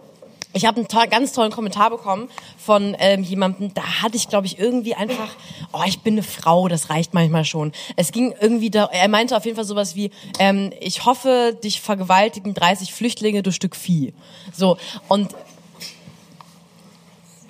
Ich 0.53 0.65
habe 0.65 0.77
einen 0.77 0.87
to 0.87 0.99
ganz 1.09 1.31
tollen 1.31 1.51
Kommentar 1.51 1.89
bekommen 1.89 2.29
von 2.57 2.95
ähm, 2.99 3.23
jemandem, 3.23 3.73
da 3.73 4.01
hatte 4.01 4.17
ich, 4.17 4.27
glaube 4.27 4.47
ich, 4.47 4.59
irgendwie 4.59 4.95
einfach, 4.95 5.29
oh, 5.71 5.81
ich 5.85 6.01
bin 6.01 6.15
eine 6.15 6.23
Frau, 6.23 6.67
das 6.67 6.89
reicht 6.89 7.13
manchmal 7.13 7.45
schon. 7.45 7.71
Es 7.95 8.11
ging 8.11 8.33
irgendwie 8.39 8.69
da, 8.69 8.85
er 8.85 9.07
meinte 9.07 9.37
auf 9.37 9.45
jeden 9.45 9.55
Fall 9.55 9.65
sowas 9.65 9.95
wie, 9.95 10.11
ähm, 10.39 10.71
ich 10.81 11.05
hoffe, 11.05 11.57
dich 11.63 11.79
vergewaltigen 11.79 12.53
30 12.53 12.93
Flüchtlinge, 12.93 13.43
du 13.43 13.53
Stück 13.53 13.77
Vieh. 13.77 14.13
So, 14.51 14.77
und 15.07 15.33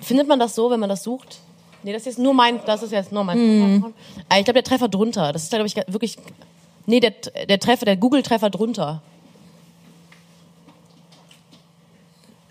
findet 0.00 0.28
man 0.28 0.38
das 0.38 0.54
so, 0.54 0.70
wenn 0.70 0.78
man 0.78 0.88
das 0.88 1.02
sucht? 1.02 1.40
Nee, 1.82 1.92
das 1.92 2.02
ist 2.02 2.06
jetzt 2.06 2.18
nur 2.18 2.34
mein, 2.34 2.60
das 2.64 2.84
ist 2.84 2.92
jetzt 2.92 3.10
nur 3.10 3.24
mein. 3.24 3.38
Mhm. 3.38 3.94
Ich 4.30 4.44
glaube, 4.44 4.54
der 4.54 4.64
Treffer 4.64 4.88
drunter, 4.88 5.32
das 5.32 5.42
ist 5.42 5.52
da, 5.52 5.56
glaube 5.56 5.66
ich, 5.66 5.76
wirklich, 5.92 6.16
nee, 6.86 7.00
der, 7.00 7.10
der 7.10 7.58
Treffer, 7.58 7.84
der 7.84 7.96
Google-Treffer 7.96 8.50
drunter. 8.50 9.02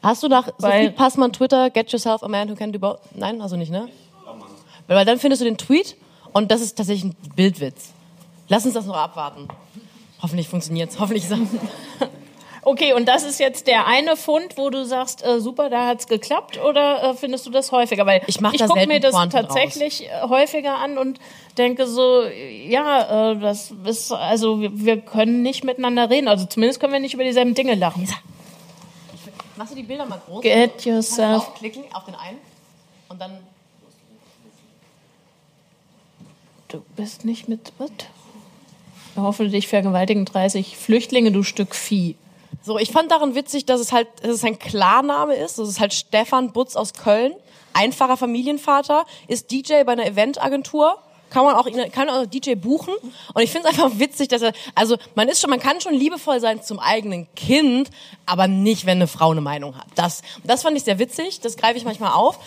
Hast 0.02 0.24
du 0.24 0.28
nach 0.28 0.50
Sophie 0.58 0.90
Passmann 0.90 1.32
Twitter, 1.32 1.70
get 1.70 1.92
yourself 1.92 2.24
a 2.24 2.28
man 2.28 2.50
who 2.50 2.56
can 2.56 2.72
do 2.72 2.80
both? 2.80 3.00
Nein, 3.14 3.42
also 3.42 3.56
nicht, 3.56 3.72
ne? 3.72 3.88
Weil, 4.88 4.98
weil 4.98 5.06
dann 5.06 5.20
findest 5.20 5.42
du 5.42 5.46
den 5.46 5.58
Tweet 5.58 5.96
und 6.34 6.52
das 6.52 6.62
ist 6.62 6.76
tatsächlich 6.76 7.12
ein 7.12 7.16
Bildwitz. 7.36 7.92
Lass 8.48 8.66
uns 8.66 8.74
das 8.74 8.86
noch 8.86 8.98
abwarten. 8.98 9.48
Hoffentlich 10.22 10.48
funktioniert's. 10.48 11.00
Hoffentlich 11.00 11.24
ist 11.24 11.34
Okay, 12.64 12.94
und 12.94 13.08
das 13.08 13.24
ist 13.24 13.40
jetzt 13.40 13.66
der 13.66 13.88
eine 13.88 14.16
Fund, 14.16 14.56
wo 14.56 14.70
du 14.70 14.86
sagst, 14.86 15.26
äh, 15.26 15.40
super, 15.40 15.72
da 15.72 15.88
hat's 15.88 16.08
geklappt, 16.08 16.60
oder 16.64 17.04
äh, 17.04 17.14
findest 17.16 17.48
du 17.48 17.50
das 17.50 17.72
häufiger? 17.72 18.06
Weil 18.06 18.22
ich, 18.28 18.40
mach 18.40 18.54
ich 18.54 18.64
gucke 18.64 18.86
mir 18.86 19.00
das 19.00 19.16
Pointen 19.16 19.32
tatsächlich 19.32 20.08
raus. 20.22 20.30
häufiger 20.30 20.78
an 20.78 21.00
und 21.00 21.20
denke 21.58 21.88
so, 21.88 22.24
ja, 22.24 23.32
äh, 23.32 23.40
das 23.40 23.74
ist, 23.86 24.12
also 24.12 24.62
wir, 24.62 24.72
wir 24.74 24.98
können 25.02 25.42
nicht 25.42 25.64
miteinander 25.64 26.10
reden. 26.12 26.28
Also 26.28 26.46
zumindest 26.46 26.80
können 26.80 26.94
wir 26.94 27.00
nicht 27.00 27.16
über 27.16 27.24
dieselben 27.24 27.56
Dinge 27.56 27.74
lachen. 27.74 28.08
Machst 29.62 29.74
du 29.74 29.76
die 29.76 29.84
Bilder 29.84 30.08
mal 30.08 30.20
groß? 30.26 30.42
Get 30.42 30.86
yourself. 30.86 31.54
Klicken 31.54 31.84
auf 31.94 32.06
den 32.06 32.16
einen 32.16 32.40
und 33.10 33.22
dann. 33.22 33.38
Du 36.68 36.82
bist 36.96 37.26
nicht 37.26 37.48
mit. 37.48 37.72
Was? 37.78 37.92
Hoffe, 39.16 39.48
dich 39.50 39.68
vergewaltigen 39.68 40.26
30 40.26 40.78
Flüchtlinge, 40.78 41.32
du 41.32 41.44
Stück 41.44 41.76
Vieh. 41.76 42.16
So, 42.64 42.80
ich 42.80 42.92
fand 42.92 43.12
daran 43.12 43.36
witzig, 43.36 43.68
dass 43.68 43.80
es 43.80 43.92
halt, 43.92 44.08
dass 44.24 44.32
es 44.32 44.44
ein 44.44 44.58
Klarname 44.58 45.36
ist. 45.36 45.60
Das 45.60 45.70
ist 45.70 45.80
halt 45.80 45.94
Stefan 45.94 46.54
Butz 46.54 46.76
aus 46.76 46.94
Köln. 46.96 47.34
Einfacher 47.74 48.18
Familienvater, 48.18 49.06
ist 49.28 49.52
DJ 49.52 49.84
bei 49.84 49.92
einer 49.92 50.08
Eventagentur 50.08 50.98
kann 51.32 51.46
man 51.46 51.56
auch, 51.56 51.68
kann 51.92 52.10
auch 52.10 52.26
DJ 52.26 52.56
buchen. 52.56 52.94
Und 53.34 53.42
ich 53.42 53.50
finde 53.52 53.70
es 53.70 53.80
einfach 53.80 53.98
witzig, 53.98 54.28
dass 54.28 54.42
er, 54.42 54.54
also 54.76 54.98
man 55.16 55.30
ist 55.30 55.42
schon, 55.42 55.50
man 55.50 55.60
kann 55.60 55.82
schon 55.82 55.94
liebevoll 55.94 56.40
sein 56.40 56.62
zum 56.62 56.80
eigenen 56.80 57.28
Kind, 57.36 57.90
aber 58.26 58.48
nicht, 58.48 58.86
wenn 58.86 58.98
eine 58.98 59.08
Frau 59.08 59.32
eine 59.32 59.42
Meinung 59.42 59.76
hat. 59.76 59.88
Das, 59.96 60.22
das 60.44 60.62
fand 60.64 60.78
ich 60.78 60.84
sehr 60.84 61.00
witzig. 61.00 61.40
Das 61.40 61.58
greife 61.58 61.78
ich 61.78 61.86
manchmal 61.86 62.12
auf, 62.12 62.38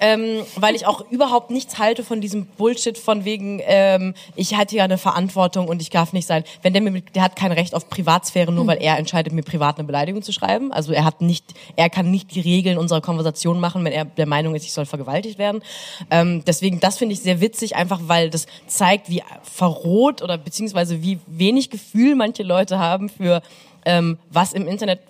ähm, 0.00 0.44
weil 0.56 0.74
ich 0.74 0.86
auch 0.86 1.10
überhaupt 1.10 1.50
nichts 1.50 1.78
halte 1.78 2.04
von 2.04 2.20
diesem 2.20 2.46
Bullshit 2.46 2.98
von 2.98 3.24
wegen, 3.24 3.60
ähm, 3.64 4.14
ich 4.36 4.54
hatte 4.54 4.76
ja 4.76 4.84
eine 4.84 4.98
Verantwortung 4.98 5.66
und 5.68 5.80
ich 5.80 5.90
darf 5.90 6.12
nicht 6.12 6.26
sein. 6.26 6.44
Wenn 6.62 6.74
der 6.74 6.82
mir, 6.82 7.00
der 7.00 7.22
hat 7.22 7.36
kein 7.36 7.52
Recht 7.52 7.74
auf 7.74 7.88
Privatsphäre, 7.88 8.52
nur 8.52 8.66
weil 8.66 8.78
er 8.82 8.98
entscheidet, 8.98 9.32
mir 9.32 9.42
privat 9.42 9.78
eine 9.78 9.86
Beleidigung 9.86 10.22
zu 10.22 10.32
schreiben. 10.32 10.72
Also 10.72 10.92
er 10.92 11.04
hat 11.04 11.22
nicht, 11.22 11.44
er 11.76 11.88
kann 11.88 12.10
nicht 12.10 12.34
die 12.34 12.40
Regeln 12.40 12.76
unserer 12.76 13.00
Konversation 13.00 13.58
machen, 13.58 13.84
wenn 13.84 13.92
er 13.92 14.04
der 14.04 14.26
Meinung 14.26 14.54
ist, 14.54 14.64
ich 14.64 14.72
soll 14.72 14.86
vergewaltigt 14.86 15.38
werden. 15.38 15.62
Ähm, 16.10 16.42
deswegen, 16.46 16.80
das 16.80 16.98
finde 16.98 17.14
ich 17.14 17.20
sehr 17.20 17.40
witzig, 17.40 17.76
einfach 17.76 18.00
weil 18.04 18.30
das 18.34 18.46
zeigt, 18.66 19.08
wie 19.08 19.22
verroht 19.42 20.22
oder 20.22 20.36
beziehungsweise 20.36 21.02
wie 21.02 21.18
wenig 21.26 21.70
Gefühl 21.70 22.14
manche 22.14 22.42
Leute 22.42 22.78
haben 22.78 23.08
für 23.08 23.42
ähm, 23.84 24.18
was 24.30 24.52
im 24.52 24.66
Internet 24.66 25.00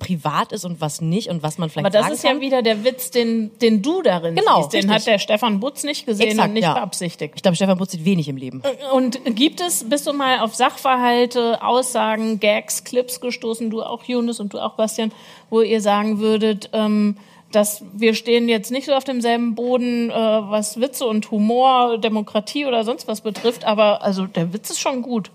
privat 0.00 0.50
ist 0.52 0.64
und 0.64 0.80
was 0.80 1.00
nicht 1.00 1.28
und 1.28 1.42
was 1.44 1.58
man 1.58 1.68
vielleicht 1.70 1.86
Aber 1.86 1.96
das 1.96 2.10
ist 2.10 2.22
kann. 2.22 2.36
ja 2.36 2.40
wieder 2.40 2.62
der 2.62 2.84
Witz, 2.84 3.10
den, 3.10 3.56
den 3.58 3.82
du 3.82 4.02
darin 4.02 4.34
Genau, 4.34 4.62
siehst. 4.62 4.72
Den 4.72 4.90
richtig. 4.90 4.96
hat 4.96 5.06
der 5.06 5.18
Stefan 5.18 5.60
Butz 5.60 5.84
nicht 5.84 6.06
gesehen 6.06 6.30
Exakt, 6.30 6.48
und 6.48 6.54
nicht 6.54 6.64
ja. 6.64 6.74
beabsichtigt. 6.74 7.34
Ich 7.36 7.42
glaube, 7.42 7.54
Stefan 7.54 7.78
Butz 7.78 7.92
sieht 7.92 8.04
wenig 8.04 8.26
im 8.28 8.36
Leben. 8.36 8.62
Und 8.92 9.20
gibt 9.36 9.60
es, 9.60 9.88
bist 9.88 10.06
du 10.06 10.12
mal 10.12 10.40
auf 10.40 10.54
Sachverhalte, 10.54 11.62
Aussagen, 11.62 12.40
Gags, 12.40 12.82
Clips 12.82 13.20
gestoßen, 13.20 13.70
du 13.70 13.82
auch, 13.82 14.02
Jonas, 14.04 14.40
und 14.40 14.54
du 14.54 14.58
auch, 14.58 14.74
Bastian, 14.74 15.12
wo 15.50 15.60
ihr 15.60 15.80
sagen 15.82 16.18
würdet, 16.18 16.70
ähm, 16.72 17.16
dass 17.52 17.84
wir 17.92 18.14
stehen 18.14 18.48
jetzt 18.48 18.70
nicht 18.70 18.86
so 18.86 18.92
auf 18.92 19.04
demselben 19.04 19.54
Boden, 19.54 20.10
äh, 20.10 20.14
was 20.14 20.80
Witze 20.80 21.06
und 21.06 21.30
Humor, 21.30 21.98
Demokratie 21.98 22.66
oder 22.66 22.84
sonst 22.84 23.08
was 23.08 23.20
betrifft, 23.20 23.64
aber 23.64 24.02
also 24.02 24.26
der 24.26 24.52
Witz 24.52 24.70
ist 24.70 24.80
schon 24.80 25.02
gut. 25.02 25.30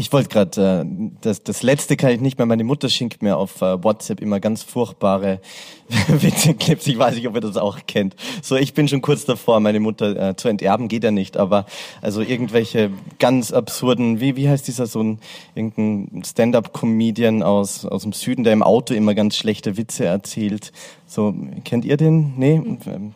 Ich 0.00 0.14
wollte 0.14 0.30
gerade, 0.30 0.80
äh, 0.80 1.10
das, 1.20 1.42
das 1.42 1.62
letzte 1.62 1.94
kann 1.94 2.10
ich 2.10 2.22
nicht 2.22 2.38
mehr. 2.38 2.46
Meine 2.46 2.64
Mutter 2.64 2.88
schenkt 2.88 3.22
mir 3.22 3.36
auf 3.36 3.60
äh, 3.60 3.84
WhatsApp 3.84 4.22
immer 4.22 4.40
ganz 4.40 4.62
furchtbare 4.62 5.40
Witzeclips. 6.08 6.86
Ich 6.86 6.98
weiß 6.98 7.16
nicht, 7.16 7.28
ob 7.28 7.34
ihr 7.34 7.42
das 7.42 7.58
auch 7.58 7.80
kennt. 7.86 8.16
So, 8.40 8.56
ich 8.56 8.72
bin 8.72 8.88
schon 8.88 9.02
kurz 9.02 9.26
davor, 9.26 9.60
meine 9.60 9.78
Mutter 9.78 10.30
äh, 10.30 10.36
zu 10.36 10.48
enterben, 10.48 10.88
geht 10.88 11.04
ja 11.04 11.10
nicht. 11.10 11.36
Aber 11.36 11.66
also 12.00 12.22
irgendwelche 12.22 12.90
ganz 13.18 13.52
absurden, 13.52 14.20
wie 14.20 14.36
wie 14.36 14.48
heißt 14.48 14.66
dieser 14.66 14.86
so 14.86 15.02
ein 15.02 15.18
irgendein 15.54 16.24
Stand-up-Comedian 16.24 17.42
aus 17.42 17.84
aus 17.84 18.02
dem 18.02 18.14
Süden, 18.14 18.42
der 18.42 18.54
im 18.54 18.62
Auto 18.62 18.94
immer 18.94 19.14
ganz 19.14 19.36
schlechte 19.36 19.76
Witze 19.76 20.06
erzählt. 20.06 20.72
So, 21.06 21.34
kennt 21.64 21.84
ihr 21.84 21.98
den? 21.98 22.32
Nee. 22.38 22.62
Ähm, 22.86 23.12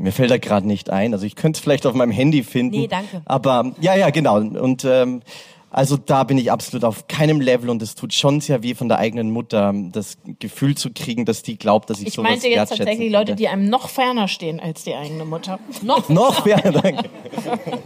Mir 0.00 0.12
fällt 0.12 0.30
er 0.30 0.38
gerade 0.38 0.66
nicht 0.66 0.90
ein. 0.90 1.12
Also 1.12 1.26
ich 1.26 1.36
könnte 1.36 1.58
es 1.58 1.62
vielleicht 1.62 1.86
auf 1.86 1.94
meinem 1.94 2.10
Handy 2.10 2.42
finden. 2.42 2.76
Nee, 2.76 2.88
danke. 2.88 3.22
Aber 3.26 3.72
ja, 3.80 3.94
ja, 3.94 4.10
genau. 4.10 4.36
Und 4.36 4.84
ähm, 4.84 5.22
also 5.70 5.96
da 5.96 6.24
bin 6.24 6.36
ich 6.36 6.50
absolut 6.50 6.84
auf 6.84 7.06
keinem 7.06 7.40
Level 7.40 7.70
und 7.70 7.80
es 7.80 7.94
tut 7.94 8.12
schon 8.12 8.40
sehr 8.40 8.62
weh 8.64 8.74
von 8.74 8.88
der 8.88 8.98
eigenen 8.98 9.30
Mutter, 9.30 9.72
das 9.92 10.18
Gefühl 10.40 10.76
zu 10.76 10.90
kriegen, 10.92 11.24
dass 11.24 11.42
die 11.42 11.56
glaubt, 11.56 11.90
dass 11.90 12.00
ich, 12.00 12.08
Ich 12.08 12.14
sowas 12.14 12.30
meinte 12.30 12.48
jetzt 12.48 12.76
tatsächlich 12.76 13.12
Leute, 13.12 13.36
die 13.36 13.46
einem 13.46 13.68
noch 13.68 13.88
ferner 13.88 14.26
stehen 14.26 14.58
als 14.58 14.82
die 14.82 14.94
eigene 14.94 15.24
Mutter. 15.24 15.60
Noch 15.82 16.08
noch 16.08 16.44
ja, 16.46 16.58
danke. 16.58 17.08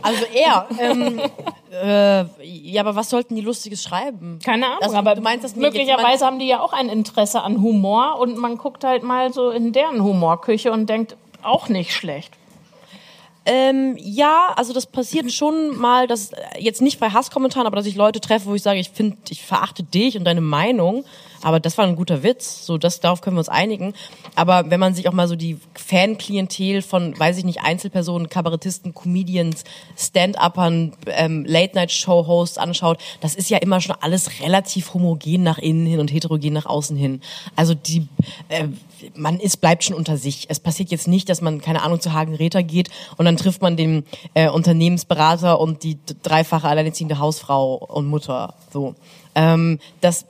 Also 0.01 0.25
er. 0.33 0.67
ähm, 0.81 1.21
äh, 1.71 2.25
ja, 2.43 2.81
aber 2.81 2.97
was 2.97 3.11
sollten 3.11 3.35
die 3.35 3.43
Lustiges 3.43 3.83
schreiben? 3.83 4.39
Keine 4.43 4.67
Ahnung, 4.67 4.79
Also, 4.83 4.97
aber 4.97 5.15
du 5.15 5.21
meinst 5.21 5.45
das 5.45 5.55
nicht 5.55 5.63
möglicherweise 5.63 6.25
haben 6.25 6.39
die 6.39 6.47
ja 6.47 6.61
auch 6.61 6.73
ein 6.73 6.89
Interesse 6.89 7.43
an 7.43 7.61
Humor 7.61 8.19
und 8.19 8.39
man 8.39 8.57
guckt 8.57 8.85
halt 8.85 9.03
mal 9.03 9.33
so 9.33 9.51
in 9.51 9.73
deren 9.73 10.03
Humorküche 10.03 10.73
und 10.73 10.89
denkt, 10.89 11.17
auch 11.45 11.69
nicht 11.69 11.93
schlecht. 11.93 12.35
Ähm, 13.47 13.97
ja, 13.99 14.55
also 14.57 14.73
das 14.73 14.87
passiert 14.87 15.31
schon 15.31 15.77
mal, 15.77 16.07
dass 16.07 16.33
äh, 16.33 16.41
jetzt 16.59 16.81
nicht 16.81 16.99
bei 16.99 17.11
Hasskommentaren, 17.11 17.67
aber 17.67 17.77
dass 17.77 17.85
ich 17.85 17.95
Leute 17.95 18.21
treffe, 18.21 18.47
wo 18.47 18.55
ich 18.55 18.63
sage, 18.63 18.81
ich 18.81 18.89
finde, 18.89 19.19
ich 19.29 19.45
verachte 19.45 19.83
dich 19.83 20.17
und 20.17 20.25
deine 20.25 20.41
Meinung, 20.41 21.05
aber 21.45 21.61
das 21.61 21.77
war 21.77 21.87
ein 21.87 21.95
guter 21.95 22.23
Witz, 22.23 22.65
so 22.65 22.79
das 22.79 23.01
darauf 23.01 23.21
können 23.21 23.37
wir 23.37 23.41
uns 23.41 23.51
einigen. 23.51 23.93
Aber 24.35 24.71
wenn 24.71 24.81
man 24.81 24.95
sich 24.95 25.09
auch 25.09 25.13
mal 25.13 25.29
so 25.29 25.37
die 25.37 25.59
Fan-Klientel 25.75 26.81
von, 26.81 27.19
weiß 27.19 27.37
ich 27.37 27.45
nicht, 27.45 27.61
Einzelpersonen, 27.63 28.31
Kabarettisten, 28.31 28.95
Comedians, 28.95 29.65
Stand-Uppern, 29.95 30.95
ähm, 31.07 31.45
Late-Night-Show-Hosts 31.47 32.57
anschaut, 32.57 32.99
das 33.21 33.35
ist 33.35 33.51
ja 33.51 33.59
immer 33.59 33.83
schon 33.83 33.95
alles 34.01 34.41
relativ 34.41 34.95
homogen 34.95 35.43
nach 35.43 35.59
innen 35.59 35.85
hin 35.85 36.01
und 36.01 36.11
heterogen 36.11 36.55
nach 36.55 36.65
außen 36.65 36.97
hin. 36.97 37.21
Also 37.57 37.75
die, 37.75 38.09
äh, 38.49 38.69
man 39.15 39.39
ist, 39.39 39.59
bleibt 39.61 39.85
schon 39.85 39.97
unter 39.97 40.17
sich. 40.17 40.47
Es 40.49 40.61
passiert 40.61 40.91
jetzt 40.91 41.09
nicht, 41.09 41.29
dass 41.29 41.43
man, 41.43 41.61
keine 41.61 41.83
Ahnung, 41.83 42.01
zu 42.01 42.15
Hagen 42.15 42.35
Räther 42.35 42.63
geht 42.63 42.89
und 43.19 43.27
dann 43.27 43.37
trifft 43.37 43.61
man 43.61 43.77
den 43.77 44.05
äh, 44.33 44.49
Unternehmensberater 44.49 45.61
und 45.61 45.83
die 45.83 45.99
dreifache 46.23 46.67
alleinerziehende 46.67 47.19
Hausfrau 47.19 47.75
und 47.75 48.07
Mutter. 48.07 48.55
So. 48.73 48.95
Ähm, 49.35 49.79
das 50.01 50.25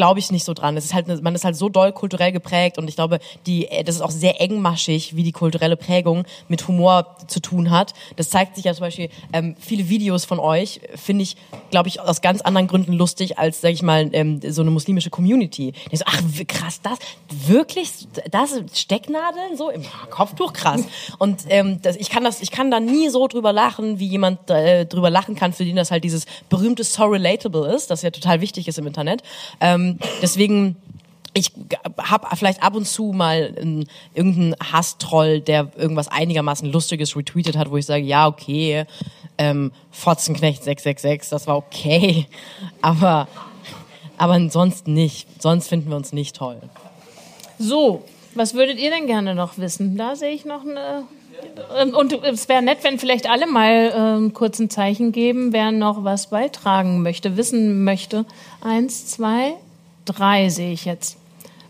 glaube 0.00 0.18
ich 0.18 0.32
nicht 0.32 0.46
so 0.46 0.54
dran. 0.54 0.78
Es 0.78 0.86
ist 0.86 0.94
halt, 0.94 1.22
man 1.22 1.34
ist 1.34 1.44
halt 1.44 1.56
so 1.56 1.68
doll 1.68 1.92
kulturell 1.92 2.32
geprägt 2.32 2.78
und 2.78 2.88
ich 2.88 2.96
glaube, 2.96 3.18
die, 3.44 3.66
äh, 3.66 3.84
das 3.84 3.96
ist 3.96 4.00
auch 4.00 4.10
sehr 4.10 4.40
engmaschig, 4.40 5.14
wie 5.14 5.22
die 5.22 5.32
kulturelle 5.32 5.76
Prägung 5.76 6.24
mit 6.48 6.66
Humor 6.66 7.18
zu 7.26 7.38
tun 7.40 7.70
hat. 7.70 7.92
Das 8.16 8.30
zeigt 8.30 8.56
sich 8.56 8.64
ja 8.64 8.72
zum 8.72 8.80
Beispiel, 8.86 9.10
ähm, 9.34 9.56
viele 9.60 9.90
Videos 9.90 10.24
von 10.24 10.38
euch 10.38 10.80
finde 10.94 11.24
ich, 11.24 11.36
glaube 11.70 11.90
ich, 11.90 12.00
aus 12.00 12.22
ganz 12.22 12.40
anderen 12.40 12.66
Gründen 12.66 12.94
lustig 12.94 13.38
als, 13.38 13.60
sag 13.60 13.72
ich 13.72 13.82
mal, 13.82 14.08
ähm, 14.14 14.40
so 14.48 14.62
eine 14.62 14.70
muslimische 14.70 15.10
Community. 15.10 15.74
Die 15.92 15.96
so, 15.98 16.04
ach 16.06 16.22
krass, 16.48 16.80
das 16.82 16.98
wirklich, 17.28 18.08
das 18.30 18.54
Stecknadeln 18.72 19.58
so 19.58 19.68
im 19.68 19.82
Kopftuch, 20.08 20.54
krass. 20.54 20.82
Und 21.18 21.42
ähm, 21.50 21.82
das, 21.82 21.96
ich 21.96 22.08
kann 22.08 22.24
das, 22.24 22.40
ich 22.40 22.50
kann 22.50 22.70
da 22.70 22.80
nie 22.80 23.10
so 23.10 23.28
drüber 23.28 23.52
lachen, 23.52 23.98
wie 23.98 24.06
jemand 24.06 24.48
äh, 24.48 24.86
drüber 24.86 25.10
lachen 25.10 25.34
kann, 25.34 25.52
für 25.52 25.66
den 25.66 25.76
das 25.76 25.90
halt 25.90 26.04
dieses 26.04 26.24
berühmte 26.48 26.84
so 26.84 27.04
relatable 27.04 27.70
ist, 27.74 27.90
das 27.90 28.00
ja 28.00 28.10
total 28.10 28.40
wichtig 28.40 28.66
ist 28.66 28.78
im 28.78 28.86
Internet. 28.86 29.22
Ähm, 29.60 29.89
deswegen 30.22 30.76
ich 31.32 31.52
habe 31.96 32.26
vielleicht 32.36 32.62
ab 32.62 32.74
und 32.74 32.86
zu 32.86 33.12
mal 33.12 33.54
einen, 33.56 33.86
irgendeinen 34.14 34.56
Hasstroll, 34.72 35.40
der 35.40 35.70
irgendwas 35.76 36.08
einigermaßen 36.08 36.70
Lustiges 36.70 37.16
retweetet 37.16 37.56
hat, 37.56 37.70
wo 37.70 37.76
ich 37.76 37.86
sage, 37.86 38.02
ja, 38.02 38.26
okay, 38.26 38.84
ähm, 39.38 39.72
Fotzenknecht 39.90 40.64
666, 40.64 41.30
das 41.30 41.46
war 41.46 41.56
okay, 41.56 42.26
aber, 42.82 43.28
aber 44.18 44.34
ansonsten 44.34 44.92
nicht. 44.92 45.28
Sonst 45.40 45.68
finden 45.68 45.90
wir 45.90 45.96
uns 45.96 46.12
nicht 46.12 46.36
toll. 46.36 46.60
So, 47.58 48.04
was 48.34 48.54
würdet 48.54 48.78
ihr 48.78 48.90
denn 48.90 49.06
gerne 49.06 49.34
noch 49.34 49.58
wissen? 49.58 49.96
Da 49.96 50.16
sehe 50.16 50.32
ich 50.32 50.44
noch 50.44 50.62
eine. 50.62 51.04
Ähm, 51.78 51.94
Und 51.94 52.12
es 52.24 52.48
wäre 52.48 52.62
nett, 52.62 52.78
wenn 52.82 52.98
vielleicht 52.98 53.30
alle 53.30 53.46
mal 53.46 53.92
ähm, 53.94 54.32
kurz 54.34 54.58
ein 54.58 54.68
Zeichen 54.68 55.12
geben, 55.12 55.52
wer 55.52 55.70
noch 55.72 56.04
was 56.04 56.30
beitragen 56.30 57.02
möchte, 57.02 57.36
wissen 57.36 57.84
möchte. 57.84 58.24
Eins, 58.60 59.06
zwei, 59.06 59.54
drei 60.04 60.48
sehe 60.48 60.72
ich 60.72 60.84
jetzt. 60.84 61.18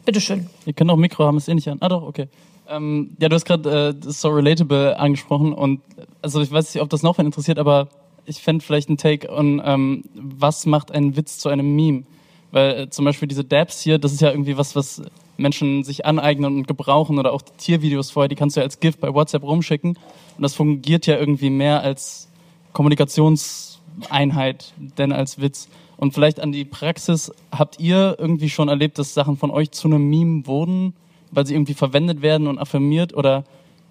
Bitteschön. 0.05 0.49
Ihr 0.67 0.73
könnt 0.73 0.91
auch 0.91 0.97
Mikro 0.97 1.25
haben, 1.25 1.37
ist 1.37 1.49
eh 1.49 1.55
nicht 1.55 1.69
an. 1.69 1.79
Ah 1.81 1.89
doch, 1.89 2.03
okay. 2.03 2.29
Ähm, 2.69 3.17
ja, 3.21 3.29
du 3.29 3.35
hast 3.35 3.45
gerade 3.45 3.97
äh, 4.01 4.11
so 4.11 4.29
relatable 4.29 4.99
angesprochen 4.99 5.53
und 5.53 5.81
also 6.23 6.41
ich 6.41 6.53
weiß 6.53 6.75
nicht, 6.75 6.83
ob 6.83 6.89
das 6.89 7.03
noch 7.03 7.19
wen 7.19 7.27
interessiert, 7.27 7.59
aber 7.59 7.89
ich 8.27 8.41
fände 8.41 8.65
vielleicht 8.65 8.89
ein 8.89 8.97
Take 8.97 9.33
on, 9.33 9.61
ähm, 9.65 10.05
was 10.15 10.67
macht 10.67 10.93
einen 10.93 11.17
Witz 11.17 11.39
zu 11.39 11.49
einem 11.49 11.75
Meme? 11.75 12.05
Weil 12.53 12.83
äh, 12.83 12.91
zum 12.91 13.05
Beispiel 13.05 13.29
diese 13.29 13.45
Dabs 13.45 13.81
hier, 13.81 13.99
das 13.99 14.13
ist 14.13 14.21
ja 14.21 14.31
irgendwie 14.31 14.57
was, 14.57 14.77
was 14.77 15.03
Menschen 15.37 15.83
sich 15.83 16.07
aneignen 16.07 16.59
und 16.59 16.69
gebrauchen 16.69 17.19
oder 17.19 17.33
auch 17.33 17.43
die 17.43 17.57
Tiervideos 17.57 18.11
vorher, 18.11 18.29
die 18.29 18.37
kannst 18.37 18.57
du 18.57 18.61
ja 18.61 18.65
als 18.65 18.79
GIF 18.79 18.99
bei 18.99 19.13
WhatsApp 19.13 19.43
rumschicken 19.43 19.99
und 20.37 20.43
das 20.43 20.55
fungiert 20.55 21.07
ja 21.07 21.19
irgendwie 21.19 21.51
mehr 21.51 21.83
als 21.83 22.29
Kommunikationseinheit 22.73 24.75
denn 24.99 25.13
als 25.13 25.41
Witz. 25.41 25.69
Und 26.01 26.15
vielleicht 26.15 26.41
an 26.41 26.51
die 26.51 26.65
Praxis, 26.65 27.31
habt 27.53 27.79
ihr 27.79 28.17
irgendwie 28.19 28.49
schon 28.49 28.71
erlebt, 28.71 28.99
dass 28.99 29.13
Sachen 29.13 29.37
von 29.37 29.51
euch 29.51 29.71
zu 29.71 29.87
einem 29.87 30.09
Meme 30.09 30.47
wurden, 30.47 30.95
weil 31.31 31.47
sie 31.47 31.53
irgendwie 31.53 31.75
verwendet 31.75 32.23
werden 32.23 32.47
und 32.47 32.59
affirmiert? 32.59 33.13
Oder 33.13 33.45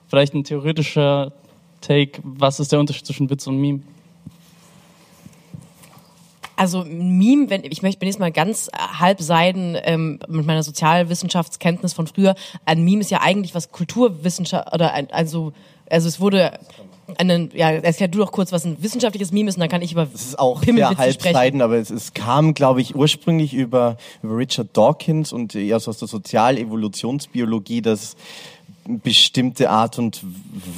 vielleicht 0.08 0.34
ein 0.34 0.44
theoretischer 0.44 1.34
Take, 1.82 2.20
was 2.24 2.60
ist 2.60 2.72
der 2.72 2.80
Unterschied 2.80 3.06
zwischen 3.06 3.30
Witz 3.30 3.46
und 3.46 3.62
Meme? 3.62 3.82
Also 6.56 6.84
Meme, 6.84 7.52
wenn 7.52 7.64
ich 7.64 7.84
möchte, 7.84 8.00
bin 8.00 8.10
jetzt 8.10 8.20
mal 8.20 8.32
ganz 8.32 8.70
äh, 8.70 8.78
halbseiden 8.80 9.78
ähm, 9.84 10.20
mit 10.28 10.48
meiner 10.48 10.64
Sozialwissenschaftskenntnis 10.64 11.94
von 11.94 12.08
früher. 12.08 12.34
Ein 12.66 12.84
Meme 12.84 13.02
ist 13.02 13.12
ja 13.12 13.22
eigentlich 13.22 13.54
was 13.54 13.72
Kulturwissenschaft 13.72 14.74
oder 14.74 14.94
ein, 14.94 15.12
also 15.12 15.54
also 15.90 16.08
es 16.08 16.20
wurde 16.20 16.54
einen, 17.18 17.52
ja, 17.54 17.72
erklär 17.72 18.08
du 18.08 18.20
doch 18.20 18.32
kurz, 18.32 18.52
was 18.52 18.66
ein 18.66 18.82
wissenschaftliches 18.82 19.32
Meme 19.32 19.50
ist, 19.50 19.56
und 19.56 19.62
dann 19.62 19.70
kann 19.70 19.82
ich 19.82 19.92
über 19.92 20.08
Es 20.14 20.28
ist 20.28 20.40
auch 20.40 20.64
sehr 20.64 20.98
halbseiden, 20.98 21.62
aber 21.62 21.78
es, 21.78 21.90
es 21.90 22.14
kam, 22.14 22.54
glaube 22.54 22.82
ich, 22.82 22.96
ursprünglich 22.96 23.54
über, 23.54 23.98
über 24.22 24.38
Richard 24.38 24.76
Dawkins 24.76 25.34
und 25.34 25.56
eher 25.56 25.80
so 25.80 25.90
aus 25.90 26.00
der 26.00 26.08
Sozialevolutionsbiologie, 26.08 27.82
dass 27.82 28.16
bestimmte 28.98 29.70
Art 29.70 30.00
und 30.00 30.24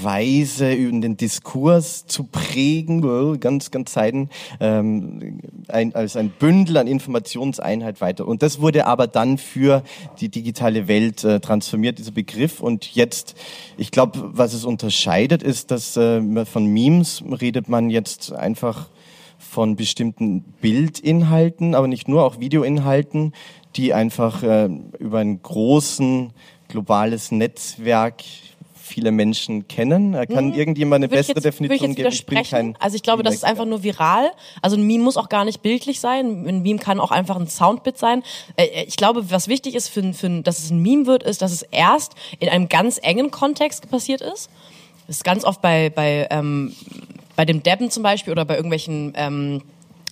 Weise 0.01 0.73
über 0.73 0.99
den 0.99 1.15
Diskurs 1.17 2.05
zu 2.05 2.25
prägen, 2.25 3.39
ganz, 3.39 3.71
ganz 3.71 3.93
Seiten, 3.93 4.29
ähm, 4.59 5.39
ein, 5.69 5.95
als 5.95 6.17
ein 6.17 6.29
Bündel 6.29 6.77
an 6.77 6.87
Informationseinheit 6.87 8.01
weiter. 8.01 8.27
Und 8.27 8.43
das 8.43 8.59
wurde 8.59 8.85
aber 8.85 9.07
dann 9.07 9.37
für 9.37 9.83
die 10.19 10.29
digitale 10.29 10.87
Welt 10.87 11.23
äh, 11.23 11.39
transformiert, 11.39 11.99
dieser 11.99 12.11
Begriff. 12.11 12.59
Und 12.59 12.93
jetzt, 12.93 13.35
ich 13.77 13.91
glaube, 13.91 14.31
was 14.33 14.53
es 14.53 14.65
unterscheidet, 14.65 15.41
ist, 15.41 15.71
dass 15.71 15.95
äh, 15.95 16.45
von 16.45 16.65
Memes 16.65 17.23
redet 17.39 17.69
man 17.69 17.89
jetzt 17.89 18.33
einfach 18.33 18.89
von 19.37 19.75
bestimmten 19.75 20.41
Bildinhalten, 20.61 21.73
aber 21.75 21.87
nicht 21.87 22.07
nur, 22.07 22.23
auch 22.23 22.39
Videoinhalten, 22.39 23.33
die 23.75 23.93
einfach 23.93 24.43
äh, 24.43 24.69
über 24.99 25.19
einen 25.19 25.41
großen 25.41 26.31
globales 26.71 27.31
Netzwerk 27.31 28.23
viele 28.83 29.11
Menschen 29.11 29.67
kennen. 29.69 30.13
Äh, 30.13 30.25
Kann 30.27 30.53
irgendjemand 30.53 30.95
eine 30.97 31.05
Hm. 31.05 31.11
Würde 31.11 31.21
ich 31.21 31.27
bessere 31.27 31.35
jetzt- 31.37 31.45
Definition 31.45 31.95
geben? 31.95 32.09
Ich 32.11 32.25
bin 32.25 32.43
kein 32.43 32.75
Also 32.79 32.95
ich 32.97 33.03
glaube, 33.03 33.23
das 33.23 33.35
ist 33.35 33.45
einfach 33.45 33.63
nur 33.65 33.83
viral. 33.83 34.31
Also 34.61 34.75
ein 34.75 34.83
Meme 34.85 35.03
muss 35.05 35.15
auch 35.15 35.29
gar 35.29 35.45
nicht 35.45 35.61
bildlich 35.61 36.01
sein. 36.01 36.45
Ein 36.45 36.61
Meme 36.61 36.77
kann 36.79 36.99
auch 36.99 37.11
einfach 37.11 37.37
ein 37.37 37.47
Soundbit 37.47 37.97
sein. 37.97 38.21
Äh, 38.57 38.83
Ich 38.87 38.97
glaube, 38.97 39.31
was 39.31 39.47
wichtig 39.47 39.75
ist, 39.75 39.87
für, 39.87 40.13
für, 40.13 40.41
dass 40.41 40.59
es 40.59 40.71
ein 40.71 40.79
Meme 40.81 41.05
wird, 41.05 41.23
ist, 41.23 41.41
dass 41.41 41.53
es 41.53 41.61
erst 41.61 42.15
in 42.39 42.49
einem 42.49 42.67
ganz 42.67 42.99
engen 43.01 43.31
Kontext 43.31 43.89
passiert 43.89 44.19
ist. 44.21 44.49
Das 45.07 45.17
ist 45.17 45.23
ganz 45.23 45.45
oft 45.45 45.61
bei, 45.61 45.89
bei, 45.89 46.27
ähm, 46.29 46.73
bei 47.37 47.45
dem 47.45 47.63
Debben 47.63 47.91
zum 47.91 48.03
Beispiel 48.03 48.31
oder 48.33 48.43
bei 48.43 48.55
irgendwelchen, 48.55 49.13
ähm, 49.15 49.61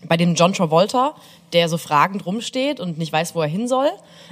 bei 0.08 0.18
dem 0.18 0.36
John 0.36 0.54
Travolta, 0.54 1.16
der 1.52 1.68
so 1.68 1.78
fragend 1.78 2.26
rumsteht 2.28 2.80
und 2.80 3.00
nicht 3.00 3.12
weiß, 3.12 3.34
wo 3.34 3.42
er 3.42 3.48
hin 3.48 3.68
soll. 3.68 3.90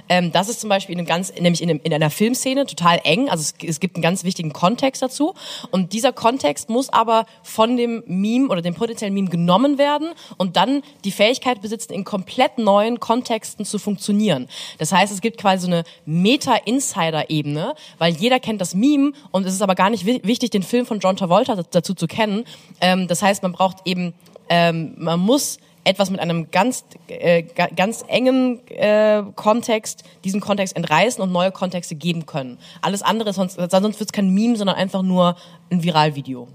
Ähm, 0.08 0.32
das 0.32 0.50
ist 0.50 0.62
zum 0.62 0.70
Beispiel 0.70 0.94
in 0.94 1.00
einem 1.00 1.08
ganz, 1.08 1.34
nämlich 1.34 1.64
in, 1.64 1.70
einem, 1.70 1.80
in 1.84 1.92
einer 1.92 2.12
Filmszene 2.12 2.68
total 2.68 3.02
eng. 3.04 3.28
Also 3.28 3.42
es, 3.42 3.68
es 3.68 3.80
gibt 3.80 3.96
einen 3.96 4.04
ganz 4.04 4.24
wichtigen 4.24 4.54
Kontext 4.54 5.02
dazu. 5.02 5.34
Und 5.72 5.94
dieser 5.94 6.14
Kontext 6.14 6.70
muss 6.70 6.90
aber 6.90 7.26
von 7.42 7.76
dem 7.76 8.04
Meme 8.06 8.50
oder 8.50 8.62
dem 8.62 8.76
potenziellen 8.76 9.16
Meme 9.16 9.30
genommen 9.30 9.80
werden 9.80 10.10
und 10.38 10.58
dann 10.58 10.84
die 11.06 11.12
Fähigkeit 11.12 11.62
besitzen, 11.62 11.94
in 11.94 12.04
komplett 12.04 12.60
neuen 12.60 13.00
Kontexten 13.00 13.66
zu 13.66 13.80
funktionieren. 13.80 14.48
Das 14.78 14.92
heißt, 14.92 15.12
es 15.12 15.22
gibt 15.22 15.40
quasi 15.40 15.66
so 15.66 15.72
eine 15.72 15.84
Meta-Insider-Ebene, 16.06 17.74
weil 17.98 18.14
jeder 18.14 18.40
kennt 18.40 18.62
das 18.62 18.76
Meme 18.76 19.14
und 19.32 19.46
es 19.48 19.56
ist 19.56 19.64
aber 19.64 19.74
gar 19.74 19.90
nicht 19.90 20.06
wi- 20.06 20.22
wichtig, 20.24 20.52
den 20.52 20.64
Film 20.64 20.86
von 20.86 21.00
John 21.00 21.18
Travolta 21.18 21.64
dazu 21.72 21.96
zu 21.96 22.06
kennen. 22.06 22.46
Ähm, 22.80 23.08
das 23.08 23.24
heißt, 23.24 23.42
man 23.42 23.54
braucht 23.54 23.78
eben, 23.86 24.14
ähm, 24.50 24.94
man 24.98 25.20
muss 25.20 25.60
etwas 25.84 26.10
mit 26.10 26.20
einem 26.20 26.52
ganz, 26.52 26.84
äh, 27.08 27.44
ga- 27.44 27.70
ganz 27.74 28.04
engen 28.08 28.60
äh, 28.68 29.24
Kontext, 29.36 30.04
diesen 30.26 30.42
Kontext 30.42 30.76
entreißen 30.76 31.24
und 31.24 31.32
neue 31.32 31.52
Kontexte 31.52 31.96
geben 31.96 32.26
können. 32.26 32.58
Alles 32.82 33.02
andere, 33.02 33.32
sonst, 33.32 33.56
sonst 33.56 34.00
wird 34.00 34.10
es 34.10 34.12
kein 34.12 34.34
Meme, 34.34 34.58
sondern 34.58 34.76
einfach 34.76 35.02
nur 35.02 35.38
ein 35.72 35.84
Viralvideo. 35.84 36.50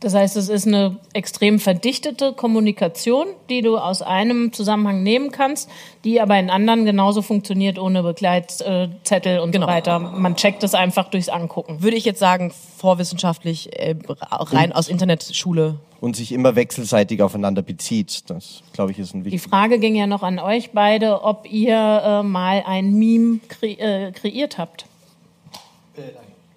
Das 0.00 0.14
heißt, 0.14 0.36
es 0.36 0.50
ist 0.50 0.66
eine 0.66 0.98
extrem 1.14 1.58
verdichtete 1.58 2.34
Kommunikation, 2.34 3.26
die 3.48 3.62
du 3.62 3.78
aus 3.78 4.02
einem 4.02 4.52
Zusammenhang 4.52 5.02
nehmen 5.02 5.30
kannst, 5.30 5.70
die 6.04 6.20
aber 6.20 6.38
in 6.38 6.50
anderen 6.50 6.84
genauso 6.84 7.22
funktioniert 7.22 7.78
ohne 7.78 8.02
Begleitzettel 8.02 9.38
und 9.40 9.52
Genau. 9.52 9.66
so 9.66 9.72
weiter. 9.72 9.98
Man 9.98 10.36
checkt 10.36 10.62
es 10.62 10.74
einfach 10.74 11.08
durchs 11.08 11.30
Angucken. 11.30 11.82
Würde 11.82 11.96
ich 11.96 12.04
jetzt 12.04 12.18
sagen, 12.18 12.52
vorwissenschaftlich, 12.76 13.70
äh, 13.78 13.94
rein 14.30 14.72
aus 14.72 14.88
Internetschule. 14.88 15.76
Und 15.98 16.14
sich 16.14 16.30
immer 16.30 16.56
wechselseitig 16.56 17.22
aufeinander 17.22 17.62
bezieht. 17.62 18.28
Das, 18.28 18.62
glaube 18.74 18.92
ich, 18.92 18.98
ist 18.98 19.14
ein 19.14 19.24
Die 19.24 19.32
wichtiger 19.32 19.48
Frage 19.48 19.78
ging 19.78 19.96
ja 19.96 20.06
noch 20.06 20.22
an 20.22 20.38
euch 20.38 20.72
beide, 20.72 21.22
ob 21.22 21.50
ihr 21.50 21.74
äh, 21.74 22.22
mal 22.22 22.62
ein 22.66 22.92
Meme 22.92 23.40
kre 23.48 23.66
äh, 23.68 24.12
kreiert 24.12 24.58
habt. 24.58 24.84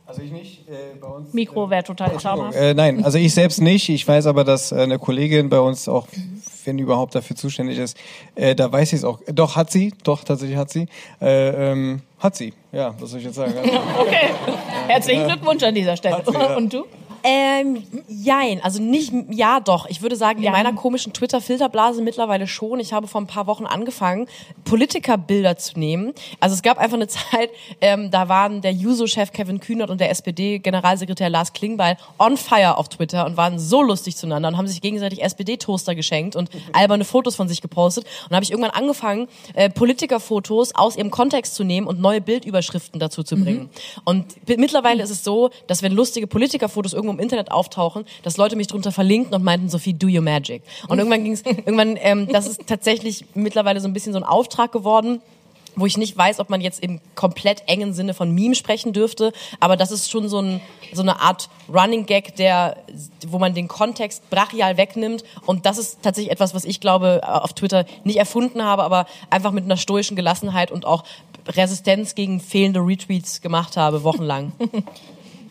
Also 0.10 0.24
ich 0.24 0.32
nicht. 0.32 0.68
Äh, 0.68 0.96
bei 1.00 1.08
uns, 1.08 1.36
Mikro 1.36 1.70
wäre 1.70 1.84
total 1.84 2.20
schamhaft. 2.20 2.58
Äh, 2.58 2.74
nein, 2.74 3.06
also 3.06 3.20
ich 3.20 3.32
selbst 3.32 3.62
nicht. 3.62 3.90
Ich 3.90 4.08
weiß 4.08 4.26
aber, 4.26 4.44
dass 4.44 4.72
äh, 4.72 4.78
eine 4.82 4.98
Kollegin 4.98 5.50
bei 5.50 5.60
uns 5.60 5.88
auch, 5.88 6.08
wenn 6.66 6.80
überhaupt 6.80 7.14
dafür 7.14 7.36
zuständig 7.36 7.78
ist, 7.78 7.96
äh, 8.34 8.56
da 8.56 8.72
weiß 8.72 8.92
ich 8.92 9.00
es 9.00 9.04
auch. 9.04 9.20
Doch, 9.32 9.56
hat 9.56 9.70
sie. 9.70 9.94
Doch, 10.04 10.24
tatsächlich 10.24 10.58
hat 10.58 10.72
sie. 10.72 10.88
Äh, 11.22 11.72
ähm, 11.72 12.02
hat 12.18 12.36
sie. 12.36 12.56
Ja, 12.72 12.96
was 13.00 13.12
soll 13.12 13.20
ich 13.20 13.26
jetzt 13.28 13.36
sagen? 13.36 13.54
Also, 13.56 13.70
Okay, 14.00 14.32
herzlichen 14.88 15.28
Glückwunsch 15.28 15.62
an 15.62 15.76
dieser 15.76 15.96
Stelle. 15.96 16.24
Und 16.58 16.74
du? 16.74 16.86
Ähm, 17.24 17.84
jein, 18.08 18.64
also 18.64 18.82
nicht, 18.82 19.14
ja 19.30 19.60
doch. 19.60 19.88
Ich 19.90 20.02
würde 20.02 20.16
sagen, 20.16 20.40
in 20.40 20.46
Jein. 20.46 20.54
meiner 20.54 20.74
komischen 20.74 21.14
Twitter-Filterblase 21.14 22.02
mittlerweile 22.02 22.48
schon. 22.48 22.80
Ich 22.80 22.94
habe 22.94 23.08
vor 23.08 23.22
ein 23.22 23.28
paar 23.28 23.48
Wochen 23.48 23.66
angefangen, 23.66 24.28
Politikerbilder 24.66 25.58
zu 25.58 25.78
nehmen. 25.80 26.14
Also 26.40 26.54
es 26.56 26.62
gab 26.62 26.78
einfach 26.78 26.96
eine 26.96 27.08
Zeit, 27.10 27.50
ähm, 27.82 28.12
da 28.12 28.30
waren 28.30 28.62
der 28.62 28.72
Juso-Chef 28.72 29.32
Kevin 29.32 29.60
Kühnert 29.60 29.90
und 29.90 30.00
der 30.00 30.10
SPD-Generalsekretär 30.12 31.30
Lars 31.30 31.54
Klingbeil 31.54 31.98
on 32.18 32.38
fire 32.38 32.78
auf 32.78 32.90
Twitter 32.90 33.26
und 33.26 33.36
waren 33.38 33.60
so 33.60 33.82
lustig 33.82 34.16
zueinander 34.16 34.50
und 34.50 34.58
haben 34.58 34.68
sich 34.68 34.82
gegenseitig 34.82 35.22
SPD-Toaster 35.24 35.96
geschenkt 35.96 36.36
und 36.36 36.50
alberne 36.74 37.04
Fotos 37.06 37.36
von 37.36 37.48
sich 37.48 37.62
gepostet. 37.62 38.06
Und 38.24 38.32
da 38.32 38.36
habe 38.36 38.44
ich 38.44 38.52
irgendwann 38.52 38.72
angefangen, 38.72 39.28
äh, 39.54 39.70
Politikerfotos 39.70 40.76
aus 40.76 40.96
ihrem 40.96 41.12
Kontext 41.12 41.56
zu 41.56 41.64
nehmen 41.64 41.88
und 41.88 42.00
neue 42.00 42.22
Bildüberschriften 42.22 43.00
dazu 43.00 43.24
zu 43.24 43.36
bringen. 43.36 43.70
Und 44.06 44.46
bi- 44.46 44.58
mittlerweile 44.58 45.04
ist 45.04 45.10
es 45.10 45.24
so, 45.24 45.50
dass 45.68 45.82
wenn 45.82 45.92
lustige 45.92 46.28
Politikerfotos 46.28 46.94
irgendwo 46.94 47.09
im 47.10 47.20
Internet 47.20 47.52
auftauchen, 47.52 48.06
dass 48.24 48.38
Leute 48.38 48.56
mich 48.56 48.68
drunter 48.68 48.92
verlinken 48.92 49.34
und 49.34 49.44
meinten, 49.44 49.70
Sophie, 49.70 49.94
do 49.94 50.08
your 50.08 50.22
magic. 50.22 50.64
Und 50.88 51.00
irgendwann 51.00 51.24
ging 51.24 51.34
es, 51.34 51.46
irgendwann, 51.46 51.98
ähm, 52.00 52.28
das 52.32 52.48
ist 52.48 52.68
tatsächlich 52.68 53.26
mittlerweile 53.34 53.80
so 53.82 53.88
ein 53.88 53.94
bisschen 53.94 54.14
so 54.14 54.20
ein 54.20 54.26
Auftrag 54.26 54.72
geworden 54.72 55.22
wo 55.76 55.86
ich 55.86 55.98
nicht 55.98 56.18
weiß, 56.18 56.40
ob 56.40 56.50
man 56.50 56.62
jetzt 56.62 56.82
im 56.84 57.00
komplett 57.16 57.64
engen 57.68 57.94
Sinne 57.94 58.14
von 58.14 58.32
Meme 58.34 58.56
sprechen 58.56 58.94
dürfte, 58.94 59.32
aber 59.60 59.78
das 59.78 59.92
ist 59.92 60.10
schon 60.10 60.28
so, 60.28 60.42
ein, 60.42 60.62
so 60.94 61.02
eine 61.02 61.22
Art 61.22 61.50
Running 61.74 62.06
Gag, 62.06 62.36
der, 62.36 62.78
wo 63.28 63.40
man 63.40 63.54
den 63.54 63.68
Kontext 63.68 64.30
brachial 64.30 64.78
wegnimmt 64.78 65.24
und 65.46 65.66
das 65.66 65.78
ist 65.78 66.00
tatsächlich 66.02 66.32
etwas, 66.32 66.54
was 66.54 66.66
ich 66.66 66.80
glaube 66.80 67.22
auf 67.24 67.54
Twitter 67.54 67.86
nicht 68.04 68.18
erfunden 68.18 68.64
habe, 68.64 68.84
aber 68.84 69.06
einfach 69.30 69.52
mit 69.52 69.66
einer 69.66 69.78
stoischen 69.78 70.16
Gelassenheit 70.16 70.72
und 70.72 70.86
auch 70.86 71.04
Resistenz 71.48 72.16
gegen 72.16 72.40
fehlende 72.40 72.80
Retweets 72.82 73.42
gemacht 73.42 73.78
habe, 73.78 74.04
wochenlang. 74.04 74.52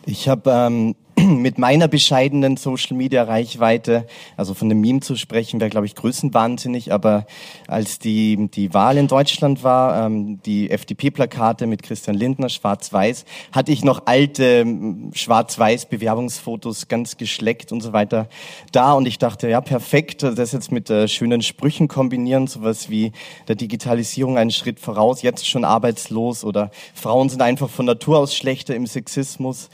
Ich 0.05 0.27
habe 0.27 0.49
ähm, 0.49 0.95
mit 1.27 1.57
meiner 1.57 1.87
bescheidenen 1.87 2.57
Social 2.57 2.95
Media 2.95 3.23
Reichweite, 3.23 4.05
also 4.37 4.53
von 4.53 4.69
dem 4.69 4.81
Meme 4.81 4.99
zu 4.99 5.15
sprechen, 5.15 5.59
wäre 5.59 5.69
glaube 5.69 5.85
ich 5.85 5.95
größenwahnsinnig, 5.95 6.93
aber 6.93 7.25
als 7.67 7.99
die 7.99 8.49
die 8.53 8.73
Wahl 8.73 8.97
in 8.97 9.07
Deutschland 9.07 9.63
war, 9.63 10.05
ähm, 10.05 10.41
die 10.43 10.69
FDP-Plakate 10.69 11.67
mit 11.67 11.83
Christian 11.83 12.15
Lindner 12.15 12.49
schwarz-weiß, 12.49 13.25
hatte 13.51 13.71
ich 13.71 13.83
noch 13.83 14.03
alte 14.05 14.43
ähm, 14.43 15.11
schwarz-weiß 15.13 15.87
Bewerbungsfotos 15.87 16.87
ganz 16.87 17.17
geschleckt 17.17 17.71
und 17.71 17.81
so 17.81 17.93
weiter 17.93 18.29
da 18.71 18.93
und 18.93 19.07
ich 19.07 19.17
dachte, 19.17 19.49
ja 19.49 19.61
perfekt, 19.61 20.23
das 20.23 20.51
jetzt 20.51 20.71
mit 20.71 20.89
äh, 20.89 21.07
schönen 21.07 21.41
Sprüchen 21.41 21.87
kombinieren, 21.87 22.47
sowas 22.47 22.89
wie 22.89 23.11
der 23.47 23.55
Digitalisierung 23.55 24.37
einen 24.37 24.51
Schritt 24.51 24.79
voraus, 24.79 25.21
jetzt 25.21 25.47
schon 25.47 25.65
arbeitslos 25.65 26.43
oder 26.43 26.71
Frauen 26.93 27.29
sind 27.29 27.41
einfach 27.41 27.69
von 27.69 27.85
Natur 27.85 28.19
aus 28.19 28.35
schlechter 28.35 28.75
im 28.75 28.87
Sexismus. 28.87 29.69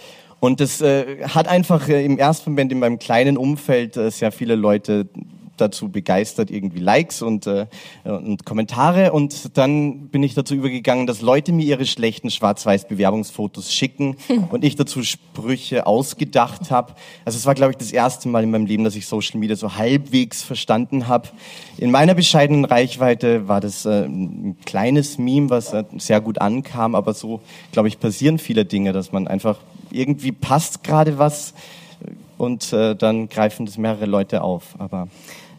Und 0.46 0.60
das 0.60 0.80
äh, 0.80 1.28
hat 1.28 1.48
einfach 1.48 1.90
äh, 1.90 2.06
im 2.06 2.20
ersten 2.20 2.52
Moment 2.52 2.72
in 2.72 2.78
meinem 2.78 3.00
kleinen 3.00 3.36
Umfeld 3.36 3.98
äh, 3.98 4.12
sehr 4.12 4.32
viele 4.32 4.54
Leute 4.54 5.08
dazu 5.58 5.90
begeistert, 5.90 6.52
irgendwie 6.52 6.80
Likes 6.80 7.22
und, 7.22 7.48
äh, 7.48 7.68
und 8.04 8.46
Kommentare. 8.46 9.12
Und 9.12 9.58
dann 9.58 10.08
bin 10.10 10.24
ich 10.24 10.34
dazu 10.34 10.56
übergegangen, 10.56 11.08
dass 11.08 11.22
Leute 11.22 11.52
mir 11.52 11.66
ihre 11.66 11.86
schlechten 11.86 12.30
Schwarz-Weiß-Bewerbungsfotos 12.30 13.74
schicken 13.74 14.18
und 14.52 14.64
ich 14.64 14.76
dazu 14.76 15.04
Sprüche 15.04 15.88
ausgedacht 15.88 16.72
habe. 16.72 16.96
Also 17.26 17.38
es 17.38 17.46
war, 17.46 17.56
glaube 17.56 17.72
ich, 17.72 17.78
das 17.78 17.92
erste 17.92 18.28
Mal 18.30 18.44
in 18.44 18.52
meinem 18.52 18.66
Leben, 18.66 18.84
dass 18.84 18.96
ich 18.96 19.08
Social 19.08 19.40
Media 19.40 19.56
so 19.56 19.76
halbwegs 19.76 20.44
verstanden 20.44 21.08
habe. 21.08 21.30
In 21.78 21.92
meiner 21.92 22.14
bescheidenen 22.14 22.66
Reichweite 22.66 23.48
war 23.48 23.62
das 23.62 23.86
äh, 23.86 24.06
ein 24.06 24.58
kleines 24.66 25.18
Meme, 25.18 25.50
was 25.50 25.74
äh, 25.74 25.84
sehr 25.98 26.22
gut 26.22 26.40
ankam, 26.40 26.96
aber 26.96 27.14
so, 27.14 27.42
glaube 27.72 27.88
ich, 27.88 28.00
passieren 28.00 28.40
viele 28.40 28.66
Dinge, 28.66 28.94
dass 28.94 29.12
man 29.12 29.28
einfach 29.28 29.58
irgendwie 29.92 30.32
passt 30.32 30.84
gerade 30.84 31.18
was 31.18 31.54
und 32.38 32.74
äh, 32.74 32.96
dann 32.96 33.30
greifen 33.30 33.66
das 33.66 33.78
mehrere 33.78 34.06
Leute 34.06 34.42
auf. 34.42 34.76
Aber 34.78 35.08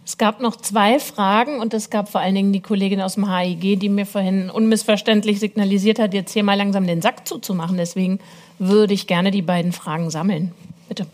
Es 0.06 0.18
gab 0.18 0.40
noch 0.40 0.54
zwei 0.54 1.00
Fragen 1.00 1.58
und 1.58 1.74
es 1.74 1.90
gab 1.90 2.08
vor 2.08 2.20
allen 2.20 2.36
Dingen 2.36 2.52
die 2.52 2.60
Kollegin 2.60 3.00
aus 3.00 3.14
dem 3.14 3.28
HIG, 3.28 3.80
die 3.80 3.88
mir 3.88 4.06
vorhin 4.06 4.50
unmissverständlich 4.50 5.40
signalisiert 5.40 5.98
hat, 5.98 6.14
jetzt 6.14 6.32
hier 6.32 6.44
mal 6.44 6.54
langsam 6.54 6.86
den 6.86 7.02
Sack 7.02 7.26
zuzumachen. 7.26 7.76
Deswegen 7.76 8.20
würde 8.60 8.94
ich 8.94 9.08
gerne 9.08 9.32
die 9.32 9.42
beiden 9.42 9.72
Fragen 9.72 10.08
sammeln. 10.10 10.52
Bitte. 10.88 11.08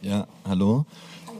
Ja, 0.00 0.26
hallo. 0.48 0.86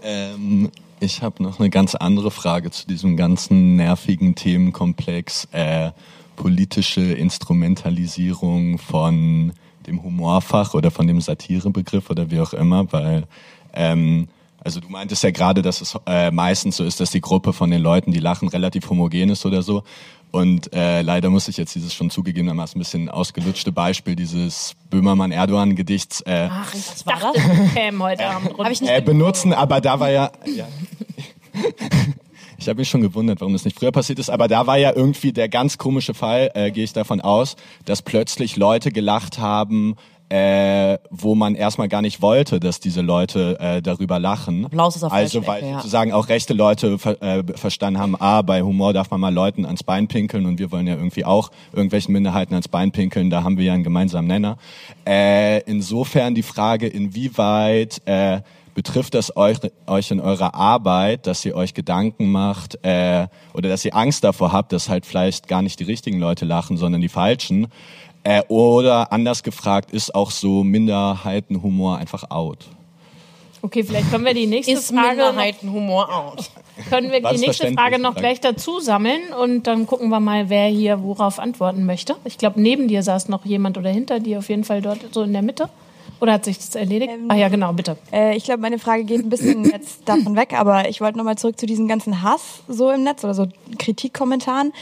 Ähm, 0.03 0.71
ich 1.01 1.23
habe 1.23 1.43
noch 1.43 1.59
eine 1.59 1.71
ganz 1.71 1.95
andere 1.95 2.31
Frage 2.31 2.71
zu 2.71 2.87
diesem 2.87 3.17
ganzen 3.17 3.77
nervigen 3.77 4.35
Themenkomplex 4.35 5.49
äh, 5.53 5.93
politische 6.37 7.01
Instrumentalisierung 7.01 8.77
von 8.77 9.55
dem 9.87 10.03
Humorfach 10.03 10.75
oder 10.75 10.91
von 10.91 11.07
dem 11.07 11.23
Satirebegriff 11.23 12.11
oder 12.11 12.31
wie 12.31 12.41
auch 12.41 12.53
immer, 12.53 12.93
weil 12.93 13.25
ähm, 13.73 14.29
also 14.67 14.81
du 14.81 14.89
meintest 14.89 15.23
ja 15.23 15.31
gerade, 15.31 15.63
dass 15.63 15.81
es 15.81 15.97
äh, 16.07 16.33
meistens 16.33 16.77
so 16.77 16.85
ist, 16.85 16.99
dass 16.99 17.13
die 17.13 17.21
Gruppe 17.21 17.53
von 17.53 17.71
den 17.71 17.81
Leuten, 17.81 18.11
die 18.11 18.19
lachen, 18.19 18.49
relativ 18.49 18.91
homogen 18.91 19.31
ist 19.31 19.47
oder 19.47 19.63
so. 19.63 19.85
Und 20.33 20.75
äh, 20.75 21.03
leider 21.03 21.31
muss 21.31 21.47
ich 21.47 21.57
jetzt 21.57 21.77
dieses 21.77 21.95
schon 21.95 22.11
zugegebenermaßen 22.11 22.77
ein 22.77 22.81
bisschen 22.81 23.09
ausgelutschte 23.09 23.71
Beispiel 23.71 24.17
dieses 24.17 24.75
Böhmermann-Erdogan-Gedichts 24.91 26.23
äh, 26.23 26.49
Ach, 26.51 26.75
ich 26.75 27.07
war 27.07 27.21
dachte, 27.21 27.41
das 27.41 27.75
käme 27.75 28.05
heute 28.05 28.27
Abend 28.27 28.49
runter. 28.49 28.65
Habe 28.65 28.73
ich 28.73 28.81
nicht 28.81 28.91
äh, 28.91 29.01
benutzen, 29.01 29.53
aber 29.53 29.81
da 29.81 30.01
war 30.01 30.11
ja. 30.11 30.33
ja. 30.45 30.67
Ich 32.59 32.69
habe 32.69 32.79
mich 32.81 32.89
schon 32.89 33.03
gewundert, 33.03 33.41
warum 33.41 33.53
das 33.53 33.67
nicht 33.67 33.79
früher 33.79 33.93
passiert 33.93 34.19
ist, 34.19 34.31
aber 34.31 34.49
da 34.49 34.67
war 34.67 34.79
ja 34.79 34.93
irgendwie 34.93 35.31
der 35.31 35.49
ganz 35.49 35.77
komische 35.77 36.15
Fall, 36.15 36.51
äh, 36.55 36.71
gehe 36.71 36.85
ich 36.85 36.95
davon 36.95 37.21
aus, 37.21 37.55
dass 37.85 38.01
plötzlich 38.01 38.57
Leute 38.57 38.91
gelacht 38.91 39.39
haben, 39.39 39.95
äh, 40.29 40.99
wo 41.11 41.35
man 41.35 41.55
erstmal 41.55 41.89
gar 41.89 42.03
nicht 42.03 42.21
wollte, 42.21 42.59
dass 42.59 42.81
diese 42.81 43.01
Leute 43.01 43.59
äh, 43.61 43.83
darüber 43.83 44.19
lachen. 44.19 44.65
Applaus 44.65 44.97
ist 44.97 45.05
auf 45.05 45.13
Also 45.13 45.47
weil 45.47 45.59
Ecke, 45.59 45.71
ja. 45.71 45.77
sozusagen 45.77 46.13
auch 46.13 46.29
rechte 46.29 46.55
Leute 46.55 46.99
ver 46.99 47.23
äh, 47.23 47.45
verstanden 47.55 48.01
haben, 48.01 48.17
ah, 48.17 48.43
bei 48.43 48.63
Humor 48.63 48.93
darf 48.93 49.11
man 49.11 49.21
mal 49.21 49.33
Leuten 49.33 49.65
ans 49.65 49.85
Bein 49.85 50.09
pinkeln 50.09 50.47
und 50.47 50.59
wir 50.59 50.73
wollen 50.73 50.87
ja 50.87 50.95
irgendwie 50.95 51.25
auch 51.25 51.51
irgendwelchen 51.73 52.13
Minderheiten 52.13 52.55
ans 52.55 52.69
Bein 52.69 52.91
pinkeln, 52.91 53.31
da 53.31 53.45
haben 53.45 53.57
wir 53.57 53.65
ja 53.67 53.75
einen 53.75 53.85
gemeinsamen 53.85 54.27
Nenner. 54.27 54.57
Äh, 55.07 55.61
insofern 55.61 56.35
die 56.35 56.43
Frage, 56.43 56.89
inwieweit 56.89 58.03
äh, 58.07 58.41
betrifft 58.77 59.15
das 59.15 59.35
euch, 59.37 59.59
euch 59.87 60.11
in 60.11 60.21
eurer 60.21 60.55
Arbeit, 60.55 61.27
dass 61.27 61.45
ihr 61.45 61.57
euch 61.57 61.73
Gedanken 61.73 62.31
macht 62.31 62.79
äh, 62.85 63.27
oder 63.55 63.71
dass 63.71 63.85
ihr 63.85 63.97
Angst 63.97 64.23
davor 64.23 64.53
habt, 64.53 64.71
dass 64.71 64.91
halt 64.91 65.07
vielleicht 65.07 65.49
gar 65.49 65.63
nicht 65.63 65.81
die 65.81 65.85
richtigen 65.85 66.19
Leute 66.19 66.45
lachen, 66.45 66.77
sondern 66.77 67.01
die 67.01 67.09
falschen? 67.09 67.69
Äh, 68.27 68.43
oder 68.49 69.13
anders 69.13 69.45
gefragt, 69.45 69.93
ist 69.93 70.13
auch 70.13 70.33
so 70.33 70.65
Minderheitenhumor 70.65 71.99
einfach 71.99 72.29
out? 72.29 72.67
Okay, 73.63 73.85
vielleicht 73.85 74.11
können 74.11 74.25
wir 74.25 74.35
die 74.35 74.49
nächste 74.49 74.73
Ist 74.73 74.89
Frage 74.89 75.19
noch, 75.19 75.27
Minderheitenhumor 75.29 76.13
out? 76.13 76.51
können 76.91 77.13
wir 77.13 77.23
War 77.23 77.35
die 77.35 77.39
nächste? 77.39 77.73
Frage 77.73 78.01
noch 78.01 78.17
gleich 78.17 78.41
dazu 78.41 78.81
sammeln 78.81 79.21
und 79.41 79.69
dann 79.69 79.87
gucken 79.87 80.09
wir 80.09 80.19
mal, 80.19 80.51
wer 80.51 80.67
hier 80.67 81.05
worauf 81.05 81.39
antworten 81.39 81.87
möchte. 81.87 82.17
Ich 82.25 82.37
glaube, 82.37 82.61
neben 82.61 82.89
dir 82.89 83.05
saß 83.05 83.29
noch 83.29 83.45
jemand 83.45 83.79
oder 83.79 83.91
hinter 83.91 84.19
dir 84.19 84.39
auf 84.39 84.49
jeden 84.49 84.65
Fall 84.65 84.83
dort 84.83 84.99
so 85.13 85.23
in 85.23 85.33
der 85.33 85.43
Mitte. 85.43 85.69
Oder 86.21 86.33
hat 86.33 86.47
sich 86.47 86.57
das 86.57 86.75
erledigt? 86.75 87.13
ah 87.29 87.35
ja, 87.35 87.49
genau, 87.49 87.73
bitte. 87.75 87.97
Äh, 88.11 88.37
ich 88.37 88.45
glaube, 88.45 88.61
meine 88.61 88.79
Frage 88.79 89.05
geht 89.05 89.21
ein 89.21 89.29
bisschen 89.29 89.65
jetzt 89.71 90.01
davon 90.09 90.35
weg, 90.35 90.53
aber 90.59 90.89
ich 90.89 91.01
wollte 91.01 91.19
nochmal 91.19 91.37
zurück 91.37 91.61
zu 91.61 91.67
diesem 91.67 91.87
ganzen 91.89 92.23
Hass 92.23 92.63
so 92.69 92.91
im 92.91 93.05
Netz 93.05 93.23
oder 93.23 93.35
so 93.35 93.47
Kritikkommentaren. 93.79 94.73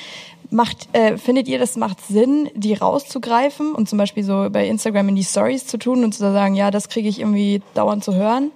Macht, 0.54 0.88
äh, 0.92 1.18
findet 1.18 1.48
ihr, 1.48 1.58
das 1.58 1.76
macht 1.76 2.00
Sinn, 2.06 2.48
die 2.54 2.74
rauszugreifen 2.74 3.74
und 3.74 3.88
zum 3.88 3.98
Beispiel 3.98 4.22
so 4.22 4.46
bei 4.52 4.68
Instagram 4.68 5.08
in 5.08 5.16
die 5.16 5.24
Stories 5.24 5.66
zu 5.66 5.78
tun 5.78 6.04
und 6.04 6.14
zu 6.14 6.20
sagen, 6.20 6.54
ja, 6.54 6.70
das 6.70 6.88
kriege 6.88 7.08
ich 7.08 7.18
irgendwie 7.18 7.60
dauernd 7.74 8.04
zu 8.04 8.14
hören? 8.14 8.52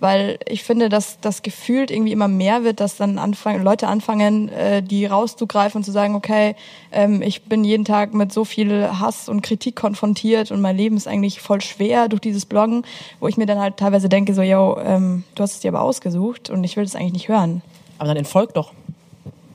Weil 0.00 0.38
ich 0.48 0.64
finde, 0.64 0.88
dass 0.88 1.20
das 1.20 1.42
gefühlt 1.42 1.90
irgendwie 1.90 2.12
immer 2.12 2.28
mehr 2.28 2.64
wird, 2.64 2.80
dass 2.80 2.96
dann 2.96 3.18
anfangen, 3.18 3.62
Leute 3.62 3.88
anfangen, 3.88 4.48
äh, 4.48 4.82
die 4.82 5.04
rauszugreifen 5.04 5.80
und 5.80 5.84
zu 5.84 5.92
sagen, 5.92 6.14
okay, 6.14 6.56
ähm, 6.92 7.20
ich 7.20 7.42
bin 7.42 7.62
jeden 7.62 7.84
Tag 7.84 8.14
mit 8.14 8.32
so 8.32 8.46
viel 8.46 8.98
Hass 8.98 9.28
und 9.28 9.42
Kritik 9.42 9.76
konfrontiert 9.76 10.50
und 10.50 10.62
mein 10.62 10.78
Leben 10.78 10.96
ist 10.96 11.06
eigentlich 11.06 11.42
voll 11.42 11.60
schwer 11.60 12.08
durch 12.08 12.22
dieses 12.22 12.46
Bloggen, 12.46 12.86
wo 13.20 13.28
ich 13.28 13.36
mir 13.36 13.44
dann 13.44 13.60
halt 13.60 13.76
teilweise 13.76 14.08
denke, 14.08 14.32
so, 14.32 14.40
yo, 14.40 14.78
ähm, 14.82 15.24
du 15.34 15.42
hast 15.42 15.52
es 15.52 15.60
dir 15.60 15.68
aber 15.68 15.82
ausgesucht 15.82 16.48
und 16.48 16.64
ich 16.64 16.78
will 16.78 16.84
das 16.84 16.96
eigentlich 16.96 17.12
nicht 17.12 17.28
hören. 17.28 17.60
Aber 17.98 18.08
dann 18.08 18.16
entfolgt 18.16 18.56
doch. 18.56 18.72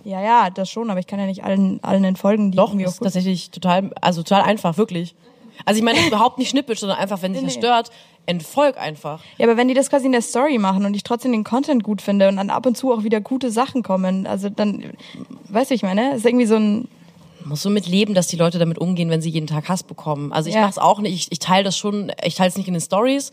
Ja, 0.09 0.21
ja, 0.21 0.49
das 0.49 0.69
schon, 0.69 0.89
aber 0.89 0.99
ich 0.99 1.07
kann 1.07 1.19
ja 1.19 1.25
nicht 1.27 1.43
allen, 1.43 1.83
allen 1.83 2.03
entfolgen, 2.03 2.51
die 2.51 2.57
Doch, 2.57 2.69
irgendwie 2.69 2.85
das 2.85 2.93
ist 2.95 3.03
tatsächlich 3.03 3.51
total, 3.51 3.91
also 4.01 4.23
total 4.23 4.41
einfach, 4.41 4.77
wirklich. 4.77 5.13
Also 5.65 5.77
ich 5.77 5.83
meine, 5.83 5.99
das 5.99 6.07
überhaupt 6.11 6.39
nicht 6.39 6.49
schnippisch, 6.49 6.79
sondern 6.79 6.97
einfach, 6.97 7.21
wenn 7.21 7.33
dich 7.33 7.43
das 7.43 7.53
Nee, 7.55 7.59
nee. 7.61 7.65
stört, 7.67 7.91
entfolg 8.25 8.77
einfach. 8.79 9.21
Ja, 9.37 9.45
aber 9.47 9.55
wenn 9.57 9.67
die 9.67 9.73
das 9.75 9.89
quasi 9.89 10.07
in 10.07 10.11
der 10.11 10.21
Story 10.21 10.57
machen 10.57 10.85
und 10.85 10.95
ich 10.95 11.03
trotzdem 11.03 11.31
den 11.31 11.43
Content 11.43 11.83
gut 11.83 12.01
finde 12.01 12.27
und 12.27 12.37
dann 12.37 12.49
ab 12.49 12.65
und 12.65 12.75
zu 12.75 12.91
auch 12.91 13.03
wieder 13.03 13.21
gute 13.21 13.51
Sachen 13.51 13.83
kommen, 13.83 14.25
also 14.25 14.49
dann, 14.49 14.83
weißt 15.49 15.69
du, 15.71 15.75
ich 15.75 15.83
meine, 15.83 16.15
ist 16.15 16.25
irgendwie 16.25 16.45
so 16.47 16.55
ein, 16.55 16.87
muss 17.45 17.61
so 17.61 17.69
mit 17.69 17.87
leben, 17.87 18.13
dass 18.13 18.27
die 18.27 18.35
Leute 18.35 18.59
damit 18.59 18.77
umgehen, 18.79 19.09
wenn 19.09 19.21
sie 19.21 19.29
jeden 19.29 19.47
Tag 19.47 19.69
Hass 19.69 19.83
bekommen. 19.83 20.33
Also 20.33 20.49
ich 20.49 20.55
Ja. 20.55 20.61
mach's 20.61 20.77
auch 20.77 20.99
nicht, 20.99 21.13
ich, 21.13 21.31
ich 21.31 21.39
teile 21.39 21.63
das 21.63 21.77
schon, 21.77 22.11
ich 22.23 22.35
teile 22.35 22.49
es 22.49 22.57
nicht 22.57 22.67
in 22.67 22.73
den 22.73 22.81
Stories, 22.81 23.31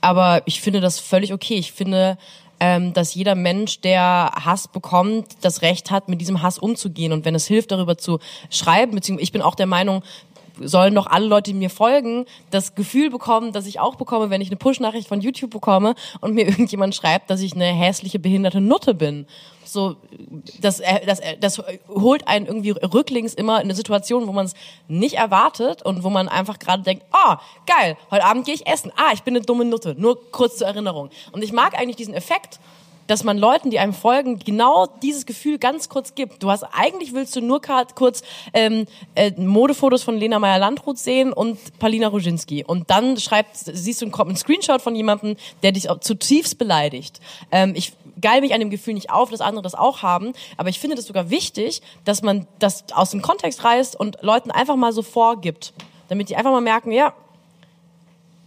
aber 0.00 0.42
ich 0.44 0.60
finde 0.60 0.80
das 0.80 0.98
völlig 1.00 1.32
okay. 1.32 1.54
Ich 1.54 1.72
finde, 1.72 2.18
ähm, 2.60 2.92
dass 2.92 3.14
jeder 3.14 3.34
Mensch, 3.34 3.80
der 3.80 4.32
Hass 4.44 4.68
bekommt, 4.68 5.26
das 5.42 5.62
Recht 5.62 5.90
hat, 5.90 6.08
mit 6.08 6.20
diesem 6.20 6.42
Hass 6.42 6.58
umzugehen. 6.58 7.12
Und 7.12 7.24
wenn 7.24 7.34
es 7.34 7.46
hilft, 7.46 7.72
darüber 7.72 7.98
zu 7.98 8.18
schreiben, 8.50 8.94
beziehungsweise 8.94 9.24
ich 9.24 9.32
bin 9.32 9.42
auch 9.42 9.54
der 9.54 9.66
Meinung, 9.66 10.02
sollen 10.60 10.94
doch 10.94 11.06
alle 11.06 11.26
Leute, 11.26 11.52
die 11.52 11.58
mir 11.58 11.70
folgen, 11.70 12.26
das 12.50 12.74
Gefühl 12.74 13.10
bekommen, 13.10 13.52
dass 13.52 13.66
ich 13.66 13.80
auch 13.80 13.96
bekomme, 13.96 14.30
wenn 14.30 14.40
ich 14.40 14.48
eine 14.48 14.56
Push-Nachricht 14.56 15.08
von 15.08 15.20
YouTube 15.20 15.50
bekomme 15.50 15.94
und 16.20 16.34
mir 16.34 16.46
irgendjemand 16.48 16.94
schreibt, 16.94 17.30
dass 17.30 17.40
ich 17.40 17.54
eine 17.54 17.66
hässliche, 17.66 18.18
behinderte 18.18 18.60
Nutte 18.60 18.94
bin. 18.94 19.26
So, 19.64 19.96
das, 20.60 20.80
äh, 20.80 21.04
das, 21.04 21.20
äh, 21.20 21.36
das 21.38 21.62
holt 21.88 22.28
einen 22.28 22.46
irgendwie 22.46 22.70
rücklings 22.70 23.34
immer 23.34 23.56
in 23.56 23.64
eine 23.64 23.74
Situation, 23.74 24.26
wo 24.26 24.32
man 24.32 24.46
es 24.46 24.54
nicht 24.88 25.16
erwartet 25.16 25.82
und 25.82 26.04
wo 26.04 26.10
man 26.10 26.28
einfach 26.28 26.58
gerade 26.58 26.82
denkt, 26.82 27.04
ah, 27.12 27.40
geil, 27.66 27.96
heute 28.10 28.24
Abend 28.24 28.46
gehe 28.46 28.54
ich 28.54 28.66
essen. 28.66 28.92
Ah, 28.96 29.10
ich 29.12 29.22
bin 29.22 29.36
eine 29.36 29.44
dumme 29.44 29.64
Nutte. 29.64 29.94
Nur 29.98 30.30
kurz 30.30 30.58
zur 30.58 30.68
Erinnerung. 30.68 31.10
Und 31.32 31.42
ich 31.42 31.52
mag 31.52 31.76
eigentlich 31.76 31.96
diesen 31.96 32.14
Effekt, 32.14 32.60
dass 33.06 33.24
man 33.24 33.38
Leuten, 33.38 33.70
die 33.70 33.78
einem 33.78 33.92
folgen, 33.92 34.38
genau 34.38 34.86
dieses 35.02 35.26
Gefühl 35.26 35.58
ganz 35.58 35.88
kurz 35.88 36.14
gibt. 36.14 36.42
Du 36.42 36.50
hast 36.50 36.64
eigentlich 36.64 37.12
willst 37.12 37.34
du 37.36 37.40
nur 37.40 37.60
kurz 37.60 38.22
ähm, 38.52 38.86
äh, 39.14 39.32
Modefotos 39.36 40.02
von 40.02 40.16
Lena 40.16 40.38
Meyer-Landrut 40.38 40.98
sehen 40.98 41.32
und 41.32 41.78
Palina 41.78 42.08
Roginski 42.08 42.64
und 42.64 42.90
dann 42.90 43.16
schreibt 43.16 43.56
siehst 43.56 44.02
du 44.02 44.06
einen, 44.06 44.36
Screenshot 44.36 44.82
von 44.82 44.94
jemandem, 44.94 45.36
der 45.62 45.72
dich 45.72 45.88
zutiefst 46.00 46.58
beleidigt. 46.58 47.20
Ähm, 47.50 47.72
ich 47.74 47.92
geil 48.20 48.40
mich 48.40 48.54
an 48.54 48.60
dem 48.60 48.70
Gefühl 48.70 48.94
nicht 48.94 49.10
auf, 49.10 49.30
dass 49.30 49.40
andere 49.40 49.62
das 49.62 49.74
auch 49.74 50.02
haben, 50.02 50.32
aber 50.56 50.68
ich 50.68 50.78
finde 50.78 50.96
das 50.96 51.06
sogar 51.06 51.30
wichtig, 51.30 51.82
dass 52.04 52.22
man 52.22 52.46
das 52.58 52.84
aus 52.92 53.10
dem 53.10 53.22
Kontext 53.22 53.64
reißt 53.64 53.98
und 53.98 54.18
Leuten 54.22 54.50
einfach 54.50 54.76
mal 54.76 54.92
so 54.92 55.02
vorgibt, 55.02 55.72
damit 56.08 56.28
die 56.28 56.36
einfach 56.36 56.52
mal 56.52 56.60
merken, 56.60 56.92
ja, 56.92 57.12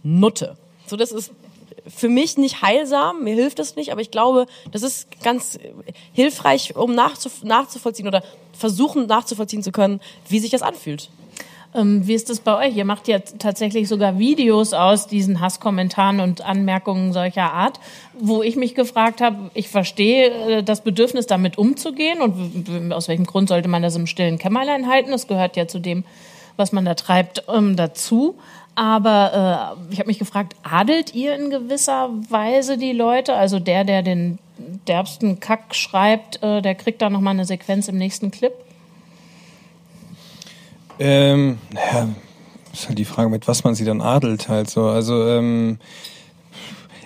Nutte. 0.02 0.56
So, 0.86 0.96
das 0.96 1.12
ist 1.12 1.30
für 1.94 2.08
mich 2.08 2.36
nicht 2.36 2.62
heilsam, 2.62 3.24
mir 3.24 3.34
hilft 3.34 3.58
das 3.58 3.76
nicht, 3.76 3.92
aber 3.92 4.00
ich 4.00 4.10
glaube, 4.10 4.46
das 4.70 4.82
ist 4.82 5.08
ganz 5.22 5.58
hilfreich, 6.12 6.76
um 6.76 6.94
nachzuvollziehen 6.94 8.08
oder 8.08 8.22
versuchen 8.52 9.06
nachzuvollziehen 9.06 9.62
zu 9.62 9.72
können, 9.72 10.00
wie 10.28 10.38
sich 10.38 10.50
das 10.50 10.62
anfühlt. 10.62 11.10
Ähm, 11.72 12.06
wie 12.06 12.14
ist 12.14 12.28
das 12.30 12.40
bei 12.40 12.66
euch? 12.66 12.76
Ihr 12.76 12.84
macht 12.84 13.06
ja 13.06 13.20
tatsächlich 13.20 13.88
sogar 13.88 14.18
Videos 14.18 14.72
aus 14.72 15.06
diesen 15.06 15.40
Hasskommentaren 15.40 16.20
und 16.20 16.40
Anmerkungen 16.40 17.12
solcher 17.12 17.52
Art, 17.52 17.78
wo 18.18 18.42
ich 18.42 18.56
mich 18.56 18.74
gefragt 18.74 19.20
habe, 19.20 19.50
ich 19.54 19.68
verstehe 19.68 20.58
äh, 20.58 20.62
das 20.64 20.82
Bedürfnis, 20.82 21.26
damit 21.26 21.58
umzugehen 21.58 22.22
und 22.22 22.92
aus 22.92 23.06
welchem 23.06 23.24
Grund 23.24 23.48
sollte 23.48 23.68
man 23.68 23.82
das 23.82 23.94
im 23.94 24.06
stillen 24.06 24.38
Kämmerlein 24.38 24.88
halten? 24.88 25.12
Das 25.12 25.28
gehört 25.28 25.56
ja 25.56 25.68
zu 25.68 25.78
dem, 25.78 26.04
was 26.56 26.72
man 26.72 26.84
da 26.84 26.94
treibt, 26.94 27.44
ähm, 27.48 27.76
dazu. 27.76 28.34
Aber 28.80 29.76
äh, 29.90 29.92
ich 29.92 29.98
habe 29.98 30.06
mich 30.06 30.18
gefragt, 30.18 30.56
adelt 30.62 31.14
ihr 31.14 31.34
in 31.34 31.50
gewisser 31.50 32.08
Weise 32.30 32.78
die 32.78 32.92
Leute? 32.92 33.34
Also 33.34 33.58
der, 33.58 33.84
der 33.84 34.00
den 34.00 34.38
derbsten 34.88 35.38
Kack 35.38 35.74
schreibt, 35.74 36.42
äh, 36.42 36.62
der 36.62 36.74
kriegt 36.74 37.02
da 37.02 37.10
nochmal 37.10 37.34
eine 37.34 37.44
Sequenz 37.44 37.88
im 37.88 37.98
nächsten 37.98 38.30
Clip? 38.30 38.54
Ähm, 40.98 41.58
naja, 41.70 42.08
ist 42.72 42.88
halt 42.88 42.98
die 42.98 43.04
Frage, 43.04 43.28
mit 43.28 43.46
was 43.46 43.64
man 43.64 43.74
sie 43.74 43.84
dann 43.84 44.00
adelt 44.00 44.48
halt 44.48 44.70
so. 44.70 44.86
Also 44.86 45.28
ähm, 45.28 45.78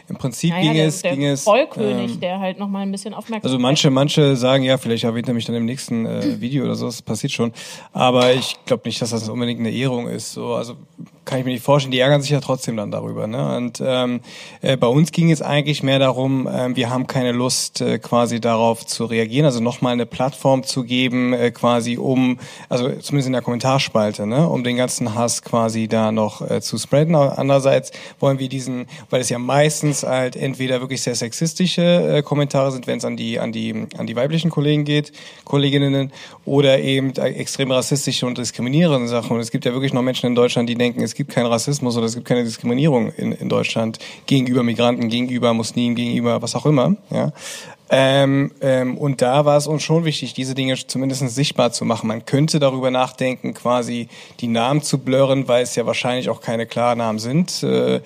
im 0.08 0.14
Prinzip 0.16 0.50
Naja, 0.50 0.62
ging 0.62 0.74
der, 0.74 0.86
es, 0.86 1.02
der 1.02 1.16
ging 1.16 1.26
es. 1.26 1.42
Vollkönig, 1.42 2.12
ähm, 2.12 2.20
der 2.20 2.38
halt 2.38 2.60
nochmal 2.60 2.82
ein 2.82 2.92
bisschen 2.92 3.14
Aufmerksamkeit 3.14 3.46
Also 3.46 3.58
manche, 3.58 3.90
manche 3.90 4.36
sagen, 4.36 4.62
ja, 4.62 4.78
vielleicht 4.78 5.02
erwähnt 5.02 5.26
er 5.26 5.34
mich 5.34 5.46
dann 5.46 5.56
im 5.56 5.64
nächsten 5.64 6.06
äh, 6.06 6.40
Video 6.40 6.66
oder 6.66 6.76
so, 6.76 6.86
das 6.86 7.02
passiert 7.02 7.32
schon. 7.32 7.52
Aber 7.92 8.32
ich 8.32 8.64
glaube 8.64 8.82
nicht, 8.86 9.02
dass 9.02 9.10
das 9.10 9.28
unbedingt 9.28 9.58
eine 9.58 9.72
Ehrung 9.72 10.06
ist. 10.06 10.34
So, 10.34 10.54
also 10.54 10.76
kann 11.24 11.38
ich 11.38 11.44
mir 11.44 11.52
nicht 11.52 11.64
vorstellen, 11.64 11.92
die 11.92 11.98
ärgern 11.98 12.22
sich 12.22 12.30
ja 12.30 12.40
trotzdem 12.40 12.76
dann 12.76 12.90
darüber. 12.90 13.26
Ne? 13.26 13.56
Und 13.56 13.82
ähm, 13.84 14.20
äh, 14.60 14.76
bei 14.76 14.86
uns 14.86 15.12
ging 15.12 15.30
es 15.30 15.42
eigentlich 15.42 15.82
mehr 15.82 15.98
darum, 15.98 16.48
ähm, 16.52 16.76
wir 16.76 16.90
haben 16.90 17.06
keine 17.06 17.32
Lust, 17.32 17.80
äh, 17.80 17.98
quasi 17.98 18.40
darauf 18.40 18.86
zu 18.86 19.04
reagieren, 19.04 19.46
also 19.46 19.60
nochmal 19.60 19.92
eine 19.92 20.06
Plattform 20.06 20.62
zu 20.62 20.84
geben, 20.84 21.32
äh, 21.32 21.50
quasi 21.50 21.96
um, 21.96 22.38
also 22.68 22.90
zumindest 23.00 23.26
in 23.26 23.32
der 23.32 23.42
Kommentarspalte, 23.42 24.26
ne, 24.26 24.48
um 24.48 24.64
den 24.64 24.76
ganzen 24.76 25.14
Hass 25.14 25.42
quasi 25.42 25.88
da 25.88 26.12
noch 26.12 26.48
äh, 26.48 26.60
zu 26.60 26.78
spreaden. 26.78 27.14
Andererseits 27.14 27.92
wollen 28.20 28.38
wir 28.38 28.48
diesen, 28.48 28.86
weil 29.10 29.20
es 29.20 29.28
ja 29.28 29.38
meistens 29.38 30.02
halt 30.02 30.36
entweder 30.36 30.80
wirklich 30.80 31.02
sehr 31.02 31.14
sexistische 31.14 31.82
äh, 31.82 32.22
Kommentare 32.22 32.72
sind, 32.72 32.86
wenn 32.86 32.98
es 32.98 33.04
an 33.04 33.16
die, 33.16 33.38
an 33.38 33.52
die, 33.52 33.86
an 33.96 34.06
die 34.06 34.16
weiblichen 34.16 34.50
Kollegen 34.50 34.84
geht, 34.84 35.12
Kolleginnen, 35.44 36.12
oder 36.44 36.80
eben 36.80 37.14
äh, 37.16 37.30
extrem 37.30 37.70
rassistische 37.70 38.26
und 38.26 38.38
diskriminierende 38.38 39.08
Sachen. 39.08 39.36
Und 39.36 39.40
es 39.40 39.50
gibt 39.50 39.64
ja 39.64 39.72
wirklich 39.72 39.92
noch 39.92 40.02
Menschen 40.02 40.26
in 40.26 40.34
Deutschland, 40.34 40.68
die 40.68 40.74
denken, 40.74 41.02
es 41.02 41.13
gibt 41.14 41.32
keinen 41.32 41.46
Rassismus 41.46 41.96
oder 41.96 42.06
es 42.06 42.14
gibt 42.14 42.26
keine 42.26 42.44
Diskriminierung 42.44 43.12
in, 43.12 43.32
in 43.32 43.48
Deutschland 43.48 43.98
gegenüber 44.26 44.62
Migranten, 44.62 45.08
gegenüber 45.08 45.54
Muslimen, 45.54 45.94
gegenüber 45.94 46.42
was 46.42 46.54
auch 46.54 46.66
immer. 46.66 46.96
Ja. 47.10 47.32
Ähm, 47.90 48.50
ähm, 48.60 48.96
und 48.96 49.20
da 49.20 49.44
war 49.44 49.58
es 49.58 49.66
uns 49.66 49.82
schon 49.82 50.04
wichtig, 50.04 50.32
diese 50.32 50.54
Dinge 50.54 50.74
zumindest 50.74 51.28
sichtbar 51.28 51.70
zu 51.70 51.84
machen. 51.84 52.08
Man 52.08 52.24
könnte 52.24 52.58
darüber 52.58 52.90
nachdenken, 52.90 53.52
quasi 53.52 54.08
die 54.40 54.48
Namen 54.48 54.82
zu 54.82 54.98
blurren, 54.98 55.48
weil 55.48 55.62
es 55.62 55.74
ja 55.76 55.84
wahrscheinlich 55.84 56.30
auch 56.30 56.40
keine 56.40 56.66
Klarnamen 56.66 57.18
sind. 57.18 57.62
Äh, 57.62 58.00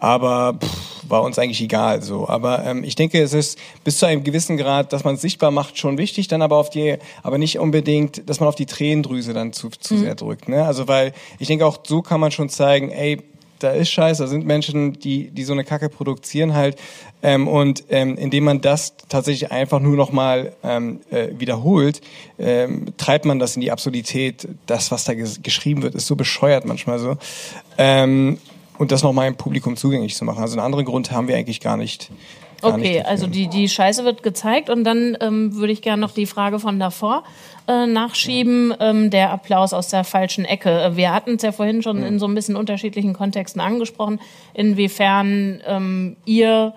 aber 0.00 0.54
pff, 0.54 1.10
war 1.10 1.22
uns 1.22 1.38
eigentlich 1.38 1.60
egal 1.60 2.02
so. 2.02 2.28
Aber 2.28 2.64
ähm, 2.64 2.84
ich 2.84 2.94
denke, 2.94 3.20
es 3.22 3.32
ist 3.32 3.58
bis 3.84 3.98
zu 3.98 4.06
einem 4.06 4.24
gewissen 4.24 4.56
Grad, 4.56 4.92
dass 4.92 5.04
man 5.04 5.14
es 5.14 5.20
sichtbar 5.20 5.50
macht, 5.50 5.78
schon 5.78 5.98
wichtig, 5.98 6.28
dann 6.28 6.42
aber 6.42 6.56
auf 6.56 6.70
die, 6.70 6.96
aber 7.22 7.38
nicht 7.38 7.58
unbedingt, 7.58 8.28
dass 8.28 8.40
man 8.40 8.48
auf 8.48 8.54
die 8.54 8.66
Tränendrüse 8.66 9.32
dann 9.32 9.52
zu, 9.52 9.70
zu 9.70 9.98
sehr 9.98 10.14
drückt. 10.14 10.48
Ne? 10.48 10.64
Also 10.64 10.88
weil 10.88 11.12
ich 11.38 11.48
denke 11.48 11.66
auch 11.66 11.78
so 11.86 12.02
kann 12.02 12.20
man 12.20 12.30
schon 12.30 12.48
zeigen, 12.48 12.90
ey, 12.90 13.22
da 13.58 13.72
ist 13.72 13.90
Scheiß, 13.90 14.18
da 14.18 14.26
sind 14.26 14.46
Menschen, 14.46 15.00
die, 15.00 15.30
die 15.30 15.44
so 15.44 15.52
eine 15.52 15.64
Kacke 15.64 15.88
produzieren 15.88 16.54
halt. 16.54 16.78
Ähm, 17.22 17.48
und 17.48 17.84
ähm, 17.88 18.16
indem 18.16 18.44
man 18.44 18.60
das 18.60 18.94
tatsächlich 19.08 19.50
einfach 19.50 19.80
nur 19.80 19.96
nochmal 19.96 20.52
ähm, 20.62 21.00
äh, 21.10 21.28
wiederholt, 21.38 22.00
ähm, 22.38 22.86
treibt 22.96 23.24
man 23.24 23.40
das 23.40 23.56
in 23.56 23.62
die 23.62 23.72
Absurdität. 23.72 24.46
Das, 24.66 24.92
was 24.92 25.04
da 25.04 25.14
ges 25.14 25.42
geschrieben 25.42 25.82
wird, 25.82 25.96
ist 25.96 26.06
so 26.06 26.14
bescheuert 26.14 26.64
manchmal 26.64 27.00
so. 27.00 27.16
Ähm, 27.76 28.38
und 28.78 28.92
das 28.92 29.02
nochmal 29.02 29.28
im 29.28 29.36
Publikum 29.36 29.76
zugänglich 29.76 30.14
zu 30.14 30.24
machen. 30.24 30.40
Also 30.42 30.54
einen 30.56 30.64
anderen 30.64 30.84
Grund 30.84 31.10
haben 31.10 31.28
wir 31.28 31.36
eigentlich 31.36 31.60
gar 31.60 31.76
nicht. 31.76 32.08
Gar 32.60 32.76
nicht 32.76 32.88
Okay, 32.88 32.96
dafür. 32.98 33.10
also 33.10 33.26
die, 33.28 33.48
die 33.48 33.68
Scheiße 33.68 34.04
wird 34.04 34.22
gezeigt 34.22 34.68
und 34.68 34.82
dann 34.82 35.16
ähm, 35.20 35.54
würde 35.54 35.72
ich 35.72 35.80
gerne 35.82 36.00
noch 36.00 36.10
die 36.12 36.26
Frage 36.26 36.58
von 36.58 36.80
davor 36.80 37.22
äh, 37.68 37.86
nachschieben, 37.86 38.74
ähm, 38.80 39.10
der 39.10 39.30
Applaus 39.30 39.72
aus 39.72 39.88
der 39.88 40.02
falschen 40.02 40.44
Ecke. 40.44 40.70
Äh, 40.70 40.96
Wir 40.96 41.14
hatten 41.14 41.34
es 41.36 41.42
ja 41.42 41.52
vorhin 41.52 41.82
schon 41.82 42.02
in 42.02 42.18
so 42.18 42.26
ein 42.26 42.34
bisschen 42.34 42.56
unterschiedlichen 42.56 43.12
Kontexten 43.12 43.60
angesprochen, 43.60 44.20
inwiefern 44.54 45.60
ähm, 45.66 46.16
ihr 46.24 46.74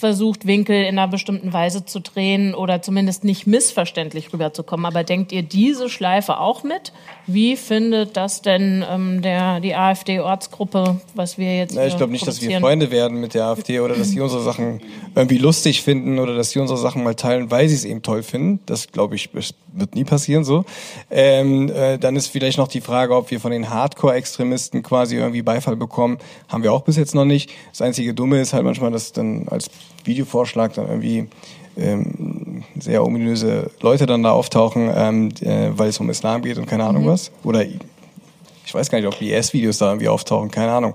versucht, 0.00 0.46
Winkel 0.46 0.82
in 0.82 0.98
einer 0.98 1.06
bestimmten 1.06 1.52
Weise 1.52 1.84
zu 1.84 2.00
drehen 2.00 2.54
oder 2.54 2.82
zumindest 2.82 3.22
nicht 3.22 3.46
missverständlich 3.46 4.32
rüberzukommen. 4.32 4.86
Aber 4.86 5.04
denkt 5.04 5.30
ihr 5.30 5.42
diese 5.42 5.88
Schleife 5.88 6.40
auch 6.40 6.64
mit? 6.64 6.92
Wie 7.26 7.56
findet 7.56 8.16
das 8.16 8.42
denn 8.42 8.84
ähm, 8.90 9.22
der, 9.22 9.60
die 9.60 9.76
AfD-Ortsgruppe, 9.76 11.00
was 11.14 11.38
wir 11.38 11.56
jetzt 11.56 11.74
Na, 11.74 11.86
ich 11.86 11.96
glaube 11.96 12.12
nicht, 12.12 12.26
dass 12.26 12.42
wir 12.42 12.58
Freunde 12.58 12.90
werden 12.90 13.20
mit 13.20 13.34
der 13.34 13.44
AfD 13.44 13.78
oder 13.78 13.94
dass 13.94 14.08
sie 14.08 14.20
unsere 14.20 14.42
Sachen 14.42 14.80
irgendwie 15.14 15.38
lustig 15.38 15.82
finden 15.82 16.18
oder 16.18 16.34
dass 16.34 16.50
sie 16.50 16.58
unsere 16.58 16.78
Sachen 16.78 17.04
mal 17.04 17.14
teilen, 17.14 17.50
weil 17.50 17.68
sie 17.68 17.76
es 17.76 17.84
eben 17.84 18.02
toll 18.02 18.22
finden. 18.22 18.60
Das 18.66 18.90
glaube 18.90 19.14
ich 19.14 19.30
wird 19.72 19.94
nie 19.94 20.04
passieren 20.04 20.44
so. 20.44 20.64
Ähm, 21.10 21.70
äh, 21.70 21.98
dann 21.98 22.16
ist 22.16 22.28
vielleicht 22.28 22.58
noch 22.58 22.68
die 22.68 22.80
Frage, 22.80 23.14
ob 23.14 23.30
wir 23.30 23.40
von 23.40 23.50
den 23.50 23.70
Hardcore-Extremisten 23.70 24.82
quasi 24.82 25.16
irgendwie 25.16 25.42
Beifall 25.42 25.76
bekommen. 25.76 26.18
Haben 26.48 26.62
wir 26.62 26.72
auch 26.72 26.82
bis 26.82 26.96
jetzt 26.96 27.14
noch 27.14 27.24
nicht. 27.24 27.50
Das 27.70 27.82
einzige 27.82 28.14
Dumme 28.14 28.40
ist 28.40 28.52
halt 28.52 28.64
manchmal, 28.64 28.90
dass 28.90 29.12
dann 29.12 29.46
als 29.48 29.70
Videovorschlag 30.04 30.74
dann 30.74 30.88
irgendwie 30.88 31.28
ähm, 31.76 32.64
sehr 32.78 33.04
ominöse 33.04 33.70
Leute 33.80 34.06
dann 34.06 34.22
da 34.22 34.32
auftauchen, 34.32 34.90
ähm, 34.94 35.28
äh, 35.40 35.70
weil 35.72 35.88
es 35.88 35.98
um 35.98 36.10
Islam 36.10 36.42
geht 36.42 36.58
und 36.58 36.66
keine 36.66 36.84
Ahnung 36.84 37.04
mhm. 37.04 37.08
was. 37.08 37.30
Oder 37.44 37.64
ich 37.64 38.74
weiß 38.74 38.90
gar 38.90 38.98
nicht, 38.98 39.08
ob 39.08 39.20
IS-Videos 39.20 39.78
da 39.78 39.88
irgendwie 39.88 40.08
auftauchen, 40.08 40.50
keine 40.50 40.72
Ahnung. 40.72 40.94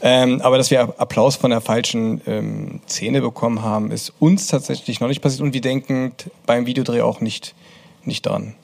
Ähm, 0.00 0.40
aber 0.42 0.58
dass 0.58 0.70
wir 0.70 0.94
Applaus 0.98 1.36
von 1.36 1.50
der 1.50 1.60
falschen 1.60 2.20
ähm, 2.26 2.80
Szene 2.88 3.20
bekommen 3.20 3.62
haben, 3.62 3.90
ist 3.90 4.12
uns 4.20 4.46
tatsächlich 4.46 5.00
noch 5.00 5.08
nicht 5.08 5.22
passiert 5.22 5.42
und 5.42 5.52
wir 5.52 5.60
denken 5.60 6.12
beim 6.46 6.66
Videodreh 6.66 7.00
auch 7.00 7.20
nicht, 7.20 7.54
nicht 8.04 8.26
dran. 8.26 8.54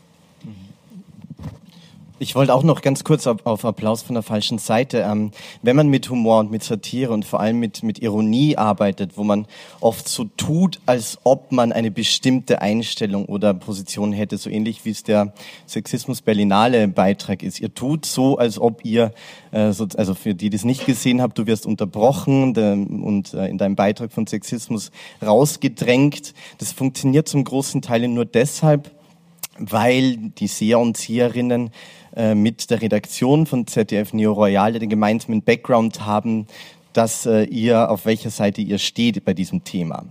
Ich 2.23 2.37
wollte 2.37 2.55
auch 2.55 2.63
noch 2.63 2.83
ganz 2.83 3.03
kurz 3.03 3.27
auf, 3.27 3.45
auf 3.47 3.65
Applaus 3.65 4.03
von 4.03 4.15
der 4.15 4.23
falschen 4.23 4.59
Seite. 4.59 4.99
Ähm, 4.99 5.33
wenn 5.63 5.75
man 5.75 5.89
mit 5.89 6.09
Humor 6.09 6.39
und 6.39 6.53
mit 6.53 6.63
Satire 6.63 7.13
und 7.13 7.25
vor 7.25 7.41
allem 7.41 7.59
mit, 7.59 7.83
mit 7.83 7.99
Ironie 7.99 8.57
arbeitet, 8.57 9.17
wo 9.17 9.25
man 9.25 9.47
oft 9.81 10.07
so 10.07 10.27
tut, 10.37 10.79
als 10.87 11.19
ob 11.25 11.51
man 11.51 11.73
eine 11.73 11.91
bestimmte 11.91 12.63
Einstellung 12.63 13.25
oder 13.25 13.55
Position 13.55 14.13
hätte, 14.13 14.39
so 14.39 14.51
ähnlich 14.51 14.85
wie 14.85 14.91
es 14.91 15.03
der 15.03 15.35
Sexismus 15.67 16.23
Berlinale 16.23 16.87
Beitrag 16.87 17.43
ist. 17.43 17.59
Ihr 17.59 17.75
tut 17.75 18.07
so, 18.07 18.39
als 18.39 18.61
ob 18.61 18.85
ihr, 18.85 19.11
äh, 19.51 19.73
so, 19.73 19.89
also 19.97 20.15
für 20.15 20.37
die, 20.37 20.49
die 20.49 20.57
es 20.57 20.65
nicht 20.65 20.87
gesehen 20.87 21.21
habt, 21.21 21.37
du 21.39 21.49
wirst 21.49 21.67
unterbrochen 21.67 22.55
de, 22.55 22.75
und 22.75 23.35
äh, 23.35 23.49
in 23.49 23.59
deinem 23.59 23.75
Beitrag 23.75 24.13
von 24.13 24.29
Sexismus 24.29 24.93
rausgedrängt. 25.21 26.35
Das 26.59 26.71
funktioniert 26.71 27.27
zum 27.27 27.43
großen 27.43 27.83
Teil 27.83 28.07
nur 28.07 28.27
deshalb, 28.27 28.93
weil 29.59 30.17
die 30.17 30.47
Seher 30.47 30.79
und 30.79 30.97
Seherinnen 30.97 31.73
äh, 32.17 32.35
mit 32.35 32.71
der 32.71 32.83
Redaktion 32.83 33.47
von 33.47 33.67
ZDF 33.67 34.13
Neo 34.13 34.33
Royale 34.33 34.79
den 34.79 34.91
gemeinsamen 34.91 35.43
Background 35.43 36.05
haben, 36.05 36.47
dass 36.93 37.27
äh, 37.27 37.45
ihr, 37.45 37.91
auf 37.91 38.05
welcher 38.05 38.31
Seite 38.31 38.61
ihr 38.61 38.79
steht 38.79 39.25
bei 39.25 39.35
diesem 39.35 39.65
Thema. 39.65 40.05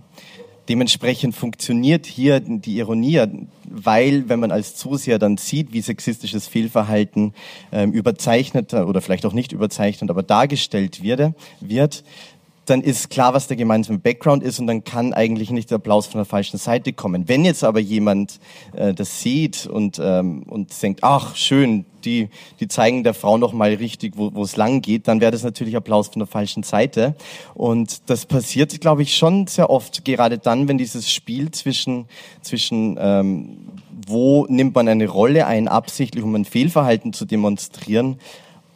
Dementsprechend 0.68 1.34
funktioniert 1.34 2.06
hier 2.06 2.38
die 2.38 2.78
Ironie, 2.78 3.20
weil 3.64 4.28
wenn 4.28 4.38
man 4.38 4.52
als 4.52 4.76
Zuseher 4.76 5.18
dann 5.18 5.36
sieht, 5.36 5.72
wie 5.72 5.80
sexistisches 5.80 6.46
Fehlverhalten 6.46 7.34
ähm, 7.72 7.92
überzeichnet 7.92 8.72
oder 8.72 9.00
vielleicht 9.00 9.26
auch 9.26 9.32
nicht 9.32 9.50
überzeichnet, 9.52 10.08
aber 10.08 10.22
dargestellt 10.22 11.02
wird, 11.02 11.34
wird 11.60 12.04
dann 12.66 12.82
ist 12.82 13.10
klar, 13.10 13.34
was 13.34 13.48
der 13.48 13.56
gemeinsame 13.56 13.98
Background 13.98 14.42
ist 14.42 14.60
und 14.60 14.66
dann 14.66 14.84
kann 14.84 15.12
eigentlich 15.12 15.50
nicht 15.50 15.70
der 15.70 15.76
Applaus 15.76 16.06
von 16.06 16.18
der 16.18 16.24
falschen 16.24 16.58
Seite 16.58 16.92
kommen. 16.92 17.28
Wenn 17.28 17.44
jetzt 17.44 17.64
aber 17.64 17.80
jemand 17.80 18.38
äh, 18.72 18.94
das 18.94 19.20
sieht 19.20 19.66
und, 19.66 20.00
ähm, 20.02 20.44
und 20.44 20.70
denkt, 20.82 21.00
ach 21.02 21.34
schön, 21.34 21.84
die, 22.04 22.28
die 22.60 22.68
zeigen 22.68 23.04
der 23.04 23.14
Frau 23.14 23.38
noch 23.38 23.52
mal 23.52 23.72
richtig, 23.74 24.14
wo 24.16 24.42
es 24.42 24.56
lang 24.56 24.80
geht, 24.82 25.08
dann 25.08 25.20
wäre 25.20 25.30
das 25.30 25.44
natürlich 25.44 25.76
Applaus 25.76 26.08
von 26.08 26.20
der 26.20 26.26
falschen 26.26 26.62
Seite. 26.62 27.14
Und 27.54 28.10
das 28.10 28.26
passiert, 28.26 28.80
glaube 28.80 29.02
ich, 29.02 29.16
schon 29.16 29.46
sehr 29.46 29.70
oft, 29.70 30.04
gerade 30.04 30.38
dann, 30.38 30.68
wenn 30.68 30.78
dieses 30.78 31.10
Spiel 31.10 31.50
zwischen, 31.50 32.06
zwischen 32.40 32.96
ähm, 33.00 33.58
wo 34.06 34.46
nimmt 34.48 34.74
man 34.74 34.88
eine 34.88 35.08
Rolle 35.08 35.46
ein, 35.46 35.68
absichtlich, 35.68 36.24
um 36.24 36.34
ein 36.34 36.44
Fehlverhalten 36.44 37.12
zu 37.12 37.24
demonstrieren, 37.24 38.18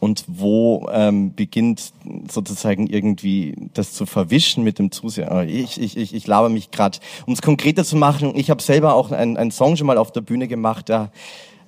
und 0.01 0.25
wo 0.27 0.89
ähm, 0.93 1.35
beginnt 1.35 1.93
sozusagen 2.31 2.87
irgendwie 2.87 3.55
das 3.75 3.93
zu 3.93 4.07
verwischen 4.07 4.63
mit 4.63 4.79
dem 4.79 4.91
Zuseher. 4.91 5.45
Ich, 5.49 5.81
ich, 5.81 5.97
ich, 5.97 6.15
ich 6.15 6.27
laber 6.27 6.49
mich 6.49 6.71
gerade. 6.71 6.99
Um 7.27 7.33
es 7.33 7.43
konkreter 7.43 7.85
zu 7.85 7.97
machen, 7.97 8.33
ich 8.37 8.51
habe 8.51 8.63
selber 8.63 8.95
auch 8.95 9.11
einen, 9.11 9.37
einen 9.37 9.51
Song 9.51 9.77
schon 9.77 9.87
mal 9.87 9.99
auf 9.99 10.13
der 10.13 10.21
Bühne 10.21 10.49
gemacht, 10.49 10.89
der 10.89 11.11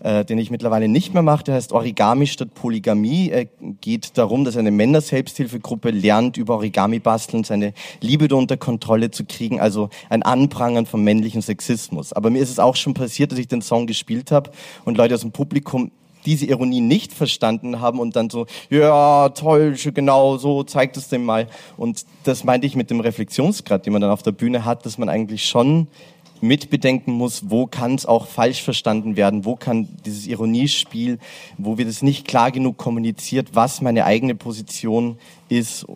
äh, 0.00 0.24
den 0.24 0.38
ich 0.38 0.50
mittlerweile 0.50 0.88
nicht 0.88 1.12
mehr 1.12 1.22
mache, 1.22 1.44
der 1.44 1.54
heißt 1.56 1.72
Origami 1.72 2.26
statt 2.26 2.54
Polygamie. 2.54 3.30
Er 3.30 3.46
geht 3.80 4.16
darum, 4.16 4.44
dass 4.44 4.56
eine 4.56 4.70
Männer-Selbsthilfegruppe 4.70 5.90
lernt, 5.90 6.36
über 6.36 6.54
Origami 6.54 7.00
basteln, 7.00 7.42
seine 7.42 7.72
Liebe 8.00 8.34
unter 8.34 8.56
Kontrolle 8.56 9.10
zu 9.10 9.24
kriegen, 9.24 9.58
also 9.58 9.88
ein 10.08 10.22
Anprangern 10.22 10.86
vom 10.86 11.02
männlichen 11.02 11.42
Sexismus. 11.42 12.12
Aber 12.12 12.30
mir 12.30 12.40
ist 12.40 12.50
es 12.50 12.58
auch 12.58 12.76
schon 12.76 12.94
passiert, 12.94 13.32
dass 13.32 13.38
ich 13.38 13.48
den 13.48 13.62
Song 13.62 13.86
gespielt 13.86 14.30
habe 14.30 14.50
und 14.84 14.96
Leute 14.96 15.14
aus 15.14 15.22
dem 15.22 15.32
Publikum 15.32 15.90
diese 16.26 16.46
Ironie 16.46 16.80
nicht 16.80 17.12
verstanden 17.12 17.80
haben 17.80 18.00
und 18.00 18.16
dann 18.16 18.30
so, 18.30 18.46
ja, 18.70 19.28
toll, 19.30 19.76
genau, 19.94 20.36
so 20.36 20.62
zeigt 20.62 20.96
es 20.96 21.08
dem 21.08 21.24
mal. 21.24 21.48
Und 21.76 22.04
das 22.24 22.44
meinte 22.44 22.66
ich 22.66 22.76
mit 22.76 22.90
dem 22.90 23.00
Reflexionsgrad, 23.00 23.86
den 23.86 23.92
man 23.92 24.02
dann 24.02 24.10
auf 24.10 24.22
der 24.22 24.32
Bühne 24.32 24.64
hat, 24.64 24.84
dass 24.86 24.98
man 24.98 25.08
eigentlich 25.08 25.46
schon 25.46 25.88
mitbedenken 26.42 27.12
muss, 27.12 27.50
wo 27.50 27.66
kann 27.66 27.94
es 27.94 28.06
auch 28.06 28.26
falsch 28.26 28.62
verstanden 28.62 29.16
werden, 29.16 29.44
wo 29.44 29.56
kann 29.56 29.88
dieses 30.04 30.26
Ironiespiel, 30.26 31.18
wo 31.56 31.78
wird 31.78 31.88
es 31.88 32.02
nicht 32.02 32.26
klar 32.26 32.50
genug 32.50 32.76
kommuniziert, 32.76 33.50
was 33.52 33.80
meine 33.80 34.04
eigene 34.04 34.34
Position 34.34 35.18
ist. 35.48 35.86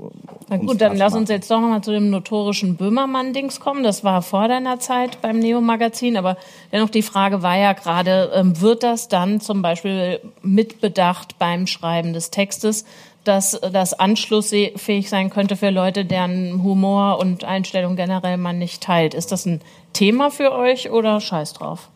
Na 0.48 0.56
gut, 0.56 0.80
dann 0.80 0.96
lass 0.96 1.14
uns 1.14 1.28
jetzt 1.28 1.50
doch 1.50 1.60
nochmal 1.60 1.82
zu 1.82 1.90
dem 1.90 2.10
notorischen 2.10 2.76
Böhmermann-Dings 2.76 3.60
kommen. 3.60 3.82
Das 3.82 4.02
war 4.02 4.22
vor 4.22 4.48
deiner 4.48 4.80
Zeit 4.80 5.20
beim 5.20 5.38
Neo-Magazin, 5.38 6.16
aber 6.16 6.36
dennoch 6.72 6.90
die 6.90 7.02
Frage 7.02 7.42
war 7.42 7.56
ja 7.56 7.72
gerade, 7.72 8.30
ähm, 8.34 8.60
wird 8.60 8.82
das 8.82 9.08
dann 9.08 9.40
zum 9.40 9.62
Beispiel 9.62 10.20
mitbedacht 10.42 11.38
beim 11.38 11.66
Schreiben 11.66 12.12
des 12.12 12.30
Textes, 12.30 12.84
dass 13.24 13.58
das 13.72 13.94
anschlussfähig 13.94 15.08
sein 15.08 15.30
könnte 15.30 15.56
für 15.56 15.70
Leute, 15.70 16.04
deren 16.04 16.62
Humor 16.62 17.18
und 17.18 17.44
Einstellung 17.44 17.96
generell 17.96 18.36
man 18.36 18.58
nicht 18.58 18.82
teilt. 18.82 19.14
Ist 19.14 19.30
das 19.32 19.46
ein 19.46 19.60
Thema 19.92 20.30
für 20.30 20.52
euch 20.52 20.90
oder 20.90 21.20
scheiß 21.20 21.52
drauf? 21.52 21.91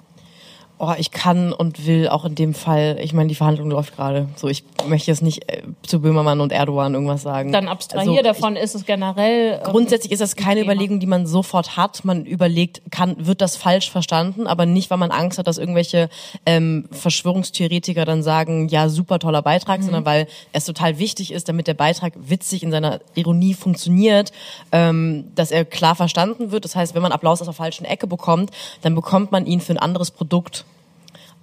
Oh, 0.78 0.92
ich 0.98 1.10
kann 1.10 1.54
und 1.54 1.86
will 1.86 2.08
auch 2.08 2.26
in 2.26 2.34
dem 2.34 2.52
Fall, 2.52 2.98
ich 3.00 3.14
meine, 3.14 3.28
die 3.28 3.34
Verhandlung 3.34 3.70
läuft 3.70 3.96
gerade. 3.96 4.28
So, 4.36 4.46
ich 4.46 4.62
möchte 4.86 5.10
jetzt 5.10 5.22
nicht 5.22 5.50
äh, 5.50 5.62
zu 5.80 6.02
Böhmermann 6.02 6.38
und 6.42 6.52
Erdogan 6.52 6.92
irgendwas 6.92 7.22
sagen. 7.22 7.50
Dann 7.50 7.66
abstrahier 7.66 8.18
also, 8.18 8.22
davon, 8.22 8.56
ich, 8.56 8.62
ist 8.62 8.74
es 8.74 8.84
generell. 8.84 9.54
Ähm, 9.54 9.60
grundsätzlich 9.64 10.12
ist 10.12 10.20
das 10.20 10.36
keine 10.36 10.60
Thema. 10.60 10.72
Überlegung, 10.72 11.00
die 11.00 11.06
man 11.06 11.26
sofort 11.26 11.78
hat. 11.78 12.04
Man 12.04 12.26
überlegt, 12.26 12.82
kann, 12.90 13.16
wird 13.26 13.40
das 13.40 13.56
falsch 13.56 13.90
verstanden, 13.90 14.46
aber 14.46 14.66
nicht, 14.66 14.90
weil 14.90 14.98
man 14.98 15.10
Angst 15.10 15.38
hat, 15.38 15.46
dass 15.46 15.56
irgendwelche 15.56 16.10
ähm, 16.44 16.86
Verschwörungstheoretiker 16.90 18.04
dann 18.04 18.22
sagen, 18.22 18.68
ja, 18.68 18.90
super 18.90 19.18
toller 19.18 19.40
Beitrag, 19.40 19.80
mhm. 19.80 19.84
sondern 19.84 20.04
weil 20.04 20.26
es 20.52 20.66
total 20.66 20.98
wichtig 20.98 21.32
ist, 21.32 21.48
damit 21.48 21.68
der 21.68 21.74
Beitrag 21.74 22.12
witzig 22.16 22.62
in 22.62 22.70
seiner 22.70 23.00
Ironie 23.14 23.54
funktioniert, 23.54 24.30
ähm, 24.72 25.24
dass 25.34 25.52
er 25.52 25.64
klar 25.64 25.94
verstanden 25.94 26.52
wird. 26.52 26.66
Das 26.66 26.76
heißt, 26.76 26.94
wenn 26.94 27.00
man 27.00 27.12
Applaus 27.12 27.40
aus 27.40 27.46
der 27.46 27.54
falschen 27.54 27.86
Ecke 27.86 28.06
bekommt, 28.06 28.50
dann 28.82 28.94
bekommt 28.94 29.32
man 29.32 29.46
ihn 29.46 29.62
für 29.62 29.72
ein 29.72 29.78
anderes 29.78 30.10
Produkt 30.10 30.66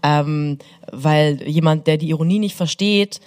ähm, 0.04 0.60
weil 0.92 1.42
jemand, 1.48 1.88
der 1.88 1.98
die 1.98 2.10
Ironie 2.10 2.40
nicht 2.40 2.56
versteht, 2.56 3.20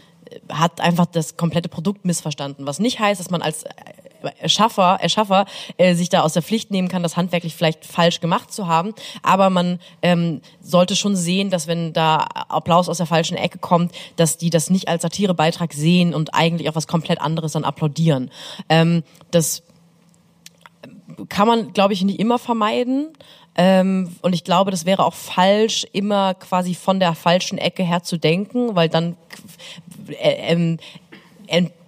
hat 0.48 0.80
einfach 0.80 1.06
das 1.06 1.36
komplette 1.36 1.68
Produkt 1.68 2.04
missverstanden. 2.04 2.66
Was 2.66 2.78
nicht 2.78 3.00
heißt, 3.00 3.20
dass 3.20 3.30
man 3.30 3.42
als 3.42 3.64
Erschaffer, 4.40 4.98
Erschaffer 5.00 5.46
äh, 5.76 5.94
sich 5.94 6.08
da 6.08 6.22
aus 6.22 6.32
der 6.32 6.42
Pflicht 6.42 6.70
nehmen 6.70 6.88
kann, 6.88 7.02
das 7.02 7.16
handwerklich 7.16 7.54
vielleicht 7.54 7.84
falsch 7.84 8.20
gemacht 8.20 8.52
zu 8.52 8.66
haben. 8.66 8.92
Aber 9.22 9.50
man 9.50 9.78
ähm, 10.02 10.40
sollte 10.60 10.96
schon 10.96 11.16
sehen, 11.16 11.50
dass 11.50 11.66
wenn 11.66 11.92
da 11.92 12.26
Applaus 12.48 12.88
aus 12.88 12.96
der 12.98 13.06
falschen 13.06 13.36
Ecke 13.36 13.58
kommt, 13.58 13.92
dass 14.16 14.36
die 14.36 14.50
das 14.50 14.70
nicht 14.70 14.88
als 14.88 15.02
Satirebeitrag 15.02 15.72
sehen 15.72 16.14
und 16.14 16.34
eigentlich 16.34 16.68
auch 16.68 16.74
was 16.74 16.86
komplett 16.86 17.20
anderes 17.20 17.52
dann 17.52 17.64
applaudieren. 17.64 18.30
Ähm, 18.68 19.02
das 19.30 19.62
kann 21.28 21.46
man, 21.46 21.72
glaube 21.72 21.92
ich, 21.92 22.02
nicht 22.02 22.18
immer 22.18 22.38
vermeiden. 22.38 23.08
Ähm, 23.56 24.14
und 24.20 24.34
ich 24.34 24.44
glaube, 24.44 24.70
das 24.70 24.84
wäre 24.84 25.04
auch 25.04 25.14
falsch, 25.14 25.86
immer 25.92 26.34
quasi 26.34 26.74
von 26.74 27.00
der 27.00 27.14
falschen 27.14 27.56
Ecke 27.56 27.82
her 27.82 28.02
zu 28.02 28.18
denken, 28.18 28.76
weil 28.76 28.88
dann 28.88 29.16
äh, 30.08 30.52
ähm, 30.52 30.78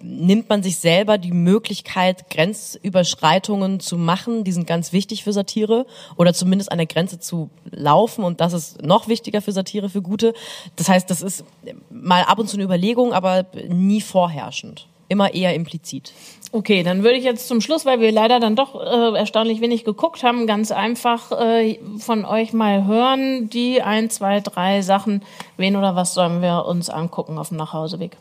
nimmt 0.01 0.49
man 0.49 0.63
sich 0.63 0.77
selber 0.77 1.17
die 1.17 1.31
Möglichkeit, 1.31 2.29
Grenzüberschreitungen 2.29 3.79
zu 3.79 3.97
machen. 3.97 4.43
Die 4.43 4.51
sind 4.51 4.67
ganz 4.67 4.93
wichtig 4.93 5.23
für 5.23 5.33
Satire 5.33 5.85
oder 6.15 6.33
zumindest 6.33 6.71
an 6.71 6.77
der 6.77 6.87
Grenze 6.87 7.19
zu 7.19 7.49
laufen. 7.69 8.23
Und 8.23 8.41
das 8.41 8.53
ist 8.53 8.81
noch 8.81 9.07
wichtiger 9.07 9.41
für 9.41 9.51
Satire, 9.51 9.89
für 9.89 10.01
gute. 10.01 10.33
Das 10.75 10.89
heißt, 10.89 11.09
das 11.09 11.21
ist 11.21 11.43
mal 11.89 12.23
ab 12.23 12.39
und 12.39 12.47
zu 12.47 12.57
eine 12.57 12.63
Überlegung, 12.63 13.13
aber 13.13 13.45
nie 13.67 14.01
vorherrschend. 14.01 14.87
Immer 15.09 15.33
eher 15.33 15.53
implizit. 15.55 16.13
Okay, 16.51 16.81
dann 16.81 17.03
würde 17.03 17.17
ich 17.17 17.23
jetzt 17.23 17.47
zum 17.47 17.61
Schluss, 17.61 17.85
weil 17.85 17.99
wir 17.99 18.11
leider 18.11 18.39
dann 18.39 18.55
doch 18.55 18.73
äh, 18.73 19.15
erstaunlich 19.15 19.61
wenig 19.61 19.83
geguckt 19.83 20.23
haben, 20.23 20.47
ganz 20.47 20.71
einfach 20.71 21.31
äh, 21.31 21.79
von 21.99 22.25
euch 22.25 22.53
mal 22.53 22.85
hören, 22.85 23.49
die 23.49 23.83
ein, 23.83 24.09
zwei, 24.09 24.39
drei 24.39 24.81
Sachen, 24.81 25.21
wen 25.57 25.75
oder 25.75 25.95
was 25.95 26.15
sollen 26.15 26.41
wir 26.41 26.65
uns 26.65 26.89
angucken 26.89 27.37
auf 27.37 27.49
dem 27.49 27.57
Nachhauseweg? 27.57 28.17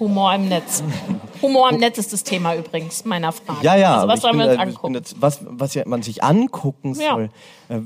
Humor 0.00 0.34
im 0.34 0.48
Netz. 0.48 0.82
Humor 1.42 1.70
im 1.70 1.78
Netz 1.78 1.98
ist 1.98 2.12
das 2.12 2.24
Thema 2.24 2.54
übrigens 2.54 3.04
meiner 3.04 3.32
Frage. 3.32 3.58
Ja, 3.62 3.76
ja. 3.76 3.96
Also 3.96 4.08
was 4.08 4.20
sollen 4.22 4.38
wir 4.38 4.46
uns 4.46 4.54
äh, 4.54 4.58
angucken? 4.62 4.94
jetzt, 4.94 5.20
was, 5.20 5.40
was 5.48 5.74
ja 5.74 5.82
man 5.86 6.02
sich 6.02 6.22
angucken 6.24 6.94
Ja. 6.98 7.14
soll. 7.14 7.30
Äh, 7.68 7.80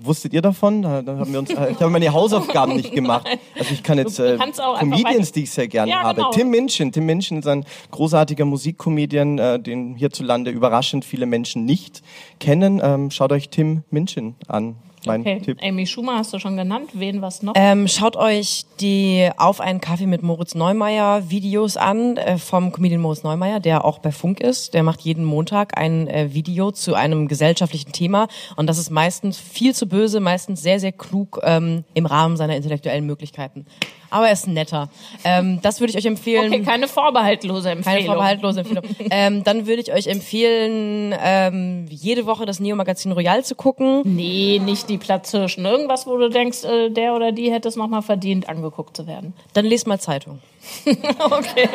wusstet 0.00 0.32
ihr 0.32 0.42
davon? 0.42 0.82
Da, 0.82 1.02
da 1.02 1.18
haben 1.18 1.32
wir 1.32 1.38
uns, 1.40 1.50
äh, 1.50 1.70
ich 1.72 1.80
habe 1.80 1.90
meine 1.90 2.12
Hausaufgaben 2.12 2.76
nicht 2.76 2.92
gemacht. 2.92 3.26
Also 3.58 3.72
ich 3.72 3.82
kann 3.82 3.98
jetzt 3.98 4.18
äh, 4.18 4.38
Comedians, 4.78 5.32
die 5.32 5.42
ich 5.42 5.50
sehr 5.50 5.68
gerne 5.68 5.90
Ja, 5.90 6.02
habe. 6.02 6.16
genau. 6.16 6.30
Tim 6.30 6.50
Minchin. 6.50 6.92
Tim 6.92 7.04
Minchin 7.06 7.38
ist 7.40 7.46
ein 7.46 7.64
großartiger 7.90 8.44
Musikcomedian, 8.44 9.38
äh, 9.38 9.60
den 9.60 9.96
hierzulande 9.96 10.50
überraschend 10.50 11.04
viele 11.04 11.26
Menschen 11.26 11.64
nicht 11.64 12.02
kennen. 12.40 12.80
Ähm, 12.82 13.10
schaut 13.10 13.32
euch 13.32 13.50
Tim 13.50 13.82
Minchin 13.90 14.34
an. 14.46 14.76
Mein 15.06 15.20
Okay, 15.20 15.40
Tipp. 15.40 15.58
Amy 15.62 15.86
Schumer 15.86 16.18
hast 16.18 16.32
du 16.32 16.38
schon 16.38 16.56
genannt. 16.56 16.90
Wen 16.94 17.22
was 17.22 17.42
noch? 17.42 17.54
Ähm, 17.56 17.88
schaut 17.88 18.16
euch 18.16 18.64
die 18.80 19.30
Auf 19.36 19.60
einen 19.60 19.80
Kaffee 19.80 20.06
mit 20.06 20.22
Moritz 20.22 20.54
Neumeier 20.54 21.30
Videos 21.30 21.76
an 21.76 22.16
äh, 22.16 22.38
vom 22.38 22.72
Comedian 22.72 23.00
Moritz 23.00 23.22
Neumeier, 23.22 23.60
der 23.60 23.84
auch 23.84 23.98
bei 23.98 24.12
Funk 24.12 24.40
ist. 24.40 24.74
Der 24.74 24.82
macht 24.82 25.00
jeden 25.00 25.24
Montag 25.24 25.78
ein 25.78 26.08
äh, 26.08 26.34
Video 26.34 26.70
zu 26.70 26.94
einem 26.94 27.28
gesellschaftlichen 27.28 27.92
Thema 27.92 28.28
und 28.56 28.66
das 28.66 28.78
ist 28.78 28.90
meistens 28.90 29.38
viel 29.38 29.74
zu 29.74 29.86
böse, 29.88 30.20
meistens 30.20 30.62
sehr, 30.62 30.80
sehr 30.80 30.92
klug 30.92 31.40
ähm, 31.42 31.84
im 31.94 32.06
Rahmen 32.06 32.36
seiner 32.36 32.56
intellektuellen 32.56 33.06
Möglichkeiten. 33.06 33.66
Aber 34.10 34.26
er 34.26 34.32
ist 34.32 34.46
netter. 34.46 34.88
Ähm, 35.24 35.60
das 35.62 35.80
würde 35.80 35.90
ich 35.90 35.98
euch 35.98 36.06
empfehlen. 36.06 36.52
Okay, 36.52 36.62
keine 36.62 36.88
vorbehaltlose 36.88 37.70
Empfehlung. 37.70 37.96
Keine 37.96 38.06
vorbehaltlose 38.06 38.60
Empfehlung. 38.60 38.84
ähm, 39.10 39.44
dann 39.44 39.66
würde 39.66 39.82
ich 39.82 39.92
euch 39.92 40.06
empfehlen, 40.06 41.14
ähm, 41.22 41.86
jede 41.90 42.26
Woche 42.26 42.46
das 42.46 42.60
Neo-Magazin 42.60 43.12
Royal 43.12 43.44
zu 43.44 43.54
gucken. 43.54 44.02
Nee, 44.04 44.60
nicht 44.64 44.88
die 44.88 44.98
Platzhirschen. 44.98 45.64
Irgendwas, 45.64 46.06
wo 46.06 46.16
du 46.16 46.30
denkst, 46.30 46.64
äh, 46.64 46.90
der 46.90 47.14
oder 47.14 47.32
die 47.32 47.52
hätte 47.52 47.68
es 47.68 47.76
nochmal 47.76 48.02
verdient, 48.02 48.48
angeguckt 48.48 48.96
zu 48.96 49.06
werden. 49.06 49.34
Dann 49.52 49.66
lest 49.66 49.86
mal 49.86 50.00
Zeitung. 50.00 50.40
okay. 51.30 51.68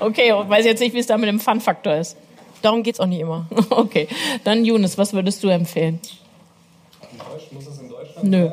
Okay, 0.00 0.32
und 0.32 0.48
weiß 0.48 0.64
jetzt 0.64 0.80
nicht, 0.80 0.94
wie 0.94 0.98
es 0.98 1.06
da 1.06 1.16
mit 1.16 1.28
dem 1.28 1.40
Fun-Faktor 1.40 1.94
ist. 1.94 2.16
Darum 2.62 2.82
geht's 2.82 3.00
auch 3.00 3.06
nicht 3.06 3.20
immer. 3.20 3.46
Okay, 3.70 4.08
dann 4.44 4.64
Younes, 4.64 4.98
was 4.98 5.12
würdest 5.12 5.42
du 5.44 5.48
empfehlen? 5.48 6.00
Muss 7.52 7.64
das 7.64 7.78
in 7.78 7.88
Deutschland? 7.88 8.28
Nö. 8.28 8.50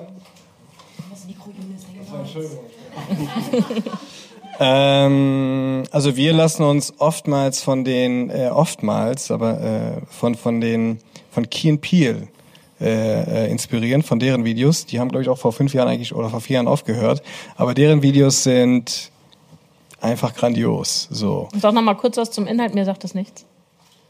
Ähm, 4.60 5.84
also 5.92 6.16
wir 6.16 6.34
lassen 6.34 6.64
uns 6.64 6.94
oftmals 7.00 7.62
von 7.62 7.84
den, 7.84 8.30
äh, 8.30 8.50
oftmals, 8.54 9.32
aber 9.32 9.62
äh, 9.62 10.02
von, 10.10 10.36
von 10.36 10.62
den, 10.62 11.00
von 11.32 11.50
Key 11.50 11.70
and 11.70 11.82
Peele 11.82 12.28
äh, 12.80 13.46
äh, 13.46 13.52
inspirieren, 13.52 14.04
von 14.04 14.20
deren 14.20 14.46
Videos. 14.46 14.86
Die 14.86 15.00
haben, 15.00 15.10
glaube 15.10 15.24
ich, 15.24 15.30
auch 15.30 15.38
vor 15.38 15.52
fünf 15.52 15.74
Jahren 15.74 15.90
eigentlich 15.90 16.14
oder 16.14 16.30
vor 16.30 16.42
vier 16.42 16.56
Jahren 16.56 16.68
aufgehört. 16.68 17.22
Aber 17.58 17.74
deren 17.74 18.02
Videos 18.02 18.44
sind 18.44 19.12
einfach 20.00 20.34
grandios. 20.34 21.08
So. 21.12 21.50
Sag 21.60 21.74
noch 21.74 21.82
mal 21.82 21.96
kurz 21.96 22.18
was 22.18 22.32
zum 22.32 22.48
Inhalt, 22.48 22.76
mir 22.76 22.86
sagt 22.86 23.04
das 23.04 23.14
nichts. 23.14 23.46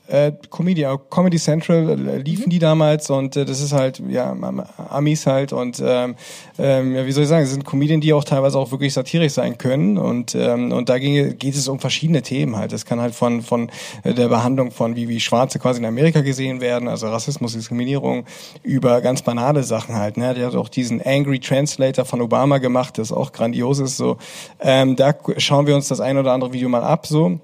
Äh, 0.07 0.33
Comedy, 0.51 0.85
Comedy 1.09 1.37
Central 1.37 1.89
äh, 1.89 2.17
liefen 2.17 2.49
die 2.49 2.59
damals 2.59 3.09
und 3.09 3.35
äh, 3.35 3.43
das 3.43 3.59
ist 3.59 3.73
halt, 3.73 4.01
ja, 4.07 4.29
Am- 4.29 4.63
Amis 4.89 5.25
halt 5.25 5.51
und 5.51 5.81
ähm, 5.83 6.15
ähm, 6.59 6.95
ja, 6.95 7.05
wie 7.07 7.11
soll 7.11 7.23
ich 7.23 7.29
sagen, 7.29 7.43
es 7.43 7.51
sind 7.51 7.65
Comedien, 7.65 8.01
die 8.01 8.13
auch 8.13 8.23
teilweise 8.23 8.59
auch 8.59 8.69
wirklich 8.71 8.93
satirisch 8.93 9.33
sein 9.33 9.57
können 9.57 9.97
und 9.97 10.35
ähm, 10.35 10.71
und 10.71 10.89
da 10.89 10.99
ging, 10.99 11.37
geht 11.39 11.55
es 11.55 11.67
um 11.67 11.79
verschiedene 11.79 12.21
Themen 12.21 12.55
halt. 12.55 12.71
Es 12.71 12.85
kann 12.85 13.01
halt 13.01 13.15
von 13.15 13.41
von 13.41 13.71
äh, 14.03 14.13
der 14.13 14.27
Behandlung 14.27 14.69
von 14.69 14.95
wie 14.95 15.09
wie 15.09 15.19
Schwarze 15.19 15.57
quasi 15.57 15.79
in 15.79 15.85
Amerika 15.85 16.21
gesehen 16.21 16.61
werden, 16.61 16.87
also 16.87 17.07
Rassismus, 17.07 17.53
Diskriminierung, 17.53 18.25
über 18.61 19.01
ganz 19.01 19.23
banale 19.23 19.63
Sachen 19.63 19.95
halt. 19.95 20.17
Ne? 20.17 20.35
Der 20.35 20.47
hat 20.47 20.55
auch 20.55 20.69
diesen 20.69 21.01
Angry 21.01 21.39
Translator 21.39 22.05
von 22.05 22.21
Obama 22.21 22.59
gemacht, 22.59 22.99
das 22.99 23.11
auch 23.11 23.31
grandios 23.31 23.79
ist. 23.79 23.97
So, 23.97 24.17
ähm, 24.59 24.95
da 24.95 25.15
schauen 25.37 25.65
wir 25.65 25.75
uns 25.75 25.87
das 25.87 25.99
ein 25.99 26.17
oder 26.17 26.31
andere 26.31 26.53
Video 26.53 26.69
mal 26.69 26.83
ab 26.83 27.07
so 27.07 27.39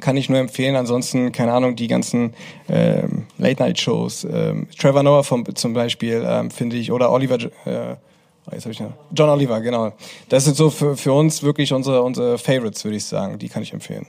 kann 0.00 0.16
ich 0.16 0.28
nur 0.28 0.38
empfehlen. 0.38 0.76
Ansonsten, 0.76 1.32
keine 1.32 1.52
Ahnung, 1.52 1.76
die 1.76 1.86
ganzen 1.86 2.34
ähm, 2.68 3.26
Late-Night-Shows. 3.38 4.24
Ähm, 4.24 4.68
Trevor 4.78 5.02
Noah 5.02 5.24
vom, 5.24 5.44
zum 5.54 5.74
Beispiel, 5.74 6.24
ähm, 6.26 6.50
finde 6.50 6.76
ich, 6.76 6.92
oder 6.92 7.10
Oliver, 7.10 7.36
äh, 7.36 7.96
oh, 8.46 8.52
jetzt 8.52 8.64
hab 8.64 8.72
ich 8.72 8.80
noch, 8.80 8.92
John 9.12 9.28
Oliver, 9.28 9.60
genau. 9.60 9.92
Das 10.28 10.44
sind 10.44 10.56
so 10.56 10.70
für, 10.70 10.96
für 10.96 11.12
uns 11.12 11.42
wirklich 11.42 11.72
unsere, 11.72 12.02
unsere 12.02 12.38
Favorites, 12.38 12.84
würde 12.84 12.96
ich 12.96 13.04
sagen. 13.04 13.38
Die 13.38 13.48
kann 13.48 13.62
ich 13.62 13.72
empfehlen. 13.72 14.06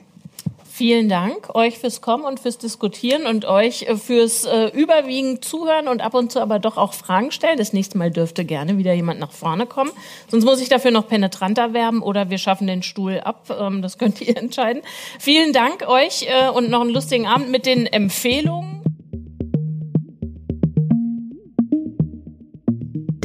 Vielen 0.77 1.09
Dank 1.09 1.55
euch 1.55 1.79
fürs 1.79 2.01
Kommen 2.01 2.23
und 2.23 2.39
fürs 2.39 2.59
Diskutieren 2.59 3.25
und 3.25 3.45
euch 3.45 3.87
äh, 3.87 3.95
fürs 3.97 4.45
äh, 4.45 4.67
überwiegend 4.67 5.43
Zuhören 5.43 5.87
und 5.87 6.03
ab 6.03 6.13
und 6.13 6.31
zu 6.31 6.39
aber 6.39 6.59
doch 6.59 6.77
auch 6.77 6.93
Fragen 6.93 7.31
stellen. 7.31 7.57
Das 7.57 7.73
nächste 7.73 7.97
Mal 7.97 8.11
dürfte 8.11 8.45
gerne 8.45 8.77
wieder 8.77 8.93
jemand 8.93 9.19
nach 9.19 9.31
vorne 9.31 9.65
kommen. 9.65 9.89
Sonst 10.27 10.45
muss 10.45 10.61
ich 10.61 10.69
dafür 10.69 10.91
noch 10.91 11.07
penetranter 11.07 11.73
werben 11.73 12.03
oder 12.03 12.29
wir 12.29 12.37
schaffen 12.37 12.67
den 12.67 12.83
Stuhl 12.83 13.19
ab. 13.21 13.47
Ähm, 13.59 13.81
das 13.81 13.97
könnt 13.97 14.21
ihr 14.21 14.37
entscheiden. 14.37 14.83
Vielen 15.17 15.51
Dank 15.51 15.87
euch 15.87 16.27
äh, 16.29 16.49
und 16.49 16.69
noch 16.69 16.81
einen 16.81 16.91
lustigen 16.91 17.25
Abend 17.25 17.49
mit 17.49 17.65
den 17.65 17.87
Empfehlungen. 17.87 18.83